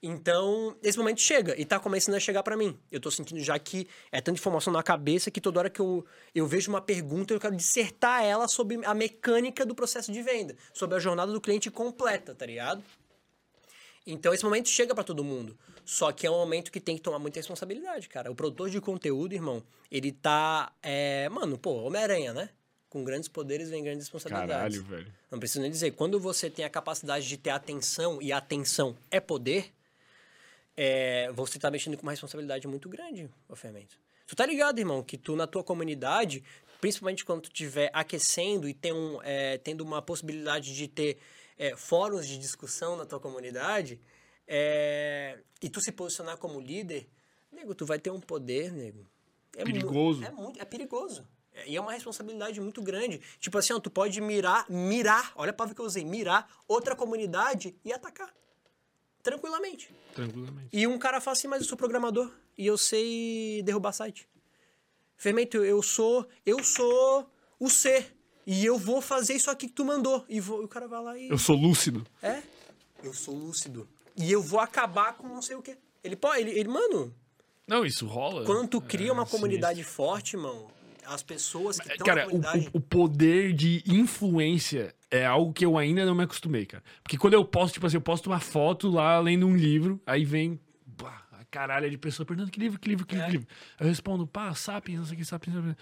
[0.00, 2.78] Então, esse momento chega e tá começando a chegar pra mim.
[2.90, 6.06] Eu tô sentindo já que é tanta informação na cabeça que toda hora que eu,
[6.32, 10.56] eu vejo uma pergunta, eu quero dissertar ela sobre a mecânica do processo de venda,
[10.72, 12.82] sobre a jornada do cliente completa, tá ligado?
[14.06, 15.58] Então esse momento chega pra todo mundo.
[15.84, 18.30] Só que é um momento que tem que tomar muita responsabilidade, cara.
[18.30, 20.72] O produtor de conteúdo, irmão, ele tá.
[20.82, 21.28] É...
[21.28, 22.50] Mano, pô, Homem-Aranha, né?
[22.88, 24.78] Com grandes poderes vem grandes responsabilidades.
[24.78, 25.14] Caralho, velho.
[25.30, 25.90] Não preciso nem dizer.
[25.92, 29.72] Quando você tem a capacidade de ter atenção, e atenção é poder,
[30.80, 33.98] é, você tá mexendo com uma responsabilidade muito grande, o fermento.
[34.28, 36.44] Tu tá ligado, irmão, que tu na tua comunidade,
[36.80, 41.18] principalmente quando tu estiver aquecendo e tem um, é, tendo uma possibilidade de ter
[41.58, 44.00] é, fóruns de discussão na tua comunidade,
[44.46, 47.08] é, e tu se posicionar como líder,
[47.50, 49.04] nego, tu vai ter um poder, nego.
[49.56, 50.22] É Perigoso.
[50.24, 51.26] é muito, é perigoso.
[51.52, 53.20] É- E é uma responsabilidade muito grande.
[53.40, 56.94] Tipo assim, ó, tu pode mirar, mirar, olha a palavra que eu usei, mirar outra
[56.94, 58.32] comunidade e atacar.
[59.22, 59.94] Tranquilamente.
[60.14, 60.68] Tranquilamente.
[60.72, 64.28] E um cara fala assim, mas eu sou programador e eu sei derrubar site.
[65.16, 67.28] Fermento, eu sou, eu sou
[67.58, 68.06] o C.
[68.46, 70.24] E eu vou fazer isso aqui que tu mandou.
[70.28, 71.28] E vou, e o cara vai lá e.
[71.28, 72.06] Eu sou lúcido.
[72.22, 72.42] É?
[73.02, 73.86] Eu sou lúcido.
[74.16, 75.76] E eu vou acabar com não sei o quê.
[76.02, 76.40] Ele pode.
[76.40, 77.14] Ele, ele, mano,
[77.66, 78.44] Não, isso rola.
[78.46, 79.38] quando tu cria É, uma sinistro.
[79.38, 80.68] comunidade forte, irmão,
[81.04, 82.70] as pessoas que estão Cara, na comunidade.
[82.72, 86.82] o- o poder de influência é algo que eu ainda não me acostumei, cara.
[87.02, 90.24] Porque quando eu posto, tipo assim, eu posto uma foto lá lendo um livro, aí
[90.24, 90.60] vem.
[90.96, 93.48] pá, caralho de pessoa perguntando que livro, que livro, que livro, que livro.
[93.80, 95.54] Eu respondo, pá, Sapiens, não sei o que, Sapiens.
[95.56, 95.76] Sapiens.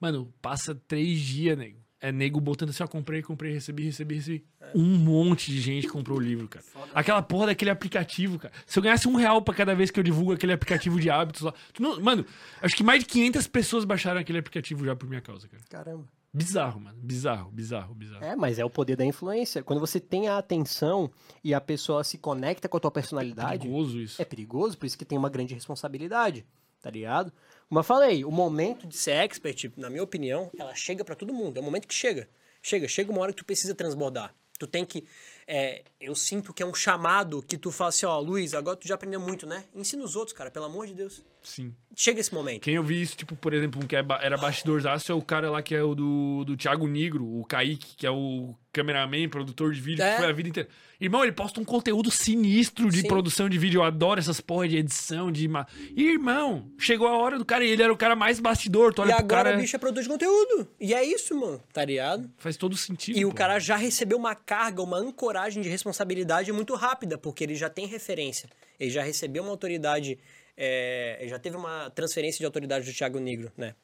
[0.00, 1.78] Mano, passa três dias, nego.
[2.00, 4.44] É nego botando assim, ó, comprei, comprei, recebi, recebi, recebi.
[4.72, 6.64] Um monte de gente comprou o livro, cara.
[6.94, 8.54] Aquela porra daquele aplicativo, cara.
[8.64, 11.42] Se eu ganhasse um real pra cada vez que eu divulgo aquele aplicativo de hábitos
[11.42, 11.52] lá.
[11.80, 12.24] não- mano,
[12.62, 15.62] acho que mais de 500 pessoas baixaram aquele aplicativo já por minha causa, cara.
[15.68, 16.06] Caramba.
[16.32, 16.98] Bizarro, mano.
[17.00, 18.24] Bizarro, bizarro, bizarro.
[18.24, 19.62] É, mas é o poder da influência.
[19.62, 21.10] Quando você tem a atenção
[21.42, 24.20] e a pessoa se conecta com a tua personalidade, perigoso isso.
[24.20, 26.44] é perigoso, por isso que tem uma grande responsabilidade,
[26.82, 27.32] tá ligado?
[27.68, 31.32] Como eu falei, o momento de ser expert, na minha opinião, ela chega pra todo
[31.32, 31.56] mundo.
[31.56, 32.28] É o momento que chega.
[32.62, 34.34] Chega, chega uma hora que tu precisa transbordar.
[34.58, 35.06] Tu tem que.
[35.46, 38.88] é, eu sinto que é um chamado que tu fala assim, ó, Luiz, agora tu
[38.88, 39.64] já aprendeu muito, né?
[39.74, 41.22] Ensina os outros, cara, pelo amor de Deus.
[41.42, 41.74] Sim.
[41.96, 42.62] Chega esse momento.
[42.62, 45.50] Quem eu vi isso, tipo, por exemplo, um que é era bastidorzaço é o cara
[45.50, 49.72] lá que é o do, do Thiago Negro, o Kaique, que é o cameraman, produtor
[49.72, 50.12] de vídeo, É.
[50.12, 50.68] que foi a vida inteira.
[51.00, 53.08] Irmão, ele posta um conteúdo sinistro de Sim.
[53.08, 53.78] produção de vídeo.
[53.78, 55.48] Eu adoro essas porra de edição, de.
[55.48, 55.66] ma-
[55.96, 58.92] irmão, chegou a hora do cara e ele era o cara mais bastidor.
[58.94, 59.56] Tu olha E agora cara.
[59.56, 60.68] o bicho é produtor de conteúdo.
[60.80, 62.30] E é isso, mano, tá ligado?
[62.38, 63.18] Faz todo sentido.
[63.18, 63.34] E o pô.
[63.34, 67.86] cara já recebeu uma carga, uma ancoragem de responsabilidade muito rápida, porque ele já tem
[67.86, 68.48] referência.
[68.78, 70.18] Ele já recebeu uma autoridade,
[70.60, 73.76] é, já teve uma transferência de autoridade do Thiago Negro, né?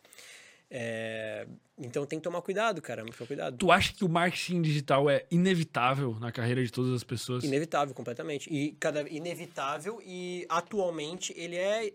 [0.68, 1.46] É,
[1.78, 3.56] então tem que tomar cuidado, cara, muito cuidado.
[3.56, 7.44] Tu acha que o marketing digital é inevitável na carreira de todas as pessoas?
[7.44, 8.52] Inevitável, completamente.
[8.52, 11.92] E cada inevitável e atualmente ele é.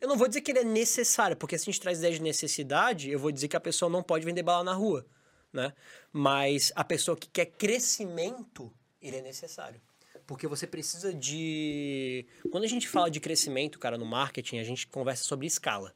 [0.00, 2.22] Eu não vou dizer que ele é necessário, porque se a gente traz ideia de
[2.22, 5.06] necessidade, eu vou dizer que a pessoa não pode vender bala na rua,
[5.52, 5.72] né?
[6.12, 9.80] Mas a pessoa que quer crescimento, ele é necessário.
[10.28, 12.26] Porque você precisa de.
[12.52, 15.94] Quando a gente fala de crescimento, cara, no marketing, a gente conversa sobre escala.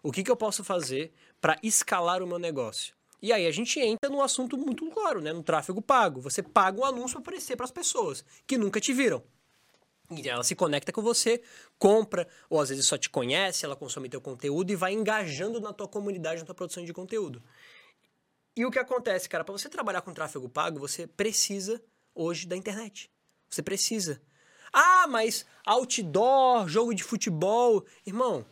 [0.00, 2.94] O que, que eu posso fazer para escalar o meu negócio?
[3.20, 5.32] E aí a gente entra num assunto muito claro, né?
[5.32, 6.20] No tráfego pago.
[6.20, 9.24] Você paga um anúncio para aparecer para as pessoas que nunca te viram.
[10.08, 11.42] E ela se conecta com você,
[11.76, 15.72] compra, ou às vezes só te conhece, ela consome teu conteúdo e vai engajando na
[15.72, 17.42] tua comunidade, na tua produção de conteúdo.
[18.56, 19.42] E o que acontece, cara?
[19.42, 21.82] Para você trabalhar com tráfego pago, você precisa
[22.14, 23.10] hoje da internet.
[23.54, 24.20] Você precisa.
[24.72, 27.84] Ah, mas outdoor, jogo de futebol.
[28.04, 28.44] Irmão,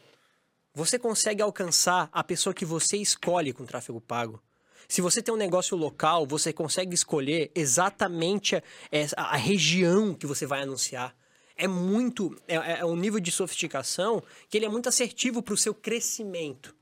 [0.72, 4.40] você consegue alcançar a pessoa que você escolhe com tráfego pago.
[4.88, 8.62] Se você tem um negócio local, você consegue escolher exatamente a,
[8.92, 11.16] essa- a região que você vai anunciar.
[11.56, 12.36] É muito.
[12.46, 16.74] É, é um nível de sofisticação que ele é muito assertivo para o seu crescimento.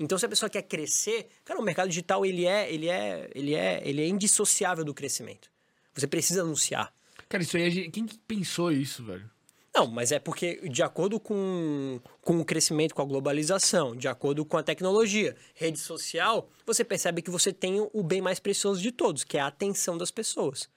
[0.00, 3.54] Então, se a pessoa quer crescer, cara, o mercado digital ele é, ele é, ele
[3.54, 5.48] é, ele é indissociável do crescimento.
[5.94, 6.92] Você precisa anunciar.
[7.28, 9.28] Cara, isso aí, gente- quem que pensou isso, velho?
[9.74, 14.44] Não, mas é porque, de acordo com, com o crescimento, com a globalização, de acordo
[14.44, 18.92] com a tecnologia, rede social, você percebe que você tem o bem mais precioso de
[18.92, 20.68] todos, que é a atenção das pessoas.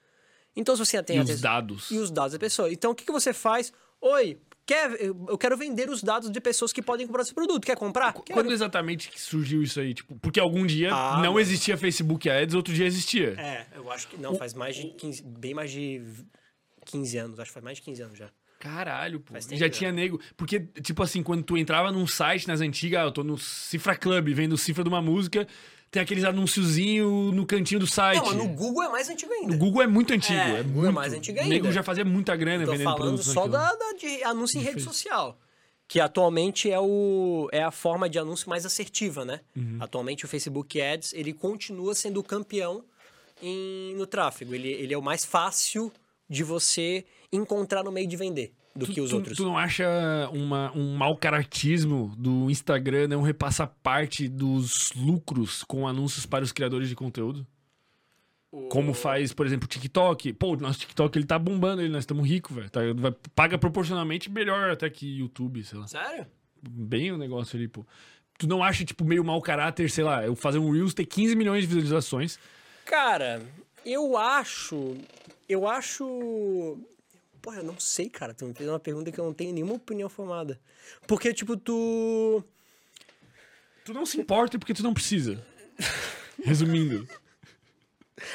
[0.56, 1.90] Então, se você tem E a os atenção- dados.
[1.92, 2.72] E os dados da pessoa.
[2.72, 3.72] Então, o que, que você faz?
[4.00, 7.64] Oi, quer, eu quero vender os dados de pessoas que podem comprar esse produto.
[7.64, 8.12] Quer comprar?
[8.14, 8.32] Quero.
[8.32, 9.94] Quando exatamente que surgiu isso aí?
[9.94, 11.38] Tipo, porque algum dia Ah, não mano.
[11.40, 13.34] existia Facebook Ads, outro dia existia.
[13.38, 16.02] É, eu acho que não, faz mais de 15, bem mais de
[16.88, 18.28] 15 anos, acho que faz mais de 15 anos já.
[18.58, 19.34] Caralho, pô.
[19.34, 20.20] Tempo Já tinha nego.
[20.36, 24.28] Porque, tipo assim, quando tu entrava num site nas antigas, eu tô no Cifra Club,
[24.34, 25.46] vendo cifra de uma música,
[25.92, 28.20] tem aqueles anunciozinhos no cantinho do site.
[28.20, 29.54] Não, no Google é mais antigo ainda.
[29.54, 30.38] O Google é muito antigo.
[30.38, 30.92] É, É, é muito.
[30.92, 31.72] mais antigo O nego ainda.
[31.72, 35.38] já fazia muita grana Tô vendendo falando só da, da- de anúncio em rede social.
[35.86, 39.40] Que atualmente é, o, é a forma de anúncio mais assertiva, né?
[39.56, 39.78] Uhum.
[39.80, 42.84] Atualmente o Facebook Ads, ele continua sendo o campeão
[43.40, 44.54] em- no tráfego.
[44.54, 45.90] Ele, ele é o mais fácil
[46.28, 49.36] de você encontrar no meio de vender do Tu, que os tu- outros.
[49.36, 49.86] tu não acha
[50.32, 56.52] uma, um mau caratismo do Instagram não repassar parte dos lucros com anúncios para os
[56.52, 57.46] criadores de conteúdo?
[58.70, 60.32] Como faz, por exemplo, o TikTok.
[60.32, 62.70] Pô, o nosso TikTok ele tá bombando, ele, nós estamos ricos, velho.
[62.70, 62.80] Tá,
[63.34, 65.86] paga proporcionalmente melhor até que YouTube, sei lá.
[65.86, 66.26] Sério?
[66.62, 67.84] Bem o negócio ali, pô.
[68.38, 71.36] Tu não acha, tipo, meio mau caráter, sei lá, eu fazer um Reels ter 15
[71.36, 72.38] milhões de visualizações.
[72.86, 73.42] Cara,
[73.84, 74.96] eu acho.
[75.48, 76.78] Eu acho.
[77.40, 78.34] Pô, eu não sei, cara.
[78.34, 80.60] Tu me fez uma pergunta que eu não tenho nenhuma opinião formada.
[81.06, 82.42] Porque, tipo, tu.
[83.84, 85.44] Tu não se importa porque tu não precisa.
[86.44, 87.08] Resumindo.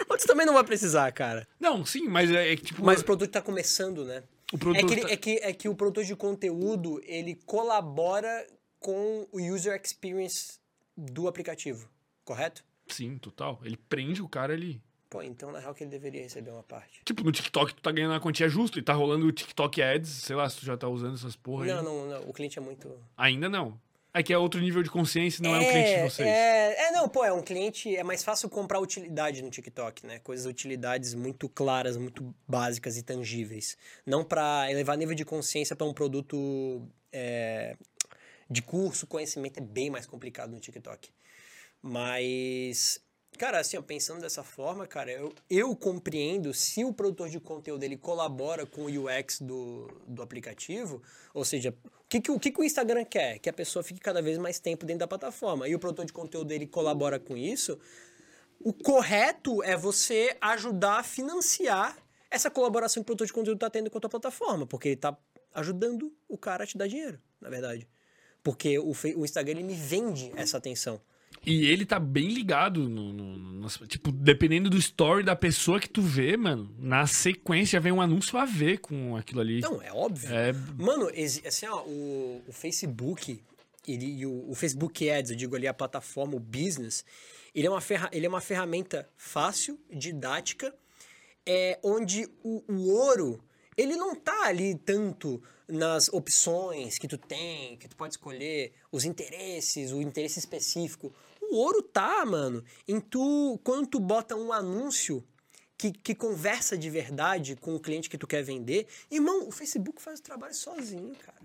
[0.08, 1.48] Mas tu também não vai precisar, cara.
[1.60, 2.84] Não, sim, mas é, é que, tipo.
[2.84, 4.24] Mas o produto tá começando, né?
[4.52, 7.36] o produto É que, ele- tá- é, que, é que o produtor de conteúdo, ele
[7.46, 8.48] colabora
[8.80, 10.60] com o user experience
[10.96, 11.90] do aplicativo,
[12.24, 12.64] correto?
[12.88, 13.60] Sim, total.
[13.64, 14.82] Ele prende o cara ali.
[15.14, 17.04] Pô, então na real que ele deveria receber uma parte.
[17.06, 20.10] Tipo, no TikTok tu tá ganhando uma quantia justa e tá rolando o TikTok Ads,
[20.10, 21.70] sei lá se tu já tá usando essas porra aí.
[21.70, 22.90] Não, não, não, o cliente é muito...
[23.16, 23.80] Ainda não.
[24.12, 26.28] É que é outro nível de consciência, não é, um cliente de vocês.
[26.28, 30.18] É, é, não, pô, é um cliente, é mais fácil comprar utilidade no TikTok, né?
[30.18, 33.78] Coisas, utilidades muito claras, muito básicas e tangíveis.
[34.04, 37.78] Não pra elevar nível de consciência pra um produto é,
[38.50, 41.12] de curso, conhecimento é bem mais complicado no TikTok.
[41.84, 43.00] Mas,
[43.38, 47.84] cara, assim, ó, pensando dessa forma, cara, eu, eu compreendo se o produtor de conteúdo
[47.84, 51.02] ele colabora com o UX do, do aplicativo,
[51.34, 53.40] ou seja, o que, que, o que, que o Instagram quer?
[53.40, 55.68] Que a pessoa fique cada vez mais tempo dentro da plataforma.
[55.68, 57.80] E o produtor de conteúdo ele colabora com isso.
[58.60, 61.98] O correto é você ajudar a financiar
[62.30, 64.96] essa colaboração que o produtor de conteúdo está tendo com a tua plataforma, porque ele
[64.96, 65.18] está
[65.54, 67.88] ajudando o cara a te dar dinheiro, na verdade.
[68.42, 71.00] Porque o, o Instagram ele me vende essa atenção.
[71.46, 75.90] E ele tá bem ligado no, no- nas- Tipo, dependendo do story da pessoa que
[75.90, 79.60] tu vê, mano, na sequência vem um anúncio a ver com aquilo ali.
[79.62, 80.34] Não, é óbvio.
[80.34, 81.10] É, Mano,
[81.46, 83.42] assim, ó, o, o Facebook,
[83.88, 87.04] ele, e o, o Facebook Ads, eu digo ali a plataforma, o business,
[87.54, 90.74] ele é uma, ferra, ele é uma ferramenta fácil, didática,
[91.46, 93.44] é, onde o, o ouro,
[93.76, 95.42] ele não tá ali tanto
[95.74, 101.14] nas opções que tu tem, que tu pode escolher, os interesses, o interesse específico.
[101.42, 105.24] O ouro tá, mano, em tu, quando tu bota um anúncio
[105.78, 110.02] que, que conversa de verdade com o cliente que tu quer vender, irmão, o Facebook
[110.02, 111.42] faz o trabalho sozinho, cara.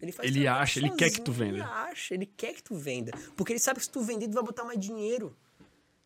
[0.00, 1.64] Ele, Ele acha, ele quer que tu sozinho, venda.
[1.64, 3.12] Ele acha, ele quer que tu venda.
[3.36, 5.34] Porque ele sabe que se tu vender, tu vai botar mais dinheiro.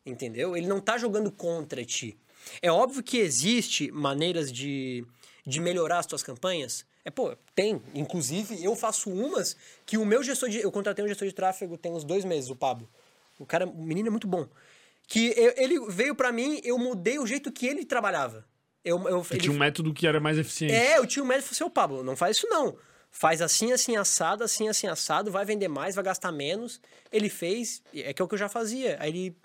[0.04, 0.56] Entendeu?
[0.56, 2.16] Ele não tá jogando contra ti.
[2.62, 5.04] É óbvio que existe maneiras de,
[5.44, 6.84] de melhorar as tuas campanhas.
[7.06, 7.80] É, pô, tem.
[7.94, 10.58] Inclusive, eu faço umas que o meu gestor de.
[10.58, 12.88] Eu contratei um gestor de tráfego tem uns dois meses, o Pablo.
[13.38, 14.48] O cara, o menino é muito bom.
[15.06, 18.44] Que eu- ele veio pra mim, eu mudei o jeito que ele trabalhava.
[18.84, 20.74] Eu, eu, ele- tinha um método que era mais eficiente.
[20.74, 22.76] é, eu tinha um médico e falei, seu Pablo, não faz isso não.
[23.12, 26.80] Faz assim, assim, assado, assim, assim, assado, vai vender mais, vai gastar menos.
[27.12, 28.96] Ele fez, é que é o que eu já fazia.
[29.00, 29.36] Aí ele.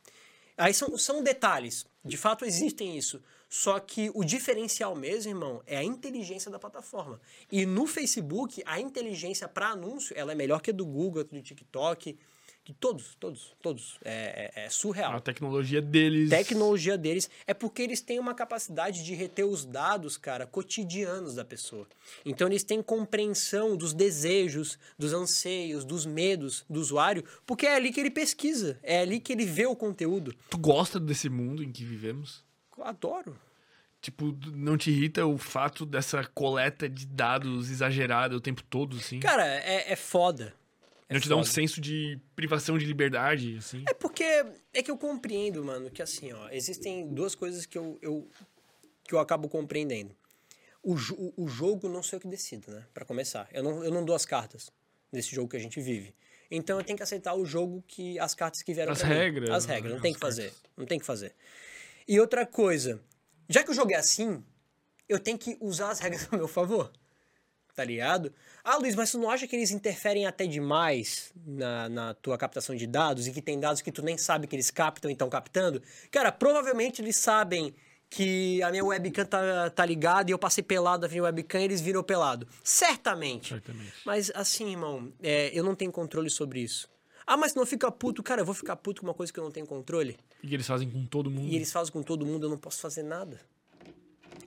[0.58, 1.86] Aí são, são detalhes.
[2.04, 3.22] De fato, existem isso.
[3.54, 7.20] Só que o diferencial mesmo, irmão, é a inteligência da plataforma.
[7.52, 11.42] E no Facebook, a inteligência para anúncio, ela é melhor que a do Google, do
[11.42, 12.18] TikTok,
[12.64, 13.98] que todos, todos, todos.
[14.06, 16.30] É, é- é surreal A tecnologia deles.
[16.30, 21.44] tecnologia deles é porque eles têm uma capacidade de reter os dados, cara, cotidianos da
[21.44, 21.86] pessoa.
[22.26, 27.92] Então eles têm compreensão dos desejos, dos anseios, dos medos do usuário, porque é ali
[27.92, 30.34] que ele pesquisa, é ali que ele vê o conteúdo.
[30.50, 32.50] Tu gosta desse mundo em que vivemos?
[32.84, 33.38] Adoro.
[34.02, 39.20] Tipo, não te irrita o fato dessa coleta de dados exagerada o tempo todo, assim?
[39.20, 40.54] Cara, é, é foda.
[41.08, 41.52] É não te dá um foda.
[41.54, 43.84] senso de privação de liberdade, assim?
[43.88, 44.24] É porque
[44.74, 48.28] é que eu compreendo, mano, que assim, ó, existem duas coisas que eu, eu
[49.04, 50.16] que eu acabo compreendendo.
[50.82, 52.84] O, jo- o, jogo não sei o que decido, né?
[52.94, 53.48] Pra começar.
[53.52, 54.72] Eu não, eu não dou as cartas
[55.12, 56.16] nesse jogo que a gente vive.
[56.50, 59.16] Então eu tenho que aceitar o jogo que as cartas que vieram As pra mim.
[59.16, 59.76] regras, As né?
[59.76, 60.54] regras, não tem As que fazer.
[60.76, 61.36] Não tem que fazer.
[62.08, 63.02] E outra coisa,
[63.50, 64.44] já que o jogo é assim,
[65.08, 66.92] eu tenho que usar as regras a meu favor.
[67.74, 68.34] Tá ligado?
[68.64, 72.76] Ah, Luiz, mas tu não acha que eles interferem até demais na, na tua captação
[72.76, 75.30] de dados e que tem dados que tu nem sabe que eles captam e estão
[75.30, 75.82] captando?
[76.12, 77.74] Cara, provavelmente eles sabem
[78.10, 81.64] que a minha webcam tá, tá ligada e eu passei pelado na minha webcam e
[81.64, 82.46] eles viram pelado.
[82.62, 83.50] Certamente.
[83.50, 83.94] Certamente.
[84.06, 86.90] Mas assim, irmão, é, eu não tenho controle sobre isso.
[87.34, 88.22] Ah, mas não fica puto.
[88.22, 90.18] Cara, eu vou ficar puto com uma coisa que eu não tenho controle.
[90.44, 91.48] E eles fazem com todo mundo.
[91.48, 93.40] E eles fazem com todo mundo, eu não posso fazer nada.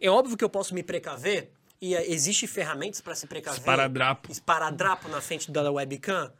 [0.00, 3.58] É óbvio que eu posso me precaver, e é, existe ferramentas para se precaver.
[3.60, 4.30] Esparadrapo.
[4.30, 6.30] Esparadrapo na frente da webcam.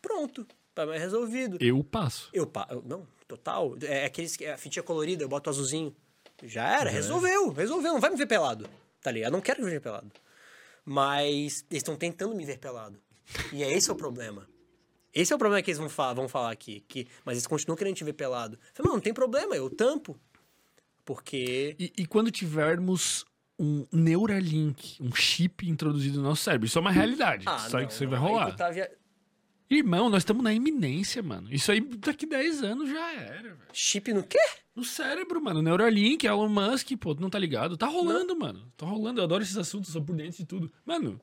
[0.00, 1.58] Pronto, problema é resolvido.
[1.60, 2.30] Eu passo.
[2.32, 3.76] Eu, pa- eu- não, total.
[3.82, 5.94] É aqueles que é a fitinha colorida, eu boto azulzinho.
[6.44, 7.92] Já era, resolveu, resolveu.
[7.92, 8.66] Não vai me ver pelado.
[9.02, 9.28] Tá ligado?
[9.32, 10.10] Eu não quero que me ver pelado.
[10.84, 12.98] Mas eles estão tentando me ver pelado.
[13.52, 14.48] E é esse é o problema.
[15.12, 16.84] Esse é o problema que eles vão falar, vão falar aqui.
[16.88, 18.54] Que, mas eles continuam querendo te ver pelado.
[18.56, 20.18] Eu falei, não, não tem problema, eu tampo.
[21.04, 21.74] Porque.
[21.78, 23.24] E, e quando tivermos
[23.58, 27.44] um Neuralink, um chip introduzido no nosso cérebro, isso é uma realidade.
[27.46, 28.56] Ah, Sabe não, que isso aí não, vai rolar.
[28.56, 28.90] tá via-
[29.68, 31.48] Irmão, nós estamos na iminência, mano.
[31.52, 33.58] Isso aí daqui 10 anos já era, velho.
[33.72, 34.38] Chip no quê?
[34.74, 35.62] No cérebro, mano.
[35.62, 37.76] Neuralink, Elon Musk, pô, tu não tá ligado?
[37.76, 38.72] Tá rolando, mano.
[38.76, 39.20] Tá rolando.
[39.20, 40.72] Eu adoro esses assuntos, sou por dentro de tudo.
[40.84, 41.20] Mano,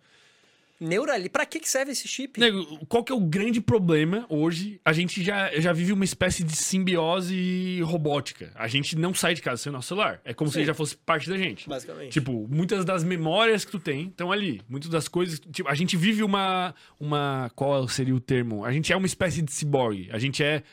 [0.79, 1.29] Neurali.
[1.29, 2.39] Pra que que serve esse chip?
[2.39, 4.79] nego, qual que é o grande problema hoje?
[4.85, 8.51] A gente já, já vive uma espécie de simbiose robótica.
[8.55, 10.21] A gente não sai de casa sem o nosso celular.
[10.23, 10.59] É como se Sim.
[10.59, 11.67] ele já fosse parte da gente.
[11.67, 12.11] Basicamente.
[12.11, 14.61] Tipo, muitas das memórias que tu tem estão ali.
[14.69, 15.39] Muitas das coisas.
[15.39, 16.73] Tipo, a gente vive uma.
[16.99, 17.51] uma.
[17.55, 18.63] Qual seria o termo?
[18.63, 20.09] A gente é uma espécie de ciborgue.
[20.11, 20.63] A gente é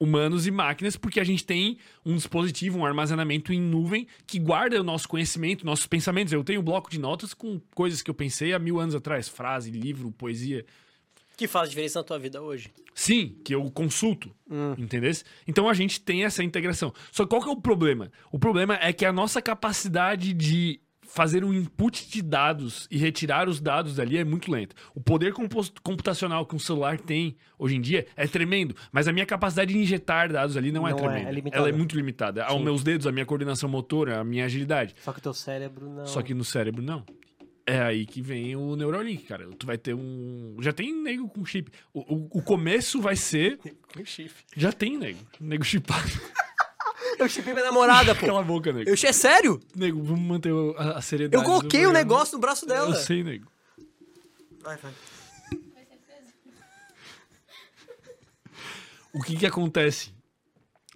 [0.00, 4.80] humanos e máquinas porque a gente tem um dispositivo, um armazenamento em nuvem que guarda
[4.80, 6.32] o nosso conhecimento, nossos pensamentos.
[6.32, 9.28] Eu tenho um bloco de notas com coisas que eu pensei há mil anos atrás.
[9.28, 10.64] Frase, livro, poesia.
[11.36, 12.70] Que faz diferença na tua vida hoje.
[12.94, 14.34] Sim, que eu consulto,
[14.76, 15.10] entendeu?
[15.46, 16.92] Então a gente tem essa integração.
[17.10, 18.10] Só que qual que é o problema?
[18.30, 20.80] O problema é que a nossa capacidade de
[21.12, 24.76] fazer um input de dados e retirar os dados dali é muito lento.
[24.94, 25.32] O poder
[25.82, 29.78] computacional que um celular tem hoje em dia é tremendo, mas a minha capacidade de
[29.78, 31.28] injetar dados ali não, é Não é, tremenda.
[31.28, 31.58] é limitada.
[31.58, 32.44] Ela é muito limitada.
[32.44, 32.64] Aos Sim.
[32.64, 34.94] meus dedos, a minha coordenação motora, a minha agilidade.
[35.02, 36.06] Só que o teu cérebro não.
[36.06, 37.04] Só que no cérebro, não.
[37.66, 39.48] É aí que vem o Neuralink, cara.
[39.58, 40.56] Tu vai ter um.
[40.60, 41.70] Já tem nego com chip.
[41.92, 43.58] O, o, o começo vai ser.
[43.94, 44.44] Com chifre.
[44.56, 45.18] Já tem nego.
[45.40, 46.08] Nego chipado.
[47.20, 48.26] Eu chipei minha namorada, pô.
[48.26, 48.88] Cala a boca, nego.
[48.88, 49.60] Eu é sério?
[49.76, 51.42] Nego, vamos manter a, a seriedade.
[51.42, 51.98] Eu coloquei o programa.
[51.98, 52.90] negócio no braço dela.
[52.90, 53.46] Eu sei, nego.
[54.62, 54.92] Vai, vai.
[59.12, 60.12] O que que acontece?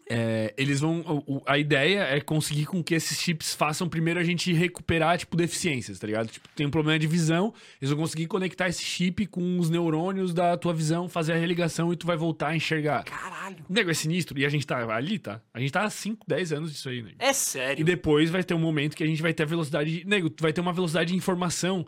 [0.09, 1.43] É, eles vão.
[1.47, 5.99] a ideia é conseguir com que esses chips façam primeiro a gente recuperar, tipo, deficiências,
[5.99, 6.29] tá ligado?
[6.29, 10.35] Tipo, tem um problema de visão, eles vão conseguir conectar esse chip com os neurônios
[10.35, 13.05] da tua visão, fazer a religação e tu vai voltar a enxergar.
[13.05, 13.65] Caralho.
[13.69, 15.41] O nego é sinistro e a gente tá ali, tá?
[15.55, 17.17] A gente tá há 5, 10 anos disso aí, nego.
[17.19, 17.85] É E sério.
[17.85, 20.01] depois vai ter um momento que a gente vai ter a velocidade.
[20.01, 21.87] de- Nego, tu vai ter uma velocidade de informação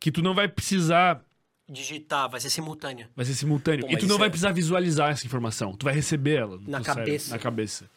[0.00, 1.22] que tu não vai precisar.
[1.68, 3.10] Digitar, vai ser simultânea.
[3.14, 3.86] Vai ser simultâneo.
[3.86, 5.72] Pô, e tu não isso vai é- precisar visualizar essa informação.
[5.76, 6.58] Tu vai receber ela.
[6.66, 7.30] Na cérebro, cabeça.
[7.30, 7.90] na cabeça.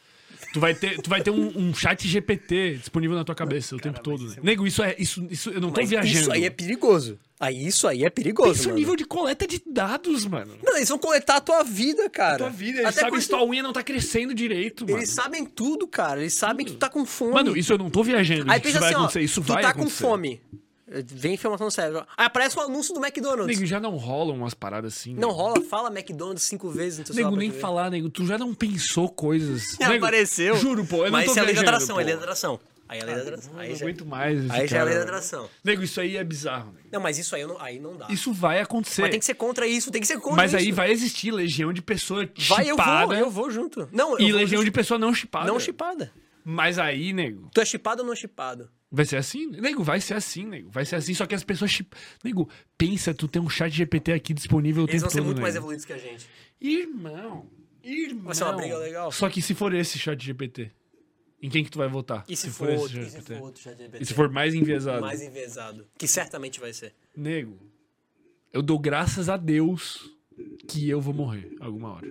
[0.53, 3.79] Tu vai ter, tu vai ter um, um chat GPT disponível na tua cabeça o
[3.79, 4.27] tempo todo.
[4.27, 4.35] Né?
[4.43, 4.95] Nego, isso é.
[4.99, 6.19] Isso, isso, eu não tô Mas viajando.
[6.19, 7.17] isso aí é perigoso.
[7.39, 8.79] Aí isso aí é perigoso, Pensa o mano.
[8.79, 10.57] nível de coleta de dados, mano.
[10.63, 12.39] Não, eles vão coletar a tua vida, cara.
[12.39, 14.97] Tua vida, eles Até sabem coisa- se tua unha não tá crescendo direito, mano.
[14.97, 16.19] Eles sabem tudo, cara.
[16.19, 17.33] Eles sabem que tu tá com fome.
[17.33, 18.51] Mano, isso eu não tô viajando.
[18.51, 19.21] Aí isso pensa vai assim, ó, acontecer.
[19.21, 20.03] Isso tu vai tá acontecer.
[20.03, 20.41] com fome.
[21.07, 22.05] Vem informação no cérebro.
[22.17, 23.47] Aí aparece um anúncio do McDonald's.
[23.47, 25.13] Nego, já não rolam umas paradas assim.
[25.13, 25.33] Não nego.
[25.33, 28.09] rola, fala McDonald's cinco vezes no teu Nego, nem falar, nego.
[28.09, 29.77] Tu já não pensou coisas.
[29.79, 30.55] Já Nego, apareceu.
[30.57, 30.97] Juro, pô.
[30.97, 32.59] Eu não Mas tô isso é a lei da atração, é a lei da atração.
[32.89, 33.53] Aí é a lei da atração.
[33.53, 34.51] Eu Aí não já, aguento mais.
[34.51, 35.49] aí já é a lei da atração.
[35.63, 36.73] Nego, isso aí é bizarro.
[36.73, 36.89] Nego.
[36.91, 38.07] Não, mas isso aí, não, aí não dá.
[38.09, 39.01] Isso vai acontecer.
[39.03, 40.57] Mas tem que ser contra isso, tem que ser contra Mas isso.
[40.61, 43.87] aí vai existir legião de pessoa Vai, eu chipada vou, eu vou junto.
[43.93, 44.65] Não, eu e vou legião junto.
[44.65, 45.47] de pessoa não chipada.
[45.47, 46.11] Não chipada.
[46.43, 48.69] Mas aí, nego, Tu é chipado ou não chipado?
[48.91, 49.47] Vai ser assim?
[49.47, 50.69] Nego, vai ser assim, nego.
[50.69, 51.95] Vai ser assim, só que as pessoas chip...
[52.23, 55.25] Nego, pensa, tu tem um chat GPT aqui disponível o Eles tempo vão ser todo,
[55.27, 55.63] muito mais nego.
[55.63, 56.27] evoluídos que a gente.
[56.59, 57.49] Irmão,
[57.83, 58.25] irmão.
[58.25, 59.11] Vai ser uma briga legal.
[59.11, 60.71] Só que se for esse chat GPT,
[61.41, 62.25] em quem que tu vai votar?
[62.27, 64.03] E se, for, esse outro, chat e se for outro chat GPT?
[64.03, 65.01] E se for mais enviesado?
[65.01, 65.87] mais envezado?
[65.97, 66.93] Que certamente vai ser.
[67.15, 67.57] Nego,
[68.51, 70.11] eu dou graças a Deus
[70.67, 72.07] que eu vou morrer alguma hora.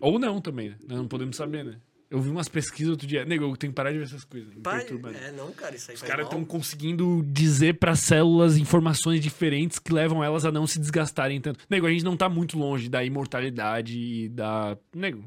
[0.00, 0.76] Ou não também, né?
[0.86, 1.80] Nós não podemos saber, né?
[2.10, 3.24] Eu vi umas pesquisas outro dia.
[3.24, 4.52] Nego, eu tenho que parar de ver essas coisas.
[4.64, 5.28] Pai, né?
[5.28, 9.92] é, não, cara, isso aí Os caras estão conseguindo dizer para células informações diferentes que
[9.92, 11.64] levam elas a não se desgastarem tanto.
[11.70, 14.76] Nego, a gente não tá muito longe da imortalidade e da.
[14.92, 15.24] Nego.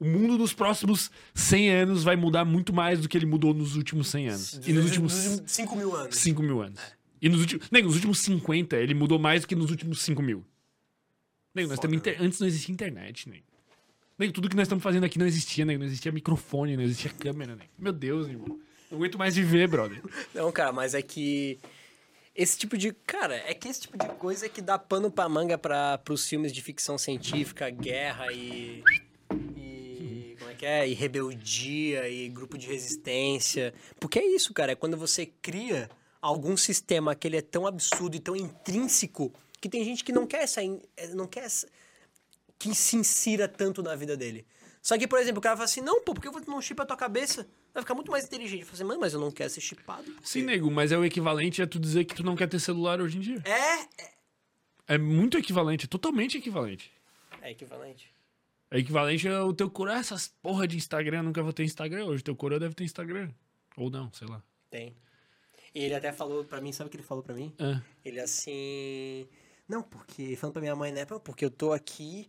[0.00, 3.76] O mundo dos próximos 100 anos vai mudar muito mais do que ele mudou nos
[3.76, 4.60] últimos 100 anos.
[4.66, 6.16] E nos últimos 5 mil anos.
[6.16, 6.80] 5 mil anos.
[7.20, 7.70] E nos últimos.
[7.70, 10.44] Nego, nos últimos 50, ele mudou mais do que nos últimos 5 mil.
[11.54, 12.22] Nego, nós Foda, temos inter...
[12.22, 13.55] Antes não existia internet, nego.
[14.18, 15.78] Nego, tudo que nós estamos fazendo aqui não existia, nego.
[15.80, 17.70] Não existia microfone, não existia câmera, nego.
[17.78, 18.58] Meu Deus, irmão.
[18.90, 20.00] Não aguento mais viver, brother.
[20.34, 21.58] Não, cara, mas é que.
[22.34, 22.92] Esse tipo de.
[23.06, 26.26] Cara, é que esse tipo de coisa é que dá pano pra manga pra, pros
[26.28, 28.82] filmes de ficção científica, guerra e.
[29.56, 30.36] E.
[30.38, 30.88] Como é que é?
[30.88, 33.74] E rebeldia e grupo de resistência.
[34.00, 34.72] Porque é isso, cara.
[34.72, 35.90] É quando você cria
[36.22, 40.26] algum sistema que ele é tão absurdo e tão intrínseco que tem gente que não
[40.26, 40.62] quer essa.
[40.62, 41.66] eh, Não quer essa,
[42.58, 44.46] que se insira tanto na vida dele.
[44.82, 46.62] Só que, por exemplo, o cara fala assim: não, pô, por que eu vou não
[46.62, 47.46] chip a tua cabeça?
[47.74, 48.60] Vai ficar muito mais inteligente.
[48.60, 50.04] Eu falo assim, mano, mas eu não quero ser chipado.
[50.22, 53.00] Sim, nego, mas é o equivalente a tu dizer que tu não quer ter celular
[53.00, 53.42] hoje em dia.
[53.44, 54.14] É,
[54.94, 56.90] É muito equivalente, é totalmente equivalente.
[57.42, 58.12] é equivalente.
[58.70, 59.90] É equivalente ao teu coro.
[59.90, 62.04] Ah, essas porra de Instagram, nunca vou ter Instagram.
[62.06, 63.30] Hoje teu coro deve ter Instagram.
[63.76, 64.42] Ou não, sei lá.
[64.70, 64.96] Tem.
[65.74, 67.52] E ele até falou pra mim, sabe o que ele falou pra mim?
[67.58, 67.80] É.
[68.04, 69.28] Ele assim.
[69.68, 70.36] Não, porque.
[70.36, 71.04] Falando pra minha mãe, né?
[71.04, 72.28] "Pô, Porque eu tô aqui.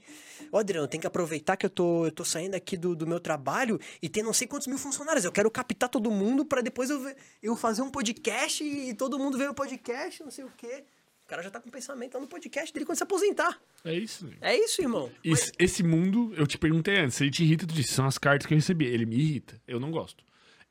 [0.51, 3.19] Ô, Adriano, tem que aproveitar que eu tô, eu tô saindo aqui do, do meu
[3.19, 5.23] trabalho e tem não sei quantos mil funcionários.
[5.23, 9.19] Eu quero captar todo mundo pra depois eu, ver- eu fazer um podcast e todo
[9.19, 10.83] mundo ver o podcast, não sei o quê.
[11.23, 13.61] O cara já tá com o pensamento lá no podcast dele quando se aposentar.
[13.83, 14.27] É isso.
[14.39, 15.11] É isso, irmão.
[15.23, 18.17] Esse, esse mundo, eu te perguntei antes, se ele te irrita, tu disse, são as
[18.17, 18.85] cartas que eu recebi.
[18.85, 19.61] Ele me irrita.
[19.67, 20.23] Eu não gosto.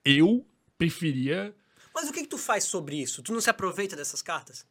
[0.04, 0.44] Eu
[0.78, 1.54] preferia.
[1.94, 3.22] Mas o que, que tu faz sobre isso?
[3.22, 4.66] Tu não se aproveita dessas cartas?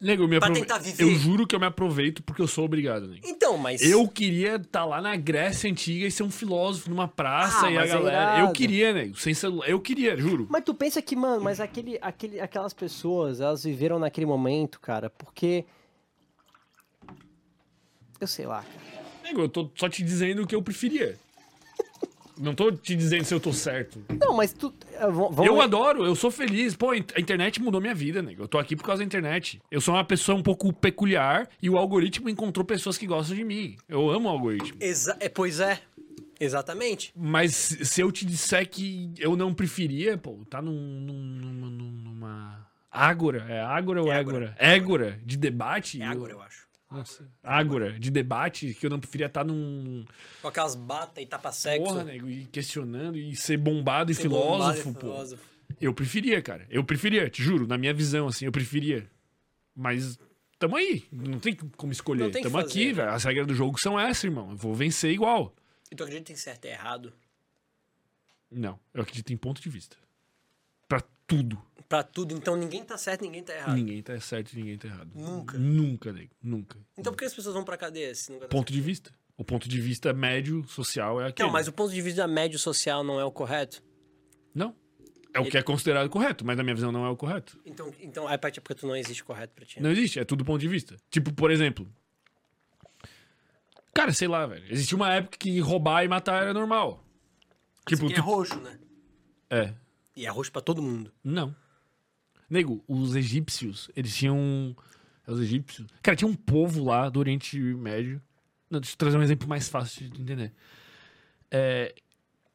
[0.00, 1.02] Nego, eu me Pra aprove- tentar viver.
[1.02, 3.20] Eu juro que eu me aproveito porque eu sou obrigado, nego.
[3.26, 3.82] Então, mas.
[3.82, 7.76] Eu queria estar lá na Grécia Antiga e ser um filósofo numa praça Ah, e
[7.76, 8.32] a mas é galera.
[8.32, 8.52] eu irado.
[8.54, 9.68] queria, nego, sem celular.
[9.68, 10.46] Eu queria, juro.
[10.48, 15.10] Mas tu pensa que, mano, mas aquele, aquele, aquelas pessoas, elas viveram naquele momento, cara,
[15.10, 15.66] porque.
[18.18, 19.00] Eu sei lá, cara.
[19.22, 21.18] Nego, eu tô só te dizendo o que eu preferia.
[22.40, 24.02] Não tô te dizendo se eu tô certo.
[24.18, 24.72] Não, mas tu.
[24.94, 26.74] eh, Vamos Eu adoro, eu sou feliz.
[26.74, 28.44] Pô, a internet mudou minha vida, nego.
[28.44, 29.60] Eu tô aqui por causa da internet.
[29.70, 33.44] Eu sou uma pessoa um pouco peculiar e o algoritmo encontrou pessoas que gostam de
[33.44, 33.76] mim.
[33.88, 34.78] Eu amo o algoritmo.
[34.80, 35.78] Exa é, pois é.
[36.40, 37.12] Exatamente.
[37.14, 42.66] Mas se eu te disser que eu não preferia, pô, tá num, num- numa, numa
[42.90, 44.56] ágora, é ágora ou É égora?
[44.58, 46.00] Égora de debate?
[46.00, 46.66] É agora, eu acho.
[46.90, 50.04] Nossa, ágora de debate que eu não preferia estar num...
[50.42, 51.84] Com aquelas bata e tapa-sexo.
[51.84, 55.00] Porra, nego, e questionando e ser bombado e ser bombado filósofo, e pô.
[55.00, 55.50] filósofo.
[55.80, 56.66] Eu preferia, cara.
[56.68, 59.08] Eu preferia, te juro, na minha visão, assim, eu preferia.
[59.74, 60.18] Mas
[60.58, 62.30] tamo aí, não tem como escolher.
[62.32, 62.92] Tem tamo fazer, aqui, né?
[62.94, 63.10] velho.
[63.10, 64.50] As regras do jogo são essas, irmão.
[64.50, 65.54] Eu vou vencer igual.
[65.90, 67.12] E tu acredita em certo e errado?
[68.50, 69.96] Não, eu acredito em ponto de vista.
[70.88, 71.56] Pra tudo.
[71.90, 73.74] Pra tudo, então ninguém tá certo, ninguém tá errado.
[73.74, 75.10] Ninguém tá certo e ninguém tá errado.
[75.12, 75.58] Nunca.
[75.58, 76.30] Nunca, nego.
[76.40, 76.78] Nunca.
[76.96, 79.12] Então por que as pessoas vão pra cadeia se nunca tá Ponto de vista.
[79.36, 81.48] O ponto de vista médio social é aquele.
[81.48, 83.82] Não, mas o ponto de vista médio social não é o correto?
[84.54, 84.72] Não.
[85.34, 87.58] É o que é considerado correto, mas na minha visão não é o correto.
[87.66, 89.78] Então, então é pra ti porque tu não existe correto pra ti.
[89.80, 89.82] né?
[89.82, 90.96] Não existe, é tudo ponto de vista.
[91.10, 91.92] Tipo, por exemplo.
[93.92, 94.64] Cara, sei lá, velho.
[94.70, 97.04] Existia uma época que roubar e matar era normal.
[97.84, 98.78] Tipo, é tu- roxo, né?
[99.50, 99.74] é.
[100.16, 101.12] E é roxo pra todo mundo.
[101.24, 101.52] Não.
[102.50, 104.76] Nego, os egípcios, eles tinham.
[105.26, 105.86] é Os egípcios.
[106.02, 108.20] Cara, tinha um povo lá do Oriente Médio.
[108.68, 110.52] Não, deixa eu trazer um exemplo mais fácil de entender.
[111.48, 111.94] É,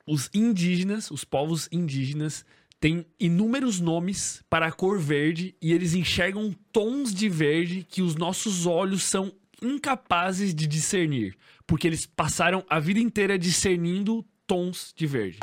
[0.05, 2.45] os indígenas, os povos indígenas,
[2.79, 8.15] têm inúmeros nomes para a cor verde e eles enxergam tons de verde que os
[8.15, 11.37] nossos olhos são incapazes de discernir.
[11.65, 15.39] Porque eles passaram a vida inteira discernindo tons de verde.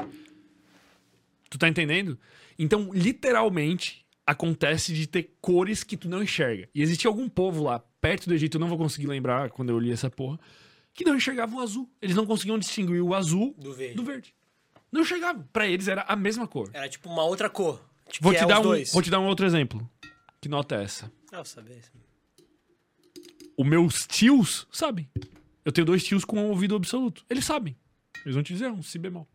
[1.48, 2.18] Tu tá entendendo?
[2.58, 6.68] Então, literalmente, acontece de ter cores que tu não enxerga.
[6.74, 9.78] E existia algum povo lá, perto do Egito, eu não vou conseguir lembrar quando eu
[9.78, 10.38] li essa porra,
[10.94, 11.90] que não enxergavam o azul.
[12.00, 13.94] Eles não conseguiam distinguir o azul Do verde.
[13.96, 14.34] do verde.
[14.90, 15.48] Não enxergavam.
[15.52, 16.70] Pra eles era a mesma cor.
[16.72, 17.82] Era tipo uma outra cor.
[18.10, 18.92] Tipo, Vou te, é dar um, dois.
[18.92, 19.88] vou te dar um outro exemplo.
[20.40, 21.10] Que nota é essa?
[21.32, 21.78] Ah, eu sabia.
[23.56, 25.08] Os meus tios sabem.
[25.64, 27.24] Eu tenho dois tios com um ouvido absoluto.
[27.30, 27.76] Eles sabem.
[28.24, 29.26] Eles vão te dizer um si bemol.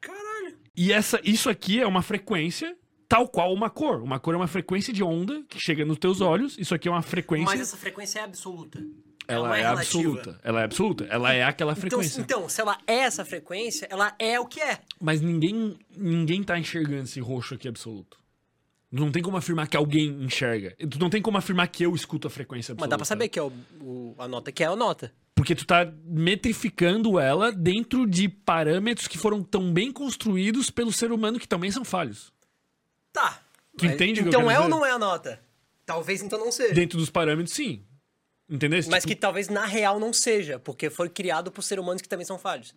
[0.00, 0.58] Caralho.
[0.74, 2.76] E essa, isso aqui é uma frequência
[3.08, 4.02] tal qual uma cor.
[4.02, 6.56] Uma cor é uma frequência de onda que chega nos teus olhos.
[6.58, 7.46] Isso aqui é uma frequência.
[7.46, 8.82] Mas essa frequência é absoluta.
[9.28, 9.80] ela não é, relativa.
[9.82, 10.40] absoluta.
[10.44, 11.04] Ela é absoluta.
[11.10, 12.20] Ela é aquela Então, frequência.
[12.20, 14.78] então, se ela é essa frequência, ela é o que é.
[15.00, 18.18] Mas ninguém, ninguém tá enxergando esse roxo aqui absoluto.
[18.90, 20.74] Não tem como afirmar que alguém enxerga.
[20.88, 22.82] Tu não tem como afirmar que eu escuto a frequência absoluta.
[22.86, 25.12] Mas dá pra saber que é o, o- a nota que é a nota.
[25.34, 31.10] Porque tu tá metrificando ela dentro de parâmetros que foram tão bem construídos pelo ser
[31.12, 32.32] humano que também são falhos.
[33.16, 33.40] Tá.
[33.78, 34.70] Tu Mas- entende o que eu Então é ou dizer?
[34.76, 35.40] não é a nota?
[35.86, 36.74] Talvez então não seja.
[36.74, 37.82] Dentro dos parâmetros, sim.
[38.48, 38.78] Entendeu?
[38.90, 42.08] Mas Tipo, que talvez na real não seja, porque foi criado por seres humanos que
[42.08, 42.74] também são falhos.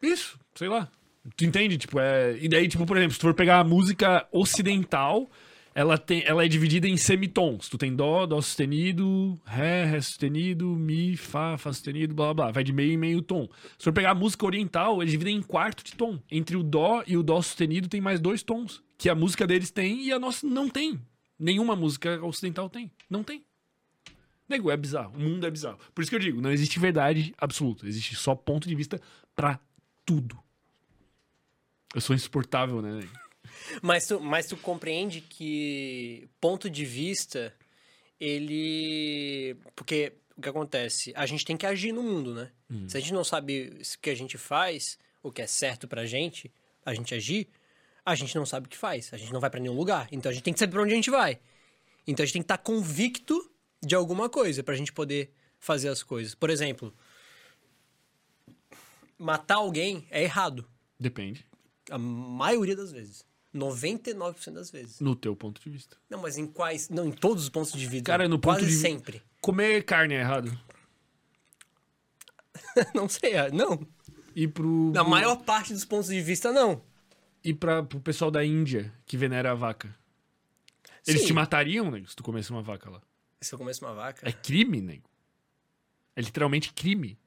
[0.00, 0.88] Isso, sei lá.
[1.36, 1.76] Tu entende?
[1.78, 2.36] Tipo, é...
[2.40, 5.30] E daí, tipo, por exemplo, se tu for pegar a música ocidental,
[5.74, 6.24] ela, tem...
[6.24, 7.68] ela é dividida em semitons.
[7.68, 12.50] Tu tem dó, dó sustenido, ré, ré sustenido, mi, fá, fá sustenido, blá, blá, blá.
[12.52, 13.46] Vai de meio em meio tom.
[13.78, 16.18] Se for pegar a música oriental, eles dividem em quarto de tom.
[16.30, 18.82] Entre o dó e o dó sustenido tem mais dois tons.
[19.02, 21.04] Que a música deles tem e a nossa não tem.
[21.36, 22.88] Nenhuma música ocidental tem.
[23.10, 23.44] Não tem.
[24.48, 25.16] Nego, é bizarro.
[25.16, 25.76] O mundo é bizarro.
[25.92, 27.84] Por isso que eu digo, não existe verdade absoluta.
[27.84, 29.00] Existe só ponto de vista
[29.34, 29.58] pra
[30.06, 30.38] tudo.
[31.92, 33.00] Eu sou insuportável, né?
[33.00, 33.12] nego?
[33.82, 37.52] Mas tu, mas tu compreende que ponto de vista,
[38.20, 39.56] ele.
[39.74, 41.12] Porque o que acontece?
[41.16, 42.50] A gente tem que agir no mundo, né?
[42.88, 46.06] Se a gente não sabe o que a gente faz, o que é certo pra
[46.06, 46.50] gente,
[46.84, 47.48] a gente agir,
[48.04, 49.10] a gente não sabe o que faz.
[49.12, 50.08] A gente não vai pra nenhum lugar.
[50.10, 51.38] Então a gente tem que saber pra onde a gente vai.
[52.06, 53.50] Então a gente tem que estar convicto
[53.84, 56.34] de alguma coisa pra gente poder fazer as coisas.
[56.34, 56.92] Por exemplo,
[59.18, 60.66] matar alguém é errado.
[60.98, 61.46] Depende.
[61.90, 63.24] A maioria das vezes.
[63.54, 64.98] 99% das vezes.
[65.00, 65.96] No teu ponto de vista.
[66.08, 66.88] Não, mas em quais.
[66.88, 68.06] Não, em todos os pontos de vista.
[68.10, 69.22] Cara, no ponto Quase de vi- sempre.
[69.40, 70.58] Comer carne é errado.
[72.94, 73.86] não sei, é, não.
[74.34, 74.90] E pro.
[74.92, 76.82] Na maior parte dos pontos de vista, não.
[77.44, 79.94] E pra, pro pessoal da Índia que venera a vaca.
[81.06, 81.26] Eles Sim.
[81.28, 83.00] te matariam, nego, se tu comesse uma vaca lá.
[83.40, 84.28] Se eu comesse uma vaca.
[84.28, 85.02] É crime, nego.
[86.14, 87.18] É literalmente crime.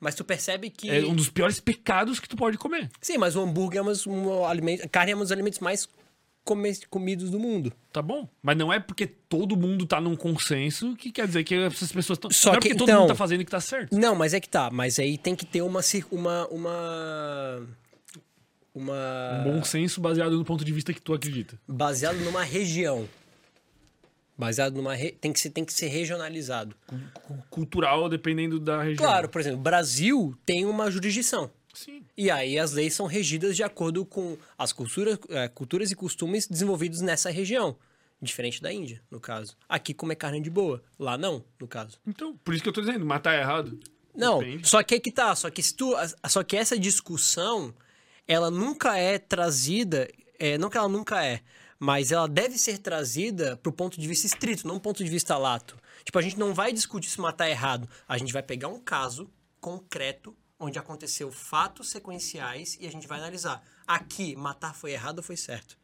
[0.00, 0.90] Mas tu percebe que.
[0.90, 2.90] É um dos piores pecados que tu pode comer.
[3.00, 4.88] Sim, mas o hambúrguer é umas- um alimento.
[4.88, 5.88] Carne é um dos alimentos mais
[6.88, 7.72] comidos do mundo.
[7.92, 8.28] Tá bom?
[8.42, 12.16] Mas não é porque todo mundo tá num consenso que quer dizer que essas pessoas
[12.16, 12.30] estão.
[12.32, 13.94] Só não é que, porque todo então- mundo tá fazendo que tá certo.
[13.96, 14.70] Não, mas é que tá.
[14.72, 15.80] Mas aí tem que ter uma.
[16.10, 16.46] Uma.
[16.48, 17.68] Uma.
[18.74, 19.42] Uma.
[19.46, 21.58] Um bom senso baseado no ponto de vista que tu acredita.
[21.66, 23.08] Baseado numa região.
[24.38, 24.94] Baseado numa.
[24.94, 26.74] re- Tem, que ser, tem que ser regionalizado.
[27.14, 29.04] Cu- Cultural, dependendo da região.
[29.06, 31.50] Claro, por exemplo, o Brasil tem uma jurisdição.
[31.74, 32.02] Sim.
[32.16, 36.46] E aí as leis são regidas de acordo com as culturas, eh, culturas e costumes
[36.46, 37.76] desenvolvidos nessa região.
[38.20, 39.56] Diferente da Índia, no caso.
[39.68, 40.82] Aqui comer carne de boa.
[40.98, 41.98] Lá não, no caso.
[42.06, 43.78] Então, por isso que eu tô dizendo, matar é errado.
[44.14, 44.68] Não, Depende.
[44.68, 45.94] só que aí que tá, só que se tu,
[46.28, 47.72] só que essa discussão,
[48.32, 51.40] ela nunca é trazida, é, não que ela nunca é,
[51.80, 55.76] mas ela deve ser trazida pro ponto de vista estrito, não ponto de vista lato.
[56.04, 58.78] Tipo, a gente não vai discutir se matar é errado, a gente vai pegar um
[58.78, 59.28] caso
[59.60, 63.64] concreto onde aconteceu fatos sequenciais e a gente vai analisar.
[63.84, 65.76] Aqui, matar foi errado ou foi certo?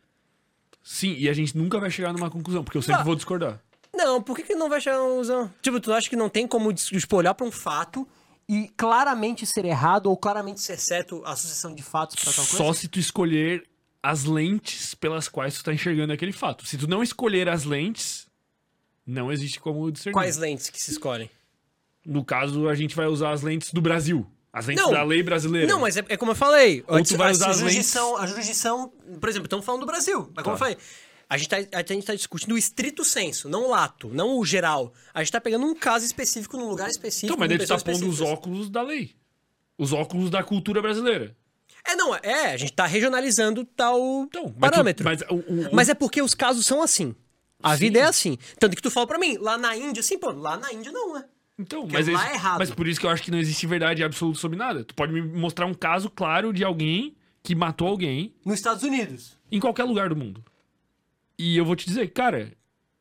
[0.84, 3.04] Sim, e a gente nunca vai chegar numa conclusão, porque eu sempre Ah.
[3.04, 3.60] vou discordar.
[3.92, 5.52] Não, por que, que não vai chegar a uma conclusão?
[5.60, 8.06] Tipo, tu acha que não tem como tipo, olhar pra um fato
[8.48, 12.56] E claramente ser errado ou claramente ser certo a sucessão de fatos pra tal coisa?
[12.56, 13.66] Só se tu escolher
[14.02, 16.64] as lentes pelas quais tu tá enxergando aquele fato.
[16.64, 18.28] Se tu não escolher as lentes,
[19.04, 20.14] não existe como discernir.
[20.14, 21.28] Quais lentes que se escolhem?
[22.04, 24.24] No caso, a gente vai usar as lentes do Brasil.
[24.52, 24.92] As lentes Não.
[24.92, 25.66] da lei brasileira.
[25.66, 26.84] Não, mas é, é como eu falei.
[26.86, 28.88] Ou tu vai usar a as lentes- jurisdição, a jurisdição,
[29.20, 30.30] por exemplo, estamos falando do Brasil.
[30.34, 30.64] Mas como eu Tá.
[30.66, 30.78] falei,
[31.28, 34.44] a gente, tá, a gente tá discutindo o estrito senso, não o lato, não o
[34.44, 34.92] geral.
[35.12, 37.26] A gente tá pegando um caso específico, num lugar específico.
[37.26, 39.14] Então, mas com daí tu tá pessoas pondo os óculos da lei.
[39.78, 41.36] Os óculos da cultura brasileira.
[41.84, 45.04] É, não, é, a gente tá regionalizando tal Então, mas tu- parâmetro.
[45.04, 47.14] mas o- o- Mas é porque os casos são assim.
[47.62, 47.78] A Sim.
[47.80, 48.36] vida é assim.
[48.58, 51.14] Tanto que tu fala pra mim, lá na Índia, sim, pô, lá na Índia não,
[51.14, 51.24] né?
[51.58, 52.58] Então, Porque mas, lá esse- é errado.
[52.58, 54.84] mas por isso que eu acho que não existe verdade absoluta sobre nada.
[54.84, 59.38] Tu pode me mostrar um caso claro de alguém que matou alguém Nos Estados Unidos.
[59.50, 60.44] em qualquer lugar do mundo.
[61.38, 62.52] E eu vou te dizer, cara,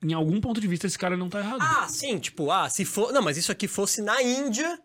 [0.03, 1.59] em algum ponto de vista esse cara não tá errado.
[1.61, 3.11] Ah, sim, tipo, ah, se for.
[3.13, 4.79] Não, mas isso aqui fosse na Índia,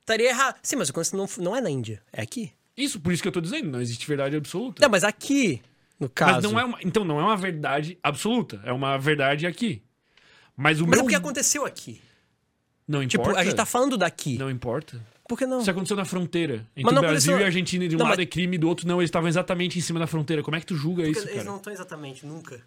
[0.00, 0.56] estaria errado.
[0.62, 2.52] Sim, mas o lance não, não é na Índia, é aqui.
[2.76, 4.80] Isso, por isso que eu tô dizendo, não existe verdade absoluta.
[4.82, 5.60] Não, mas aqui,
[5.98, 6.34] no caso.
[6.34, 9.82] Mas não é uma, então não é uma verdade absoluta, é uma verdade aqui.
[10.56, 12.00] Mas o Mas meu é porque aconteceu aqui.
[12.86, 13.40] não Tipo, importa.
[13.40, 14.38] a gente tá falando daqui.
[14.38, 15.00] Não importa.
[15.28, 15.60] Por que não?
[15.60, 16.66] Isso aconteceu na fronteira.
[16.74, 18.66] Entre o Brasil aconteceu- e a Argentina, de um Não, lado mas- é crime, do
[18.66, 18.98] outro não.
[19.00, 20.42] Eles estavam exatamente em cima da fronteira.
[20.42, 21.44] Como é que tu julga Porque isso, eles cara?
[21.50, 22.62] não estão exatamente nunca.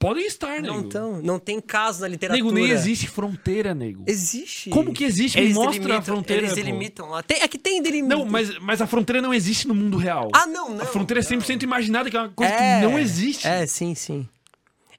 [0.00, 0.66] Podem estar, nego.
[0.74, 1.20] Não estão.
[1.22, 2.42] Não tem caso na literatura.
[2.42, 4.02] Nego, nem existe fronteira, nego.
[4.06, 4.70] Existe.
[4.70, 5.36] Como que existe?
[5.36, 7.22] Me Eles mostra a delimitam- fronteira, Eles delimitam lá.
[7.22, 8.08] Tem, é que tem delimito.
[8.16, 10.30] Não, mas, mas a fronteira não existe no mundo real.
[10.34, 10.82] Ah, não, não.
[10.82, 13.46] a fronteira é 100% imaginada, que é uma coisa É, que não existe.
[13.46, 14.26] É, sim, sim.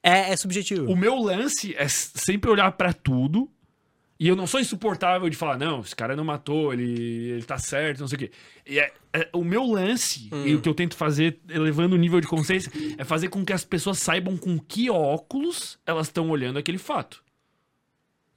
[0.03, 0.85] É, é subjetivo.
[0.91, 3.49] O meu lance é sempre olhar pra tudo.
[4.23, 6.83] E eu não sou insuportável de falar, não, esse cara não matou, ele,
[7.31, 8.31] ele tá certo, não sei o quê.
[8.67, 10.45] E é, é- o meu lance, Hum.
[10.45, 13.51] e o que eu tento fazer, elevando o nível de consciência, é fazer com que
[13.51, 17.23] as pessoas saibam com que óculos elas estão olhando aquele fato.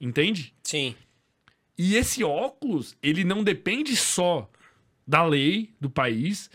[0.01, 0.55] Entende?
[0.63, 0.95] Sim.
[1.77, 4.49] E esse óculos, ele não depende só
[5.07, 6.49] da lei do país,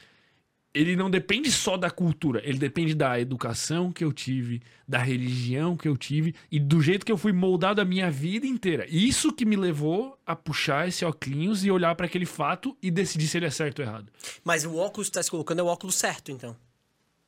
[0.72, 5.76] ele não depende só da cultura, ele depende da educação que eu tive, da religião
[5.76, 8.86] que eu tive e do jeito que eu fui moldado a minha vida inteira.
[8.88, 13.26] Isso que me levou a puxar esse óculos e olhar para aquele fato e decidir
[13.26, 14.12] se ele é certo ou errado.
[14.44, 16.56] Mas o óculos que tu tá se colocando é o óculos certo, então.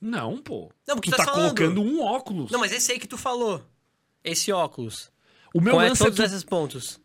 [0.00, 0.70] Não, pô.
[0.86, 2.50] Não, porque tu tu tá tá colocando um óculos.
[2.50, 3.64] Não, mas esse aí que tu falou.
[4.24, 5.10] Esse óculos.
[5.54, 7.00] o meu Qual é lance é todos tu- esses pontos?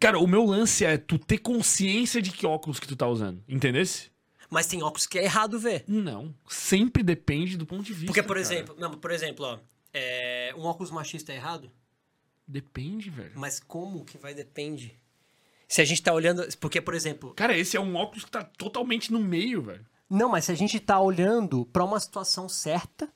[0.00, 3.42] Cara, o meu lance é tu ter consciência de que óculos que tu tá usando.
[3.48, 4.10] Entendesse?
[4.50, 5.84] Mas tem óculos que é errado ver.
[5.88, 6.34] Não.
[6.48, 8.06] Sempre depende do ponto de vista.
[8.06, 8.40] Porque, por cara.
[8.40, 9.58] exemplo, não, por exemplo, ó,
[9.92, 11.70] é, um óculos machista é errado?
[12.46, 13.32] Depende, velho.
[13.34, 14.96] Mas como que vai depende?
[15.66, 16.46] Se a gente tá olhando.
[16.58, 17.32] Porque, por exemplo.
[17.34, 19.84] Cara, esse é um óculos que tá totalmente no meio, velho.
[20.08, 23.08] Não, mas se a gente tá olhando pra uma situação certa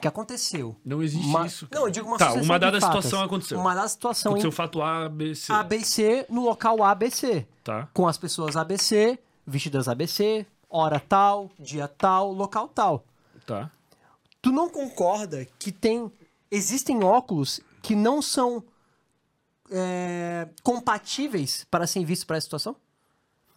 [0.00, 0.74] que aconteceu.
[0.82, 1.68] Não existe Uma- isso.
[1.70, 3.58] Não, eu digo uma Tá, uma dada situação aconteceu.
[3.60, 5.52] Uma dada situação Aconteceu em fato A, B, C.
[5.52, 7.46] ABC no local ABC.
[7.62, 7.86] Tá.
[7.92, 13.04] Com as pessoas ABC, vestidas ABC, hora tal, dia tal, local tal.
[13.46, 13.70] Tá.
[14.40, 16.10] Tu não concorda que tem.
[16.50, 18.64] Existem óculos que não são
[19.70, 22.76] é, compatíveis para serem vistos para essa situação?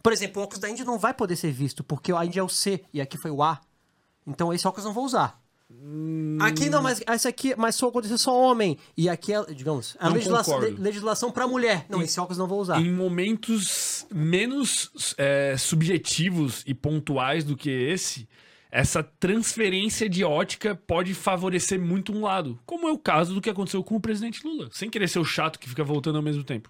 [0.01, 2.43] Por exemplo, o óculos da Índia não vai poder ser visto, porque a Índia é
[2.43, 3.61] o C e aqui foi o A.
[4.27, 5.41] Então esse óculos eu não vou usar.
[6.39, 8.77] Aqui não, mas esse aqui, mas só aconteceu só homem.
[8.97, 11.85] E aqui é, digamos, a legislação, legislação para mulher.
[11.89, 12.81] Não, esse óculos não vou usar.
[12.81, 18.27] Em momentos menos é, subjetivos e pontuais do que esse,
[18.71, 22.59] essa transferência de ótica pode favorecer muito um lado.
[22.65, 24.69] Como é o caso do que aconteceu com o presidente Lula.
[24.71, 26.69] Sem querer ser o chato que fica voltando ao mesmo tempo.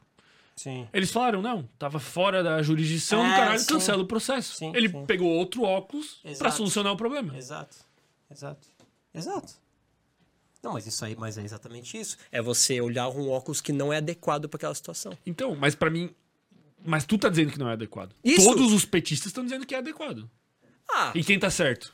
[0.56, 0.88] Sim.
[0.93, 3.73] Eles falaram, não, tava fora da jurisdição, É, caralho, sim.
[3.73, 4.56] cancela o processo.
[4.56, 5.06] Sim, Ele sim.
[5.06, 6.57] pegou outro óculos Exato.
[6.57, 7.35] solucionar o problema.
[7.35, 7.75] Exato.
[8.30, 8.67] Exato.
[9.14, 9.53] Exato.
[10.61, 12.17] Não, mas isso aí, mas é exatamente isso.
[12.32, 15.17] É você olhar um óculos que não é adequado para aquela situação.
[15.25, 16.14] Então, mas pra mim.
[16.85, 18.14] Mas tu tá dizendo que não é adequado.
[18.24, 18.45] Isso.
[18.45, 20.30] Todos os petistas estão dizendo que é adequado.
[20.90, 21.93] Ah, E quem tá certo?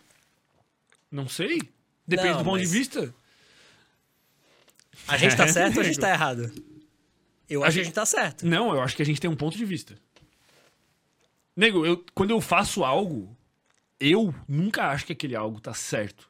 [1.11, 1.59] Não sei.
[2.07, 3.13] Depende Não, do ponto mas- de vista.
[5.07, 6.51] a gente tá É, certo ou a gente tá errado?
[7.49, 8.45] Eu A acho que a gente- gente tá certo.
[8.45, 9.97] Não, eu acho que a gente tem um ponto de vista.
[11.55, 13.35] Nego, eu, quando eu faço algo,
[13.99, 16.28] eu nunca acho que aquele algo tá certo.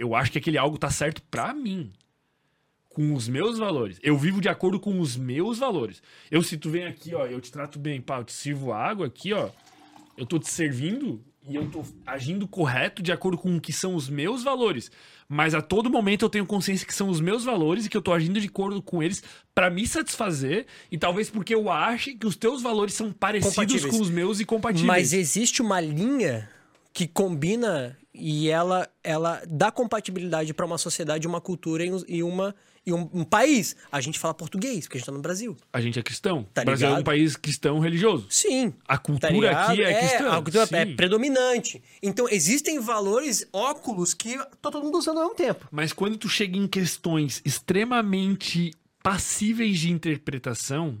[0.00, 1.92] Eu acho que aquele algo tá certo pra mim.
[2.88, 3.98] com os meus valores.
[4.02, 6.02] Eu vivo de acordo com os meus valores.
[6.30, 9.06] Eu, se tu vem aqui, ó, eu te trato bem, pá, eu te sirvo água
[9.06, 9.50] aqui, ó.
[10.16, 13.94] Eu tô te servindo e eu tô agindo correto de acordo com o que são
[13.94, 14.90] os meus valores.
[15.28, 18.02] Mas a todo momento eu tenho consciência que são os meus valores e que eu
[18.02, 19.22] tô agindo de acordo com eles
[19.54, 24.00] pra me satisfazer e talvez porque eu ache que os teus valores são parecidos com
[24.00, 24.86] os meus e compatíveis.
[24.86, 26.50] Mas existe uma linha
[26.92, 32.22] que combina e ela, ela dá compatibilidade para uma sociedade, uma cultura e, um- e
[32.22, 33.76] uma, e um, um país.
[33.92, 35.56] A gente fala português, porque a gente tá no Brasil.
[35.72, 36.44] A gente é cristão.
[36.52, 37.04] Tá o Brasil é um ligado?
[37.06, 38.26] país cristão religioso.
[38.28, 38.74] Sim.
[38.88, 39.70] A Tá cultura ligado?
[39.70, 40.30] aqui é, cristã.
[40.32, 41.82] a cultura é predominante.
[42.02, 45.68] Então, existem valores, óculos que tá todo mundo usando ao mesmo tempo.
[45.70, 48.72] Mas quando tu chega em questões extremamente
[49.02, 50.98] passíveis de interpretação,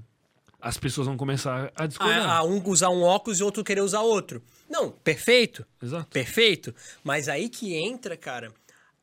[0.60, 2.28] as pessoas vão começar a discordar.
[2.30, 4.42] A, a um usar um óculos e outro querer usar outro.
[4.70, 5.66] Não, perfeito.
[5.82, 6.08] Exato.
[6.10, 6.72] Perfeito.
[7.02, 8.54] Mas aí que entra, cara,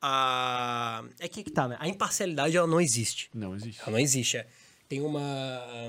[0.02, 1.04] a.
[1.20, 1.76] É que que tá, né?
[1.80, 3.30] A imparcialidade ela não existe.
[3.34, 3.82] Não existe.
[3.82, 4.38] Ela não existe.
[4.38, 4.48] é.
[4.88, 5.20] Tem uma.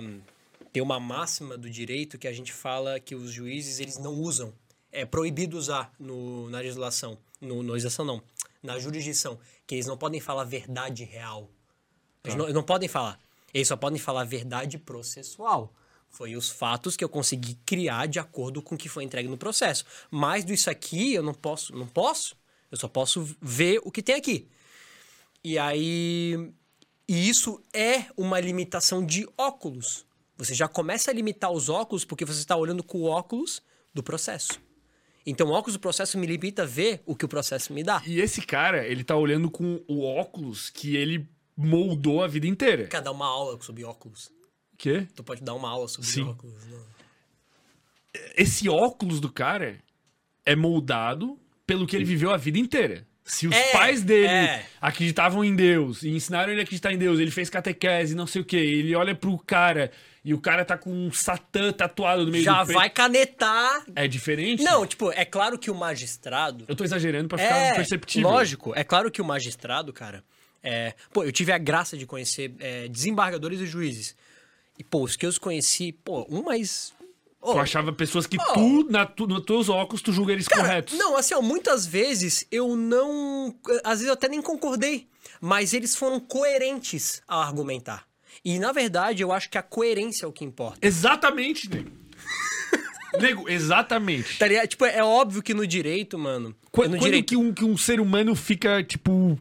[0.01, 0.21] hum,
[0.73, 4.53] Tem uma máxima do direito que a gente fala que os juízes eles não usam.
[4.91, 7.17] É proibido usar no, na legislação.
[7.41, 8.23] No, na legislação, não.
[8.63, 9.39] Na jurisdição.
[9.67, 11.49] Que eles não podem falar verdade real.
[12.25, 13.21] Eles, não, eles não podem falar.
[13.55, 15.73] Eles só podem falar verdade processual.
[16.11, 19.37] Foi os fatos que eu consegui criar de acordo com o que foi entregue no
[19.37, 19.85] processo.
[20.11, 21.75] Mais do isso aqui, eu não posso.
[21.77, 22.37] Não posso.
[22.71, 24.49] Eu só posso ver o que tem aqui.
[25.45, 26.53] E aí.
[27.07, 30.05] E isso é uma limitação de óculos.
[30.37, 33.63] Você já começa a limitar os óculos porque você está olhando com o óculos
[33.95, 34.61] do processo.
[35.25, 38.03] Então, o óculos do processo me limita a ver o que o processo me dá.
[38.07, 42.87] E esse cara, ele tá olhando com o óculos que ele moldou a vida inteira.
[42.87, 44.31] Dar uma aula sobre óculos?
[44.79, 45.07] Quê?
[45.15, 46.23] Tu pode dar uma aula sobre Sim.
[46.23, 46.55] óculos.
[46.67, 46.79] Não.
[48.37, 49.79] Esse óculos do cara
[50.47, 53.07] é moldado pelo que ele viveu a vida inteira.
[53.25, 54.67] Se os É, pais dele é.
[54.81, 58.41] acreditavam em Deus e ensinaram ele a acreditar em Deus, ele fez catequese, não sei
[58.41, 59.93] o quê, ele olha pro cara
[60.25, 62.79] e o cara tá com um Satã tatuado no meio Já do peito.
[62.79, 63.85] vai canetar.
[63.95, 64.63] É diferente?
[64.63, 66.65] Não, tipo, é claro que o magistrado.
[66.67, 68.31] Eu tô exagerando pra ficar É, perceptível.
[68.31, 68.73] lógico.
[68.75, 70.25] É claro que o magistrado, cara.
[70.63, 74.17] É, pô, eu tive a graça de conhecer é, desembargadores e juízes.
[74.79, 76.93] E, pô, os que eu conheci, pô, um mais.
[77.41, 78.53] Ô, Tu achava pessoas que Oh.
[78.55, 80.99] tu, na tu, nos teus óculos, tu julga eles Cara, corretos.
[80.99, 83.55] Não, assim, ó, muitas vezes eu não.
[83.85, 85.07] Às vezes eu até nem concordei.
[85.41, 88.07] Mas eles foram coerentes ao argumentar.
[88.45, 90.79] E, na verdade, eu acho que a coerência é o que importa.
[90.87, 91.91] Exatamente, nego.
[93.21, 94.39] nego, exatamente.
[94.39, 94.67] Tá?
[94.67, 96.55] Tipo, é óbvio que no direito, mano.
[96.71, 97.29] Quando, no quando direito.
[97.29, 99.39] que, um, que um ser humano fica, tipo,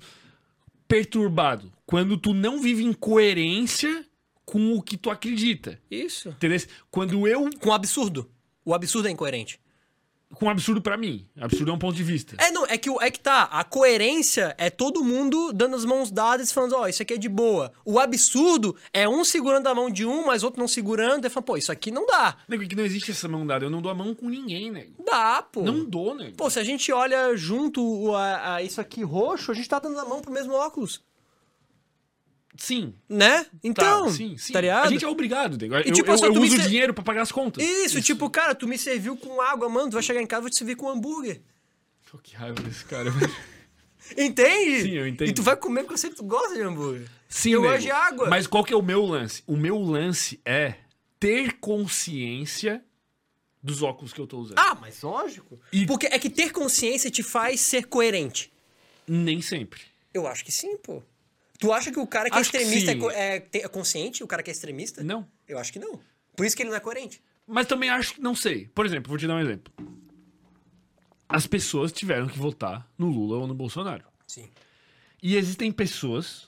[0.88, 1.72] perturbado?
[1.86, 4.06] Quando tu não vive em coerência
[4.48, 5.78] com o que tu acredita.
[5.92, 6.30] Isso.
[6.30, 6.58] Entendeu?
[6.90, 7.50] Quando eu.
[7.60, 8.32] Com absurdo.
[8.64, 9.60] O absurdo é incoerente.
[10.36, 11.26] Com absurdo pra mim.
[11.40, 12.36] Absurdo é um ponto de vista.
[12.40, 13.44] É, não, é que, o- é que tá.
[13.44, 17.18] A coerência é todo mundo dando as mãos dadas e falando, ó, isso aqui é
[17.18, 17.72] de boa.
[17.86, 21.46] O absurdo é um segurando a mão de um, mas outro não segurando, e falando,
[21.46, 22.36] pô, isso aqui não dá.
[22.48, 23.66] Nego, que não existe essa mão dada.
[23.66, 25.02] Eu não dou a mão com ninguém, nego.
[25.06, 25.62] Dá, pô.
[25.62, 26.36] Não dou, nego.
[26.36, 29.80] Pô, se a gente olha junto o- a, a isso aqui roxo, a gente tá
[29.80, 31.02] dando a mão pro mesmo óculos.
[32.58, 32.94] Sim.
[33.08, 33.44] Né?
[33.44, 34.52] Tá, Então, sim, sim.
[34.54, 34.88] tá ligado?
[34.88, 35.76] A gente é obrigado, nego.
[35.76, 37.64] Eu, tipo, eu, eu me uso ser- dinheiro pra pagar as contas.
[37.64, 40.44] Isso, tipo, cara, tu me serviu com água, mano, tu vai chegar em casa e
[40.44, 41.42] vou te servir com hambúrguer.
[42.12, 43.34] Pô, que raiva desse cara, velho.
[44.18, 44.82] Entende?
[44.84, 45.30] Sim, eu entendo.
[45.30, 47.08] E tu vai comer porque eu sei que tu gosta de hambúrguer.
[47.28, 47.74] Sim, Eu nego.
[47.74, 48.30] gosto de água.
[48.30, 49.44] Mas qual que é o meu lance?
[49.46, 50.76] O meu lance é
[51.20, 52.82] ter consciência
[53.62, 54.58] dos óculos que eu tô usando.
[54.60, 55.60] Ah, mas lógico.
[55.74, 58.52] E- Porque é que ter consciência te faz ser coerente.
[59.06, 59.82] Nem sempre.
[60.14, 61.04] Eu acho que sim, pô.
[61.60, 63.00] Tu acha que o cara que Acho que é extremista é, sim.
[63.00, 64.24] co- é, é consciente?
[64.24, 65.04] O cara que é extremista?
[65.04, 65.28] Não.
[65.48, 66.00] Eu acho que não.
[66.36, 67.22] Por isso que ele não é coerente.
[67.48, 68.68] Mas também acho que não sei.
[68.68, 69.74] Por exemplo, vou te dar um exemplo.
[71.30, 74.06] As pessoas tiveram que votar no Lula ou no Bolsonaro.
[74.26, 74.48] Sim.
[75.22, 76.48] E existem pessoas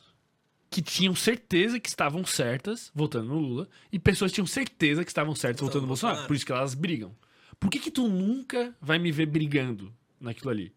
[0.70, 5.10] que tinham certeza que estavam certas votando no Lula e pessoas que tinham certeza que
[5.12, 6.18] estavam certas votando no Bolsonaro.
[6.20, 6.28] Bolsonaro.
[6.28, 7.16] Por isso que elas brigam.
[7.60, 10.74] Por que que tu nunca vai me ver brigando naquilo ali?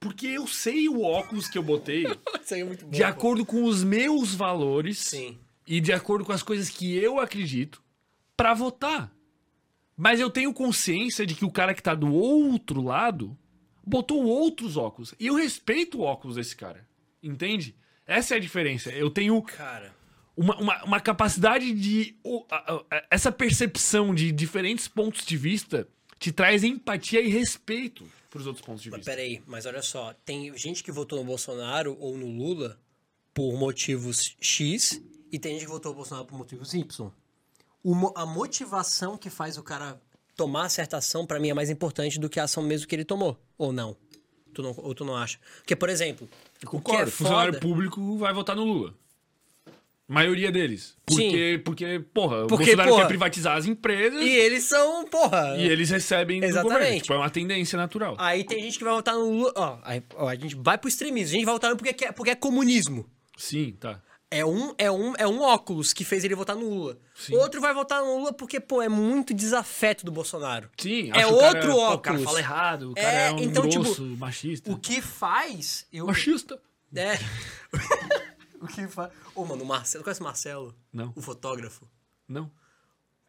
[0.00, 2.06] Porque eu sei o óculos que eu botei
[2.50, 2.90] é bom.
[2.90, 5.38] de acordo com os meus valores Sim.
[5.66, 7.82] e de acordo com as coisas que eu acredito
[8.36, 9.12] pra votar.
[9.96, 13.36] Mas eu tenho consciência de que o cara que tá do outro lado
[13.86, 15.14] botou outros óculos.
[15.20, 16.88] E eu respeito o óculos desse cara.
[17.22, 17.74] Entende?
[18.06, 18.90] Essa é a diferença.
[18.90, 19.94] Eu tenho Cara.
[20.34, 22.16] uma, uma, uma capacidade de.
[22.24, 25.86] o- a- a- essa percepção de diferentes pontos de vista
[26.18, 29.10] te traz empatia e respeito pros outros pontos de Mas vista.
[29.10, 30.14] peraí, mas olha só.
[30.24, 32.78] Tem gente que votou no Bolsonaro ou no Lula
[33.34, 37.10] por motivos X e tem gente que votou no Bolsonaro por motivos Y.
[38.14, 40.00] A motivação que faz o cara
[40.36, 43.04] tomar certa ação, pra mim, é mais importante do que a ação mesmo que ele
[43.04, 43.38] tomou.
[43.58, 43.96] Ou não.
[44.54, 45.38] Tu não ou tu não acha?
[45.58, 47.10] Porque, por exemplo, o que é Concordo.
[47.10, 47.60] Funcionário foda...
[47.66, 48.94] público vai votar no Lula.
[50.12, 50.96] Maioria deles.
[51.06, 55.04] Porque, porque porra, Porque, o Bolsonaro porra, quer privatizar as empresas E e, eles são,
[55.06, 55.56] porra.
[55.58, 56.78] eles recebem do Exatamente.
[56.78, 57.00] governo.
[57.00, 58.16] Tipo, é uma tendência natural.
[58.18, 59.52] Aí tem gente que vai votar no Lula.
[60.16, 61.30] Ó, a gente vai pro extremismo.
[61.34, 63.08] A gente vai votar no porque, quer- porque é comunismo.
[63.36, 64.00] Sim, tá.
[64.32, 66.96] É um, é, um, é um óculos que fez ele votar no Lula.
[67.16, 67.34] Sim.
[67.34, 70.70] Outro vai votar no Lula porque, pô, é muito desafeto do Bolsonaro.
[70.78, 72.22] Sim, É acho que o cara- outro pô, O cara óculos.
[72.24, 74.70] fala errado, o cara É, é, um então, tipo, grosso, machista.
[74.70, 75.84] O que faz.
[75.92, 76.60] Eu, Machista?
[76.94, 77.18] É.
[78.60, 79.10] o que faz.
[79.34, 80.04] Ô, mano, o Marcelo.
[80.04, 80.74] Conhece o Marcelo?
[80.92, 81.12] Não.
[81.16, 81.86] O fotógrafo.
[82.28, 82.50] Não.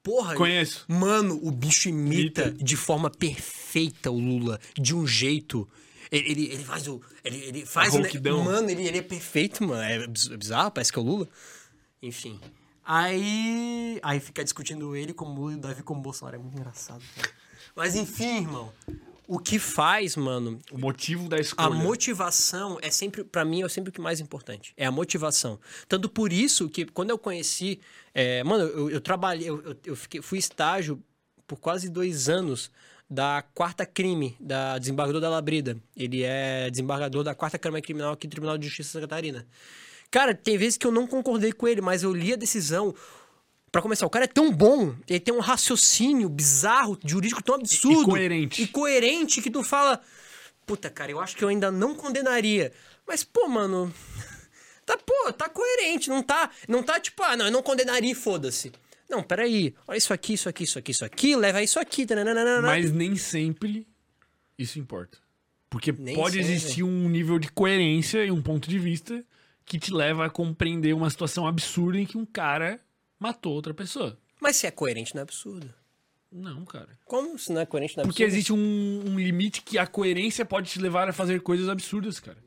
[0.03, 0.35] Porra.
[0.35, 0.85] Conheço.
[0.87, 2.63] Mano, o bicho imita, Imita.
[2.63, 4.59] de forma perfeita o Lula.
[4.75, 5.67] De um jeito.
[6.11, 6.99] Ele, ele, faz o.
[7.23, 7.99] Ele, ele faz o.
[7.99, 8.43] rouquidão.
[8.43, 9.81] Mano, ele, ele é perfeito, mano.
[9.81, 11.29] É biz- bizarro, parece que é o Lula.
[12.01, 12.39] Enfim.
[12.83, 13.99] Aí.
[14.01, 16.35] Aí fica discutindo ele como e o Davi como Bolsonaro.
[16.35, 17.31] É muito engraçado, cara.
[17.75, 18.73] Mas enfim, irmão.
[19.33, 21.69] O que faz, mano, O motivo da a escolha.
[21.69, 24.73] motivação é sempre, pra mim, é sempre o que mais importante.
[24.75, 25.57] É a motivação.
[25.87, 27.79] Tanto por isso que quando eu conheci.
[28.13, 31.01] é, mano, eu, eu trabalhei, eu, eu- eu fiquei, fui estágio
[31.47, 32.69] por quase dois anos
[33.09, 35.77] da quarta crime, da desembargador da Labrida.
[35.95, 39.47] Ele é desembargador da quarta Câmara Criminal aqui do Tribunal de Justiça de Santa Catarina.
[40.09, 42.93] Cara, tem vezes que eu não concordei com ele, mas eu li a decisão.
[43.71, 48.09] Pra começar, o cara é tão bom, ele tem um raciocínio bizarro, jurídico tão absurdo.
[48.09, 48.61] coerente.
[48.63, 50.01] E coerente que tu fala.
[50.65, 52.71] Puta, cara, eu acho que eu ainda não condenaria.
[53.07, 53.93] Mas, pô, mano.
[54.83, 56.49] Tá, pô, tá coerente, não tá.
[56.67, 58.71] Não tá tipo, ah, não, eu não condenaria e foda-se.
[59.07, 59.75] Não, peraí.
[59.87, 62.05] Olha isso aqui, isso aqui, isso aqui, isso aqui, leva isso aqui.
[62.05, 62.61] tananana.
[62.61, 63.87] Mas nem sempre
[64.57, 65.19] isso importa.
[65.69, 66.51] Porque Nem pode sempre.
[66.51, 69.23] existir um nível de coerência e um ponto de vista
[69.65, 72.81] que te leva a compreender uma situação absurda em que um cara
[73.21, 74.17] matou outra pessoa.
[74.39, 75.71] Mas se é coerente, não é absurdo.
[76.31, 76.89] Não, cara.
[77.05, 78.35] Como se não é coerente, não é Porque absurdo?
[78.37, 82.37] existe um, um limite que a coerência pode te levar a fazer coisas absurdas, cara.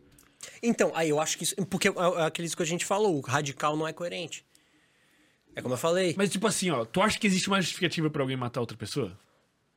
[0.62, 1.54] Então, aí eu acho que isso.
[1.66, 4.44] Porque é é aqueles que a gente falou, o radical não é coerente.
[5.54, 6.14] É como eu falei.
[6.18, 9.16] Mas, tipo assim, ó, tu acha que existe uma justificativa pra alguém matar outra pessoa?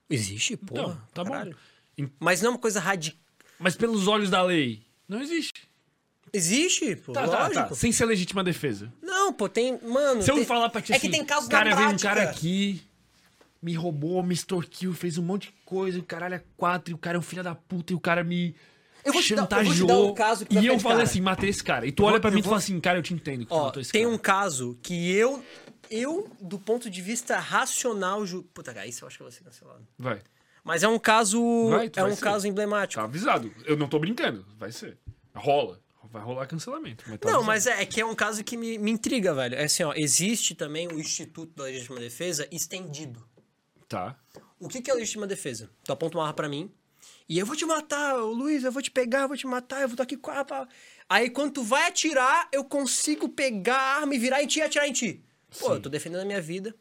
[0.10, 0.74] Existe, pô.
[0.74, 1.52] Então, tá bom.
[1.98, 3.20] Em- Mas não é uma coisa radical.
[3.60, 5.67] Mas pelos olhos da lei, não existe.
[6.34, 7.14] Existe, pô.
[7.14, 7.70] Tá, tá, lógico.
[7.70, 7.76] tá.
[7.76, 8.92] Sem ser legítima defesa.
[9.02, 9.80] Não, pô, tem.
[9.82, 10.22] Mano.
[10.22, 11.92] Se eu tem- falar pra ti É assim, que tem casos cara, na veio um
[11.92, 12.10] prática.
[12.16, 12.82] cara aqui,
[13.62, 16.94] me roubou, me extorquiu, fez um monte de coisa, e o caralho é quatro, e
[16.94, 18.56] o cara é um filho da puta, e o cara me
[19.06, 19.88] Eu vou te dar- eu vou te chantageou.
[19.88, 21.10] dar um caso que vai e eu falei cara.
[21.10, 21.86] assim, matei esse cara.
[21.88, 23.04] E tu Eu olha vou- pra eu mim e tu vou- fala assim, cara, eu
[23.04, 24.14] te entendo que tu Ó, matou esse tem cara.
[24.14, 25.44] um caso que eu.
[25.90, 28.26] Eu, do ponto de vista racional.
[28.26, 28.44] Ju...
[28.54, 29.88] Puta, cara, isso eu acho que eu vou ser cancelado.
[29.98, 30.20] Vai.
[30.62, 31.70] Mas é um caso.
[31.70, 32.22] Vai, tu é vai um ser.
[32.26, 33.00] caso emblemático.
[33.02, 33.50] Tá avisado.
[33.66, 34.46] Eu não tô brincando.
[34.60, 34.98] Vai ser.
[35.34, 35.80] Rola.
[36.12, 37.04] Vai rolar cancelamento.
[37.08, 39.56] Mas tá Não, mas é, é que é um caso que me, me intriga, velho.
[39.56, 43.24] É assim, ó, existe também o Instituto da Legítima Defesa estendido.
[43.88, 44.18] Tá.
[44.60, 45.70] O que, que é legítima defesa?
[45.84, 46.72] Tu aponta uma arma pra mim
[47.30, 49.88] e eu vou te matar, Luiz, eu vou te pegar, eu vou te matar, eu
[49.88, 50.68] vou estar aqui com a arma.
[51.10, 54.62] Aí quando tu vai atirar, eu consigo pegar a arma e virar em ti e
[54.62, 55.24] atirar em ti.
[55.60, 56.76] Pô, eu tô defendendo a minha vida.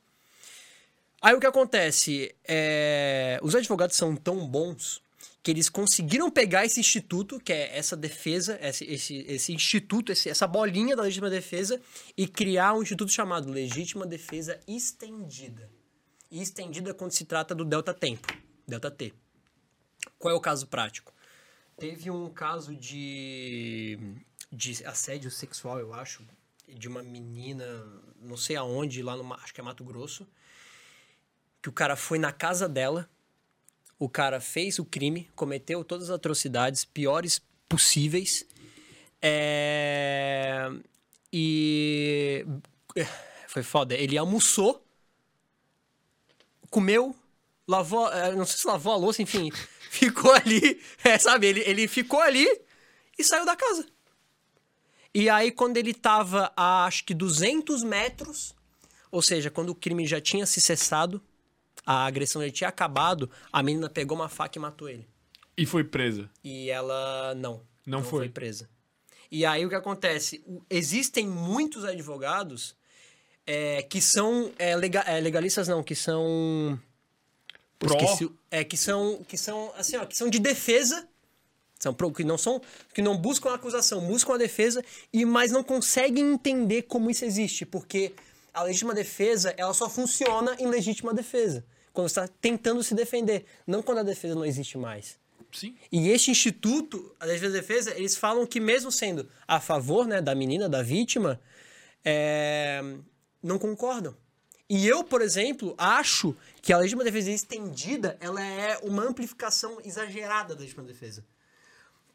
[1.20, 2.34] Aí o que acontece?
[2.46, 3.38] É...
[3.42, 5.02] Os advogados são tão bons
[5.46, 10.28] que eles conseguiram pegar esse instituto, que é essa defesa, esse, esse, esse instituto, esse-
[10.28, 11.80] essa bolinha da legítima defesa,
[12.16, 15.70] e criar um instituto chamado Legítima Defesa Estendida
[16.32, 18.26] e estendida quando se trata do delta tempo,
[18.66, 19.14] delta T.
[20.18, 21.14] Qual é o caso prático?
[21.78, 24.00] Teve um caso de,
[24.50, 26.26] de assédio sexual, eu acho,
[26.66, 27.64] de uma menina,
[28.20, 30.26] não sei aonde, lá no, acho que é Mato Grosso,
[31.62, 33.08] que o cara foi na casa dela,
[33.98, 38.44] o cara fez o crime, cometeu todas as atrocidades piores possíveis,
[39.20, 40.70] é,
[41.32, 42.44] e
[43.48, 43.94] foi foda.
[43.94, 44.86] Ele almoçou
[46.70, 47.16] comeu,
[47.66, 49.50] lavou, eh, não sei se lavou a louça, enfim,
[49.90, 51.46] ficou ali, é, sabe?
[51.46, 52.46] Ele, ele ficou ali
[53.18, 53.86] e saiu da casa.
[55.14, 58.54] E aí, quando ele tava a acho que 200 metros,
[59.10, 61.22] ou seja, quando o crime já tinha se cessado,
[61.86, 65.06] a agressão já tinha acabado, a menina pegou uma faca e matou ele.
[65.56, 66.28] E foi presa.
[66.42, 67.62] E ela não.
[67.86, 68.28] Não foi.
[68.28, 68.68] presa.
[69.30, 70.44] E aí o que acontece?
[70.68, 72.76] Existem muitos advogados
[73.46, 76.78] é, que são é, é, legalistas, não, que são.
[77.78, 77.96] Pró?
[77.96, 79.24] esqueci é, que são.
[79.26, 81.08] Que são, assim, ó, que são de defesa.
[81.78, 82.60] São pro- que não são.
[82.92, 87.24] Que não buscam a acusação, buscam a defesa, e mas não conseguem entender como isso
[87.24, 87.64] existe.
[87.64, 88.12] Porque
[88.52, 91.64] a legítima defesa, ela só funciona em legítima defesa.
[91.96, 93.46] Quando está tentando se defender.
[93.66, 95.18] Não quando a defesa não existe mais.
[95.50, 95.74] Sim.
[95.90, 100.20] E este instituto, a Defesa da Defesa, eles falam que mesmo sendo a favor né,
[100.20, 101.40] da menina, da vítima,
[102.04, 102.82] é,
[103.42, 104.14] não concordam.
[104.68, 110.54] E eu, por exemplo, acho que a legítima defesa estendida, ela é uma amplificação exagerada
[110.54, 111.24] da legítima defesa.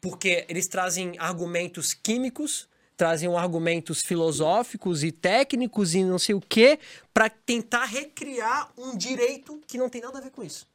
[0.00, 6.78] Porque eles trazem argumentos químicos, traziam argumentos filosóficos e técnicos e não sei o quê
[7.12, 10.66] pra tentar recriar um direito que não tem nada a ver com isso.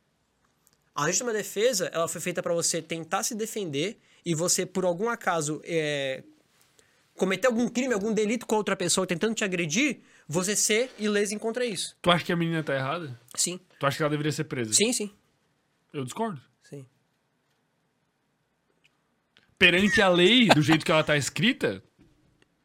[0.94, 5.08] A legítima defesa, ela foi feita pra você tentar se defender e você, por algum
[5.10, 6.24] acaso, é,
[7.16, 11.64] cometer algum crime, algum delito com outra pessoa tentando te agredir, você ser ileso contra
[11.66, 11.96] isso.
[12.02, 13.18] Tu acha que a menina tá errada?
[13.36, 14.74] Sim, Tu acha que ela deveria ser presa?
[14.74, 15.12] sim, sim.
[15.94, 16.42] Eu discordo.
[16.64, 16.86] sim.
[19.58, 21.82] Perante a lei, do jeito que ela tá escrita,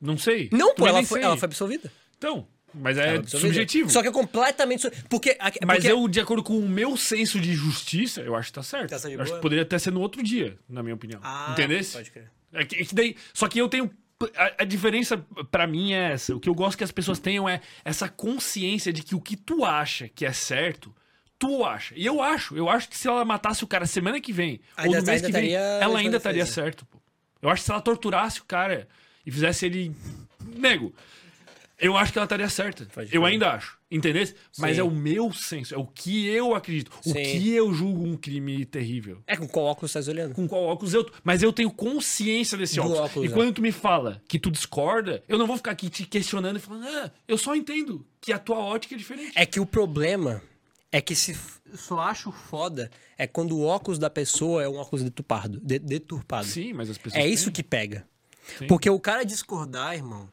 [0.02, 0.48] não sei.
[0.52, 1.26] Não, pô, ela foi, sei.
[1.26, 1.90] ela foi absolvida.
[2.18, 3.89] Então, mas é Ela subjetivo.
[3.90, 4.90] Só que é completamente.
[5.08, 5.36] Porque.
[5.39, 8.55] a- Mas porque- eu, de acordo com o meu senso de justiça, eu acho que
[8.55, 8.90] tá certo.
[9.00, 11.20] Tá eu acho que poderia até ser no outro dia, na minha opinião.
[11.22, 11.92] Ah, Entendesse?
[11.92, 12.31] Pode crer.
[12.52, 13.90] É que, é que daí, só que eu tenho.
[14.36, 15.18] A, a diferença
[15.50, 16.34] pra mim é essa.
[16.36, 19.36] O que eu gosto que as pessoas tenham é essa consciência de que o que
[19.36, 20.94] tu acha que é certo,
[21.39, 21.92] tu acha.
[21.97, 22.56] E eu acho.
[22.56, 25.24] Eu acho que se ela matasse o cara semana que vem, ou Ainda- no mês
[25.24, 26.98] ainda que vem, ela ainda estaria certo, pô.
[27.42, 28.86] Eu acho que se ela torturasse o cara
[29.26, 29.92] e fizesse ele.
[30.57, 30.92] Nego.
[31.78, 32.86] Eu acho que ela estaria certa.
[33.10, 33.76] Eu ainda acho.
[33.91, 34.25] Entendeu?
[34.57, 36.92] Mas é o meu senso, é o que eu acredito.
[37.05, 37.15] O Sim.
[37.25, 40.33] que eu julgo um crime terrível É com qual óculos você tá olhando?
[40.34, 41.10] com qual óculos eu.
[41.25, 42.99] Mas eu tenho consciência desse óculos.
[43.01, 43.34] óculos, e é.
[43.34, 46.60] quando tu me fala que tu discorda, eu não vou ficar aqui te questionando e
[46.60, 49.33] falando, ah, eu só entendo que a tua ótica é diferente.
[49.34, 50.41] É que o problema
[50.92, 51.36] é que se
[51.75, 55.60] só acho foda é quando o óculos da pessoa é um óculos deturpado.
[55.60, 56.47] de- deturpado.
[56.47, 57.23] Sim, mas as pessoas.
[57.23, 57.55] É isso têm.
[57.55, 58.07] que pega.
[58.59, 58.67] Sim.
[58.67, 60.29] Porque o cara discordar, irmão,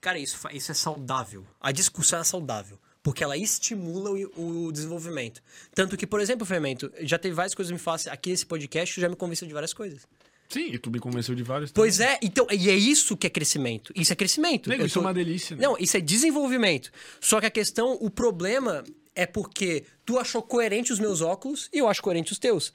[0.00, 1.44] cara, isso, isso é saudável.
[1.60, 2.78] A discussão é saudável.
[3.02, 5.42] Porque ela estimula o, o desenvolvimento.
[5.74, 8.94] Tanto que, por exemplo, Fermento, já teve várias coisas que me fazem aqui nesse podcast
[8.94, 10.06] que já me convenceu de várias coisas.
[10.48, 11.70] Sim, e tu me convenceu de vários.
[11.72, 13.92] Pois é, então, e é isso que é crescimento.
[13.94, 14.70] Isso é crescimento.
[14.70, 15.54] Nego, isso é tô- uma delícia.
[15.54, 15.62] né?
[15.62, 16.90] Não, isso é desenvolvimento.
[17.20, 18.82] Só que a questão, o problema
[19.14, 22.72] é porque tu achou coerente os meus óculos e eu acho coerente os teus.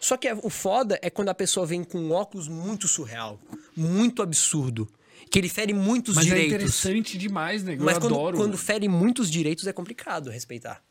[0.00, 3.38] Só que é- o foda é quando a pessoa vem com um óculos muito surreal,
[3.76, 4.88] muito absurdo,
[5.30, 6.54] que ele fere muitos Mas é direitos.
[6.54, 7.62] interessante demais.
[7.62, 8.36] Mas eu quando, adoro.
[8.38, 10.82] quando fere muitos direitos é complicado respeitar.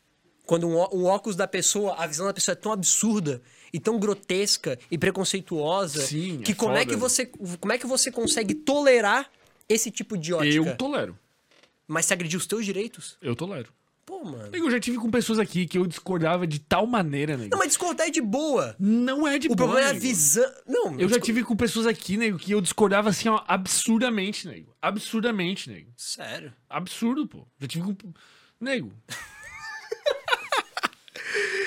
[0.46, 3.98] Quando um, um óculos da pessoa, a visão da pessoa é tão absurda e tão
[3.98, 8.54] grotesca e preconceituosa Sim, que é como é que você como é que você consegue
[8.54, 9.30] tolerar
[9.68, 10.54] esse tipo de ótica?
[10.54, 11.18] Eu tolero.
[11.86, 13.16] Mas se agredir os teus direitos?
[13.20, 13.68] Eu tolero.
[14.10, 14.50] Pô, mano.
[14.52, 17.50] Eu já tive com pessoas aqui que eu discordava de tal maneira, nego.
[17.52, 18.74] Não, mas discordar é de boa.
[18.76, 20.52] Não é de O boa, problema é a visão.
[20.66, 24.74] Não, Eu já tive com pessoas aqui, nego, que eu discordava assim, ó, absurdamente, nego.
[24.82, 25.92] Absurdamente, nego.
[25.96, 26.52] Sério.
[26.68, 27.46] Absurdo, pô.
[27.60, 28.12] Já tive com.
[28.60, 28.92] Nego.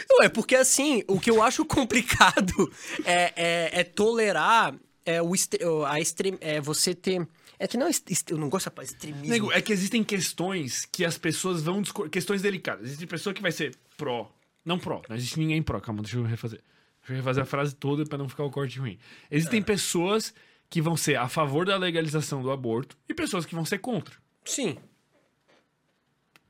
[0.10, 2.72] Não, é porque assim, o que eu acho complicado
[3.06, 7.26] é, é, é tolerar é, o extre- a extrem, é você ter.
[7.60, 7.92] É que não, é
[8.30, 9.28] eu não gosto palavra extremismo.
[9.28, 11.82] Nego, é que existem questões que as pessoas vão.
[12.12, 12.86] Questões delicadas.
[12.88, 14.32] Existe pessoa que vai ser pró.
[14.66, 15.02] Não pró.
[15.08, 15.80] Não existe ninguém pró.
[15.80, 16.62] Calma, deixa eu refazer.
[17.02, 18.98] Deixa eu refazer a frase toda pra não ficar o corte ruim.
[19.30, 19.64] Existem É.
[19.64, 20.34] pessoas
[20.70, 24.16] que vão ser a favor da legalização do aborto e pessoas que vão ser contra.
[24.46, 24.78] Sim.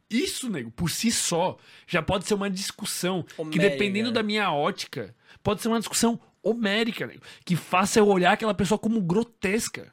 [0.09, 1.57] Isso, nego, por si só,
[1.87, 3.69] já pode ser uma discussão que, Homérica.
[3.69, 8.53] dependendo da minha ótica, pode ser uma discussão homérica, nego, que faça eu olhar aquela
[8.53, 9.91] pessoa como grotesca.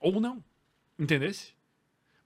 [0.00, 0.42] Ou não.
[0.98, 1.52] Entendesse?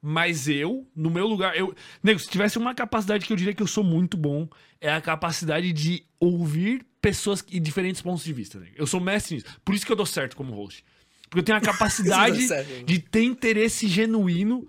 [0.00, 1.74] Mas eu, no meu lugar, eu.
[2.02, 4.48] Nego, se tivesse uma capacidade que eu diria que eu sou muito bom,
[4.80, 8.58] é a capacidade de ouvir pessoas e diferentes pontos de vista.
[8.58, 8.74] Nego.
[8.76, 9.46] Eu sou mestre nisso.
[9.64, 10.84] Por isso que eu dou certo como host.
[11.30, 12.84] Porque eu tenho a capacidade certo.
[12.84, 14.66] de ter interesse genuíno.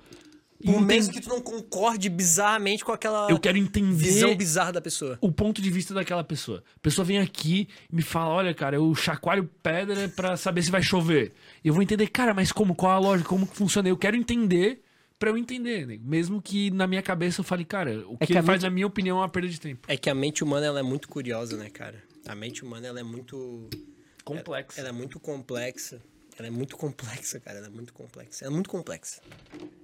[0.63, 4.71] E Por mesmo que tu não concorde bizarramente com aquela eu quero entender visão bizarra
[4.73, 5.17] da pessoa.
[5.21, 6.63] o ponto de vista daquela pessoa.
[6.75, 10.71] A pessoa vem aqui e me fala: olha, cara, eu chacoalho pedra pra saber se
[10.71, 11.33] vai chover.
[11.63, 12.73] E eu vou entender, cara, mas como?
[12.75, 13.29] Qual a lógica?
[13.29, 13.87] Como que funciona?
[13.89, 14.81] Eu quero entender
[15.19, 15.97] pra eu entender, né?
[16.03, 18.63] Mesmo que na minha cabeça eu fale, cara, o que, É que a faz, mente-
[18.63, 19.81] na minha opinião, é uma perda de tempo.
[19.87, 22.03] É que a mente humana ela é muito curiosa, né, cara?
[22.27, 23.69] A mente humana ela é muito
[24.23, 24.79] Complexo.
[24.79, 26.01] ela é muito complexa.
[26.37, 27.57] Ela é muito complexa, cara.
[27.59, 28.43] Ela é muito complexa.
[28.45, 29.21] Ela é muito complexa.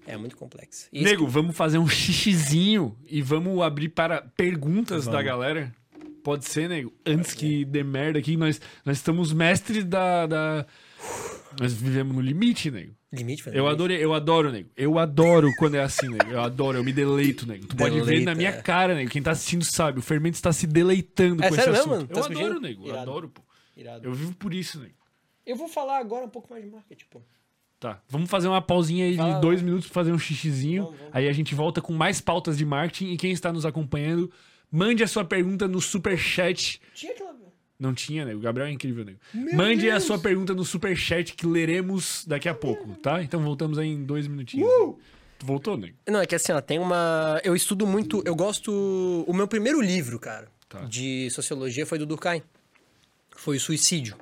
[0.07, 0.87] É muito complexa.
[0.91, 5.73] E Nego, vamos fazer um xixizinho e vamos abrir para perguntas da galera?
[6.23, 6.91] Pode ser, nego?
[7.05, 10.65] Antes que dê merda aqui, nós, nós estamos mestres da, da...
[11.59, 12.93] Nós vivemos no limite, nego.
[13.09, 13.43] que- limite.
[13.53, 14.69] Eu adorei, eu adoro, nego.
[14.75, 16.29] Eu adoro quando é assim, nego.
[16.29, 17.65] Eu adoro, eu me deleito, nego.
[17.67, 18.61] Tu pode ver Deleita, na minha é.
[18.61, 19.09] cara, nego.
[19.09, 19.99] Quem tá assistindo sabe.
[19.99, 22.09] O Fermento está se deleitando É com sério esse mesmo, assunto.
[22.15, 22.27] mano?
[22.27, 22.87] Tá eu adoro, nego.
[22.87, 23.41] Eu adoro, pô.
[23.75, 24.05] Irado.
[24.07, 24.93] Eu vivo por isso, nego.
[25.49, 27.21] Eu vou falar agora um pouco mais de marketing, pô.
[27.79, 29.35] Tá, vamos fazer uma pausinha aí Fala.
[29.35, 30.83] de dois minutos pra fazer um xixizinho.
[30.83, 31.15] Vamos, vamos.
[31.15, 33.13] Aí a gente volta com mais pautas de marketing.
[33.13, 34.29] E quem está nos acompanhando,
[34.71, 36.79] mande a sua pergunta no superchat.
[36.93, 37.35] Tinha aquela.
[37.79, 38.39] Não tinha, nego.
[38.39, 39.19] O Gabriel é incrível, nego.
[39.55, 43.23] Mande a sua pergunta no superchat que leremos daqui a pouco, tá?
[43.23, 44.67] Então voltamos aí em dois minutinhos.
[44.69, 44.99] Uh!
[45.39, 45.95] Tu voltou, nego?
[46.05, 47.39] Não, é que assim, ó, tem uma.
[47.43, 48.21] Eu estudo muito.
[48.25, 49.23] Eu gosto.
[49.25, 50.81] O meu primeiro livro, cara, Tá.
[50.81, 52.43] de sociologia foi do Durkheim.
[53.31, 54.17] Foi o Suicídio.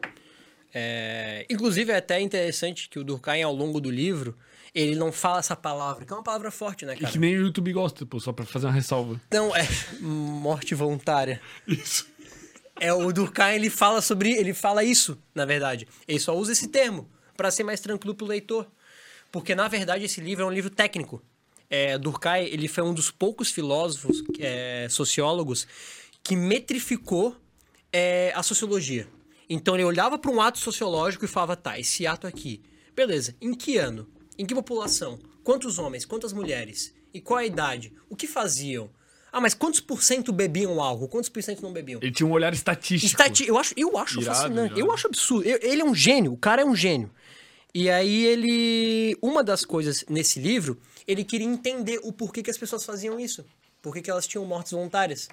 [0.74, 4.38] É, Inclusive, é até interessante que o Durkheim, ao longo do livro,
[4.76, 7.12] Ele não fala essa palavra, que é uma palavra forte, né, E cara?
[7.12, 9.20] que nem o YouTube gosta, pô, só pra fazer uma ressalva.
[9.32, 9.68] Não, é
[10.00, 11.42] morte voluntária.
[11.68, 12.08] Isso.
[12.80, 15.88] É o Durkheim, ele fala sobre, ele fala isso, na verdade.
[16.08, 18.68] Ele só usa esse termo para ser mais tranquilo pro leitor,
[19.32, 21.22] porque na verdade esse livro é um livro técnico.
[21.70, 25.66] É, Durkheim, ele foi um dos poucos filósofos, é, sociólogos
[26.24, 27.36] que metrificou
[27.92, 29.08] é, a sociologia.
[29.50, 32.61] Então ele olhava para um ato sociológico e falava, tá, esse ato aqui,
[32.95, 33.35] beleza?
[33.42, 34.08] Em que ano?
[34.38, 35.17] Em que população?
[35.43, 36.06] Quantos homens?
[36.06, 36.93] Quantas mulheres?
[37.14, 37.93] E qual a idade?
[38.09, 38.90] O que faziam?
[39.32, 41.08] Ah, mas quantos por cento bebiam álcool?
[41.08, 42.00] Quantos por cento não bebiam?
[42.01, 43.11] Ele tinha um olhar estatístico.
[43.11, 44.66] Estati eu acho, eu acho Irado, fascinante.
[44.74, 44.80] irado.
[44.80, 45.48] Eu acho absurdo.
[45.48, 46.34] Eu- ele é um gênio.
[46.34, 47.09] O cara é um gênio.
[47.74, 49.17] E aí ele...
[49.22, 50.77] Uma das coisas nesse livro,
[51.08, 53.45] ele queria entender o porquê que as pessoas faziam isso.
[53.82, 55.30] Por que que elas tinham mortes voluntárias.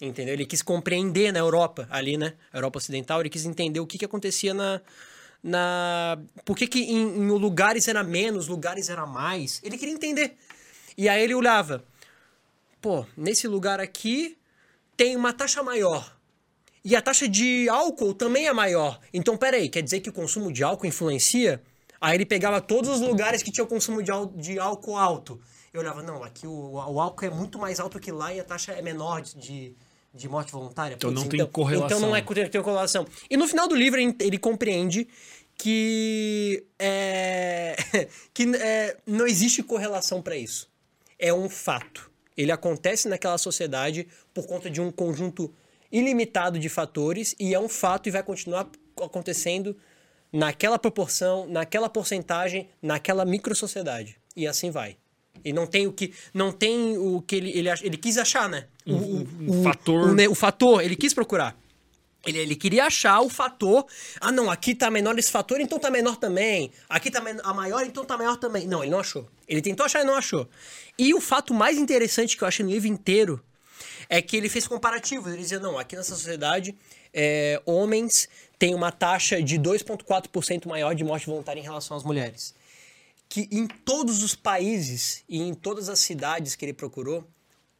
[0.00, 0.34] Entendeu?
[0.34, 2.34] Ele quis compreender na Europa, ali, né?
[2.54, 4.80] Europa Ocidental, ele quis entender o que que acontecia na...
[5.42, 6.18] na...
[6.44, 9.60] Por que que em, em lugares era menos, lugares era mais.
[9.62, 10.36] Ele queria entender.
[10.96, 11.84] E aí ele olhava...
[12.80, 14.38] Pô, nesse lugar aqui
[14.96, 16.16] tem uma taxa maior.
[16.82, 18.98] E a taxa de álcool também é maior.
[19.12, 21.62] Então, peraí, quer dizer que o consumo de álcool influencia?
[22.00, 25.38] Aí ele pegava todos os lugares que tinha o consumo de, de álcool alto.
[25.74, 28.44] Eu olhava, não, aqui o, o álcool é muito mais alto que lá e a
[28.44, 29.76] taxa é menor de,
[30.14, 30.94] de, morte voluntária.
[30.94, 31.86] Então Putz, não tem correlação.
[31.86, 33.06] Então não é tem, tem correlação.
[33.28, 35.08] E no final do livro ele, compreende
[35.56, 37.76] que, é,
[38.32, 40.70] que é, não existe correlação para isso.
[41.18, 42.10] É um fato.
[42.36, 45.52] Ele acontece naquela sociedade por conta de um conjunto
[45.92, 48.68] ilimitado de fatores e é um fato e vai continuar
[49.02, 49.76] acontecendo
[50.32, 54.16] naquela proporção, naquela porcentagem, naquela microsociedade.
[54.36, 54.96] E assim vai.
[55.44, 58.66] E não tem o que não tem o que ele ele, ele quis achar, né?
[58.94, 60.10] O, o- o- fator.
[60.18, 61.56] o, o fator, ele quis procurar.
[62.26, 63.86] Ele, ele queria achar o fator.
[64.20, 66.70] Ah, não, aqui tá menor esse fator, então tá menor também.
[66.88, 68.66] Aqui tá a maior, então tá maior também.
[68.66, 69.26] Não, ele não achou.
[69.48, 70.46] Ele tentou achar e não achou.
[70.98, 73.42] E o fato mais interessante que eu achei no livro inteiro
[74.08, 75.32] é que ele fez comparativos.
[75.32, 76.76] Ele dizia, não, aqui nessa sociedade,
[77.14, 78.28] é, homens
[78.58, 82.54] têm uma taxa de 2,4% maior de morte voluntária em relação às mulheres.
[83.30, 87.26] Que em todos os países e em todas as cidades que ele procurou,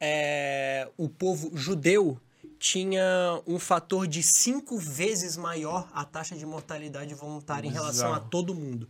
[0.01, 2.19] é, o povo judeu
[2.57, 8.13] tinha um fator de cinco vezes maior a taxa de mortalidade voluntária em relação a
[8.13, 8.29] Bizarro.
[8.29, 8.89] todo mundo.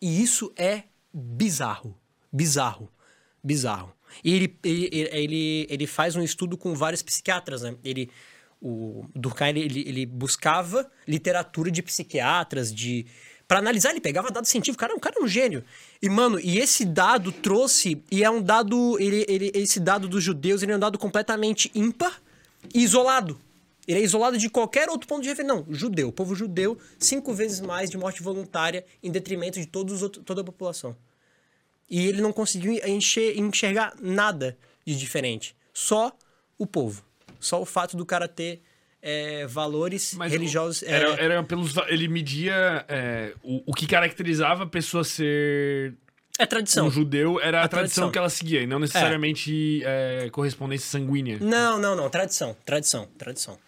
[0.00, 1.98] E isso é bizarro.
[2.32, 2.90] Bizarro.
[3.42, 3.92] Bizarro.
[4.22, 7.76] E ele, ele, ele, ele faz um estudo com vários psiquiatras, né?
[7.82, 8.10] Ele,
[8.60, 13.06] o Durkheim, ele, ele, ele buscava literatura de psiquiatras, de...
[13.46, 14.80] Pra analisar, ele pegava dado científico.
[14.80, 15.62] Cara, o cara é um gênio.
[16.00, 18.02] E, mano, e esse dado trouxe...
[18.10, 18.98] E é um dado...
[18.98, 22.22] Ele, ele, esse dado dos judeus, ele é um dado completamente ímpar
[22.74, 23.38] e isolado.
[23.86, 25.54] Ele é isolado de qualquer outro ponto de referência.
[25.54, 26.10] Não, judeu.
[26.10, 30.40] Povo judeu, cinco vezes mais de morte voluntária em detrimento de todos os outros, toda
[30.40, 30.96] a população.
[31.90, 34.56] E ele não conseguiu enxer- enxergar nada
[34.86, 35.54] de diferente.
[35.70, 36.16] Só
[36.56, 37.04] o povo.
[37.38, 38.62] Só o fato do cara ter
[39.06, 40.80] é, valores Mas religiosos.
[40.80, 41.74] o- é, Era, era pelos.
[41.88, 45.92] Ele media é, o, o que caracterizava a pessoa ser
[46.38, 46.86] é tradição.
[46.86, 48.10] um judeu era a, A tradição, tradição.
[48.10, 51.38] que ela seguia, e não necessariamente é, correspondência sanguínea.
[51.40, 52.08] Não, não, não.
[52.08, 52.56] Tradição.
[52.64, 53.06] Tradição.
[53.18, 53.58] Tradição.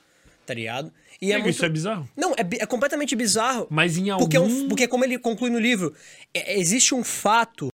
[0.47, 0.90] Tá ligado?
[1.20, 1.55] E é Amigo, muito...
[1.56, 2.08] Isso é bizarro.
[2.16, 3.66] Não, é, é completamente bizarro.
[3.70, 4.24] Mas em algum.
[4.24, 5.94] Porque, é um- porque como ele conclui no livro,
[6.32, 7.68] é- existe um fato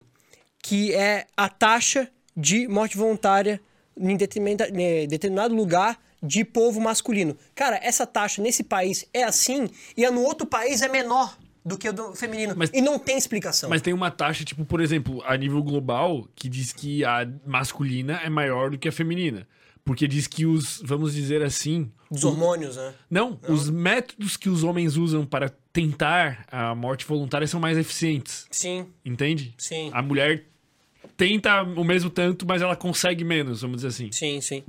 [0.63, 3.61] que é a taxa de morte voluntária
[3.97, 7.37] em determinado lugar de povo masculino.
[7.55, 11.77] Cara, essa taxa nesse país é assim e a no outro país é menor do
[11.79, 12.55] que a do feminino.
[12.57, 13.69] Mas- e não tem explicação.
[13.71, 18.21] Mas tem uma taxa, tipo, por exemplo, a nível global, que diz que a masculina
[18.25, 19.47] é maior do que a feminina.
[19.85, 21.91] Porque diz que os, vamos dizer assim.
[22.09, 22.95] Dos hormônios, né?
[23.11, 28.47] Não, os métodos que os homens usam para tentar a morte voluntária são mais eficientes.
[28.51, 29.55] Sim, Entende?
[29.59, 29.91] Sim.
[29.93, 30.45] A mulher
[31.17, 34.13] tenta o mesmo tanto, mas ela consegue menos, vamos dizer assim.
[34.13, 34.63] sim, sim.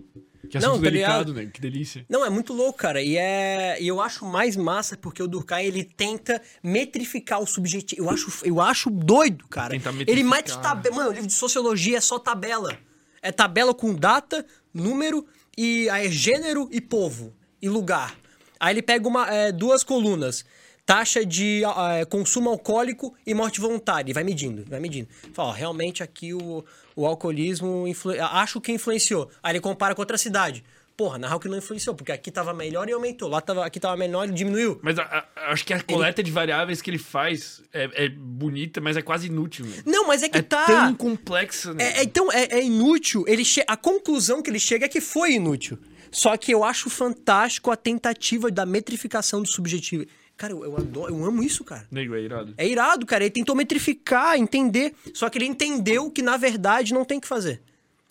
[0.50, 1.46] Que Não, assunto tá delicado, né?
[1.46, 2.06] Que delícia.
[2.10, 3.02] Não, é muito louco, cara.
[3.02, 3.82] E, é...
[3.82, 8.04] e eu acho mais massa porque o Durkheim, ele tenta metrificar o subjetivo.
[8.04, 9.72] Eu acho, eu acho doido, cara.
[9.72, 10.30] Tenta Ele metrificar.
[10.30, 10.96] mete tabela.
[10.96, 12.78] Mano, o livro de sociologia é só tabela.
[13.22, 15.26] É tabela com data, número,
[15.58, 17.34] e aí é gênero e povo.
[17.62, 18.14] E lugar.
[18.60, 20.46] Aí ele pega uma, é, duas colunas.
[20.86, 24.12] Taxa de é, consumo alcoólico e morte voluntária.
[24.12, 25.08] E vai medindo, vai medindo.
[25.34, 26.66] Fala, ó, realmente aqui o,
[26.96, 28.14] o alcoolismo influ...
[28.22, 29.30] acho que influenciou.
[29.42, 30.64] Aí ele compara com outra cidade.
[30.96, 33.28] Porra, na real que não influenciou, porque aqui tava melhor e aumentou.
[33.28, 34.80] Lá tava, aqui tava menor e diminuiu.
[34.84, 38.80] Mas a- a- acho que a coleta de variáveis que ele faz é, é bonita,
[38.80, 39.66] mas é quase inútil.
[39.66, 39.78] Né?
[39.88, 40.66] Não, mas é que É tá.
[40.68, 41.84] tão complexa, né?
[41.84, 43.26] É, é, então, é, é inútil.
[43.28, 43.64] Ele che...
[43.68, 45.80] A conclusão que ele chega é que foi inútil.
[46.12, 50.06] Só que eu acho fantástico a tentativa da metrificação do subjetivo.
[50.36, 51.88] Cara, eu, eu adoro, eu amo isso, cara.
[51.92, 52.54] Nego, é irado.
[52.58, 53.24] É irado, cara.
[53.24, 54.94] Ele tentou metrificar, entender.
[55.14, 57.62] Só que ele entendeu que, na verdade, não tem que fazer.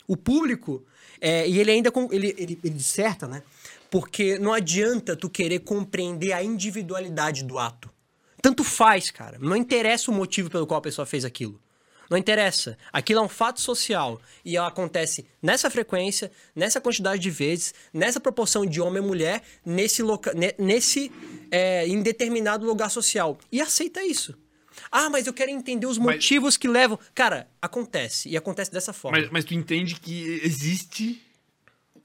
[0.06, 0.84] O público.
[1.20, 1.90] é, e ele ainda.
[1.90, 3.42] com- Ele, ele, ele disserta, né?
[3.90, 7.90] Porque não adianta tu querer compreender a individualidade do ato.
[8.40, 9.38] Tanto faz, cara.
[9.40, 11.60] Não interessa o motivo pelo qual a pessoa fez aquilo.
[12.12, 12.76] Não interessa.
[12.92, 18.20] Aquilo é um fato social e ela acontece nessa frequência, nessa quantidade de vezes, nessa
[18.20, 21.10] proporção de homem e mulher, nesse loca ne- nesse
[21.50, 23.38] é, em determinado lugar social.
[23.50, 24.36] E aceita isso.
[24.90, 26.98] Ah, mas eu quero entender os Mas- motivos que levam.
[27.14, 28.28] Cara, acontece.
[28.28, 29.18] E acontece dessa forma.
[29.18, 31.22] Mas, mas tu entende que existe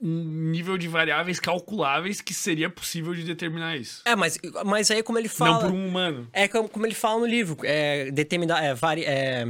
[0.00, 4.00] um nível de variáveis calculáveis que seria possível de determinar isso.
[4.04, 5.54] É, mas, mas aí como ele fala.
[5.54, 6.28] Não por um humano.
[6.32, 7.56] É como, como ele fala no livro.
[7.64, 9.48] É, determinar, é, vari, é,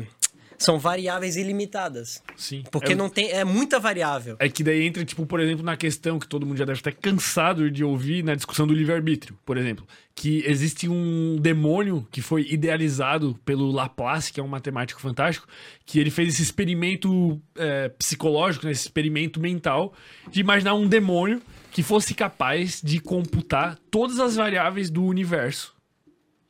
[0.58, 2.22] são variáveis ilimitadas.
[2.36, 2.64] Sim.
[2.70, 3.30] Porque é, não tem.
[3.30, 4.36] É muita variável.
[4.40, 6.92] É que daí entra, tipo, por exemplo, na questão que todo mundo já deve estar
[6.92, 9.86] cansado de ouvir na discussão do livre-arbítrio, por exemplo.
[10.14, 15.46] Que existe um demônio que foi idealizado pelo Laplace, que é um matemático fantástico,
[15.86, 19.94] que ele fez esse experimento é, psicológico, né, esse experimento mental,
[20.28, 25.77] de imaginar um demônio que fosse capaz de computar todas as variáveis do universo.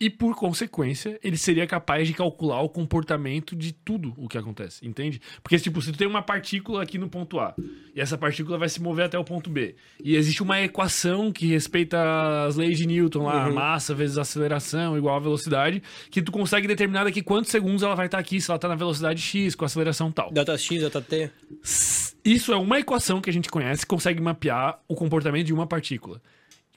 [0.01, 4.87] E, por consequência, ele seria capaz de calcular o comportamento de tudo o que acontece,
[4.87, 5.21] entende?
[5.43, 7.53] Porque, tipo, se tu tem uma partícula aqui no ponto A,
[7.93, 11.47] e essa partícula vai se mover até o ponto B, e existe uma equação que
[11.47, 16.31] respeita as leis de Newton lá, a massa vezes aceleração igual a velocidade, que tu
[16.31, 19.57] consegue determinar daqui quantos segundos ela vai estar aqui, se ela tá na velocidade X,
[19.57, 20.31] com aceleração tal.
[20.31, 21.29] Delta X, delta T.
[22.25, 26.23] Isso é uma equação que a gente conhece consegue mapear o comportamento de uma partícula.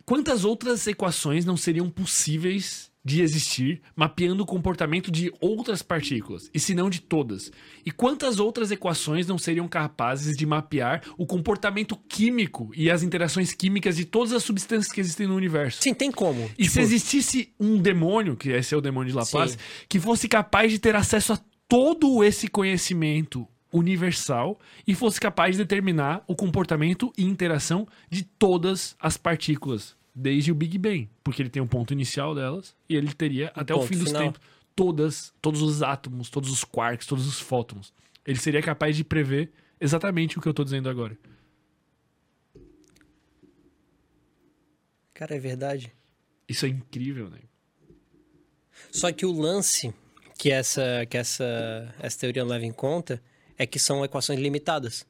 [0.06, 6.60] Quantas outras equações não seriam possíveis de existir mapeando o comportamento de outras partículas, e
[6.60, 7.52] se não de todas?
[7.86, 13.54] E quantas outras equações não seriam capazes de mapear o comportamento químico e as interações
[13.54, 15.82] químicas de todas as substâncias que existem no universo?
[15.82, 16.50] Sim, tem como.
[16.58, 19.60] E Tipo, se existisse um demônio, que esse é o demônio de Laplace, Sim.
[19.90, 25.64] que fosse capaz de ter acesso a todo esse conhecimento universal e fosse capaz de
[25.64, 31.50] determinar o comportamento e interação de todas as partículas, desde o Big Bang, porque ele
[31.50, 34.24] tem um ponto inicial delas e ele teria até o fim dos final.
[34.24, 34.42] tempos
[34.76, 37.94] todas, todos os átomos, todos os quarks, todos os fótons.
[38.26, 41.18] Ele seria capaz de prever exatamente o que eu tô dizendo agora.
[45.14, 45.94] Cara, é verdade.
[46.48, 47.40] Isso é incrível, né?
[48.92, 49.94] Só que o lance
[50.38, 53.22] que essa, que essa, essa teoria leva em conta
[53.58, 55.06] é que são equações limitadas.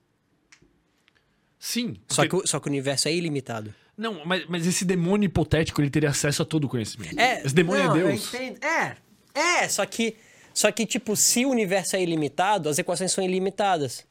[1.58, 1.96] Sim.
[2.10, 3.74] Só que, só que o universo é ilimitado.
[4.02, 7.20] Não, mas, mas esse demônio hipotético, ele teria acesso a todo o conhecimento.
[7.20, 8.34] É, esse demônio não, é eu Deus.
[8.34, 8.98] É,
[9.36, 10.16] é, só que,
[10.52, 14.04] só que, tipo, se o universo é ilimitado, as equações são ilimitadas.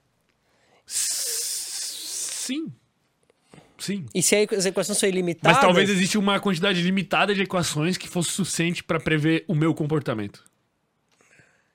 [0.86, 2.73] Sim.
[3.77, 4.07] Sim.
[4.15, 5.57] E se as equações são ilimitadas...
[5.57, 9.75] Mas talvez exista uma quantidade limitada de equações que fosse suficiente pra prever o meu
[9.75, 10.44] comportamento.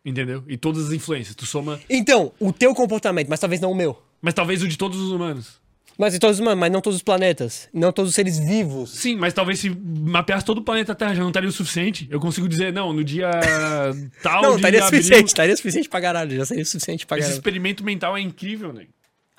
[0.05, 0.41] Entendeu?
[0.47, 1.35] E todas as influências.
[1.35, 1.81] Tu soma.
[1.89, 4.01] Então, o teu comportamento, mas talvez não o meu.
[4.21, 5.64] Mas talvez o de todos os humanos.
[5.97, 7.69] Mas todos os humanos, mas não todos os planetas.
[7.73, 8.89] Não todos os seres vivos.
[8.89, 12.07] Sim, mas talvez se mapeasse todo o planeta Terra já não estaria o suficiente.
[12.11, 13.29] Eu consigo dizer, não, no dia
[14.21, 16.35] tal Não, estaria suficiente, estaria suficiente pra caralho.
[16.35, 17.37] Já seria suficiente pra Esse caralho.
[17.39, 18.87] experimento mental é incrível, né?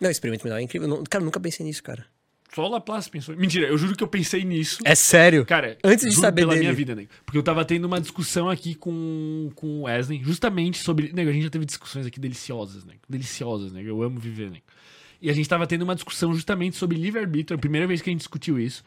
[0.01, 0.89] Não, experimento mental é incrível.
[0.89, 2.07] Não- cara, nunca pensei nisso, cara.
[2.55, 3.37] Só o Laplace pensou.
[3.37, 4.79] Mentira, eu juro que eu pensei nisso.
[4.83, 5.45] É sério?
[5.45, 6.65] Cara, Antes de saber pela dele.
[6.65, 7.11] minha vida, nego.
[7.27, 11.13] Porque eu tava tendo uma discussão aqui com, com o Wesley, justamente sobre.
[11.13, 13.01] Nego, a gente já teve discussões aqui deliciosas, nego.
[13.07, 13.87] Deliciosas, nego.
[13.89, 14.63] Eu amo viver, nego.
[15.21, 18.13] E a gente tava tendo uma discussão justamente sobre livre-arbítrio, a primeira vez que a
[18.13, 18.85] gente discutiu isso.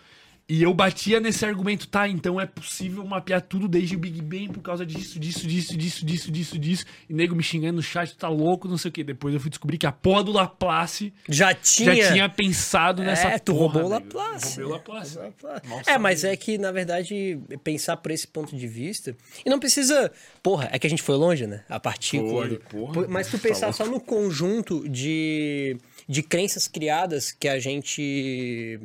[0.51, 2.08] E eu batia nesse argumento, tá?
[2.09, 6.03] Então é possível mapear tudo desde o Big Bang por causa disso, disso, disso, disso,
[6.03, 6.85] disso, disso, disso.
[7.08, 9.03] E nego me xingando no chat, tá louco, não sei o quê.
[9.03, 11.93] Depois eu fui descobrir que a porra do Laplace Já tinha.
[11.98, 13.90] já tinha pensado nessa É, tu porra, roubou o.
[13.90, 14.48] Laplace.
[14.48, 15.19] Roubei o Laplace.
[15.67, 19.16] Mal É, mas é que, na verdade, pensar por esse ponto de vista.
[19.45, 20.11] E não precisa.
[20.41, 21.64] Porra, é que a gente foi longe, né?
[21.69, 22.32] A partícula.
[22.32, 22.59] Foi, ali.
[22.67, 23.77] porra, Por- mas tu tá pensar louco.
[23.83, 25.77] só no conjunto de,
[26.10, 28.80] de crenças criadas que a gente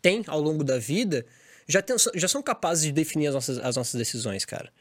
[0.00, 1.26] tem ao longo da vida,
[1.66, 4.72] já, tem- já são capazes de definir as nossas, as nossas decisões, cara.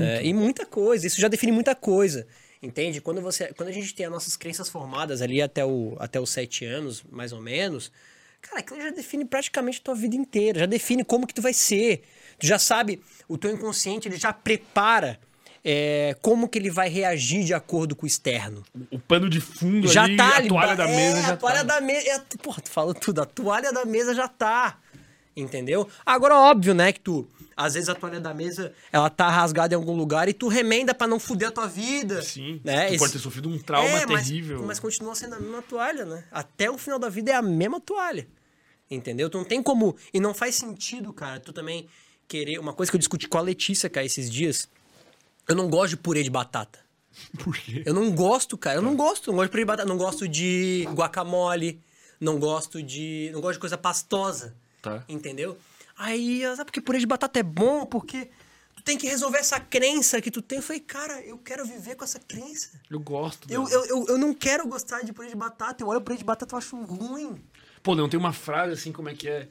[0.00, 1.06] É, e muita coisa.
[1.06, 2.26] Isso já define muita coisa.
[2.62, 3.00] Entende?
[3.02, 6.30] Quando, você, quando a gente tem as nossas crenças formadas ali até, o, até os
[6.30, 7.90] sete anos, mais ou menos,
[8.40, 10.60] cara, aquilo já define praticamente a tua vida inteira.
[10.60, 12.02] Já define como que tu vai ser.
[12.38, 15.18] Tu já sabe, o teu inconsciente, ele já prepara
[15.64, 18.62] é, como que ele vai reagir de acordo com o externo.
[18.90, 21.64] O pano de fundo Já ali, tá a toalha da é, mesa já a toalha
[21.64, 21.74] tá.
[21.74, 22.08] da mesa.
[22.08, 23.20] É, porra, tu falou tudo.
[23.22, 24.78] A toalha da mesa já tá.
[25.36, 25.88] Entendeu?
[26.04, 27.26] Agora, óbvio, né, que tu.
[27.56, 30.94] Às vezes a toalha da mesa, ela tá rasgada em algum lugar e tu remenda
[30.94, 32.20] pra não fuder a tua vida.
[32.22, 32.86] Sim, Né?
[32.86, 34.62] tu Esse- pode ter sofrido um trauma É, mas- terrível.
[34.66, 36.24] Mas, continua sendo a mesma toalha, né?
[36.32, 38.26] Até o final da vida é a mesma toalha.
[38.90, 39.30] Entendeu?
[39.30, 39.94] Tu não tem como.
[40.12, 41.86] E não faz sentido, cara, tu também
[42.26, 42.58] querer.
[42.58, 44.68] Uma coisa que eu discuti com a Letícia, cara, esses dias.
[45.50, 46.78] Eu não gosto de purê de batata.
[47.42, 47.82] Por quê?
[47.84, 48.76] Eu não gosto, cara.
[48.76, 49.30] Eu não gosto.
[49.30, 49.88] Não gosto de purê de batata.
[49.88, 51.82] Não gosto de guacamole.
[52.20, 53.30] Não gosto de.
[53.32, 54.54] Não gosto de coisa pastosa.
[54.80, 55.02] Tá.
[55.08, 55.58] Entendeu?
[55.98, 57.84] Aí, sabe porque purê de batata é bom?
[57.84, 58.30] Porque
[58.76, 60.58] tu tem que resolver essa crença que tu tem.
[60.58, 62.80] Eu falei, cara, eu quero viver com essa crença.
[62.88, 63.50] Eu gosto.
[63.50, 65.82] Eu, eu, eu, eu não quero gostar de purê de batata.
[65.82, 67.42] Eu olho o purê de batata e eu acho ruim.
[67.82, 69.48] Pô, não tem uma frase assim, como é que é?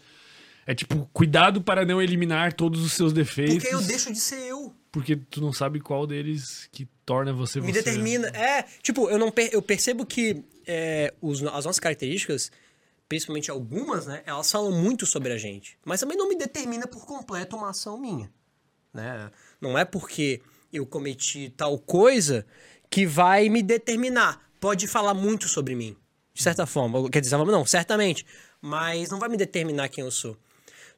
[0.66, 3.64] É tipo, cuidado para não eliminar todos os seus defeitos.
[3.64, 4.74] Porque eu deixo de ser eu.
[4.92, 7.84] Porque tu não sabe qual deles que torna você Me você.
[7.84, 8.28] determina.
[8.30, 12.52] É, tipo, eu não per- eu percebo que é, os- as nossas características,
[13.08, 14.24] principalmente algumas, né?
[14.26, 15.78] Elas falam muito sobre a gente.
[15.86, 18.32] Mas também não me determina por completo uma ação minha.
[18.94, 19.30] Né?
[19.62, 20.42] Não é porque
[20.74, 22.46] eu cometi tal coisa
[22.90, 24.50] que vai me determinar.
[24.60, 25.96] Pode falar muito sobre mim.
[26.34, 27.10] De certa forma.
[27.10, 28.26] Quer dizer, não, certamente.
[28.62, 30.36] Mas não vai me determinar quem eu sou.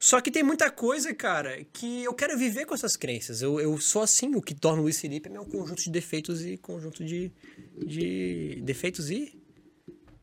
[0.01, 3.43] Só que tem muita coisa, cara, que eu quero viver com essas crenças.
[3.43, 6.43] Eu, eu sou assim, o que torna o Luiz Felipe é meu conjunto de defeitos
[6.43, 7.31] e conjunto de.
[7.77, 9.39] de defeitos e.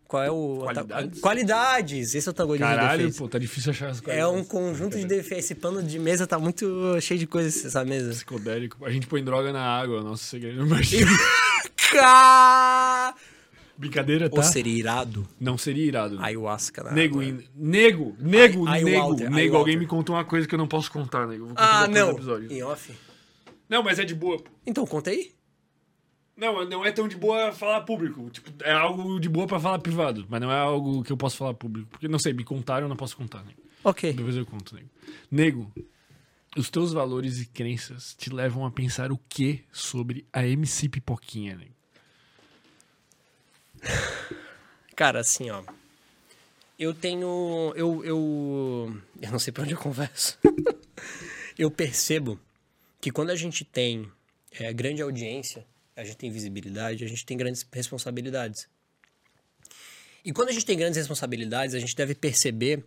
[0.09, 0.65] Qual é o.
[0.65, 1.21] Qualidades?
[1.21, 2.15] Qualidades!
[2.17, 3.19] Esse é o de Caralho, defeitos.
[3.19, 4.21] pô, tá difícil achar as coisas.
[4.21, 5.45] É um conjunto de defeitos.
[5.45, 8.11] Esse pano de mesa tá muito cheio de coisas, essa mesa.
[8.11, 8.85] Psicodélico.
[8.85, 10.67] A gente põe droga na água, nosso segredo.
[10.67, 10.91] Mas...
[13.79, 13.81] Ca...
[13.81, 14.37] Brincadeira, tá?
[14.37, 15.27] Ou seria irado?
[15.39, 16.17] Não seria irado.
[16.17, 16.23] né?
[16.25, 19.57] Ayahuasca na Nego, in- nego, nego, Ai- ai, nego, Walter, nego.
[19.57, 21.47] Alguém me contou uma coisa que eu não posso contar, nego.
[21.47, 22.11] Vou contar Ah, não.
[22.11, 22.53] episódio.
[22.53, 22.93] Em off?
[23.69, 24.43] Não, mas é de boa.
[24.67, 25.33] Então, conta aí.
[26.37, 28.31] Não, não é tão de boa falar público.
[28.31, 31.37] Tipo, é algo de boa pra falar privado, mas não é algo que eu posso
[31.37, 31.89] falar público.
[31.91, 33.61] Porque, não sei, me contaram, eu não posso contar, nego.
[33.85, 34.13] Ok.
[34.13, 34.89] Depois eu conto, nego.
[35.31, 35.73] Nego,
[36.57, 41.57] os teus valores e crenças te levam a pensar o que sobre a MC Pipoquinha,
[41.57, 41.75] nego?
[44.95, 45.63] Cara, assim, ó.
[46.79, 47.73] Eu tenho.
[47.77, 48.05] Eu.
[48.05, 50.39] Eu, eu não sei pra onde eu converso.
[51.59, 52.39] eu percebo
[53.01, 54.11] que quando a gente tem
[54.53, 58.69] é, grande audiência, a gente tem visibilidade, a gente tem grandes responsabilidades.
[60.25, 62.85] E quando a gente tem grandes responsabilidades, a gente deve perceber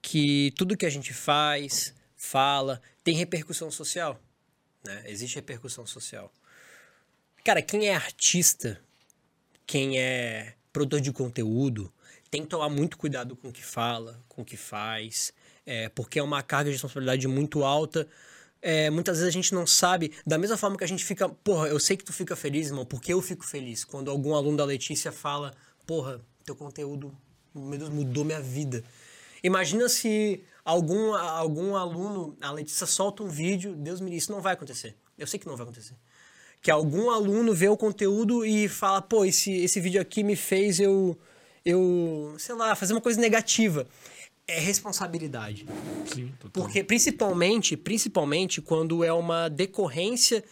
[0.00, 4.20] que tudo que a gente faz, fala, tem repercussão social.
[4.84, 5.04] Né?
[5.06, 6.32] Existe repercussão social.
[7.44, 8.80] Cara, quem é artista,
[9.66, 11.92] quem é produtor de conteúdo,
[12.30, 15.32] tem que tomar muito cuidado com o que fala, com o que faz,
[15.64, 18.08] é, porque é uma carga de responsabilidade muito alta.
[18.60, 21.68] É, muitas vezes a gente não sabe, da mesma forma que a gente fica, porra,
[21.68, 23.84] eu sei que tu fica feliz, irmão, porque eu fico feliz.
[23.84, 25.54] Quando algum aluno da Letícia fala,
[25.86, 27.16] porra, teu conteúdo,
[27.54, 28.82] mudou minha vida.
[29.42, 34.40] Imagina se algum, algum aluno, a Letícia solta um vídeo, Deus me livre, isso não
[34.40, 34.96] vai acontecer.
[35.16, 35.94] Eu sei que não vai acontecer
[36.64, 40.80] que algum aluno vê o conteúdo e fala, pô, esse, esse vídeo aqui me fez
[40.80, 41.14] eu,
[41.62, 43.86] eu, sei lá, fazer uma coisa negativa.
[44.48, 45.66] É responsabilidade.
[46.06, 46.64] Sim, total.
[46.64, 50.42] Porque principalmente, principalmente quando é uma decorrência,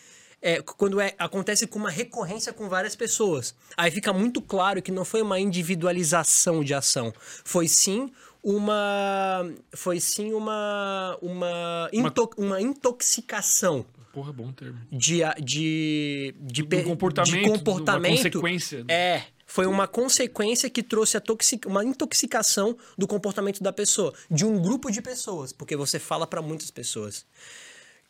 [0.43, 3.55] é, quando é, acontece com uma recorrência com várias pessoas.
[3.75, 7.11] Aí fica muito claro que não foi uma individualização de ação.
[7.43, 9.51] Foi sim uma.
[9.75, 11.17] Foi sim uma.
[11.23, 14.79] Uma, into, uma intoxicação Porra, bom termo.
[14.91, 18.85] de, de, de, Do comportamento, de de uma comportamento consequência.
[18.89, 24.45] É, foi uma consequência que trouxe a toxi- uma intoxicação do comportamento da pessoa, de
[24.45, 27.25] um grupo de pessoas, porque você fala pra muitas pessoas.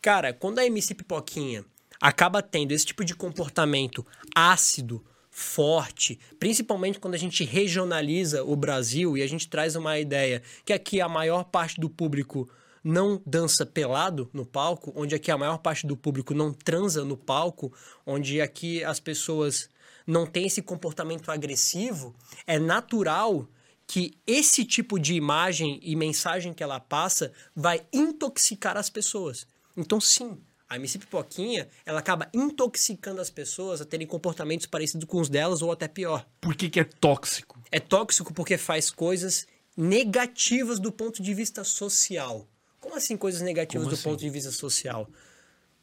[0.00, 1.64] Cara, quando a MC Pipoquinha
[2.00, 9.16] acaba tendo esse tipo de comportamento ácido, forte, principalmente quando a gente regionaliza o Brasil
[9.16, 12.48] e a gente traz uma ideia que aqui a maior parte do público
[12.82, 17.16] não dança pelado no palco, onde aqui a maior parte do público não transa no
[17.16, 17.72] palco,
[18.04, 19.68] onde aqui as pessoas
[20.06, 22.14] não têm esse comportamento agressivo,
[22.46, 23.48] é natural
[23.86, 29.46] que esse tipo de imagem e mensagem que ela passa vai intoxicar as pessoas.
[29.76, 30.38] Então, sim,
[30.68, 35.60] a MC Pipoquinha, ela acaba intoxicando as pessoas a terem comportamentos parecidos com os delas
[35.60, 36.26] ou até pior.
[36.40, 37.60] Por que, que é tóxico?
[37.70, 39.46] É tóxico porque faz coisas
[39.76, 42.48] negativas do ponto de vista social.
[42.82, 44.10] Como assim coisas negativas Como do assim?
[44.10, 45.08] ponto de vista social?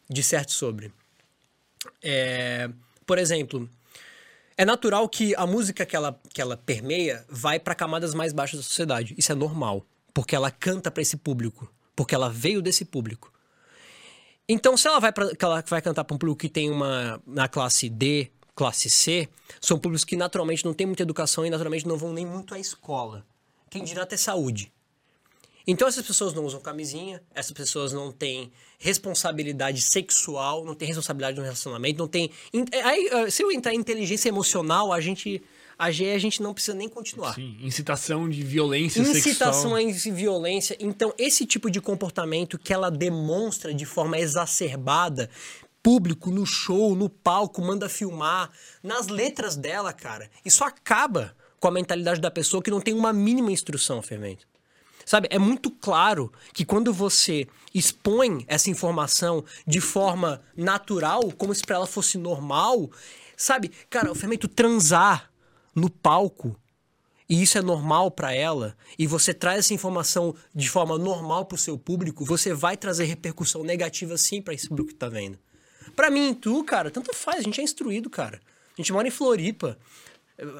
[0.07, 0.91] Disserte sobre.
[2.03, 2.69] É,
[3.05, 3.67] por exemplo,
[4.57, 8.59] é natural que a música que ela, que ela permeia vai para camadas mais baixas
[8.59, 9.15] da sociedade.
[9.17, 13.31] Isso é normal, porque ela canta para esse público, porque ela veio desse público.
[14.47, 17.47] Então, se ela vai para ela vai cantar para um público que tem uma na
[17.47, 19.29] classe D, classe C,
[19.61, 22.59] são públicos que naturalmente não têm muita educação e naturalmente não vão nem muito à
[22.59, 23.25] escola.
[23.69, 24.69] Quem dirá ter saúde.
[25.71, 31.37] Então essas pessoas não usam camisinha, essas pessoas não têm responsabilidade sexual, não têm responsabilidade
[31.37, 32.31] no relacionamento, não tem.
[32.53, 35.41] in- Aí, eh, se eu entrar em inteligência emocional, a gente
[35.81, 37.33] A G a gente não precisa nem continuar.
[37.35, 40.11] Sim, incitação de violência Incitação sexual.
[40.11, 40.75] à violência.
[40.77, 45.29] Então, esse tipo de comportamento que ela demonstra de forma exacerbada,
[45.81, 48.51] público, no show, no palco, manda filmar,
[48.83, 53.13] nas letras dela, cara, isso acaba com a mentalidade da pessoa que não tem uma
[53.13, 54.45] mínima instrução, Fermento.
[55.09, 61.63] Sabe, é muito claro que quando você expõe essa informação de forma natural, como se
[61.63, 62.91] pra ela fosse normal,
[63.35, 65.31] sabe, cara, o Fermento transar
[65.73, 66.55] no palco
[67.27, 71.57] e isso é normal pra ela, e você traz essa informação de forma normal pro
[71.57, 75.39] seu público, você vai trazer repercussão negativa sim pra esse público que tá vendo.
[75.95, 78.39] Pra mim tu, cara, tanto faz, a gente é instruído, cara.
[78.77, 79.75] A gente mora em Floripa.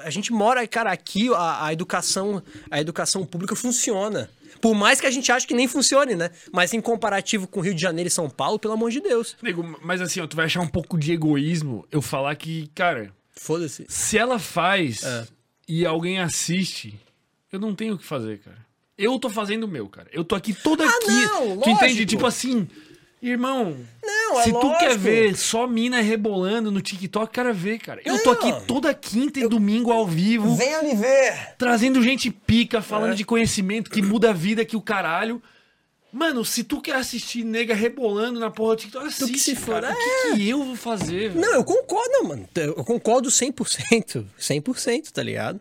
[0.03, 4.29] A gente mora, cara, aqui a, a educação, a educação pública funciona.
[4.61, 6.29] Por mais que a gente ache que nem funcione, né?
[6.51, 9.35] Mas em comparativo com Rio de Janeiro e São Paulo, pelo amor de Deus.
[9.41, 13.11] Nego, mas assim, ó, tu vai achar um pouco de egoísmo eu falar que, cara,
[13.31, 13.85] Foda-se.
[13.87, 15.27] se ela faz É.
[15.67, 16.99] e alguém assiste,
[17.51, 18.57] eu não tenho o que fazer, cara.
[18.97, 20.09] Eu tô fazendo o meu, cara.
[20.11, 21.09] Eu tô aqui toda aqui.
[21.09, 21.93] Ah, não, tu entende?
[21.93, 22.05] lógico.
[22.05, 22.67] Tipo assim,
[23.21, 24.77] irmão, Não, é se tu lógico.
[24.79, 28.01] quer ver só mina rebolando no TikTok, cara, vê, cara.
[28.05, 28.39] Eu tô Não.
[28.39, 31.55] aqui toda quinta e domingo ao vivo, Venha me ver.
[31.57, 33.15] trazendo gente pica, falando É.
[33.15, 35.41] de conhecimento que muda a vida que o caralho.
[36.11, 39.79] Mano, se tu quer assistir nega rebolando na porra do TikTok, assiste, que se for,
[39.81, 39.89] cara.
[39.89, 39.93] é.
[39.93, 41.29] O que, que eu vou fazer?
[41.29, 41.39] velho?
[41.39, 42.49] Não, eu concordo, não, mano.
[42.55, 44.25] Eu concordo 100%.
[44.39, 45.59] 100%, tá ligado?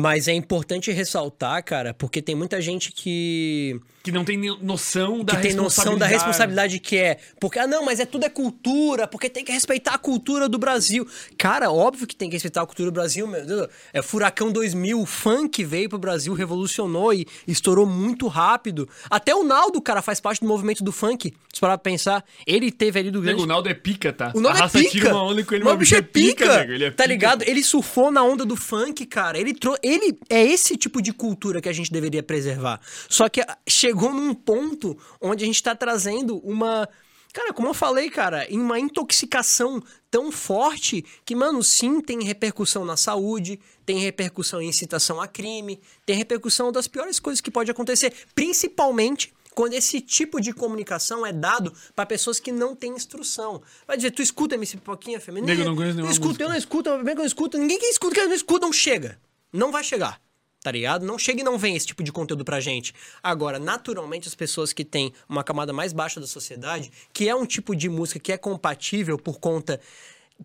[0.00, 5.34] Mas é importante ressaltar, cara, porque tem muita gente que, Que não tem noção da
[5.34, 6.12] que tem noção da responsabilidade.
[6.12, 7.18] responsabilidade que é.
[7.40, 10.56] Porque, ah, não, mas é tudo é cultura, porque tem que respeitar a cultura do
[10.56, 11.04] Brasil.
[11.36, 13.66] Cara, óbvio que tem que respeitar a cultura do Brasil, meu Deus.
[13.92, 18.88] É Furacão 2000, o funk veio pro Brasil, revolucionou e estourou muito rápido.
[19.10, 21.34] Até o Naldo, cara, faz parte do movimento do funk.
[21.52, 24.30] Se parar pra pensar, ele teve ali do grande o Naldo é pica, tá?
[24.32, 24.90] o Naldo é pica.
[24.90, 26.58] tira uma onda com ele, o bicho é pica.
[26.60, 27.06] nego, ele é tá pica.
[27.12, 27.42] ligado?
[27.42, 29.36] Ele surfou na onda do funk, cara.
[29.36, 32.80] Ele, trou ele é esse tipo de cultura que a gente deveria preservar.
[33.08, 36.88] Só que ah, chegou num ponto onde a gente tá trazendo uma.
[37.32, 42.84] Cara, como eu falei, cara, em uma intoxicação tão forte que, mano, sim, tem repercussão
[42.84, 47.70] na saúde, tem repercussão em incitação a crime, tem repercussão das piores coisas que pode
[47.70, 53.60] acontecer, principalmente quando esse tipo de comunicação é dado para pessoas que não têm instrução.
[53.88, 55.52] Vai dizer, tu escuta MC Pipoquinha feminina?
[55.52, 56.44] Nego, eu não conheço nenhuma escuto, música.
[56.44, 57.58] eu não escuto, eu não escuto.
[57.58, 59.18] Ninguém que escuta, que não escuta, não chega.
[59.52, 60.20] Não vai chegar.
[60.60, 61.06] Tá ligado?
[61.06, 62.92] Não chega e não vem esse tipo de conteúdo pra gente.
[63.22, 67.46] Agora, naturalmente, as pessoas que têm uma camada mais baixa da sociedade, que é um
[67.46, 69.80] tipo de música que é compatível por conta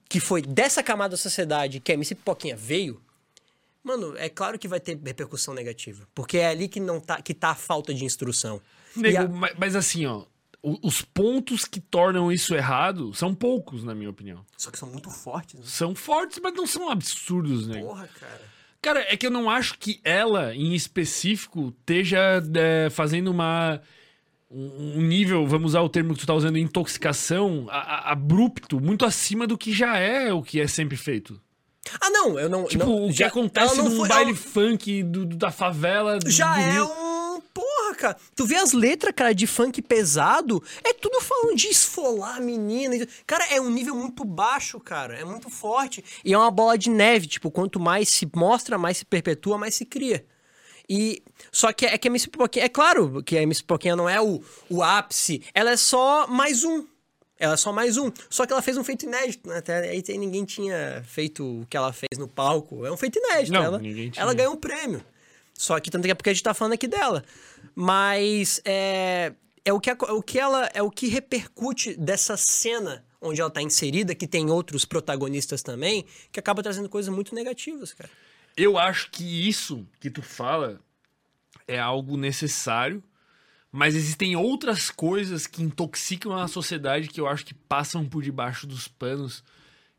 [0.07, 3.01] que foi dessa camada da sociedade que a MC Pipoquinha veio,
[3.83, 6.07] mano, é claro que vai ter repercussão negativa.
[6.13, 8.61] Porque é ali que, não tá, que tá a falta de instrução.
[8.95, 10.23] Nego, a- ma- mas assim, ó,
[10.61, 14.45] os pontos que tornam isso errado são poucos, na minha opinião.
[14.55, 15.59] Só que são muito fortes.
[15.59, 15.65] Né?
[15.65, 17.81] São fortes, mas não são absurdos, né?
[17.81, 18.52] Porra, cara.
[18.83, 23.81] Cara, é que eu não acho que ela, em específico, esteja é, fazendo uma.
[24.51, 29.03] Um nível, vamos usar o termo que tu tá usando, intoxicação a- a- abrupto, muito
[29.03, 31.41] acima do que já é o que é sempre feito.
[31.99, 32.65] Ah, não, eu não.
[32.65, 36.19] Tipo, não, o que já- acontece num foi- baile ela- funk do- do- da favela.
[36.19, 37.12] do- Já do é um.
[37.93, 38.17] Porra, cara.
[38.35, 43.07] Tu vê as letras, cara, de funk pesado, é tudo falando de esfolar a menina.
[43.25, 45.17] Cara, é um nível muito baixo, cara.
[45.17, 46.03] É muito forte.
[46.25, 47.27] E é uma bola de neve.
[47.27, 50.25] Tipo, quanto mais se mostra, mais se perpetua, mais se cria.
[50.89, 51.23] E.
[51.51, 52.65] Só que é que a MC Pipoquinha.
[52.65, 55.41] É claro que a MC Pipoquinha não é o, o ápice.
[55.53, 56.85] Ela é só mais um.
[57.39, 58.11] Ela é só mais um.
[58.29, 59.57] Só que ela fez um feito inédito, né?
[59.57, 62.85] Até aí ninguém tinha feito o que ela fez no palco.
[62.85, 63.53] É um feito inédito.
[63.53, 64.21] Não, ela, ninguém tinha.
[64.23, 65.03] ela ganhou um prêmio.
[65.53, 67.23] Só que tanto que é porque a gente tá falando aqui dela.
[67.75, 69.33] Mas é,
[69.63, 70.69] é, o, que, a- é o que ela.
[70.73, 76.05] É o que repercute dessa cena onde ela tá inserida, que tem outros protagonistas também,
[76.31, 78.09] que acaba trazendo coisas muito negativas, cara.
[78.57, 80.79] Eu acho que isso que tu fala
[81.65, 83.01] é algo necessário,
[83.71, 88.67] mas existem outras coisas que intoxicam a sociedade que eu acho que passam por debaixo
[88.67, 89.41] dos panos,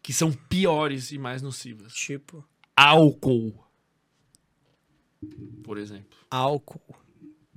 [0.03, 1.95] que são piores e mais nocivas.
[1.95, 2.45] Tipo,
[2.77, 3.64] Álcool.
[5.63, 6.19] Por exemplo.
[6.31, 6.81] álcool.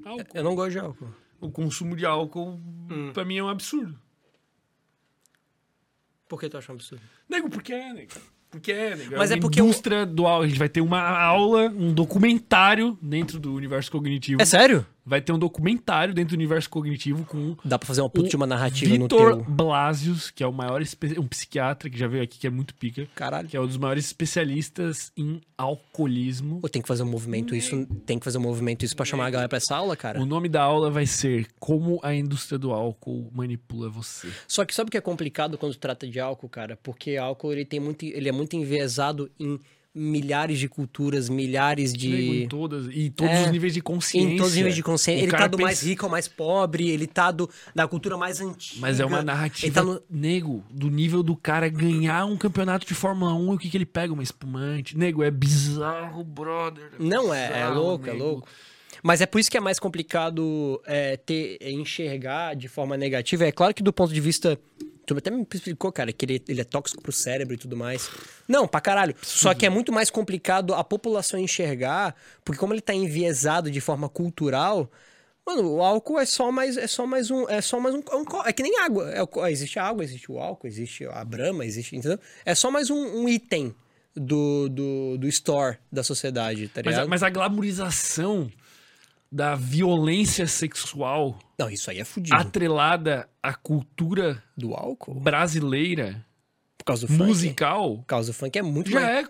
[0.06, 0.26] Álcool.
[0.34, 1.10] Eu não gosto de álcool.
[1.40, 3.12] O consumo de álcool, Hum.
[3.14, 4.00] pra mim, é um absurdo.
[6.28, 7.02] Por que tu acha um absurdo?
[7.30, 8.12] Nego, por que é, nego?
[8.50, 9.16] Porque é, nego.
[9.18, 10.44] Mas uma é porque indústria do álcool.
[10.44, 14.42] A gente vai ter uma aula, um documentário dentro do universo cognitivo.
[14.42, 14.86] É sério?
[15.08, 18.36] Vai ter um documentário dentro do universo cognitivo com Dá pra fazer uma puta de
[18.36, 19.54] uma narrativa Vitor no teu.
[19.54, 22.76] Blasius, que é o maior espe- um psiquiatra que já veio aqui, que é muito
[22.76, 23.48] pica, Caralho.
[23.48, 26.60] que é um dos maiores especialistas em alcoolismo.
[26.60, 29.28] Pô, tem que fazer um movimento isso, tem que fazer um movimento isso pra chamar
[29.28, 30.20] a galera pra essa aula, cara.
[30.22, 34.28] O nome da aula vai ser Como a indústria do álcool manipula você.
[34.48, 36.78] Só que sabe o que é complicado quando trata de álcool, cara?
[36.84, 39.60] Porque álcool ele tem muito, ele é muito enviesado em
[39.98, 42.48] milhares de culturas, milhares Nego, em de.
[42.48, 43.46] todos, e todos É.
[43.46, 44.30] os níveis de consciência.
[44.34, 45.24] Em todos os níveis de consciência.
[45.24, 48.16] O Ele tá do pensa- mais rico ao mais pobre, ele tá do, da cultura
[48.18, 48.80] mais antiga.
[48.80, 52.94] Mas é uma narrativa, tá no- nego, do nível do cara ganhar um campeonato de
[52.94, 54.14] Fórmula 1 e o que, que ele pega?
[54.14, 54.98] Uma espumante.
[54.98, 56.92] Nego, é bizarro, brother.
[57.00, 58.24] Não, é, é louco, é nego.
[58.24, 58.48] louco.
[59.04, 63.46] Mas é por isso que é mais complicado é, ter, é, enxergar de forma negativa.
[63.46, 64.60] É claro que do ponto de vista.
[65.08, 68.10] Tu até me explicou, cara, que ele, ele é tóxico pro cérebro e tudo mais.
[68.46, 69.16] Não, pra caralho.
[69.22, 72.14] Só que é muito mais complicado a população enxergar,
[72.44, 74.92] porque como ele tá enviesado de forma cultural.
[75.46, 77.48] Mano, o álcool é só mais, é só mais um.
[77.48, 78.00] É só mais um.
[78.00, 79.10] É, um é que nem água.
[79.10, 81.96] É, co- existe a água, existe o álcool, existe a brama, existe.
[81.96, 82.20] Entendeu?
[82.46, 83.74] É só mais um, um item
[84.14, 87.06] do, do, do store da sociedade, tá Mas, ligado?
[87.06, 88.52] a- mas a glamorização
[89.32, 92.36] da violência sexual Não, isso aí é fudido.
[92.36, 95.20] atrelada à cultura Do álcool?
[95.20, 96.26] brasileira,
[96.78, 97.24] Por causa do funk.
[97.28, 99.26] musical, Por causa do funk é muito já mais...
[99.26, 99.30] é,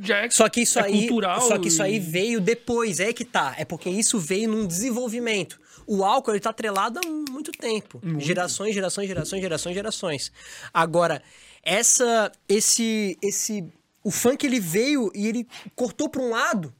[0.00, 1.40] já é Só que isso é aí, cultural.
[1.42, 3.54] só que isso aí veio depois, é que tá.
[3.58, 5.60] É porque isso veio num desenvolvimento.
[5.86, 10.32] O álcool ele tá atrelado há muito tempo, gerações, gerações, gerações, gerações, gerações.
[10.72, 11.22] Agora,
[11.62, 13.64] essa, esse, esse,
[14.02, 16.74] o funk ele veio e ele cortou para um lado.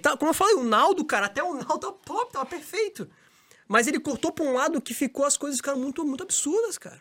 [0.00, 3.08] Tá, como eu falei, o Naldo, cara, até o Naldo tava pop, tava perfeito.
[3.68, 7.00] Mas ele cortou para um lado que ficou as coisas ficaram muito, muito absurdas, cara.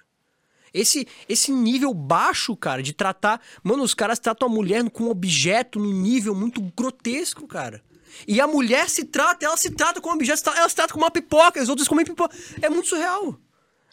[0.74, 3.40] Esse, esse nível baixo, cara, de tratar.
[3.64, 7.84] Mano, os caras tratam a mulher com um objeto num nível muito grotesco, cara.
[8.28, 11.12] E a mulher se trata, ela se trata como objeto, ela se trata como uma
[11.12, 12.36] pipoca, os outros comem pipoca.
[12.62, 13.40] É muito surreal.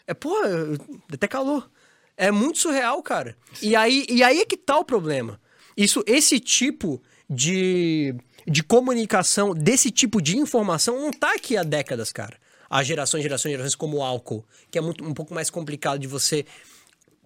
[0.07, 0.47] É, porra,
[1.13, 1.69] até calor.
[2.17, 3.37] É muito surreal, cara.
[3.61, 5.39] E aí, e aí é que tá o problema.
[5.77, 8.15] Isso, esse tipo de,
[8.47, 12.37] de comunicação, desse tipo de informação, não tá aqui há décadas, cara.
[12.69, 16.07] Há gerações, gerações, gerações, como o álcool, que é muito, um pouco mais complicado de
[16.07, 16.45] você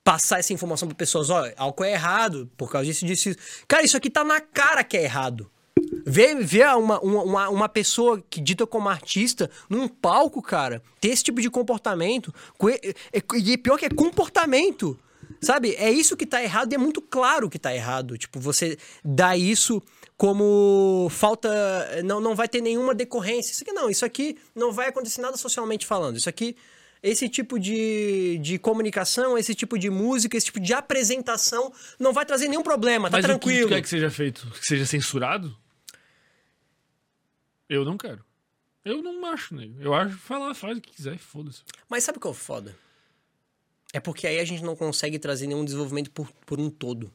[0.03, 3.29] passar essa informação para pessoas, ó, álcool é errado, por causa disso, disso.
[3.29, 3.39] isso.
[3.67, 5.49] Cara, isso aqui tá na cara que é errado.
[6.05, 11.23] Ver, ver uma, uma, uma- pessoa que dita como artista num palco, cara, ter esse
[11.23, 12.33] tipo de comportamento.
[12.57, 12.79] co- é-
[13.35, 14.97] E pior que é comportamento.
[15.41, 15.75] Sabe?
[15.75, 18.17] É isso que tá errado e é muito claro que tá errado.
[18.17, 19.81] Tipo, você dá isso
[20.17, 21.49] como falta.
[22.03, 23.51] Não, não vai ter nenhuma decorrência.
[23.51, 26.17] Isso aqui não, isso aqui não vai acontecer nada socialmente falando.
[26.17, 26.55] Isso aqui.
[27.03, 32.25] Esse tipo de, de comunicação, esse tipo de música, esse tipo de apresentação não vai
[32.25, 33.67] trazer nenhum problema, tá Mas o que tranquilo.
[33.67, 34.49] tu quer que seja feito?
[34.49, 35.55] Que seja censurado?
[37.69, 38.25] Eu não quero.
[38.83, 39.79] Eu não acho, nego.
[39.79, 41.61] Eu acho, lá, faz o que quiser, foda-se.
[41.87, 42.75] Mas sabe o que é o foda?
[43.93, 47.11] É porque aí a gente não consegue trazer nenhum desenvolvimento por, por um todo.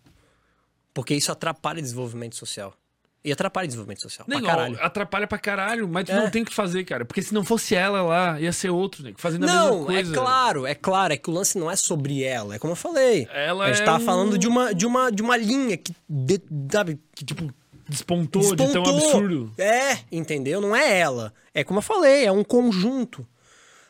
[0.94, 2.76] Porque isso atrapalha o desenvolvimento social.
[3.22, 4.26] E atrapalha o desenvolvimento social.
[4.26, 4.78] Nego, pra caralho.
[4.82, 6.16] atrapalha pra caralho, mas tu É.
[6.16, 7.04] não tem o que fazer, cara.
[7.04, 9.84] Porque se não fosse ela lá, ia ser outro, nego, fazendo a mesma Não, é
[10.02, 10.14] coisa.
[10.14, 13.28] claro, é claro, é que o lance não é sobre ela, é como eu falei.
[13.34, 15.94] Ela a gente é tava um- falando de uma, de uma, de uma linha que,
[16.08, 16.40] de-
[16.72, 17.52] sabe, Que, tipo,
[17.86, 18.94] despontou, de tão despontou.
[18.94, 19.52] absurdo.
[19.58, 20.60] É, entendeu?
[20.62, 21.34] Não é ela.
[21.52, 23.26] É como eu falei, é um conjunto.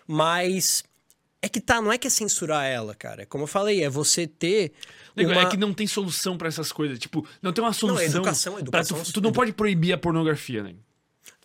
[0.07, 0.83] Mas
[1.43, 3.23] é que tá, não é que é censurar ela, cara.
[3.23, 4.73] É como eu falei, é você ter.
[5.17, 6.99] Nego, uma- É que não tem solução pra essas coisas.
[6.99, 8.05] Tipo, não tem uma solução.
[8.05, 10.75] educação, pra educação, tu, tu não pode proibir a pornografia, né?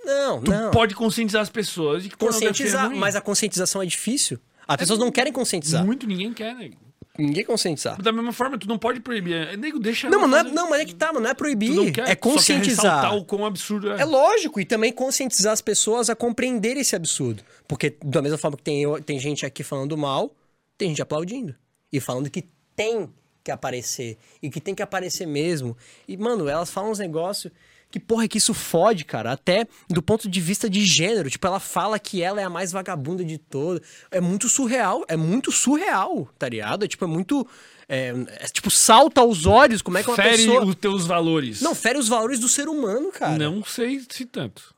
[0.03, 0.69] Não, Tu não.
[0.71, 4.39] pode conscientizar as pessoas de que pornografia conscientizar, é mas a conscientização é difícil.
[4.67, 5.83] As pessoas não querem conscientizar.
[5.85, 6.77] Muito ninguém quer, nego.
[7.17, 8.01] Ninguém conscientizar.
[8.01, 9.33] Da mesma forma, tu não pode proibir.
[9.33, 10.55] É, Nego, deixa Não, não é, fazer.
[10.55, 11.71] não, mas é que tá, mas não é proibir.
[11.73, 13.15] não quer, é conscientizar.
[13.15, 14.01] o quão absurdo é.
[14.01, 17.43] É lógico, e também conscientizar as pessoas a compreender esse absurdo.
[17.67, 20.35] Porque, da mesma forma que tem, tem gente aqui falando mal,
[20.77, 21.55] tem gente aplaudindo.
[21.91, 22.43] E falando que
[22.75, 23.09] tem
[23.43, 24.17] que aparecer.
[24.41, 25.77] E que tem que aparecer mesmo.
[26.07, 27.51] E, mano, elas falam uns negócios
[27.95, 29.31] que, porra, que isso fode, cara.
[29.31, 31.29] Até do ponto de vista de gênero.
[31.29, 33.87] Tipo, ela fala que ela é a mais vagabunda de todas.
[34.11, 35.05] É muito surreal.
[35.07, 36.83] É muito surreal, tá ligado?
[36.83, 37.47] É, tipo, é muito.
[37.87, 40.65] É, é, tipo, salta aos olhos como é que uma Fere pessoa.
[40.65, 41.61] os teus valores.
[41.61, 43.37] Não, fere os valores do ser humano, cara.
[43.37, 44.75] Não sei se tanto.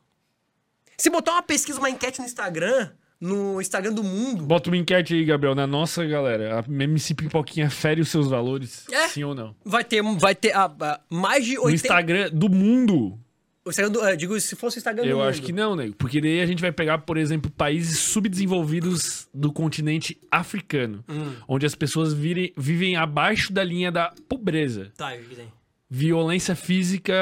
[0.96, 5.14] Se botar uma pesquisa, uma enquete no Instagram, no Instagram do mundo, Bota uma enquete
[5.14, 5.56] aí, Gabriel.
[5.56, 8.86] Na nossa, galera, a MC Pipoquinha fere os seus valores?
[8.92, 9.08] É.
[9.08, 9.56] Sim ou não?
[9.66, 11.88] vai ter, vai ter ah, ah, mais de No 80...
[11.88, 13.18] Instagram do mundo,
[13.66, 15.28] O Instagram do, ah, digo, se fosse o Instagram do eu mundo.
[15.30, 15.96] acho que não, nego.
[15.96, 21.04] Porque daí a gente vai pegar, por exemplo, países subdesenvolvidos do continente africano.
[21.10, 21.34] Hum.
[21.48, 24.92] Onde as pessoas virem- vivem abaixo da linha da pobreza.
[24.96, 25.48] Tá, eu que tem.
[25.90, 27.14] Violência física,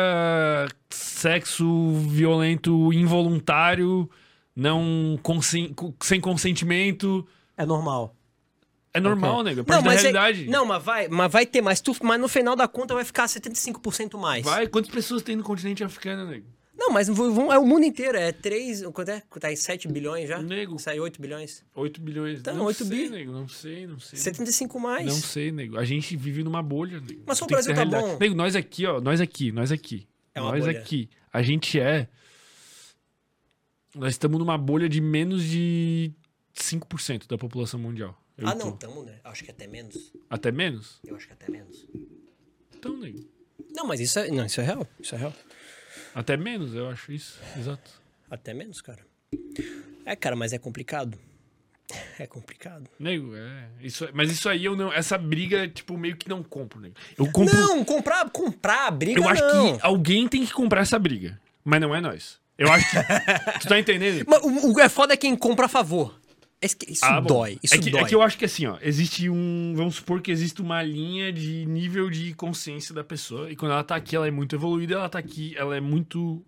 [0.90, 4.09] sexo violento involuntário,
[4.56, 7.27] não consen- co- sem consentimento.
[7.58, 8.16] É normal.
[8.93, 9.43] É normal, Ok.
[9.43, 9.61] nego.
[9.61, 10.45] É parte da mas é- realidade.
[10.48, 13.27] não, mas vai, mas vai ter, mas, tu, mas no final da conta vai ficar
[13.27, 14.45] 75% mais.
[14.45, 16.45] Vai, quantas pessoas tem no continente africano, nego?
[16.77, 18.17] Não, mas vão- é o mundo inteiro.
[18.17, 18.84] É 3.
[18.93, 19.22] Quanto é?
[19.40, 20.42] Tá em 7 bilhões já?
[20.42, 20.77] Nego.
[20.77, 21.64] Sai 8 bilhões.
[21.74, 22.40] 8 bilhões.
[22.40, 23.09] Então, não 8 sei, bi.
[23.09, 23.32] nego.
[23.32, 24.19] Não sei, não sei.
[24.19, 25.06] 75 mais.
[25.06, 25.77] Não sei, nego.
[25.77, 27.24] A gente vive numa bolha, nego.
[27.25, 28.17] Mas só o Brasil tá bom.
[28.19, 29.00] Nego, nós aqui, ó.
[29.00, 30.06] Nós aqui, nós aqui.
[30.34, 30.77] É uma nós bolha.
[30.80, 31.09] aqui.
[31.32, 32.09] A gente é.
[33.95, 36.11] Nós estamos numa bolha de menos de
[36.53, 38.22] 5% da população mundial.
[38.38, 38.65] Eu ah, tô.
[38.65, 39.19] não, tamo, né?
[39.24, 40.11] Acho que até menos.
[40.30, 40.99] Até menos?
[41.06, 41.88] Eu acho que até menos.
[42.75, 43.25] Então, nego.
[43.74, 44.30] Não, mas isso é.
[44.30, 44.85] Não, isso é real.
[44.99, 45.33] Isso é real.
[46.14, 47.40] Até menos, eu acho isso.
[47.57, 47.90] Exato.
[48.30, 49.06] Até menos, cara.
[50.06, 51.17] É, cara, mas é complicado.
[52.17, 52.90] É complicado.
[52.98, 53.69] Nego, é.
[53.82, 54.91] Isso, mas isso aí eu não.
[54.91, 56.95] Essa briga, tipo, meio que não compro, nego.
[57.17, 57.53] Eu compro.
[57.53, 59.77] Não, comprar, comprar a briga eu acho não.
[59.77, 61.40] que alguém tem que comprar essa briga.
[61.64, 62.40] Mas não é nós.
[62.58, 62.98] Eu acho que.
[63.61, 64.25] tu tá entendendo?
[64.27, 66.19] Mas o, o é foda é quem compra a favor.
[66.61, 68.01] Esse que- Isso Ah, dói, isso é que, dói.
[68.01, 69.74] É que eu acho que assim, ó, existe um.
[69.75, 73.51] Vamos supor que existe uma linha de nível de consciência da pessoa.
[73.51, 76.43] E quando ela tá aqui, ela é muito evoluída, ela tá aqui, ela é muito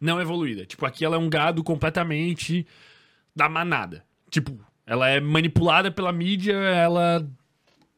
[0.00, 0.66] não evoluída.
[0.66, 2.66] Tipo, aqui ela é um gado completamente
[3.34, 4.04] da manada.
[4.28, 7.26] Tipo, ela é manipulada pela mídia, ela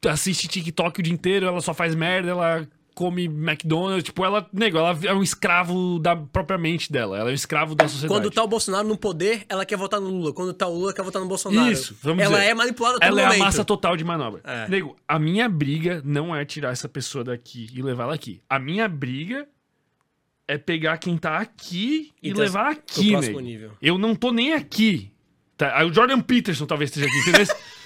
[0.07, 4.79] assiste TikTok o dia inteiro, ela só faz merda, ela come McDonald's, tipo, ela, nego,
[4.79, 8.11] ela é um escravo da própria mente dela, ela é um escravo da sociedade.
[8.11, 10.33] Quando tá o Bolsonaro no poder, ela quer votar no Lula.
[10.33, 11.71] Quando tá o Lula, quer votar no Bolsonaro.
[11.71, 12.49] Isso, vamos Ela dizer.
[12.49, 13.43] é manipulada todo Ela é a momento.
[13.43, 14.41] massa total de manobra.
[14.43, 14.67] É.
[14.67, 18.41] Nego, a minha briga não é tirar essa pessoa daqui e levá-la aqui.
[18.49, 19.47] A minha briga
[20.47, 23.73] é pegar quem tá aqui e, E tá levar aqui, nível.
[23.79, 25.11] Eu não tô nem aqui.
[25.55, 25.77] Tá?
[25.77, 27.45] Aí O Jordan Peterson talvez esteja aqui, entendeu?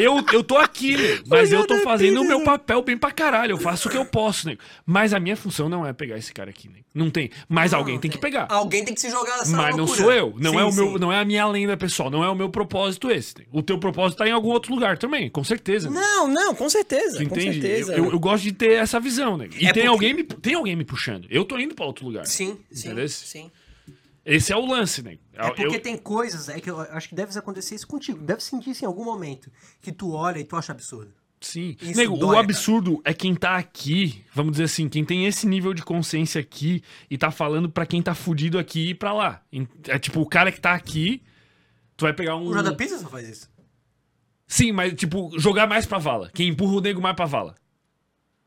[0.00, 3.52] Eu, eu tô aqui, nego, mas eu tô fazendo o meu papel bem pra caralho.
[3.52, 4.60] Eu faço o que eu posso, nego.
[4.84, 6.84] Mas a minha função não é pegar esse cara aqui, nego.
[6.94, 7.30] Não tem.
[7.48, 8.46] Mas alguém tem que pegar.
[8.50, 10.02] Alguém tem que se jogar nessa Mas não loucura.
[10.02, 10.34] sou eu.
[10.38, 10.98] Não Sim, é o meu, sim.
[10.98, 12.10] não é a minha lenda pessoal.
[12.10, 13.34] Não é o meu propósito esse.
[13.52, 15.90] O teu propósito tá em algum outro lugar também, com certeza.
[15.90, 16.00] né?
[16.00, 17.18] Não, não, com certeza.
[17.18, 17.60] Com entende?
[17.60, 17.92] certeza.
[17.94, 19.48] Eu, eu- eu gosto de ter essa visão, né?
[19.52, 21.26] E É tem, porque- alguém me, tem alguém me puxando.
[21.30, 22.26] Eu tô indo pra outro lugar.
[22.26, 23.50] Sim, sim, sim.
[24.24, 25.18] Esse é o lance, né?
[25.36, 28.18] É porque Eu- tem coisas, é que eu acho que deve acontecer isso contigo.
[28.22, 29.50] Deve sentir isso em algum momento.
[29.80, 31.12] Que tu olha e tu acha absurdo.
[31.40, 31.76] Sim.
[31.94, 32.40] Nego, dói, o cara.
[32.44, 36.82] absurdo é quem tá aqui, vamos dizer assim, quem tem esse nível de consciência aqui
[37.10, 39.42] e tá falando pra quem tá fudido aqui e pra lá.
[39.86, 41.22] É tipo, o cara que tá aqui,
[41.96, 42.46] tu vai pegar um.
[42.46, 43.50] O Jordan Peterson faz isso.
[44.46, 46.30] Sim, mas tipo, jogar mais pra vala.
[46.32, 47.54] Quem empurra o nego mais pra vala.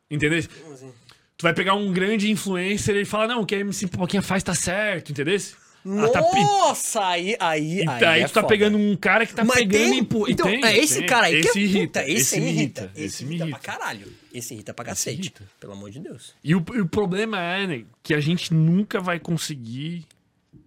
[0.09, 0.39] Entendeu?
[0.39, 0.91] assim?
[1.37, 4.21] Tu vai pegar um grande influencer e ele fala, não, o que a MC Pipoquinha
[4.21, 5.37] faz tá certo, entendeu?
[5.83, 8.47] Nossa, aí, aí, aí, aí é tu tá foda.
[8.53, 11.07] pegando um cara que tá Mas pegando tem- e Então, tem, é esse tem.
[11.07, 12.91] cara aí esse que é irrita, puta, esse, me irrita.
[12.95, 13.59] Esse me irrita irrita.
[13.59, 14.13] pra caralho.
[14.33, 15.19] Esse irrita pra cacete.
[15.19, 15.43] irrita.
[15.59, 16.33] Pelo amor de Deus.
[16.43, 20.05] E o, e o problema é, né, que a gente nunca vai conseguir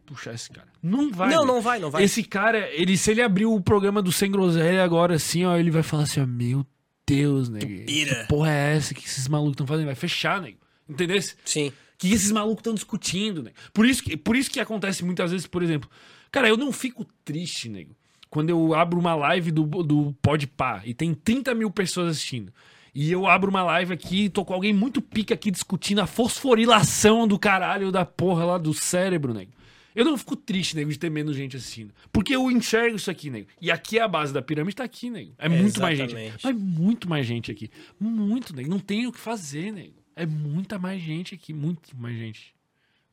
[0.07, 0.69] puxar esse cara.
[0.83, 1.31] Não vai.
[1.31, 1.53] Não, né?
[1.53, 2.03] não vai, não vai.
[2.03, 5.71] Esse cara, ele, se ele abrir o programa do Sem Groselha agora assim, ó, ele
[5.71, 6.67] vai falar assim, ó, meu
[7.07, 7.61] Deus, né?
[7.61, 9.87] Que porra é essa que esses malucos estão fazendo?
[9.87, 10.55] Vai fechar, né?
[10.89, 11.19] Entendeu?
[11.45, 11.73] Sim.
[12.03, 13.53] Que esses malucos estão discutindo, né?
[13.73, 15.89] Por isso, que, por isso que acontece muitas vezes, por exemplo.
[16.33, 17.95] Cara, eu não fico triste, nego.
[18.29, 22.53] Quando eu abro uma live do, do Podpah e tem 30 mil pessoas assistindo.
[22.93, 26.07] E eu abro uma live aqui e tô com alguém muito pica aqui discutindo a
[26.09, 29.53] fosforilação do caralho da porra lá do cérebro, nego.
[29.95, 31.95] Eu não fico triste, nego, de ter menos gente assistindo.
[32.13, 33.47] Porque eu enxergo isso aqui, nego.
[33.61, 35.35] E aqui é a base da pirâmide, tá aqui, nego.
[35.39, 36.17] É muito mais gente.
[36.17, 36.45] Exatamente.
[36.45, 37.71] Mas muito mais gente aqui.
[38.01, 38.69] Muito, nego.
[38.69, 40.02] Não tem o que fazer, nego.
[40.15, 42.55] É muita mais gente aqui, muito mais gente.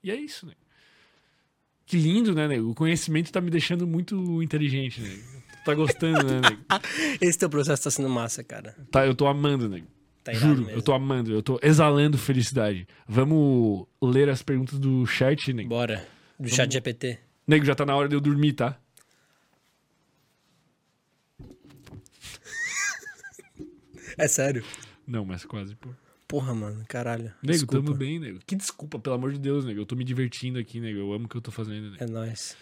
[0.03, 0.58] E é isso, nego.
[1.86, 2.69] Que lindo, né, nego?
[2.69, 5.24] O conhecimento tá me deixando muito inteligente, nego.
[5.66, 6.64] Tá gostando, né, nego?
[7.19, 8.76] Esse teu processo tá sendo massa, cara.
[8.92, 9.88] Tá, eu tô amando, nego.
[10.24, 10.72] Tá Juro, mesmo.
[10.72, 12.88] eu tô amando, eu tô exalando felicidade.
[13.08, 15.69] Vamos ler as perguntas do chat, nego.
[15.69, 16.08] Bora.
[16.40, 17.18] Do chat GPT.
[17.48, 18.78] Nego, já tá na hora de eu dormir, tá?
[24.18, 24.64] É sério.
[25.08, 25.90] Não, mas quase, pô.
[26.30, 27.33] Porra, mano, caralho.
[27.41, 27.85] Nego, Desculpa.
[27.88, 28.38] tamo bem, nego.
[28.45, 29.82] Que desculpa, pelo amor de Deus, nego.
[29.82, 30.99] Eu tô me divertindo aqui, nego.
[30.99, 32.03] Eu amo o que eu tô fazendo, nego.
[32.03, 32.56] É nóis.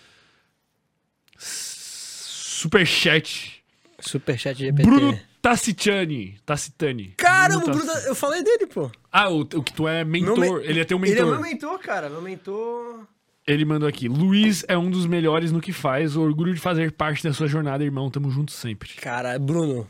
[1.38, 3.62] Superchat.
[4.00, 4.84] Superchat GPT.
[4.84, 6.40] Bruno Tacitiani.
[6.46, 7.14] Tacitani.
[7.18, 8.90] Caramba, o Bruno Bruno, eu falei dele, pô.
[9.12, 10.40] Ah, o, o que tu é mentor.
[10.40, 11.32] Me- Ele é teu Ele é mentor.
[11.32, 12.10] meu mentor, cara.
[12.10, 13.06] Meu mentor.
[13.46, 14.08] Ele mandou aqui.
[14.08, 16.16] Luiz é um dos melhores no que faz.
[16.16, 18.10] Orgulho de fazer parte da sua jornada, irmão.
[18.10, 18.94] Tamo junto sempre.
[18.96, 19.86] Cara, Bruno,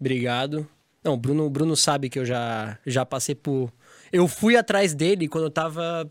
[0.00, 0.66] obrigado.
[1.04, 3.72] Não, Bruno, Bruno sabe que eu já, já passei por.
[4.12, 6.10] Eu fui atrás dele quando eu tava.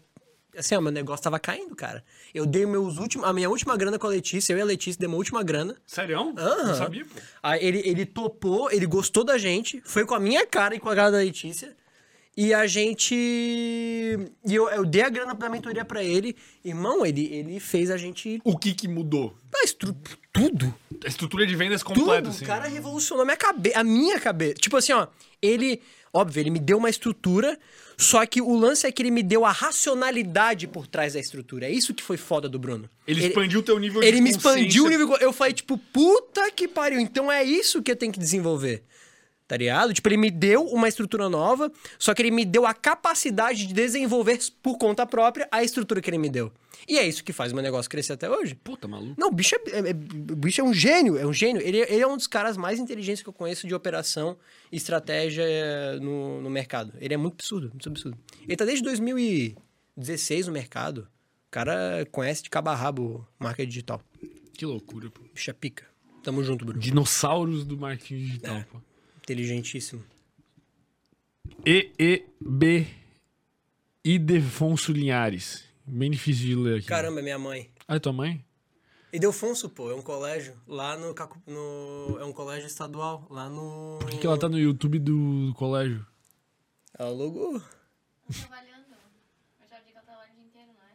[0.57, 2.03] Assim, ó, meu negócio tava caindo, cara.
[2.33, 4.99] Eu dei meus últimos, a minha última grana com a Letícia, eu e a Letícia
[4.99, 5.77] demos a última grana.
[5.87, 6.17] Sério?
[6.37, 6.67] Aham.
[6.67, 7.21] Não sabia, pô.
[7.41, 10.89] Aí ele, ele topou, ele gostou da gente, foi com a minha cara e com
[10.89, 11.73] a cara da Letícia.
[12.35, 13.13] E a gente.
[14.45, 16.35] E eu, eu dei a grana da mentoria pra ele.
[16.63, 18.41] Irmão, ele, ele fez a gente.
[18.43, 19.35] O que que mudou?
[19.55, 19.95] Ah, estru-
[20.31, 20.73] tudo.
[21.03, 22.29] A estrutura de vendas completa, Tudo.
[22.29, 22.43] assim.
[22.43, 24.53] O cara revolucionou a minha cabeça, a minha cabeça.
[24.55, 25.07] Tipo assim, ó,
[25.41, 25.81] ele,
[26.13, 27.57] óbvio, ele me deu uma estrutura,
[27.97, 31.65] só que o lance é que ele me deu a racionalidade por trás da estrutura.
[31.65, 32.89] É isso que foi foda do Bruno.
[33.07, 35.17] Ele expandiu o teu nível de Ele me expandiu o nível.
[35.17, 36.99] Eu falei, tipo, puta que pariu.
[36.99, 38.83] Então é isso que eu tenho que desenvolver.
[39.51, 39.93] Tá ligado?
[39.93, 43.73] Tipo, ele me deu uma estrutura nova, só que ele me deu a capacidade de
[43.73, 46.53] desenvolver por conta própria a estrutura que ele me deu.
[46.87, 48.55] E é isso que faz o meu negócio crescer até hoje.
[48.55, 49.13] Puta, maluco.
[49.19, 51.61] Não, o bicho é, é- é- bicho é um gênio, é um gênio.
[51.61, 54.37] Ele, ele é um dos caras mais inteligentes que eu conheço de operação
[54.71, 56.93] e estratégia eh, no, no mercado.
[57.01, 58.17] Ele é muito absurdo, muito absurdo.
[58.47, 61.09] Ele tá desde 2016 no mercado.
[61.49, 64.01] O cara conhece de cabo a rabo marca digital.
[64.53, 65.21] Que loucura, pô.
[65.33, 65.83] Bicho é pica.
[66.23, 66.79] Tamo junto, Bruno.
[66.79, 68.63] Dinossauros do marketing digital, É.
[68.63, 68.79] pô.
[69.31, 70.03] Inteligentíssimo.
[71.65, 72.85] E, E, B,
[74.03, 75.63] Idefonso Linhares.
[75.85, 76.87] Bem difícil de ler aqui.
[76.87, 77.69] Caramba, é minha mãe.
[77.87, 78.43] Ah, é tua mãe?
[79.13, 81.13] Idelfonso, pô, é um colégio lá no,
[81.47, 83.99] no- É um colégio estadual, lá no.
[84.01, 86.05] Por que, que ela tá no YouTube do, do colégio?
[86.97, 87.61] Ela logou.
[88.31, 88.85] Trabalhando.
[89.61, 90.93] Eu já digo que ela tá lá o dia inteiro, não é?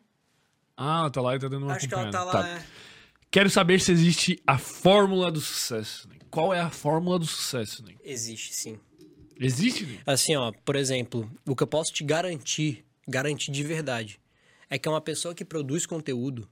[0.76, 2.48] Ah, ela tá lá e tá dando uma Acho que ela tá lá.
[2.48, 2.65] é.
[3.31, 6.08] Quero saber se existe a fórmula do sucesso.
[6.08, 6.16] né?
[6.36, 7.82] Qual é a fórmula do sucesso?
[7.82, 7.94] né?
[8.05, 8.78] Existe, sim.
[9.40, 9.86] Existe?
[9.86, 10.02] né?
[10.05, 14.20] Assim, ó, por exemplo, o que eu posso te garantir, garantir de verdade,
[14.68, 16.47] é que é uma pessoa que produz conteúdo,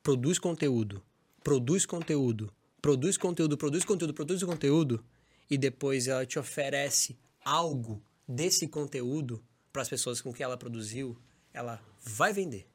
[0.00, 1.02] produz conteúdo,
[1.42, 5.04] produz conteúdo, produz conteúdo, produz conteúdo, produz conteúdo,
[5.50, 11.18] e depois ela te oferece algo desse conteúdo para as pessoas com que ela produziu,
[11.52, 12.68] ela vai vender.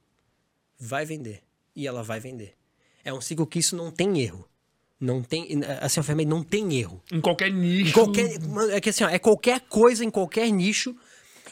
[0.78, 1.44] Vai vender.
[1.74, 2.58] E ela vai vender.
[3.06, 4.51] É um ciclo que isso não tem erro.
[5.02, 5.48] Não tem.
[5.82, 7.02] Assim, a ferramenta não tem erro.
[7.12, 7.92] Em qualquer nicho.
[7.92, 10.96] Qualquer, mano, é que assim, ó, é qualquer coisa em qualquer nicho.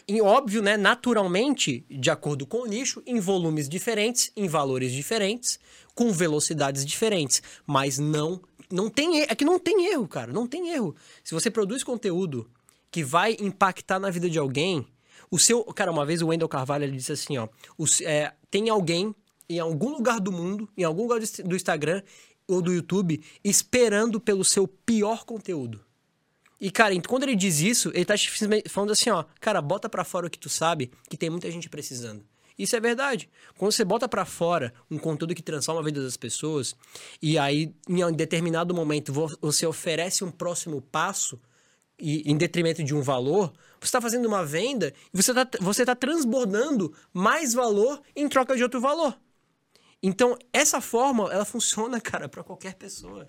[0.07, 5.59] E óbvio, né, naturalmente, de acordo com o nicho, em volumes diferentes, em valores diferentes,
[5.95, 8.39] com velocidades diferentes, mas não
[8.71, 10.95] não tem erro, é que não tem erro, cara, não tem erro.
[11.23, 12.47] Se você produz conteúdo
[12.91, 14.85] que vai impactar na vida de alguém,
[15.31, 17.47] o seu, cara, uma vez o Wendell Carvalho ele disse assim, ó,
[17.77, 19.13] o é, tem alguém
[19.49, 22.03] em algum lugar do mundo, em algum lugar do Instagram
[22.49, 25.79] ou do YouTube, esperando pelo seu pior conteúdo.
[26.59, 28.15] E, cara, quando ele diz isso, ele tá
[28.67, 31.69] falando assim, ó, cara, bota pra fora o que tu sabe, que tem muita gente
[31.69, 32.23] precisando.
[32.57, 33.29] Isso é verdade.
[33.57, 36.75] Quando você bota pra fora um conteúdo que transforma a vida das pessoas,
[37.21, 41.39] e aí, em um determinado momento, vo- você oferece um próximo passo,
[41.97, 45.85] e, em detrimento de um valor, você está fazendo uma venda e você está você
[45.85, 49.17] tá transbordando mais valor em troca de outro valor.
[50.01, 53.27] Então, essa fórmula, ela funciona, cara, para qualquer pessoa.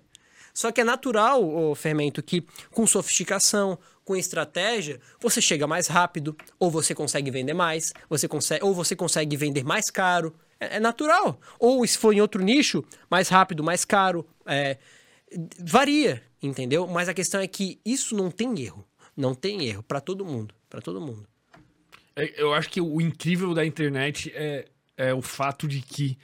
[0.52, 6.36] Só que é natural, ô Fermento, que com sofisticação, com estratégia, você chega mais rápido,
[6.58, 10.34] ou você consegue vender mais, você consegue, ou você consegue vender mais caro.
[10.58, 11.40] É, é natural.
[11.58, 14.26] Ou se for em outro nicho, mais rápido, mais caro.
[14.44, 14.78] É,
[15.60, 16.86] varia, entendeu?
[16.86, 18.84] Mas a questão é que isso não tem erro.
[19.16, 20.55] Não tem erro para todo mundo.
[20.68, 21.26] para todo mundo.
[22.16, 24.66] É, Eu acho que o incrível da internet é,
[24.97, 26.18] é o fato de que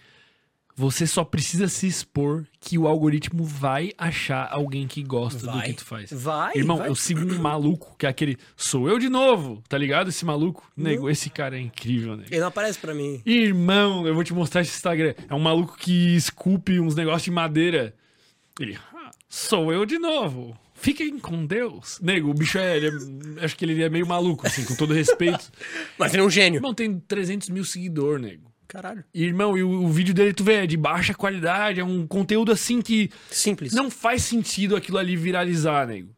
[0.79, 5.69] você só precisa se expor que o algoritmo vai achar alguém que gosta do Vai.
[5.69, 6.11] que tu faz.
[6.13, 6.89] Vai, Irmão, vai.
[6.89, 10.09] eu sigo um maluco que é aquele sou eu de novo, tá ligado?
[10.11, 10.71] Esse maluco.
[10.77, 12.25] Nego, esse cara é incrível, né?
[12.31, 13.23] Ele não aparece para mim.
[13.25, 15.15] Irmão, eu vou te mostrar esse Instagram.
[15.29, 17.95] É um maluco que esculpe uns negócios de madeira.
[18.61, 20.55] Ele, "Ah, sou eu de novo.
[20.75, 21.99] Fiquem com Deus.
[22.03, 25.51] Nego, o bicho é, é- Acho que ele é meio maluco, assim, com todo respeito.
[25.99, 26.59] Mas ele é um gênio.
[26.59, 28.53] Irmão, tem 300 mil seguidores, nego.
[28.69, 29.05] Caralho.
[29.15, 32.53] Irmão, e o, o vídeo dele, tu vê, é de baixa qualidade, é um conteúdo
[32.53, 33.73] assim que Simples.
[33.73, 36.17] não faz sentido aquilo ali viralizar, nego.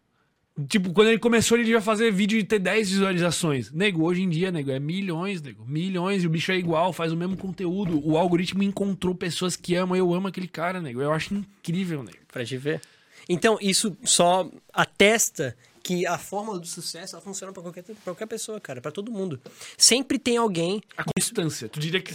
[0.66, 3.70] Tipo, quando ele começou, ele devia fazer vídeo de ter 10 visualizações.
[3.70, 5.64] Nego, hoje em dia, nego, é milhões, nego.
[5.64, 8.04] Milhões, e o bicho é igual, faz o mesmo conteúdo.
[8.04, 11.00] O algoritmo encontrou pessoas que amam, eu amo aquele cara, nego.
[11.00, 12.18] Eu acho incrível, nego.
[12.32, 12.80] Pra te ver.
[13.28, 18.26] Então, isso só atesta que a fórmula do sucesso ela funciona pra qualquer, pra qualquer
[18.26, 19.40] pessoa, cara, pra todo mundo.
[19.76, 20.82] Sempre tem alguém.
[20.96, 22.12] A constância, tu diria que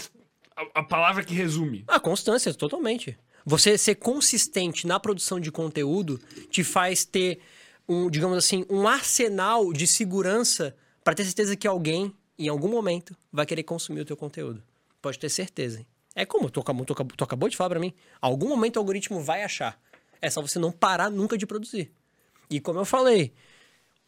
[0.73, 1.83] a, palavra que resume.
[1.87, 3.17] A constância, totalmente.
[3.45, 7.39] Você ser consistente na produção de conteúdo te faz ter
[7.87, 13.15] um, digamos assim, um arsenal de segurança pra ter certeza que alguém, em algum momento,
[13.31, 14.63] vai querer consumir o teu conteúdo.
[15.01, 15.79] Pode ter certeza.
[15.79, 15.87] hein?
[16.15, 17.93] É como tu, tu tu acabou de falar pra mim.
[18.21, 19.79] Algum momento o algoritmo vai achar.
[20.21, 21.91] É só você não parar nunca de produzir.
[22.49, 23.33] E como eu falei,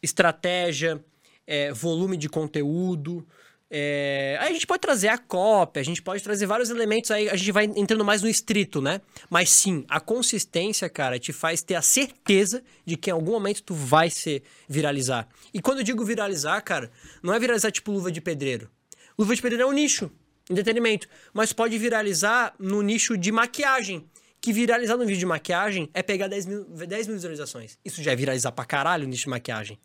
[0.02, 1.04] estratégia,
[1.46, 3.26] é, volume de conteúdo.
[3.68, 7.34] É, a gente pode trazer a cópia, a gente pode trazer vários elementos aí, a
[7.34, 9.00] gente vai entrando mais no estrito, né?
[9.28, 13.62] Mas sim, a consistência, cara, te faz ter a certeza de que em algum momento
[13.62, 15.28] tu vai ser viralizar.
[15.52, 16.90] E quando eu digo viralizar, cara,
[17.22, 18.70] não é viralizar tipo luva de pedreiro.
[19.18, 20.10] Luva de pedreiro é um nicho,
[20.48, 24.08] entretenimento, mas pode viralizar no nicho de maquiagem,
[24.40, 27.76] que viralizar no vídeo de maquiagem é pegar 10 mil, 10 mil visualizações.
[27.84, 29.76] Isso já é viralizar pra caralho o nicho de maquiagem.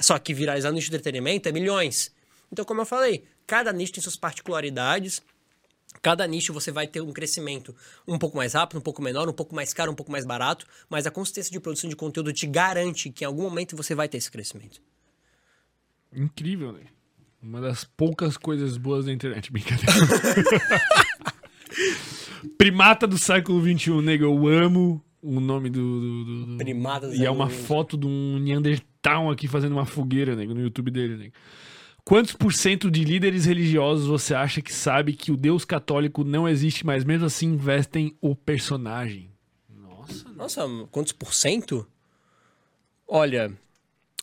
[0.00, 2.12] Só que viralizar no nicho de entretenimento é milhões.
[2.52, 5.22] Então, como eu falei, cada nicho tem suas particularidades.
[6.02, 7.74] Cada nicho você vai ter um crescimento
[8.06, 10.64] um pouco mais rápido, um pouco menor, um pouco mais caro, um pouco mais barato,
[10.88, 14.08] mas a consistência de produção de conteúdo te garante que em algum momento você vai
[14.08, 14.80] ter esse crescimento.
[16.14, 16.82] Incrível, né?
[17.42, 19.50] Uma das poucas coisas boas da internet.
[19.52, 19.92] Brincadeira.
[22.56, 24.24] Primata do século XXI, nego.
[24.24, 26.00] Eu amo o nome do.
[26.00, 29.86] do- do- do- Primata do E é uma foto de um Neandertal aqui fazendo uma
[29.86, 31.32] fogueira, nego, no YouTube dele, nego.
[32.04, 36.48] Quantos por cento de líderes religiosos você acha que sabe que o Deus católico não
[36.48, 39.30] existe, mas mesmo assim investem o personagem?
[39.68, 41.86] Nossa, Nossa, quantos por cento?
[43.06, 43.52] Olha,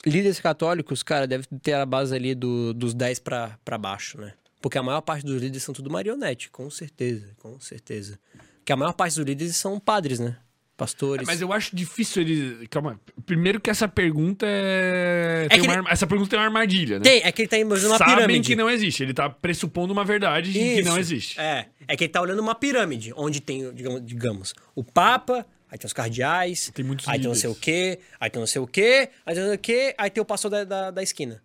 [0.05, 4.33] líderes católicos, cara, deve ter a base ali do, dos 10 pra, pra baixo, né?
[4.61, 8.19] Porque a maior parte dos líderes são tudo marionete, com certeza, com certeza.
[8.57, 10.37] Porque a maior parte dos líderes são padres, né?
[10.77, 11.25] Pastores.
[11.25, 12.67] Mas eu acho difícil ele.
[12.67, 12.99] Calma.
[13.25, 15.47] Primeiro que essa pergunta é.
[15.49, 17.03] que uma ele- Essa pergunta tem uma armadilha, né?
[17.03, 18.47] Tem, é que ele tá imaginando uma Sabem pirâmide.
[18.47, 19.01] que não existe.
[19.01, 20.87] Ele tá pressupondo uma verdade de que Isso.
[20.89, 21.39] não existe.
[21.39, 23.73] É, é que ele tá olhando uma pirâmide, onde tem,
[24.03, 27.41] digamos, o Papa, aí tem os cardeais, Tem muitos aí tem não líderes.
[27.41, 29.95] sei o quê, aí tem não sei o quê, aí tem não sei o quê,
[29.97, 31.41] aí tem o pastor da, da, da esquina.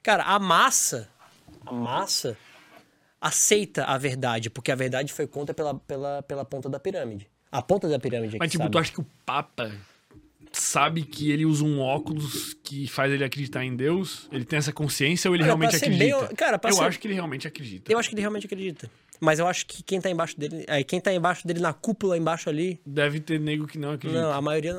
[0.00, 1.08] Cara, a massa,
[1.66, 2.36] a massa
[3.20, 7.28] aceita a verdade, porque a verdade foi conta pela, pela, pela ponta da pirâmide.
[7.50, 8.72] A ponta da pirâmide é Mas, tipo, sabe.
[8.72, 9.72] tu acha que o Papa
[10.52, 14.28] sabe que ele usa um óculos que faz ele acreditar em Deus?
[14.32, 16.34] Ele tem essa consciência ou ele realmente ser bem- acredita?
[16.36, 17.90] cara, eu ser- acho que ele realmente acredita.
[17.92, 18.90] Eu acho que ele realmente acredita.
[19.20, 22.16] Mas eu acho que quem tá embaixo dele, aí quem tá embaixo dele na cúpula
[22.16, 24.20] embaixo ali, Deve ter nego que não acredita.
[24.22, 24.72] não, Não, a maioria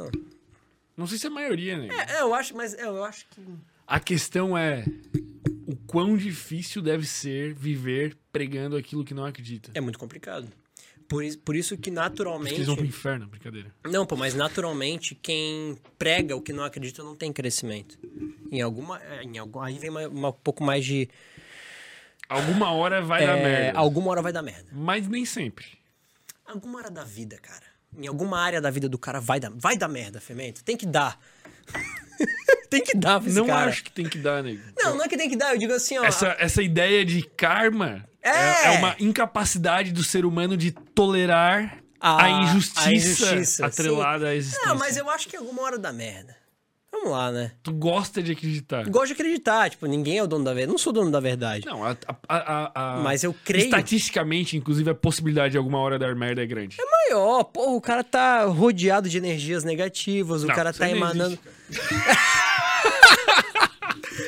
[0.98, 1.08] não.
[1.08, 1.90] sei se é a maioria, né?
[2.10, 3.42] É, eu acho, mas é, eu acho que
[3.88, 4.84] A questão é
[5.68, 9.72] o quão difícil deve ser viver pregando aquilo que não acredita.
[9.76, 10.48] É muito complicado.
[11.12, 12.56] Por, por isso que naturalmente.
[12.56, 13.70] eles vão pro inferno, brincadeira.
[13.84, 18.00] Não, pô, mas naturalmente quem prega o que não acredita não tem crescimento.
[18.50, 18.98] Em alguma.
[19.22, 21.10] Em algum, aí vem uma, uma- um pouco mais de.
[22.30, 23.78] Alguma hora vai dar é, merda.
[23.80, 24.70] Alguma hora vai dar merda.
[24.72, 25.66] Mas nem sempre.
[26.46, 27.66] Alguma hora da vida, cara.
[27.98, 30.64] Em alguma área da vida do cara vai dar, vai dar merda, Femento.
[30.64, 31.20] Tem que dar.
[32.72, 33.70] tem que dar pra esse não cara.
[33.70, 34.62] acho que tem que dar, nego.
[34.80, 36.04] Não, não é que tem que dar, eu digo assim, ó.
[36.06, 38.30] Essa, essa ideia de karma É.
[38.30, 44.30] é, é uma incapacidade do ser humano de tolerar a, A- injustiça, a injustiça, atrelada
[44.30, 44.68] à existência.
[44.68, 46.36] Não, mas eu acho que alguma hora dá merda.
[46.94, 47.52] Vamos lá, né?
[47.64, 48.84] Tu gosta de acreditar.
[48.90, 50.72] Gosto de acreditar, tipo, ninguém é o dono da verdade.
[50.72, 51.66] Não sou dono da verdade.
[51.66, 51.96] Não, a,
[52.28, 53.64] a- a- Mas eu creio.
[53.66, 56.76] Estatisticamente, inclusive, a possibilidade de alguma hora dar merda é grande.
[57.10, 57.46] maior.
[57.46, 61.40] Porra, o cara tá rodeado de energias negativas, o Não, cara isso tá emanando.
[61.70, 61.82] existe,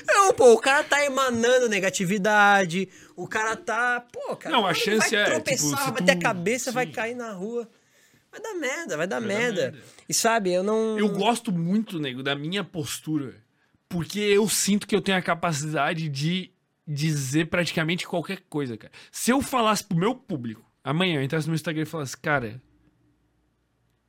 [0.08, 2.88] Não, pô, o cara tá emanando negatividade.
[3.16, 4.02] O cara tá.
[4.12, 4.56] Pô, cara.
[4.56, 6.92] Não, a vai chance é, tropeçar, tipo, vai bater a tu- cabeça, vai sim.
[6.92, 7.70] cair na rua.
[8.32, 9.62] Vai dar merda, vai dar dar merda.
[9.72, 9.78] merda.
[10.10, 10.98] E sabe, eu não.
[10.98, 13.36] Eu gosto muito, nego, da minha postura.
[13.88, 16.52] Porque eu sinto que eu tenho a capacidade de
[16.88, 18.92] dizer praticamente qualquer coisa, cara.
[19.12, 22.60] Se eu falasse pro meu público, amanhã eu entrasse no meu Instagram e falasse, cara,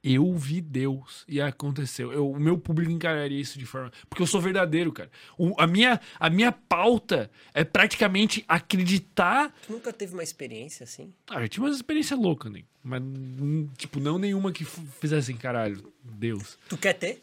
[0.04, 2.12] eu vi Deus e aconteceu.
[2.12, 3.90] Eu, o meu público encararia isso de forma.
[4.08, 5.10] Porque eu sou verdadeiro, cara.
[5.38, 9.54] O- a, minha, a minha pauta é praticamente acreditar.
[9.66, 11.12] Tu nunca teve uma experiência assim?
[11.28, 12.66] Ah, eu tinha uma experiência louca, nego.
[12.82, 16.58] Mas, hum, tipo, não nenhuma que fizesse assim, caralho, Deus.
[16.68, 17.22] Tu quer ter?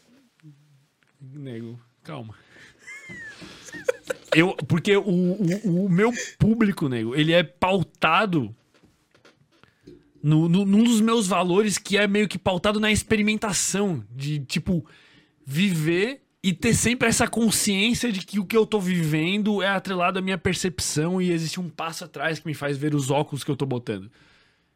[1.20, 2.34] Nego, calma.
[4.34, 8.54] Eu, porque o, o, o meu público, nego, ele é pautado
[10.22, 14.04] no, no, num dos meus valores que é meio que pautado na experimentação.
[14.10, 14.86] De, tipo,
[15.44, 20.18] viver e ter sempre essa consciência de que o que eu tô vivendo é atrelado
[20.18, 23.50] à minha percepção e existe um passo atrás que me faz ver os óculos que
[23.50, 24.10] eu tô botando.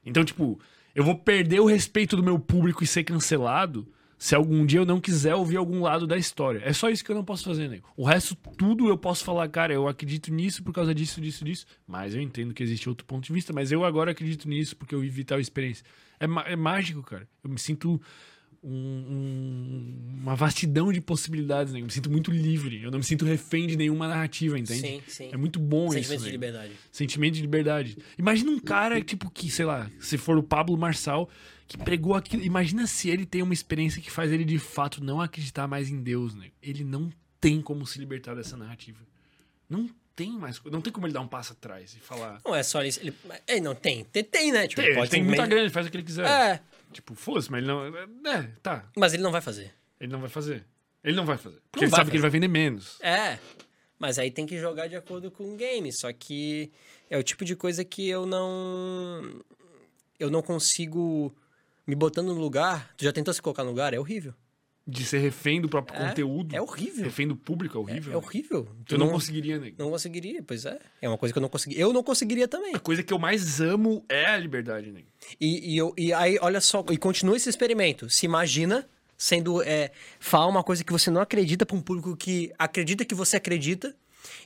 [0.04, 0.60] Então, tipo,
[0.94, 3.86] eu vou perder o respeito do meu público e ser cancelado
[4.18, 6.60] se algum dia eu não quiser ouvir algum lado da história.
[6.64, 7.88] É só isso que eu não posso fazer, nego.
[7.96, 11.66] O resto, tudo eu posso falar, cara, eu acredito nisso por causa disso, disso, disso.
[11.86, 13.52] Mas eu entendo que existe outro ponto de vista.
[13.52, 15.84] Mas eu agora acredito nisso porque eu vivi tal experiência.
[16.18, 17.28] É, é mágico, cara.
[17.44, 18.00] Eu me sinto
[18.62, 21.84] um- um- uma vastidão de possibilidades, nego.
[21.84, 22.82] Eu me sinto muito livre.
[22.82, 24.80] Eu não me sinto refém de nenhuma narrativa, entende?
[24.80, 25.28] Sim, sim.
[25.32, 26.32] É muito bom Sentimento isso, de nego.
[26.32, 26.72] liberdade.
[26.90, 27.98] Sentimento de liberdade.
[28.18, 31.28] Imagina um cara, tipo, que, sei lá, se for o Pablo Marçal,
[31.66, 32.42] que pregou aquilo.
[32.42, 36.02] Imagina se ele tem uma experiência que faz ele de fato não acreditar mais em
[36.02, 36.50] Deus, né?
[36.62, 38.98] Ele não tem como se libertar dessa narrativa.
[39.68, 40.62] Não tem mais.
[40.64, 42.40] Não tem como ele dar um passo atrás e falar.
[42.44, 43.00] Não é só isso.
[43.00, 43.14] Ele...
[43.46, 44.04] É, não, tem.
[44.04, 44.66] Tem, tem né?
[44.66, 46.26] Tipo, Tem, ele pode tem muita grana, ele faz o que ele quiser.
[46.26, 46.60] É,
[46.92, 47.86] Tipo, fosse, mas ele não.
[47.86, 48.88] É, tá.
[48.96, 49.74] mas ele não vai fazer.
[50.00, 50.64] Ele não vai fazer.
[51.02, 51.60] Ele não vai fazer.
[51.70, 52.98] Porque Não ele sabe que ele vai vender menos.
[53.00, 53.38] É,
[53.98, 55.92] mas aí tem que jogar de acordo com o game.
[55.92, 56.72] Só que
[57.10, 59.42] é o tipo de coisa que eu não.
[60.18, 61.34] Eu não consigo
[61.86, 62.90] me botando no lugar.
[62.96, 63.94] Tu já tentou se colocar no lugar?
[63.94, 64.34] É horrível.
[64.88, 66.54] De ser refém do próprio É, conteúdo.
[66.54, 67.04] é horrível.
[67.04, 68.12] Refém do público é É, horrível.
[68.12, 68.68] é horrível.
[68.84, 69.76] Tu Eu não, conseguiria, nego.
[69.80, 70.78] Não conseguiria, pois é.
[71.02, 71.82] É uma coisa que eu não conseguiria.
[71.82, 72.72] Eu não conseguiria também.
[72.74, 75.08] A coisa que eu mais amo é a liberdade, nego.
[75.40, 78.08] E, e, eu, e aí, olha só, e continua esse experimento.
[78.08, 79.60] Se imagina sendo.
[79.62, 79.90] É,
[80.20, 83.92] falar uma coisa que você não acredita pra um público que acredita que você acredita.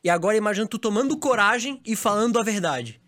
[0.02, 2.99] E agora imagina tu tomando coragem e falando a verdade.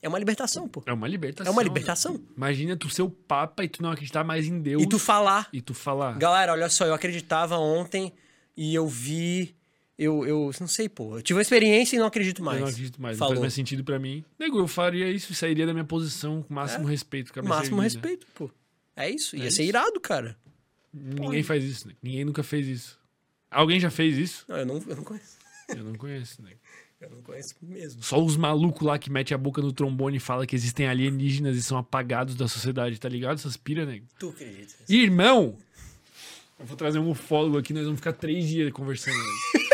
[0.00, 0.82] É uma libertação, pô.
[0.86, 1.50] É uma libertação.
[1.50, 2.12] É uma libertação.
[2.12, 2.24] nego.
[2.36, 4.82] Imagina tu ser o papa e tu não acreditar mais em Deus.
[4.82, 5.48] E tu falar.
[5.52, 6.16] E tu falar.
[6.18, 8.12] Galera, olha só, eu acreditava ontem
[8.56, 9.54] e eu vi.
[9.98, 11.16] Eu, eu não sei, pô.
[11.18, 12.58] Eu tive uma experiência e não acredito mais.
[12.58, 13.16] Eu não acredito mais.
[13.16, 13.32] Não Falou.
[13.34, 14.24] faz mais sentido pra mim.
[14.38, 17.32] Nego, eu faria isso e sairia da minha posição com o máximo respeito.
[17.32, 18.00] cabeça Máximo erguida.
[18.08, 18.48] respeito, pô.
[18.94, 19.34] É isso.
[19.36, 19.70] Ia É ser isso.
[19.70, 20.36] irado, cara.
[20.94, 21.98] Ninguém faz isso, nego.
[22.00, 22.98] Ninguém nunca fez isso.
[23.50, 24.44] Alguém já fez isso?
[24.46, 25.36] Não, eu não, eu não conheço.
[25.68, 26.58] Eu não conheço, nego.
[27.00, 28.02] Eu não conheço mesmo.
[28.02, 31.56] Só os malucos lá que metem a boca no trombone e falam que existem alienígenas
[31.56, 33.36] e são apagados da sociedade, tá ligado?
[33.36, 34.04] Essas pira, nego.
[34.18, 34.74] Tu acredita?
[34.88, 35.54] Irmão!
[36.58, 39.68] Eu vou trazer um ufólogo aqui, nós vamos ficar três dias conversando, nego.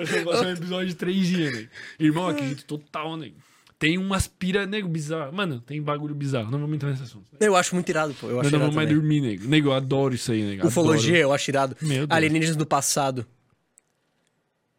[0.00, 1.68] Esse negócio é um episódio de três dias, nego.
[1.98, 3.34] Irmão, acredito total, nego.
[3.76, 5.32] Tem umas pira, nego, bizarro.
[5.32, 6.52] Mano, tem bagulho bizarro.
[6.52, 7.24] Não vamos entrar nesse assunto.
[7.40, 8.28] Eu acho muito irado, pô.
[8.28, 9.48] Eu acho não irado vamos mais dormir, nego.
[9.48, 10.68] Nego, eu adoro isso aí, nego.
[10.68, 11.76] Ufologia, eu acho irado.
[12.08, 13.26] Alienígenas do passado.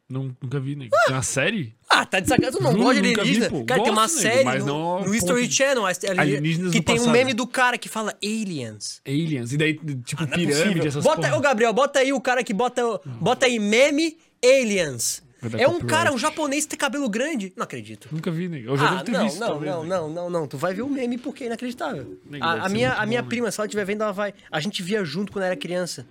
[0.08, 0.92] Não, nunca vi, nego.
[1.08, 1.76] Tem uma série?
[1.90, 2.60] Ah, tá de sacanagem.
[2.60, 3.50] Tu não Juro, gosta de nunca vi, alienígena?
[3.60, 3.66] pô.
[3.66, 5.86] Cara, tem uma Gosto, nego, série mas no, não ao no ponto History de- Channel
[5.86, 7.12] ali- Alienígenas que do tem um passado.
[7.14, 9.02] meme do cara que fala aliens.
[9.08, 9.52] Aliens.
[9.52, 10.86] E daí, tipo, Não é pirâmide, possível.
[10.88, 11.38] essas Bota, porra.
[11.38, 12.84] ô Gabriel, bota aí o cara que bota,
[13.20, 15.24] bota aí meme aliens.
[15.42, 15.90] Vai dar É um copyright.
[15.90, 17.52] cara, um japonês que tem cabelo grande.
[17.56, 18.08] Não acredito.
[18.12, 18.70] Nunca vi, nego.
[18.70, 19.96] Eu já Ah, devo ter não, visto, não, talvez, não, nego.
[19.96, 20.48] não, não, não.
[20.48, 22.20] Tu vai ver o meme porque é inacreditável.
[22.30, 24.04] Nego, A, deve a ser minha, muito a minha bom, prima, se ela estiver vendo,
[24.04, 24.34] ela vai.
[24.52, 26.06] A gente via junto quando era criança.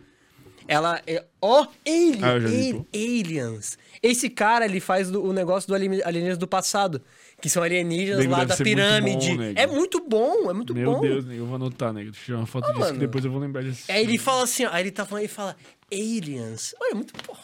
[0.66, 1.22] Ela é.
[1.42, 2.86] Ó, alien, Ah, eu já vi, alien- pô.
[2.94, 3.78] aliens.
[4.06, 7.00] Esse cara, ele faz o negócio do alien- alienígenas do passado.
[7.40, 9.36] Que são alienígenas lá da ser muito pirâmide.
[9.36, 11.00] bom, é muito bom, é muito Meu bom.
[11.00, 12.10] Deus, nego, eu vou anotar, nego.
[12.10, 12.92] Deixa eu tirar uma foto disso mano.
[12.92, 13.90] que depois eu vou lembrar disso.
[13.90, 15.56] Aí ele fala assim, ó, aí ele tá falando, ele fala
[15.90, 16.74] aliens.
[16.80, 17.42] Olha, é muito porra.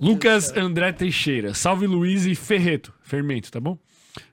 [0.00, 1.54] Lucas André Teixeira.
[1.54, 2.92] Salve Luiz e Ferreto.
[3.02, 3.78] Fermento, tá bom?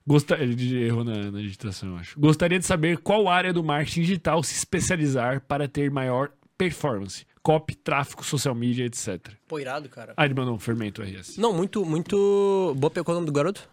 [0.06, 0.36] Gosta...
[0.36, 2.20] Ele errou na, na digitação, eu acho.
[2.20, 7.26] Gostaria de saber qual área do marketing digital se especializar para ter maior performance.
[7.46, 9.20] Copy, tráfego, social media, etc.
[9.48, 10.16] Pô, irado, cara.
[10.18, 11.38] Ah, ele mandou um Fermento RS.
[11.38, 12.74] Não, muito, muito...
[12.76, 13.70] Boa, qual é o nome do garoto?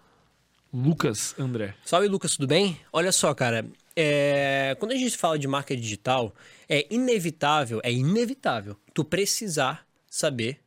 [0.71, 1.75] Lucas André.
[1.83, 2.79] Salve, Lucas, tudo bem?
[2.93, 3.65] Olha só, cara.
[3.97, 6.35] é, Quando a gente fala de marca digital,
[6.69, 10.61] é inevitável, é inevitável tu precisar saber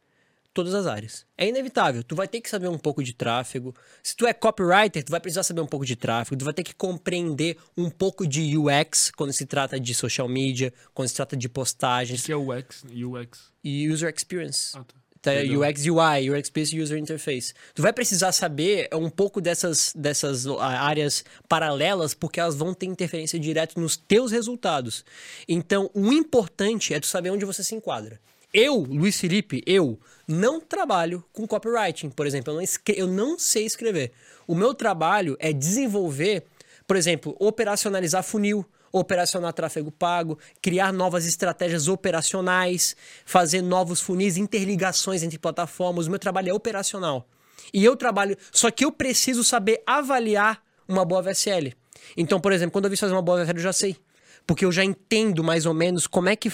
[0.56, 1.26] todas as áreas.
[1.38, 2.02] É inevitável.
[2.02, 3.76] Tu vai ter que saber um pouco de tráfego.
[4.02, 6.38] Se tu é copywriter, tu vai precisar saber um pouco de tráfego.
[6.38, 10.74] Tu vai ter que compreender um pouco de UX quando se trata de social media,
[10.94, 13.52] quando se trata de postagens Que é o UX, UX.
[13.62, 14.72] e user experience.
[14.78, 14.96] Ah, tá.
[15.32, 17.54] UX UI, Experience User Interface.
[17.74, 22.86] Tu vai precisar saber um pouco dessas, dessas ah, áreas paralelas, porque elas vão ter
[22.86, 25.04] interferência direta nos teus resultados.
[25.48, 28.20] Então, o importante é tu saber onde você se enquadra.
[28.58, 32.54] Eu, Luiz Felipe, eu não trabalho com copywriting, por exemplo.
[32.54, 32.64] Eu não,
[32.96, 34.14] eu não sei escrever.
[34.48, 36.46] O meu trabalho é desenvolver,
[36.88, 45.22] por exemplo, operacionalizar funil, operacionar tráfego pago, criar novas estratégias operacionais, fazer novos funis, interligações
[45.22, 46.08] entre plataformas.
[46.08, 47.28] O meu trabalho é operacional.
[47.74, 48.38] E eu trabalho.
[48.54, 51.74] Só que eu preciso saber avaliar uma boa VSL.
[52.16, 53.98] Então, por exemplo, quando eu vi fazer uma boa VSL, eu já sei.
[54.46, 56.52] Porque eu já entendo mais ou menos como é que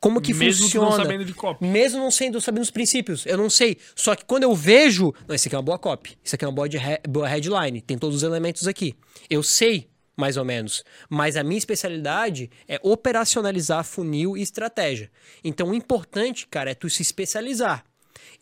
[0.00, 1.04] como que Mesmo tu não funciona.
[1.04, 1.64] sabendo de copy.
[1.64, 3.76] Mesmo não sendo sabendo os princípios, eu não sei.
[3.94, 6.48] Só que quando eu vejo, não, isso aqui é uma boa copy, isso aqui é
[6.48, 8.94] uma boa, de boa headline, tem todos os elementos aqui.
[9.28, 15.10] Eu sei mais ou menos, mas a minha especialidade é operacionalizar funil e estratégia.
[15.42, 17.84] Então o importante, cara, é tu se especializar.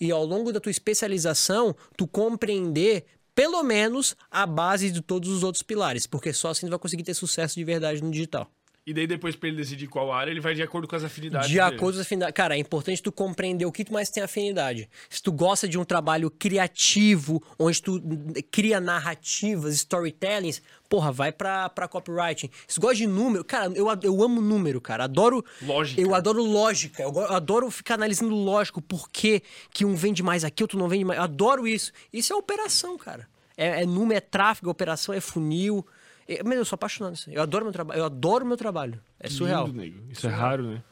[0.01, 5.43] E ao longo da tua especialização, tu compreender pelo menos a base de todos os
[5.43, 8.51] outros pilares, porque só assim tu vai conseguir ter sucesso de verdade no digital.
[8.85, 11.49] E daí depois pra ele decidir qual área, ele vai de acordo com as afinidades
[11.49, 11.67] De dele.
[11.67, 12.35] acordo com as afinidades.
[12.35, 14.89] Cara, é importante tu compreender o que tu mais tem afinidade.
[15.09, 18.03] Se tu gosta de um trabalho criativo, onde tu
[18.51, 22.51] cria narrativas, storytellings, porra, vai pra, pra copywriting.
[22.67, 25.05] Se tu gosta de número, cara, eu, eu amo número, cara.
[25.05, 25.45] Adoro.
[25.63, 26.01] Lógica.
[26.01, 27.05] Eu adoro lógica.
[27.05, 31.05] Eu, adoro ficar analisando lógico, por que que um vende mais aqui, outro não vende
[31.05, 31.19] mais.
[31.19, 31.93] Eu adoro isso.
[32.13, 33.29] Isso é operação, cara.
[33.57, 35.87] É, é número, é tráfego, é operação, é funil.
[36.29, 37.29] É, meu, eu sou apaixonado nisso.
[37.31, 37.37] aí.
[37.37, 37.99] Eu adoro meu trabalho.
[38.01, 39.01] Eu adoro meu trabalho.
[39.19, 39.67] É surreal.
[39.67, 40.11] Lindo, nego.
[40.13, 40.83] Isso é raro, né?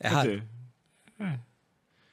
[0.00, 0.30] É Quer raro.
[0.30, 1.40] dizer,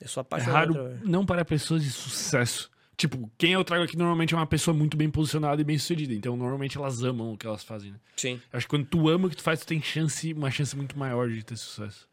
[0.01, 0.53] Eu sou É apaixonado.
[0.55, 1.09] raro pelo trabalho.
[1.09, 2.69] não para pessoas de sucesso.
[2.95, 6.13] Tipo, quem eu trago aqui normalmente é uma pessoa muito bem posicionada e bem sucedida.
[6.13, 7.99] Então, normalmente elas amam o que elas fazem, né?
[8.17, 8.41] Sim.
[8.51, 10.75] Eu acho que quando tu ama o que tu faz, tu tem chance, uma chance
[10.75, 12.07] muito maior de ter sucesso.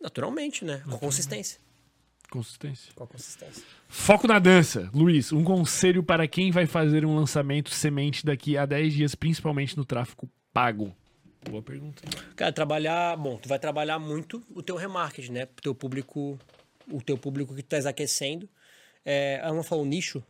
[0.00, 0.82] Naturalmente, né?
[0.88, 1.58] Com consistência.
[2.30, 2.92] Consistência.
[2.94, 3.62] Com consistência.
[3.88, 4.90] Foco na dança.
[4.92, 9.76] Luiz, um conselho para quem vai fazer um lançamento semente daqui a 10 dias, principalmente
[9.76, 10.94] no tráfego pago.
[11.48, 12.02] Boa pergunta.
[12.34, 13.16] Cara, trabalhar.
[13.16, 15.44] Bom, tu vai trabalhar muito o teu remarketing, né?
[15.44, 16.38] O teu público.
[16.90, 18.48] O teu público que tu tá aquecendo.
[19.04, 20.22] É, ela não falou nicho?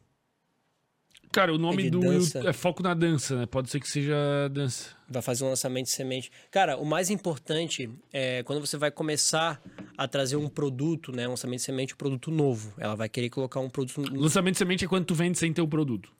[1.32, 2.40] Cara, o nome É do dança.
[2.48, 3.46] é foco na dança, né?
[3.46, 4.14] Pode ser que seja
[4.52, 4.93] dança.
[5.08, 6.30] Vai fazer um lançamento de semente.
[6.50, 9.60] Cara, o mais importante é quando você vai começar
[9.98, 11.26] a trazer um produto, né?
[11.26, 12.72] Um lançamento de semente, um produto novo.
[12.78, 14.00] Ela vai querer colocar um produto.
[14.14, 16.10] Lançamento de semente é quando tu vende sem ter o produto.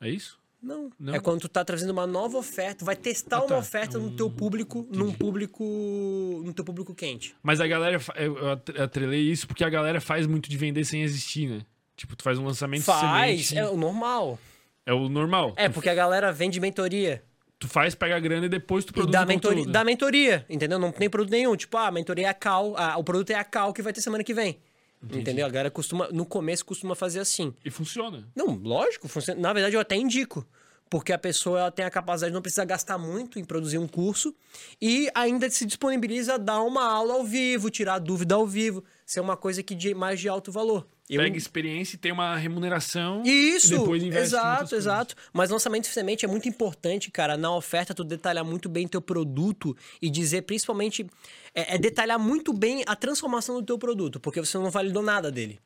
[0.00, 0.38] É isso?
[0.60, 0.90] Não.
[0.98, 1.14] Não?
[1.14, 3.58] É quando tu tá trazendo uma nova oferta, vai testar Ah, uma tá.
[3.58, 5.62] oferta no teu público, num público.
[6.44, 7.34] no teu público quente.
[7.42, 8.00] Mas a galera.
[8.16, 11.60] Eu eu atre- atrelei isso porque a galera faz muito de vender sem existir, né?
[11.96, 13.58] Tipo, tu faz um lançamento de Faz, semente.
[13.58, 14.38] é o normal.
[14.86, 15.52] É o normal.
[15.56, 17.22] É, porque a galera vende mentoria.
[17.64, 20.46] Tu faz, pega a grana e depois tu E produz dá o mentoria, dá mentoria,
[20.50, 20.78] entendeu?
[20.78, 21.56] Não tem produto nenhum.
[21.56, 23.90] Tipo, ah, a mentoria é a cal, ah, o produto é a cal que vai
[23.90, 24.58] ter semana que vem.
[25.10, 25.46] Entendeu?
[25.46, 27.54] A galera costuma, no começo, costuma fazer assim.
[27.64, 28.28] E funciona.
[28.36, 29.40] Não, lógico, funciona.
[29.40, 30.46] Na verdade, eu até indico.
[30.90, 33.88] Porque a pessoa ela tem a capacidade de não precisar gastar muito em produzir um
[33.88, 34.34] curso
[34.80, 39.20] e ainda se disponibiliza a dar uma aula ao vivo, tirar dúvida ao vivo, ser
[39.20, 40.86] uma coisa que de, mais de alto valor.
[41.08, 43.22] Eu- Pega experiência e tem uma remuneração.
[43.26, 45.14] Isso, E depois investe exato, exato.
[45.34, 47.36] Mas lançamento de semente é muito importante, cara.
[47.36, 51.06] Na oferta, tu detalhar muito bem teu produto e dizer, principalmente,
[51.54, 55.30] é, é detalhar muito bem a transformação do teu produto, porque você não validou nada
[55.30, 55.60] dele,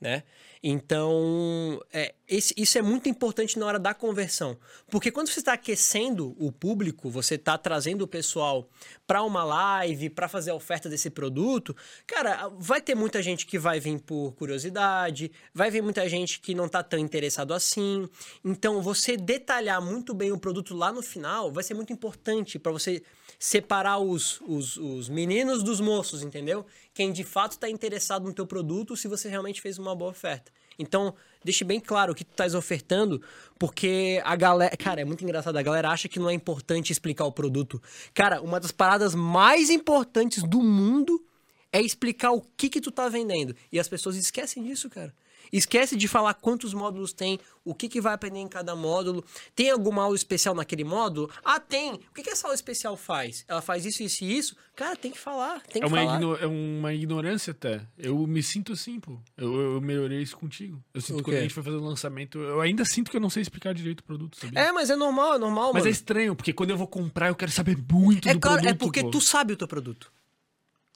[0.00, 0.22] né?
[0.62, 4.58] Então, é, esse- isso é muito importante na hora da conversão.
[4.90, 8.68] Porque quando você está aquecendo o público, você está trazendo o pessoal
[9.06, 11.74] para uma live, para fazer a oferta desse produto,
[12.06, 16.54] cara, vai ter muita gente que vai vir por curiosidade, vai vir muita gente que
[16.54, 18.08] não tá tão interessado assim.
[18.44, 22.72] Então, você detalhar muito bem o produto lá no final vai ser muito importante para
[22.72, 23.02] você
[23.38, 26.64] separar os, os, os meninos dos moços, entendeu?
[26.94, 30.50] Quem de fato está interessado no teu produto se você realmente fez uma boa oferta.
[30.78, 31.14] Então,
[31.44, 33.22] deixe bem claro o que tu estás ofertando,
[33.58, 34.76] porque a galera.
[34.76, 35.56] Cara, é muito engraçado.
[35.56, 37.80] A galera acha que não é importante explicar o produto.
[38.12, 41.24] Cara, uma das paradas mais importantes do mundo
[41.72, 43.54] é explicar o que que tu tá vendendo.
[43.70, 45.14] E as pessoas esquecem disso, cara.
[45.52, 49.24] Esquece de falar quantos módulos tem, o que, que vai aprender em cada módulo.
[49.54, 51.30] Tem alguma aula especial naquele módulo?
[51.44, 51.94] Ah, tem.
[51.94, 53.44] O que, que essa aula especial faz?
[53.48, 54.56] Ela faz isso, isso e isso?
[54.74, 55.60] Cara, tem que falar.
[55.62, 56.42] Tem que É uma, falar.
[56.42, 57.86] é uma ignorância até.
[57.98, 59.18] Eu me sinto assim, pô.
[59.36, 60.82] Eu, eu melhorei isso contigo.
[60.94, 63.20] Eu sinto que quando a gente foi fazer o lançamento, eu ainda sinto que eu
[63.20, 64.58] não sei explicar direito o produto, sabia?
[64.60, 65.90] É, mas é normal, é normal, Mas é mano.
[65.92, 68.74] estranho, porque quando eu vou comprar, eu quero saber muito É, do claro, produto.
[68.74, 69.10] é porque pô.
[69.10, 70.12] tu sabe o teu produto.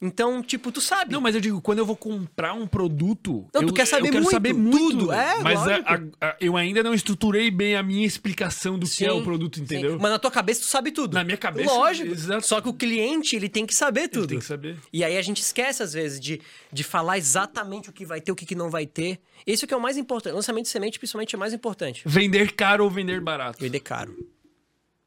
[0.02, 1.12] Então, tipo, tu sabe.
[1.12, 3.46] Não, mas eu digo, quando eu vou comprar um produto.
[3.52, 4.78] Não, eu, tu quer saber eu quero muito, saber muito.
[4.98, 5.12] tudo.
[5.12, 9.12] É, mas a- a- eu ainda não estruturei bem a minha explicação do que é
[9.12, 9.62] o Sim, produto, sim.
[9.64, 9.98] entendeu?
[10.00, 11.12] Mas na tua cabeça tu sabe tudo.
[11.14, 12.10] Na minha cabeça, Lógico.
[12.12, 12.46] exato.
[12.46, 14.28] Só que o cliente, ele tem que saber tudo.
[14.28, 14.78] tem que saber.
[14.90, 16.40] E aí a gente esquece, às vezes, de,
[16.72, 19.20] de falar exatamente o que vai ter, o que, que não vai ter.
[19.46, 20.32] Esse que é o mais importante.
[20.34, 22.02] Lançamento de semente, principalmente, é mais importante.
[22.06, 23.58] Vender caro ou vender barato?
[23.60, 24.16] Vender caro.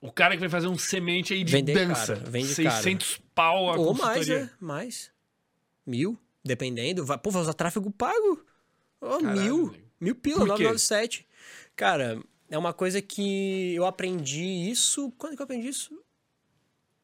[0.03, 2.17] O cara que vai fazer um semente aí de Vender dança.
[2.17, 4.49] caro, vende 600 pau a Ou mais, né?
[4.59, 5.09] Mais.
[5.85, 7.05] Mil, dependendo.
[7.05, 8.45] Vai, pô, vai usar tráfego pago.
[8.99, 9.57] Ó, Caralho, mil.
[9.71, 9.83] nego.
[10.01, 10.63] Mil pila, Por quê?
[10.63, 11.25] 997.
[11.73, 15.09] Cara, é uma coisa que eu aprendi isso.
[15.17, 15.97] Quando que eu aprendi isso?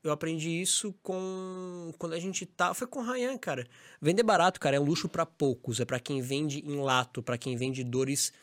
[0.03, 1.94] Eu aprendi isso com.
[1.98, 2.74] Quando a gente tá.
[2.74, 3.66] Foi com o Ryan, cara.
[4.02, 5.80] Vender barato, cara, é um luxo pra poucos.
[5.80, 8.34] É pra quem vende em lato, pra quem vende dores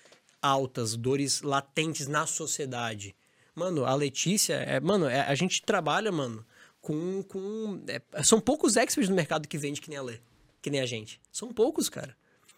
[0.40, 3.14] altas, dores latentes na sociedade.
[3.56, 6.44] Mano, a Letícia, é, mano, é- a gente trabalha, mano,
[6.78, 7.22] com.
[7.22, 10.18] com é, são poucos experts no mercado que vende que nem a Lê,
[10.60, 11.18] que nem a gente.
[11.32, 12.14] São poucos, cara.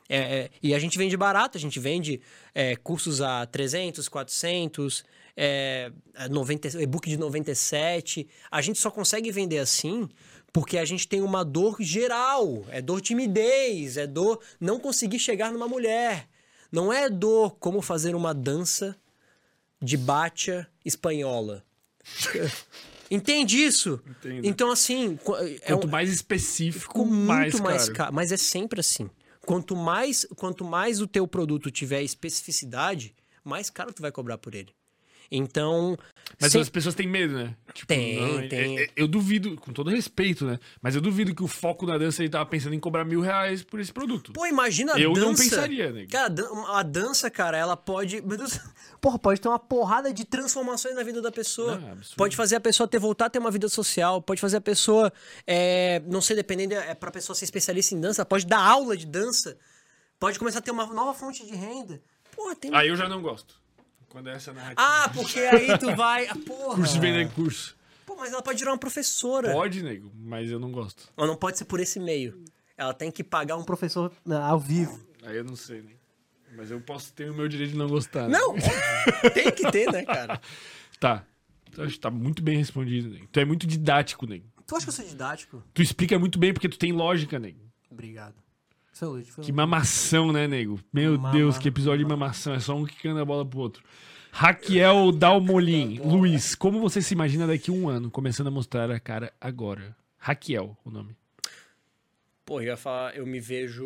[0.09, 2.21] É, é, e a gente vende barato, a gente vende
[2.53, 5.05] é, cursos a 300, 400,
[5.37, 8.27] é, a 90, e-book de 97.
[8.51, 10.09] A gente só consegue vender assim
[10.53, 12.65] porque a gente tem uma dor geral.
[12.71, 16.29] É dor timidez, é dor não conseguir chegar numa mulher.
[16.73, 18.97] Não é dor como fazer uma dança
[19.81, 21.65] de bacha espanhola.
[23.11, 24.01] Entende isso?
[24.07, 24.47] Entendo.
[24.47, 25.19] Então, assim.
[25.63, 27.95] É Quanto um- mais específico, muito mais, mais, caro.
[27.97, 28.15] caro.
[28.15, 29.09] Mas é sempre assim.
[29.41, 34.55] Quanto mais, quanto mais o teu produto tiver especificidade, mais caro tu vai cobrar por
[34.55, 34.75] ele.
[35.31, 35.95] Então,
[36.41, 37.55] Mas sem- as pessoas têm medo, né?
[37.75, 38.79] Tipo, Tem, é- tem.
[38.79, 40.59] é- eu duvido, com todo respeito, né?
[40.81, 43.63] Mas eu duvido que o foco na dança ele tava pensando em cobrar mil reais
[43.63, 44.33] por esse produto.
[44.33, 45.27] pô, imagina a Eu dança.
[45.27, 46.07] não pensaria, né?
[46.11, 48.53] Cara, a dan- a dança, cara, ela pode, meu Deus,
[49.03, 51.77] porra, pode ter uma porrada de transformações na vida da pessoa.
[51.77, 54.57] Não, é pode fazer a pessoa ter voltar a ter uma vida social, pode fazer
[54.57, 55.13] a pessoa,
[55.47, 59.05] é, não sei, dependendo, é pra pessoa ser especialista em dança, pode dar aula de
[59.07, 59.59] dança,
[60.19, 62.01] pode começar a ter uma nova fonte de renda.
[62.35, 63.55] Porra, tem Aí eu já não gosto.
[64.09, 64.81] Quando é essa narrativa.
[64.81, 66.27] Ah, porque aí tu vai.
[66.29, 66.77] Ah, porra.
[66.77, 67.77] curso de vender curso.
[68.07, 69.53] Pô, mas ela pode virar uma professora.
[69.53, 71.09] Pode, nego, mas eu não gosto.
[71.17, 72.43] Mas não pode ser por esse meio.
[72.77, 74.99] Ela tem que pagar um professor né, ao vivo.
[75.23, 75.91] Aí eu não sei, né?
[76.57, 78.29] Mas eu posso ter o meu direito de não gostar.
[78.29, 78.39] né?
[78.39, 78.55] Não,
[79.35, 80.41] tem que ter, né, cara?
[80.99, 81.25] Tá.
[81.77, 83.29] Eu acho que tá muito bem respondido, nego.
[83.31, 84.47] Tu é muito didático, nego.
[84.67, 85.63] Tu acha que eu sou didático?
[85.73, 87.61] Tu explica muito bem porque tu tem lógica, nego.
[87.89, 88.35] Obrigado.
[88.99, 89.31] Saúde.
[89.43, 90.81] Que mamação, né, nego?
[90.93, 92.55] Meu Mama- Deus, que episódio de mamação.
[92.55, 93.83] É só um quicando a bola pro outro.
[94.33, 96.01] Raquel Dalmolin.
[96.01, 99.97] Luiz, como você se imagina daqui a um ano, começando a mostrar a cara agora?
[100.19, 101.17] Raquel, o nome.
[102.45, 103.85] Pô, eu ia falar, eu me vejo.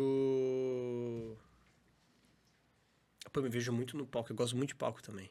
[3.31, 4.31] Pô, eu me vejo muito no palco.
[4.31, 5.29] Eu gosto muito de palco também.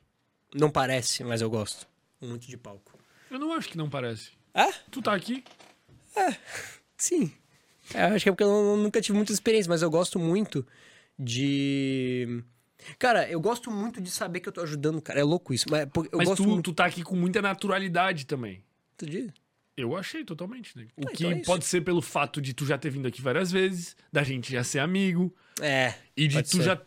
[0.54, 1.86] Não parece, mas eu gosto
[2.20, 2.92] muito de palco.
[3.30, 4.30] Eu não acho que não parece.
[4.54, 4.72] Ah?
[4.90, 5.42] Tu tá aqui?
[6.96, 7.32] Sim.
[7.94, 10.66] É, acho que é porque eu não- nunca tive muita experiência, mas eu gosto muito
[11.18, 12.42] de.
[12.98, 15.20] Cara, eu gosto muito de saber que eu tô ajudando, cara.
[15.20, 15.66] É louco isso.
[15.70, 18.62] Mas pô, eu Mas gosto tu, muito tu tá aqui com muita naturalidade também.
[19.00, 19.30] de.
[19.76, 20.86] Eu achei totalmente, né?
[20.96, 21.46] O Ah, que então é isso.
[21.46, 24.62] pode ser pelo fato de tu já ter vindo aqui várias vezes, da gente já
[24.62, 25.94] ser amigo, É.
[26.16, 26.62] e de tu ser.
[26.62, 26.80] já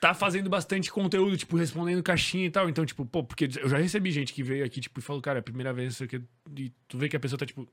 [0.00, 2.68] tá fazendo bastante conteúdo, tipo, respondendo caixinha e tal.
[2.68, 5.38] Então, tipo, pô, porque eu já recebi gente que veio aqui, tipo, e falou, cara,
[5.38, 6.20] é a primeira vez, sei o que,
[6.56, 7.66] e tu vê que a pessoa tá, tipo,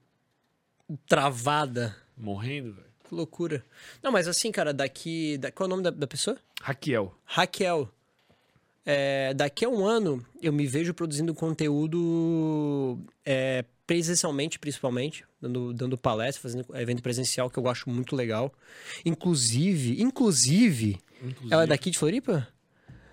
[1.07, 1.95] Travada.
[2.17, 2.87] Morrendo, velho.
[3.07, 3.65] Que loucura.
[4.01, 5.37] Não, mas assim, cara, daqui.
[5.37, 5.51] Da...
[5.51, 6.37] Qual é o nome da, da pessoa?
[6.61, 7.13] Raquel.
[7.25, 7.89] Raquel.
[8.85, 15.97] É, daqui a um ano eu me vejo produzindo conteúdo é, presencialmente, principalmente, dando, dando
[15.97, 18.53] palestra, fazendo evento presencial que eu acho muito legal.
[19.05, 22.47] Inclusive, inclusive, Inclusive, ela é daqui de Floripa?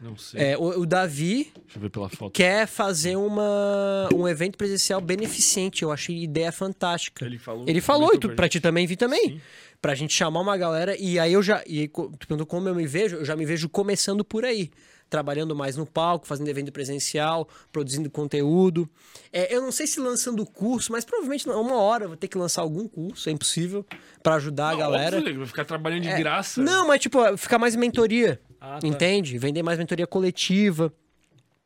[0.01, 0.41] Não sei.
[0.53, 2.33] É, o, o Davi Deixa eu ver pela foto.
[2.33, 5.83] quer fazer uma, um evento presencial beneficente.
[5.83, 7.25] Eu achei ideia fantástica.
[7.25, 7.65] Ele falou.
[7.69, 8.53] Ele falou, e tu, pra gente.
[8.53, 9.29] ti também vi também.
[9.29, 9.41] Sim.
[9.81, 10.97] Pra gente chamar uma galera.
[10.99, 11.62] E aí eu já.
[11.67, 14.45] E aí, co- tu perguntou como eu me vejo, eu já me vejo começando por
[14.45, 14.70] aí.
[15.09, 18.89] Trabalhando mais no palco, fazendo evento presencial, produzindo conteúdo.
[19.33, 22.39] É, eu não sei se lançando curso, mas provavelmente uma hora eu vou ter que
[22.39, 23.85] lançar algum curso, é impossível,
[24.23, 25.19] pra ajudar a Não, galera.
[25.19, 26.62] óbvio, vai ficar trabalhando de É, graça.
[26.62, 28.41] Não, mas tipo, ficar mais mentoria.
[28.61, 28.87] Ah, tá.
[28.87, 29.39] Entende?
[29.39, 30.93] Vender mais mentoria coletiva.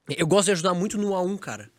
[0.08, 1.70] Eu gosto de ajudar muito no A1, cara.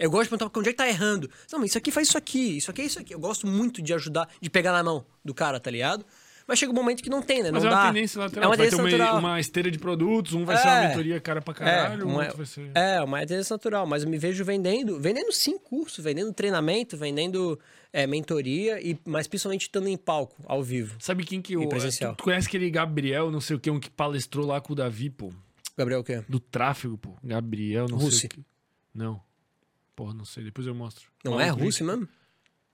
[0.00, 1.30] Eu gosto de perguntar onde é que tá errando.
[1.52, 3.14] Não, mas isso aqui faz isso aqui, isso aqui é isso aqui.
[3.14, 6.04] Eu gosto muito de ajudar, de pegar na mão do cara, tá ligado?
[6.46, 7.50] Mas chega um momento que não tem, né?
[7.50, 7.88] Mas não é uma dá.
[7.92, 8.44] tendência lateral.
[8.44, 9.18] É uma vai ter uma, natural.
[9.18, 10.88] uma esteira de produtos, um vai ser uma É.
[10.88, 12.70] mentoria cara pra caralho, o uma, outro vai ser...
[12.74, 13.86] é, uma tendência natural.
[13.86, 17.58] Mas eu me vejo vendendo, vendendo sim curso, vendendo treinamento, vendendo
[17.94, 20.96] é, mentoria, e, mas principalmente estando em palco, ao vivo.
[20.98, 21.68] Sabe quem que eu...
[21.68, 22.12] presencial.
[22.14, 24.76] Tu, tu conhece aquele Gabriel, não sei o que, um que palestrou lá com o
[24.76, 25.32] Davi, pô?
[25.78, 26.24] Gabriel, o quê?
[26.28, 27.14] Do tráfego, pô.
[27.22, 28.44] Gabriel, não sei o que.
[28.92, 29.22] Não.
[29.94, 30.42] Porra, não sei.
[30.42, 31.04] Depois eu mostro.
[31.24, 31.50] Não Fala é.
[31.50, 32.08] Russi mesmo?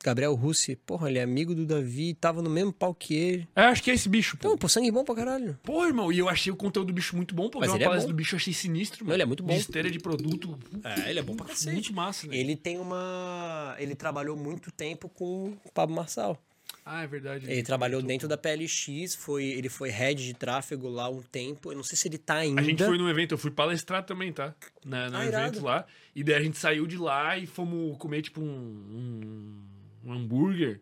[0.02, 0.76] Gabriel Russi.
[0.76, 3.48] Porra, ele é amigo do Davi, tava no mesmo palco que ele.
[3.54, 4.48] É, acho que é esse bicho, pô.
[4.48, 5.58] Então, pô, sangue bom pra caralho.
[5.62, 7.60] Pô, irmão, e eu achei o conteúdo do bicho muito bom, pô.
[7.60, 8.06] Mas ele é bom.
[8.06, 9.14] do bicho eu achei sinistro, mano.
[9.14, 9.52] ele é muito bom.
[9.54, 10.58] Esteira de produto.
[10.82, 12.36] É, ele é bom pra Muito massa, né?
[12.36, 13.76] Ele tem uma.
[13.78, 16.40] Ele trabalhou muito tempo com o Pablo Marçal.
[16.84, 17.50] Ah, é verdade.
[17.50, 21.70] Ele trabalhou dentro da PLX, foi, ele foi head de tráfego lá um tempo.
[21.70, 22.60] Eu não sei se ele tá ainda.
[22.60, 24.54] A gente foi num evento, eu fui palestrar também, tá?
[24.84, 25.64] Na, no Ah, evento irado.
[25.64, 25.86] lá.
[26.16, 29.52] E daí a gente saiu de lá e fomos comer, tipo, um, um,
[30.04, 30.80] um hambúrguer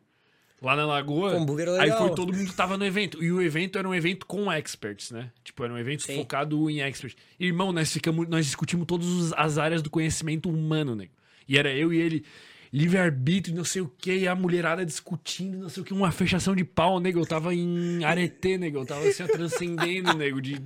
[0.61, 1.35] lá na lagoa.
[1.35, 1.99] Um hambúrguer Aí legal.
[1.99, 3.23] foi todo mundo tava no evento.
[3.23, 5.31] E o evento era um evento com experts, né?
[5.45, 6.17] Tipo, era um evento Sim.
[6.17, 7.17] focado em experts.
[7.39, 11.13] Irmão, nós ficamos, nós discutimos todas as áreas do conhecimento humano, nego.
[11.49, 12.25] E era eu e ele,
[12.71, 16.55] livre-arbítrio, não sei o que, e a mulherada discutindo, não sei o que, uma fechação
[16.55, 17.21] de pau, nego.
[17.21, 18.79] Eu tava em aretê, nego.
[18.79, 20.61] Eu tava assim, transcendendo, nego, de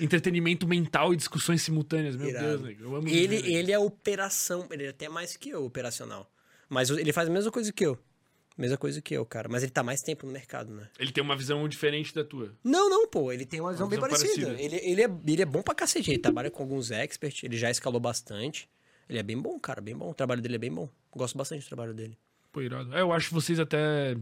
[0.00, 2.14] entretenimento mental e discussões simultâneas.
[2.14, 2.46] Meu Irado.
[2.46, 2.84] Deus, nego.
[2.84, 6.30] Eu amo Ele, ele é operação, ele é até mais que eu, operacional.
[6.74, 7.98] Mas ele faz a mesma coisa que eu.
[8.58, 9.48] Mesma coisa que eu, cara.
[9.48, 10.88] Mas ele tá mais tempo no mercado, né?
[10.98, 12.52] Ele tem uma visão diferente da tua.
[12.62, 13.32] Não, não, pô.
[13.32, 14.46] Ele tem uma visão bem visão parecida.
[14.46, 14.62] parecida.
[14.62, 16.10] Ele, ele, é, ele é bom pra cacete.
[16.10, 18.68] Ele trabalha com alguns experts, ele já escalou bastante.
[19.08, 20.10] Ele é bem bom, cara, bem bom.
[20.10, 20.88] O trabalho dele é bem bom.
[21.12, 22.18] Gosto bastante do trabalho dele.
[22.52, 22.94] Pô, irado.
[22.94, 24.16] É, eu acho vocês até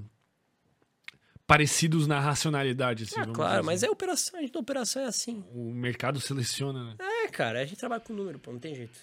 [1.46, 3.20] parecidos na racionalidade, assim.
[3.20, 3.90] Vamos claro, mas assim.
[3.90, 5.44] é operação, a gente operação é assim.
[5.52, 6.96] O mercado seleciona, né?
[6.98, 8.98] É, cara, a gente trabalha com número, pô, não tem jeito.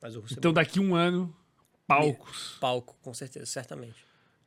[0.00, 1.34] Mas o Russo Então é daqui um ano,
[1.86, 2.56] palcos.
[2.60, 3.96] palco, com certeza, certamente.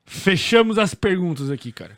[0.05, 1.97] Fechamos as perguntas aqui, cara.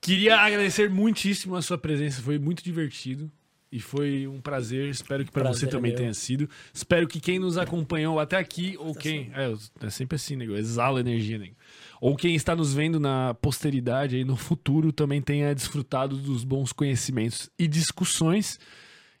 [0.00, 3.30] Queria agradecer muitíssimo a sua presença, foi muito divertido.
[3.72, 5.98] E foi um prazer, espero que para você é também meu.
[6.00, 6.50] tenha sido.
[6.74, 9.30] Espero que quem nos acompanhou até aqui, ou quem.
[9.32, 10.56] É, é sempre assim, nego.
[10.56, 11.54] Exala energia, nego.
[12.00, 16.72] Ou quem está nos vendo na posteridade, aí no futuro, também tenha desfrutado dos bons
[16.72, 18.58] conhecimentos e discussões.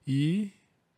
[0.04, 0.50] E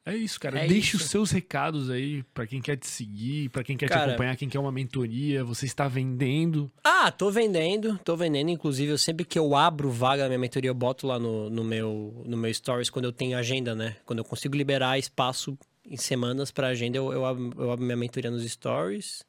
[0.04, 0.58] é isso, cara.
[0.60, 3.92] É Deixe os seus recados aí para quem quer te seguir, para quem quer te
[3.92, 5.44] Cara- acompanhar, quem quer uma mentoria.
[5.44, 6.70] Você está vendendo.
[6.82, 8.50] Ah, tô vendendo, tô vendendo.
[8.50, 11.62] Inclusive, eu sempre que eu abro vaga na minha mentoria, eu boto lá no, no,
[11.64, 13.96] meu, no meu stories quando eu tenho agenda, né?
[14.04, 17.96] Quando eu consigo liberar espaço em semanas pra agenda, eu, eu, abro, eu abro minha
[17.96, 19.24] mentoria nos stories.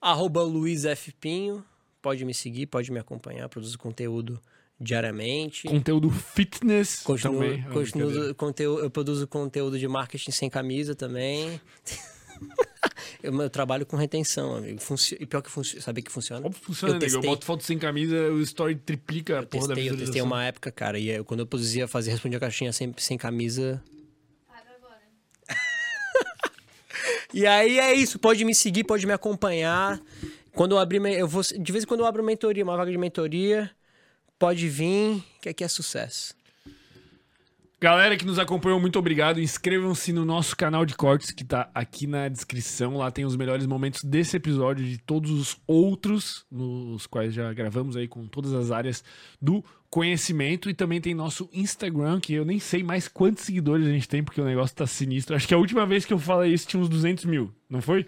[0.00, 1.12] Arroba Luiz F.
[1.12, 1.64] Pinho.
[2.02, 4.40] Pode me seguir, pode me acompanhar, produzo conteúdo
[4.80, 5.68] diariamente.
[5.68, 7.64] Conteúdo fitness Continuo, também.
[7.68, 11.60] Ah, continuo conteúdo, eu produzo conteúdo de marketing sem camisa também.
[13.22, 14.80] Eu, eu trabalho com retenção, amigo.
[14.80, 15.14] Funci...
[15.20, 15.82] E pior que funciona.
[15.82, 16.46] Sabia que funciona?
[16.46, 16.96] Óbvio que funciona, eu.
[16.96, 19.98] Eu testei, boto foto sem camisa, o story triplica a eu porra da testei, eu
[19.98, 20.98] testei uma época, cara.
[20.98, 23.82] E eu, quando eu produzia, fazia, respondia a caixinha sem, sem camisa.
[24.48, 25.00] Paga agora.
[27.34, 28.18] E aí é isso.
[28.18, 30.00] Pode me seguir, pode me acompanhar.
[30.54, 30.98] Quando eu abrir.
[30.98, 33.70] me- Eu vou, de vez em quando eu abro mentoria, uma vaga de mentoria.
[34.40, 36.34] Pode vir, que aqui é sucesso.
[37.78, 39.38] Galera que nos acompanhou, muito obrigado.
[39.38, 42.96] Inscrevam-se no nosso canal de cortes que tá aqui na descrição.
[42.96, 47.52] Lá tem os melhores momentos desse episódio e de todos os outros, nos quais já
[47.52, 49.04] gravamos aí com todas as áreas
[49.42, 50.70] do conhecimento.
[50.70, 54.24] E também tem nosso Instagram, que eu nem sei mais quantos seguidores a gente tem,
[54.24, 55.36] porque o negócio tá sinistro.
[55.36, 58.06] Acho que a última vez que eu falei isso tinha uns 200 mil, não foi?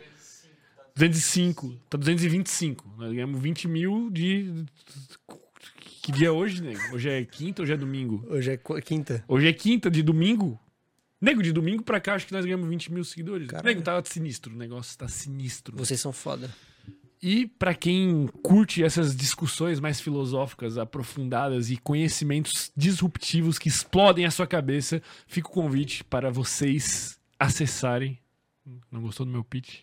[0.97, 1.77] 205.
[1.91, 2.95] Tá 225.
[2.97, 4.65] Nós ganhamos 20 mil de.
[6.03, 6.81] Que dia é hoje, nego?
[6.95, 8.25] Hoje é quinta ou hoje é domingo?
[8.29, 9.25] Hoje é qu- quinta.
[9.29, 10.59] Hoje é quinta de domingo.
[11.21, 13.47] Nego, de domingo pra cá, acho que nós ganhamos 20 mil seguidores.
[13.47, 13.69] Caralho.
[13.69, 14.53] Nego, tá sinistro.
[14.53, 15.77] O negócio tá sinistro.
[15.77, 16.51] Vocês são foda.
[17.23, 24.31] E pra quem curte essas discussões mais filosóficas, aprofundadas e conhecimentos disruptivos que explodem a
[24.33, 28.19] sua cabeça, fica o convite para vocês acessarem.
[28.91, 29.83] Não gostou do meu pitch?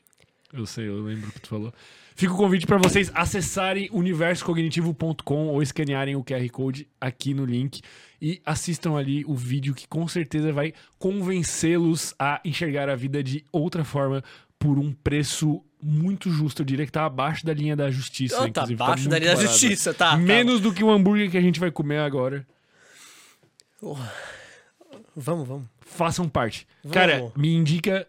[0.51, 1.73] Eu sei, eu lembro o que tu falou.
[2.19, 7.81] Fica o convite para vocês acessarem universocognitivo.com ou escanearem o QR Code aqui no link
[8.21, 13.45] e assistam ali o vídeo que com certeza vai convencê-los a enxergar a vida de
[13.53, 14.21] outra forma
[14.59, 16.61] por um preço muito justo.
[16.61, 18.43] Eu diria que tá abaixo da linha da justiça.
[18.43, 19.53] Oh, tá abaixo da muito linha da barato.
[19.53, 20.17] justiça, tá, tá.
[20.17, 22.45] Menos do que o hambúrguer que a gente vai comer agora.
[25.15, 25.67] Vamos, vamos.
[25.79, 26.67] Façam parte.
[26.83, 26.93] Vamos.
[26.93, 28.05] Cara, me indica,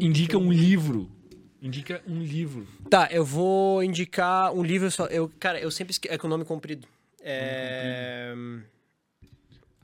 [0.00, 1.15] indica um livro.
[1.66, 2.64] Indica um livro.
[2.88, 5.06] Tá, eu vou indicar um livro só.
[5.06, 6.14] Eu, cara, eu sempre esqueço.
[6.14, 6.86] É com o nome comprido.
[7.20, 8.32] É.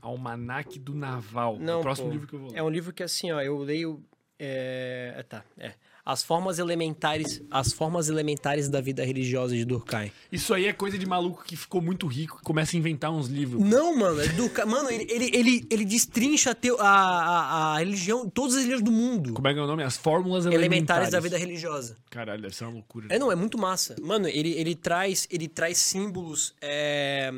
[0.01, 1.57] Almanac do Naval.
[1.59, 2.13] Não, o próximo pô.
[2.13, 2.57] livro que eu vou ler.
[2.57, 4.01] É um livro que assim, ó, eu leio.
[4.39, 5.13] É...
[5.17, 5.73] é, Tá, é.
[6.05, 10.11] As formas elementares, as formas elementares da vida religiosa de Durkheim.
[10.29, 13.27] Isso aí é coisa de maluco que ficou muito rico e começa a inventar uns
[13.29, 13.61] livros.
[13.63, 14.65] Não, mano, é Durkheim.
[14.65, 18.83] Mano, ele, ele, ele, ele destrincha a, teo- a, a, a religião, todas as religiões
[18.83, 19.33] do mundo.
[19.33, 19.81] Como é que é o nome?
[19.81, 20.65] As fórmulas elementares.
[20.73, 21.95] Elementares da vida religiosa.
[22.09, 23.07] Caralho, deve ser uma loucura.
[23.09, 23.95] É, não, é muito massa.
[24.01, 26.53] Mano, ele, ele traz ele traz símbolos.
[26.61, 27.31] é,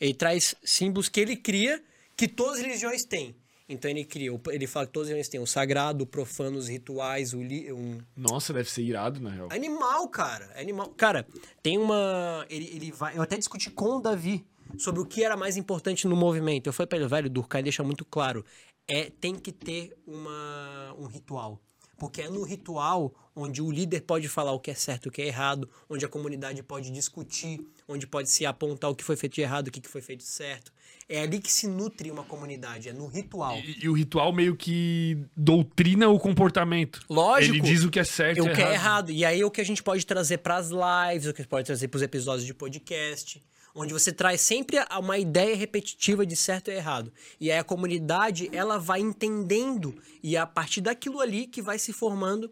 [0.00, 1.82] ele traz símbolos que ele cria
[2.16, 3.36] que todas as religiões têm.
[3.68, 6.56] Então ele cria, o- ele fala que todas as religiões têm o sagrado, o profano,
[6.56, 9.48] os rituais, o li, um Nossa, deve ser irado, na real.
[9.50, 10.48] animal, cara.
[10.54, 10.88] é Animal.
[10.90, 11.26] Cara,
[11.62, 12.46] tem uma.
[12.48, 13.16] Ele, ele vai.
[13.18, 14.46] Eu até discuti com o Davi
[14.78, 16.68] sobre o que era mais importante no movimento.
[16.68, 18.44] Eu falei pra ele, velho, Durkheim deixa muito claro.
[18.88, 21.60] É, tem que ter uma, um ritual.
[21.98, 25.12] Porque é no ritual onde o líder pode falar o que é certo e o
[25.12, 29.16] que é errado, onde a comunidade pode discutir, onde pode se apontar o que foi
[29.16, 30.72] feito de errado, o que que foi feito certo.
[31.08, 33.56] É ali que se nutre uma comunidade, é no ritual.
[33.58, 37.00] E, e o ritual meio que doutrina o comportamento.
[37.08, 37.54] Lógico.
[37.54, 39.12] Ele diz o que é certo E o que é errado.
[39.12, 41.86] E aí é o que a gente pode trazer pras lives, o que pode trazer
[41.86, 43.40] pros episódios de podcast,
[43.72, 47.12] onde você traz sempre uma ideia repetitiva de certo e errado.
[47.38, 51.78] E aí a comunidade, ela vai entendendo e é a partir daquilo ali que vai
[51.78, 52.50] se formando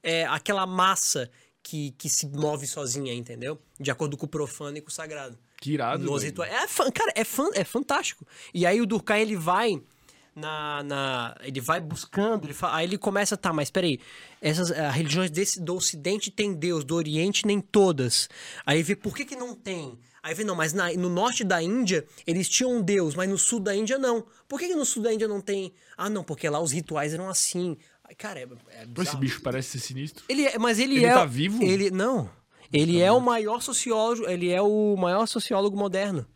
[0.00, 1.28] é, aquela massa
[1.60, 3.60] que, que se move sozinha, entendeu?
[3.80, 5.36] De acordo com o profano e com o sagrado.
[5.60, 6.04] Que irado.
[6.04, 6.32] Nos velho.
[6.32, 6.52] rituais.
[6.52, 8.26] É, cara, é, fan- é fantástico.
[8.52, 9.80] E aí o Durkheim, ele vai
[10.34, 13.98] na, na- ele vai buscando, ele aí ele começa, tá, mas peraí,
[14.40, 18.28] essas ah, religiões desse, do ocidente tem Deus, do oriente nem todas.
[18.66, 19.98] Aí vê, por que que não tem?
[20.22, 23.38] Aí vê, não, mas na- no norte da Índia eles tinham um Deus, mas no
[23.38, 24.26] sul da Índia não.
[24.46, 25.72] Por que que no sul da Índia não tem?
[25.96, 27.76] Ah, não, porque lá os rituais eram assim.
[28.18, 30.24] Cara, é, é esse bicho parece ser sinistro.
[30.28, 31.14] Ele é, mas ele, Ele é.
[31.14, 31.62] tá vivo?
[31.62, 32.28] Ele não.
[32.72, 34.28] Ele é o maior sociólogo.
[34.28, 36.26] Ele é o maior sociólogo moderno.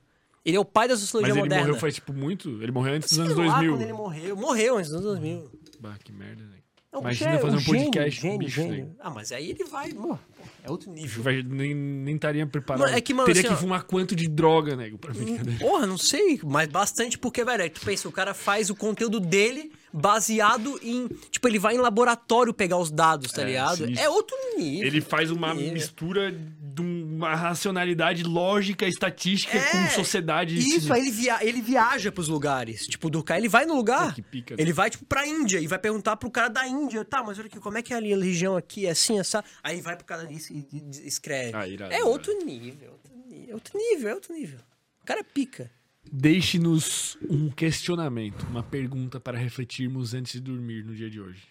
[0.44, 1.66] Ele é o pai da sociologia Mas ele moderna.
[1.66, 2.62] morreu faz, tipo, muito...
[2.62, 3.72] Ele morreu antes dos Sei anos lá 2000.
[3.72, 4.36] quando ele morreu.
[4.36, 5.50] Morreu antes dos anos 2000.
[5.80, 6.56] Bah, que merda, né?
[6.92, 8.84] Não, Imagina fazer um gênio, podcast com gênio, bicho, gênio.
[8.86, 8.90] né?
[8.98, 9.92] Ah, mas aí ele vai.
[9.92, 10.18] pô,
[10.62, 11.22] é outro nível.
[11.22, 12.80] Vai- nem, nem estaria preparado.
[12.84, 15.58] Mano, é que, mano, Teria assim, que ó- fumar quanto de droga, nego, pra brincadeira.
[15.58, 19.18] Porra, não sei, mas bastante porque, velho, aí tu pensa, o cara faz o conteúdo
[19.20, 21.08] dele baseado em.
[21.30, 23.76] Tipo, ele vai em laboratório pegar os dados, tá É, ligado?
[23.78, 24.04] sinistro.
[24.04, 24.86] É outro nível.
[24.86, 25.72] Ele faz uma nível.
[25.72, 30.56] mistura de uma racionalidade lógica, estatística É, com sociedade.
[30.58, 32.86] Isso, aí ele, via, ele viaja pros lugares.
[32.86, 34.14] Tipo, o Durkheim, ele vai no lugar.
[34.14, 37.04] Que pica, ele vai, tipo, pra Índia e vai perguntar pro cara da Índia.
[37.04, 38.86] Tá, mas olha aqui, como é que é ali a religião aqui?
[38.86, 39.44] É assim, essa.
[39.62, 41.56] Aí vai pro cara e, escreve.
[41.56, 42.10] Ah, irado, é irado.
[42.10, 43.50] outro nível, outro nível.
[43.50, 44.60] É outro nível, é outro nível.
[45.02, 45.70] O cara pica.
[46.12, 51.46] Deixe-nos um questionamento, uma pergunta para refletirmos antes de dormir no dia de hoje.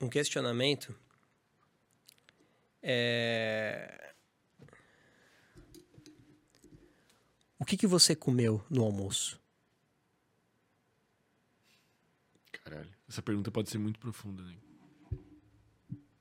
[0.00, 0.94] Um questionamento.
[2.82, 4.12] É.
[7.58, 9.40] O que, que você comeu no almoço?
[12.64, 14.54] Caralho, essa pergunta pode ser muito profunda, né?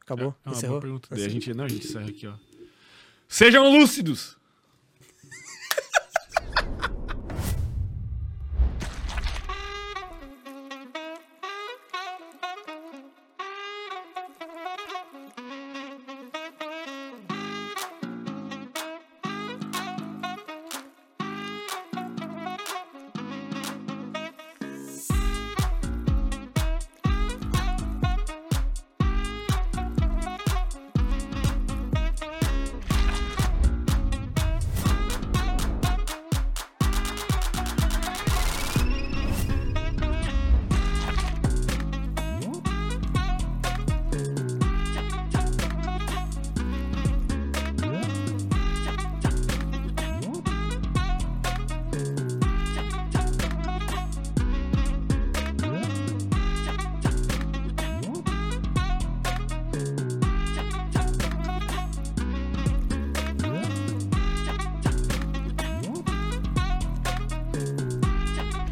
[0.08, 0.34] Acabou?
[0.46, 0.76] É uma Encerrou?
[0.80, 1.10] boa pergunta.
[1.12, 2.34] Daí a gente, não, a gente encerra aqui, ó.
[3.28, 4.37] Sejam lúcidos!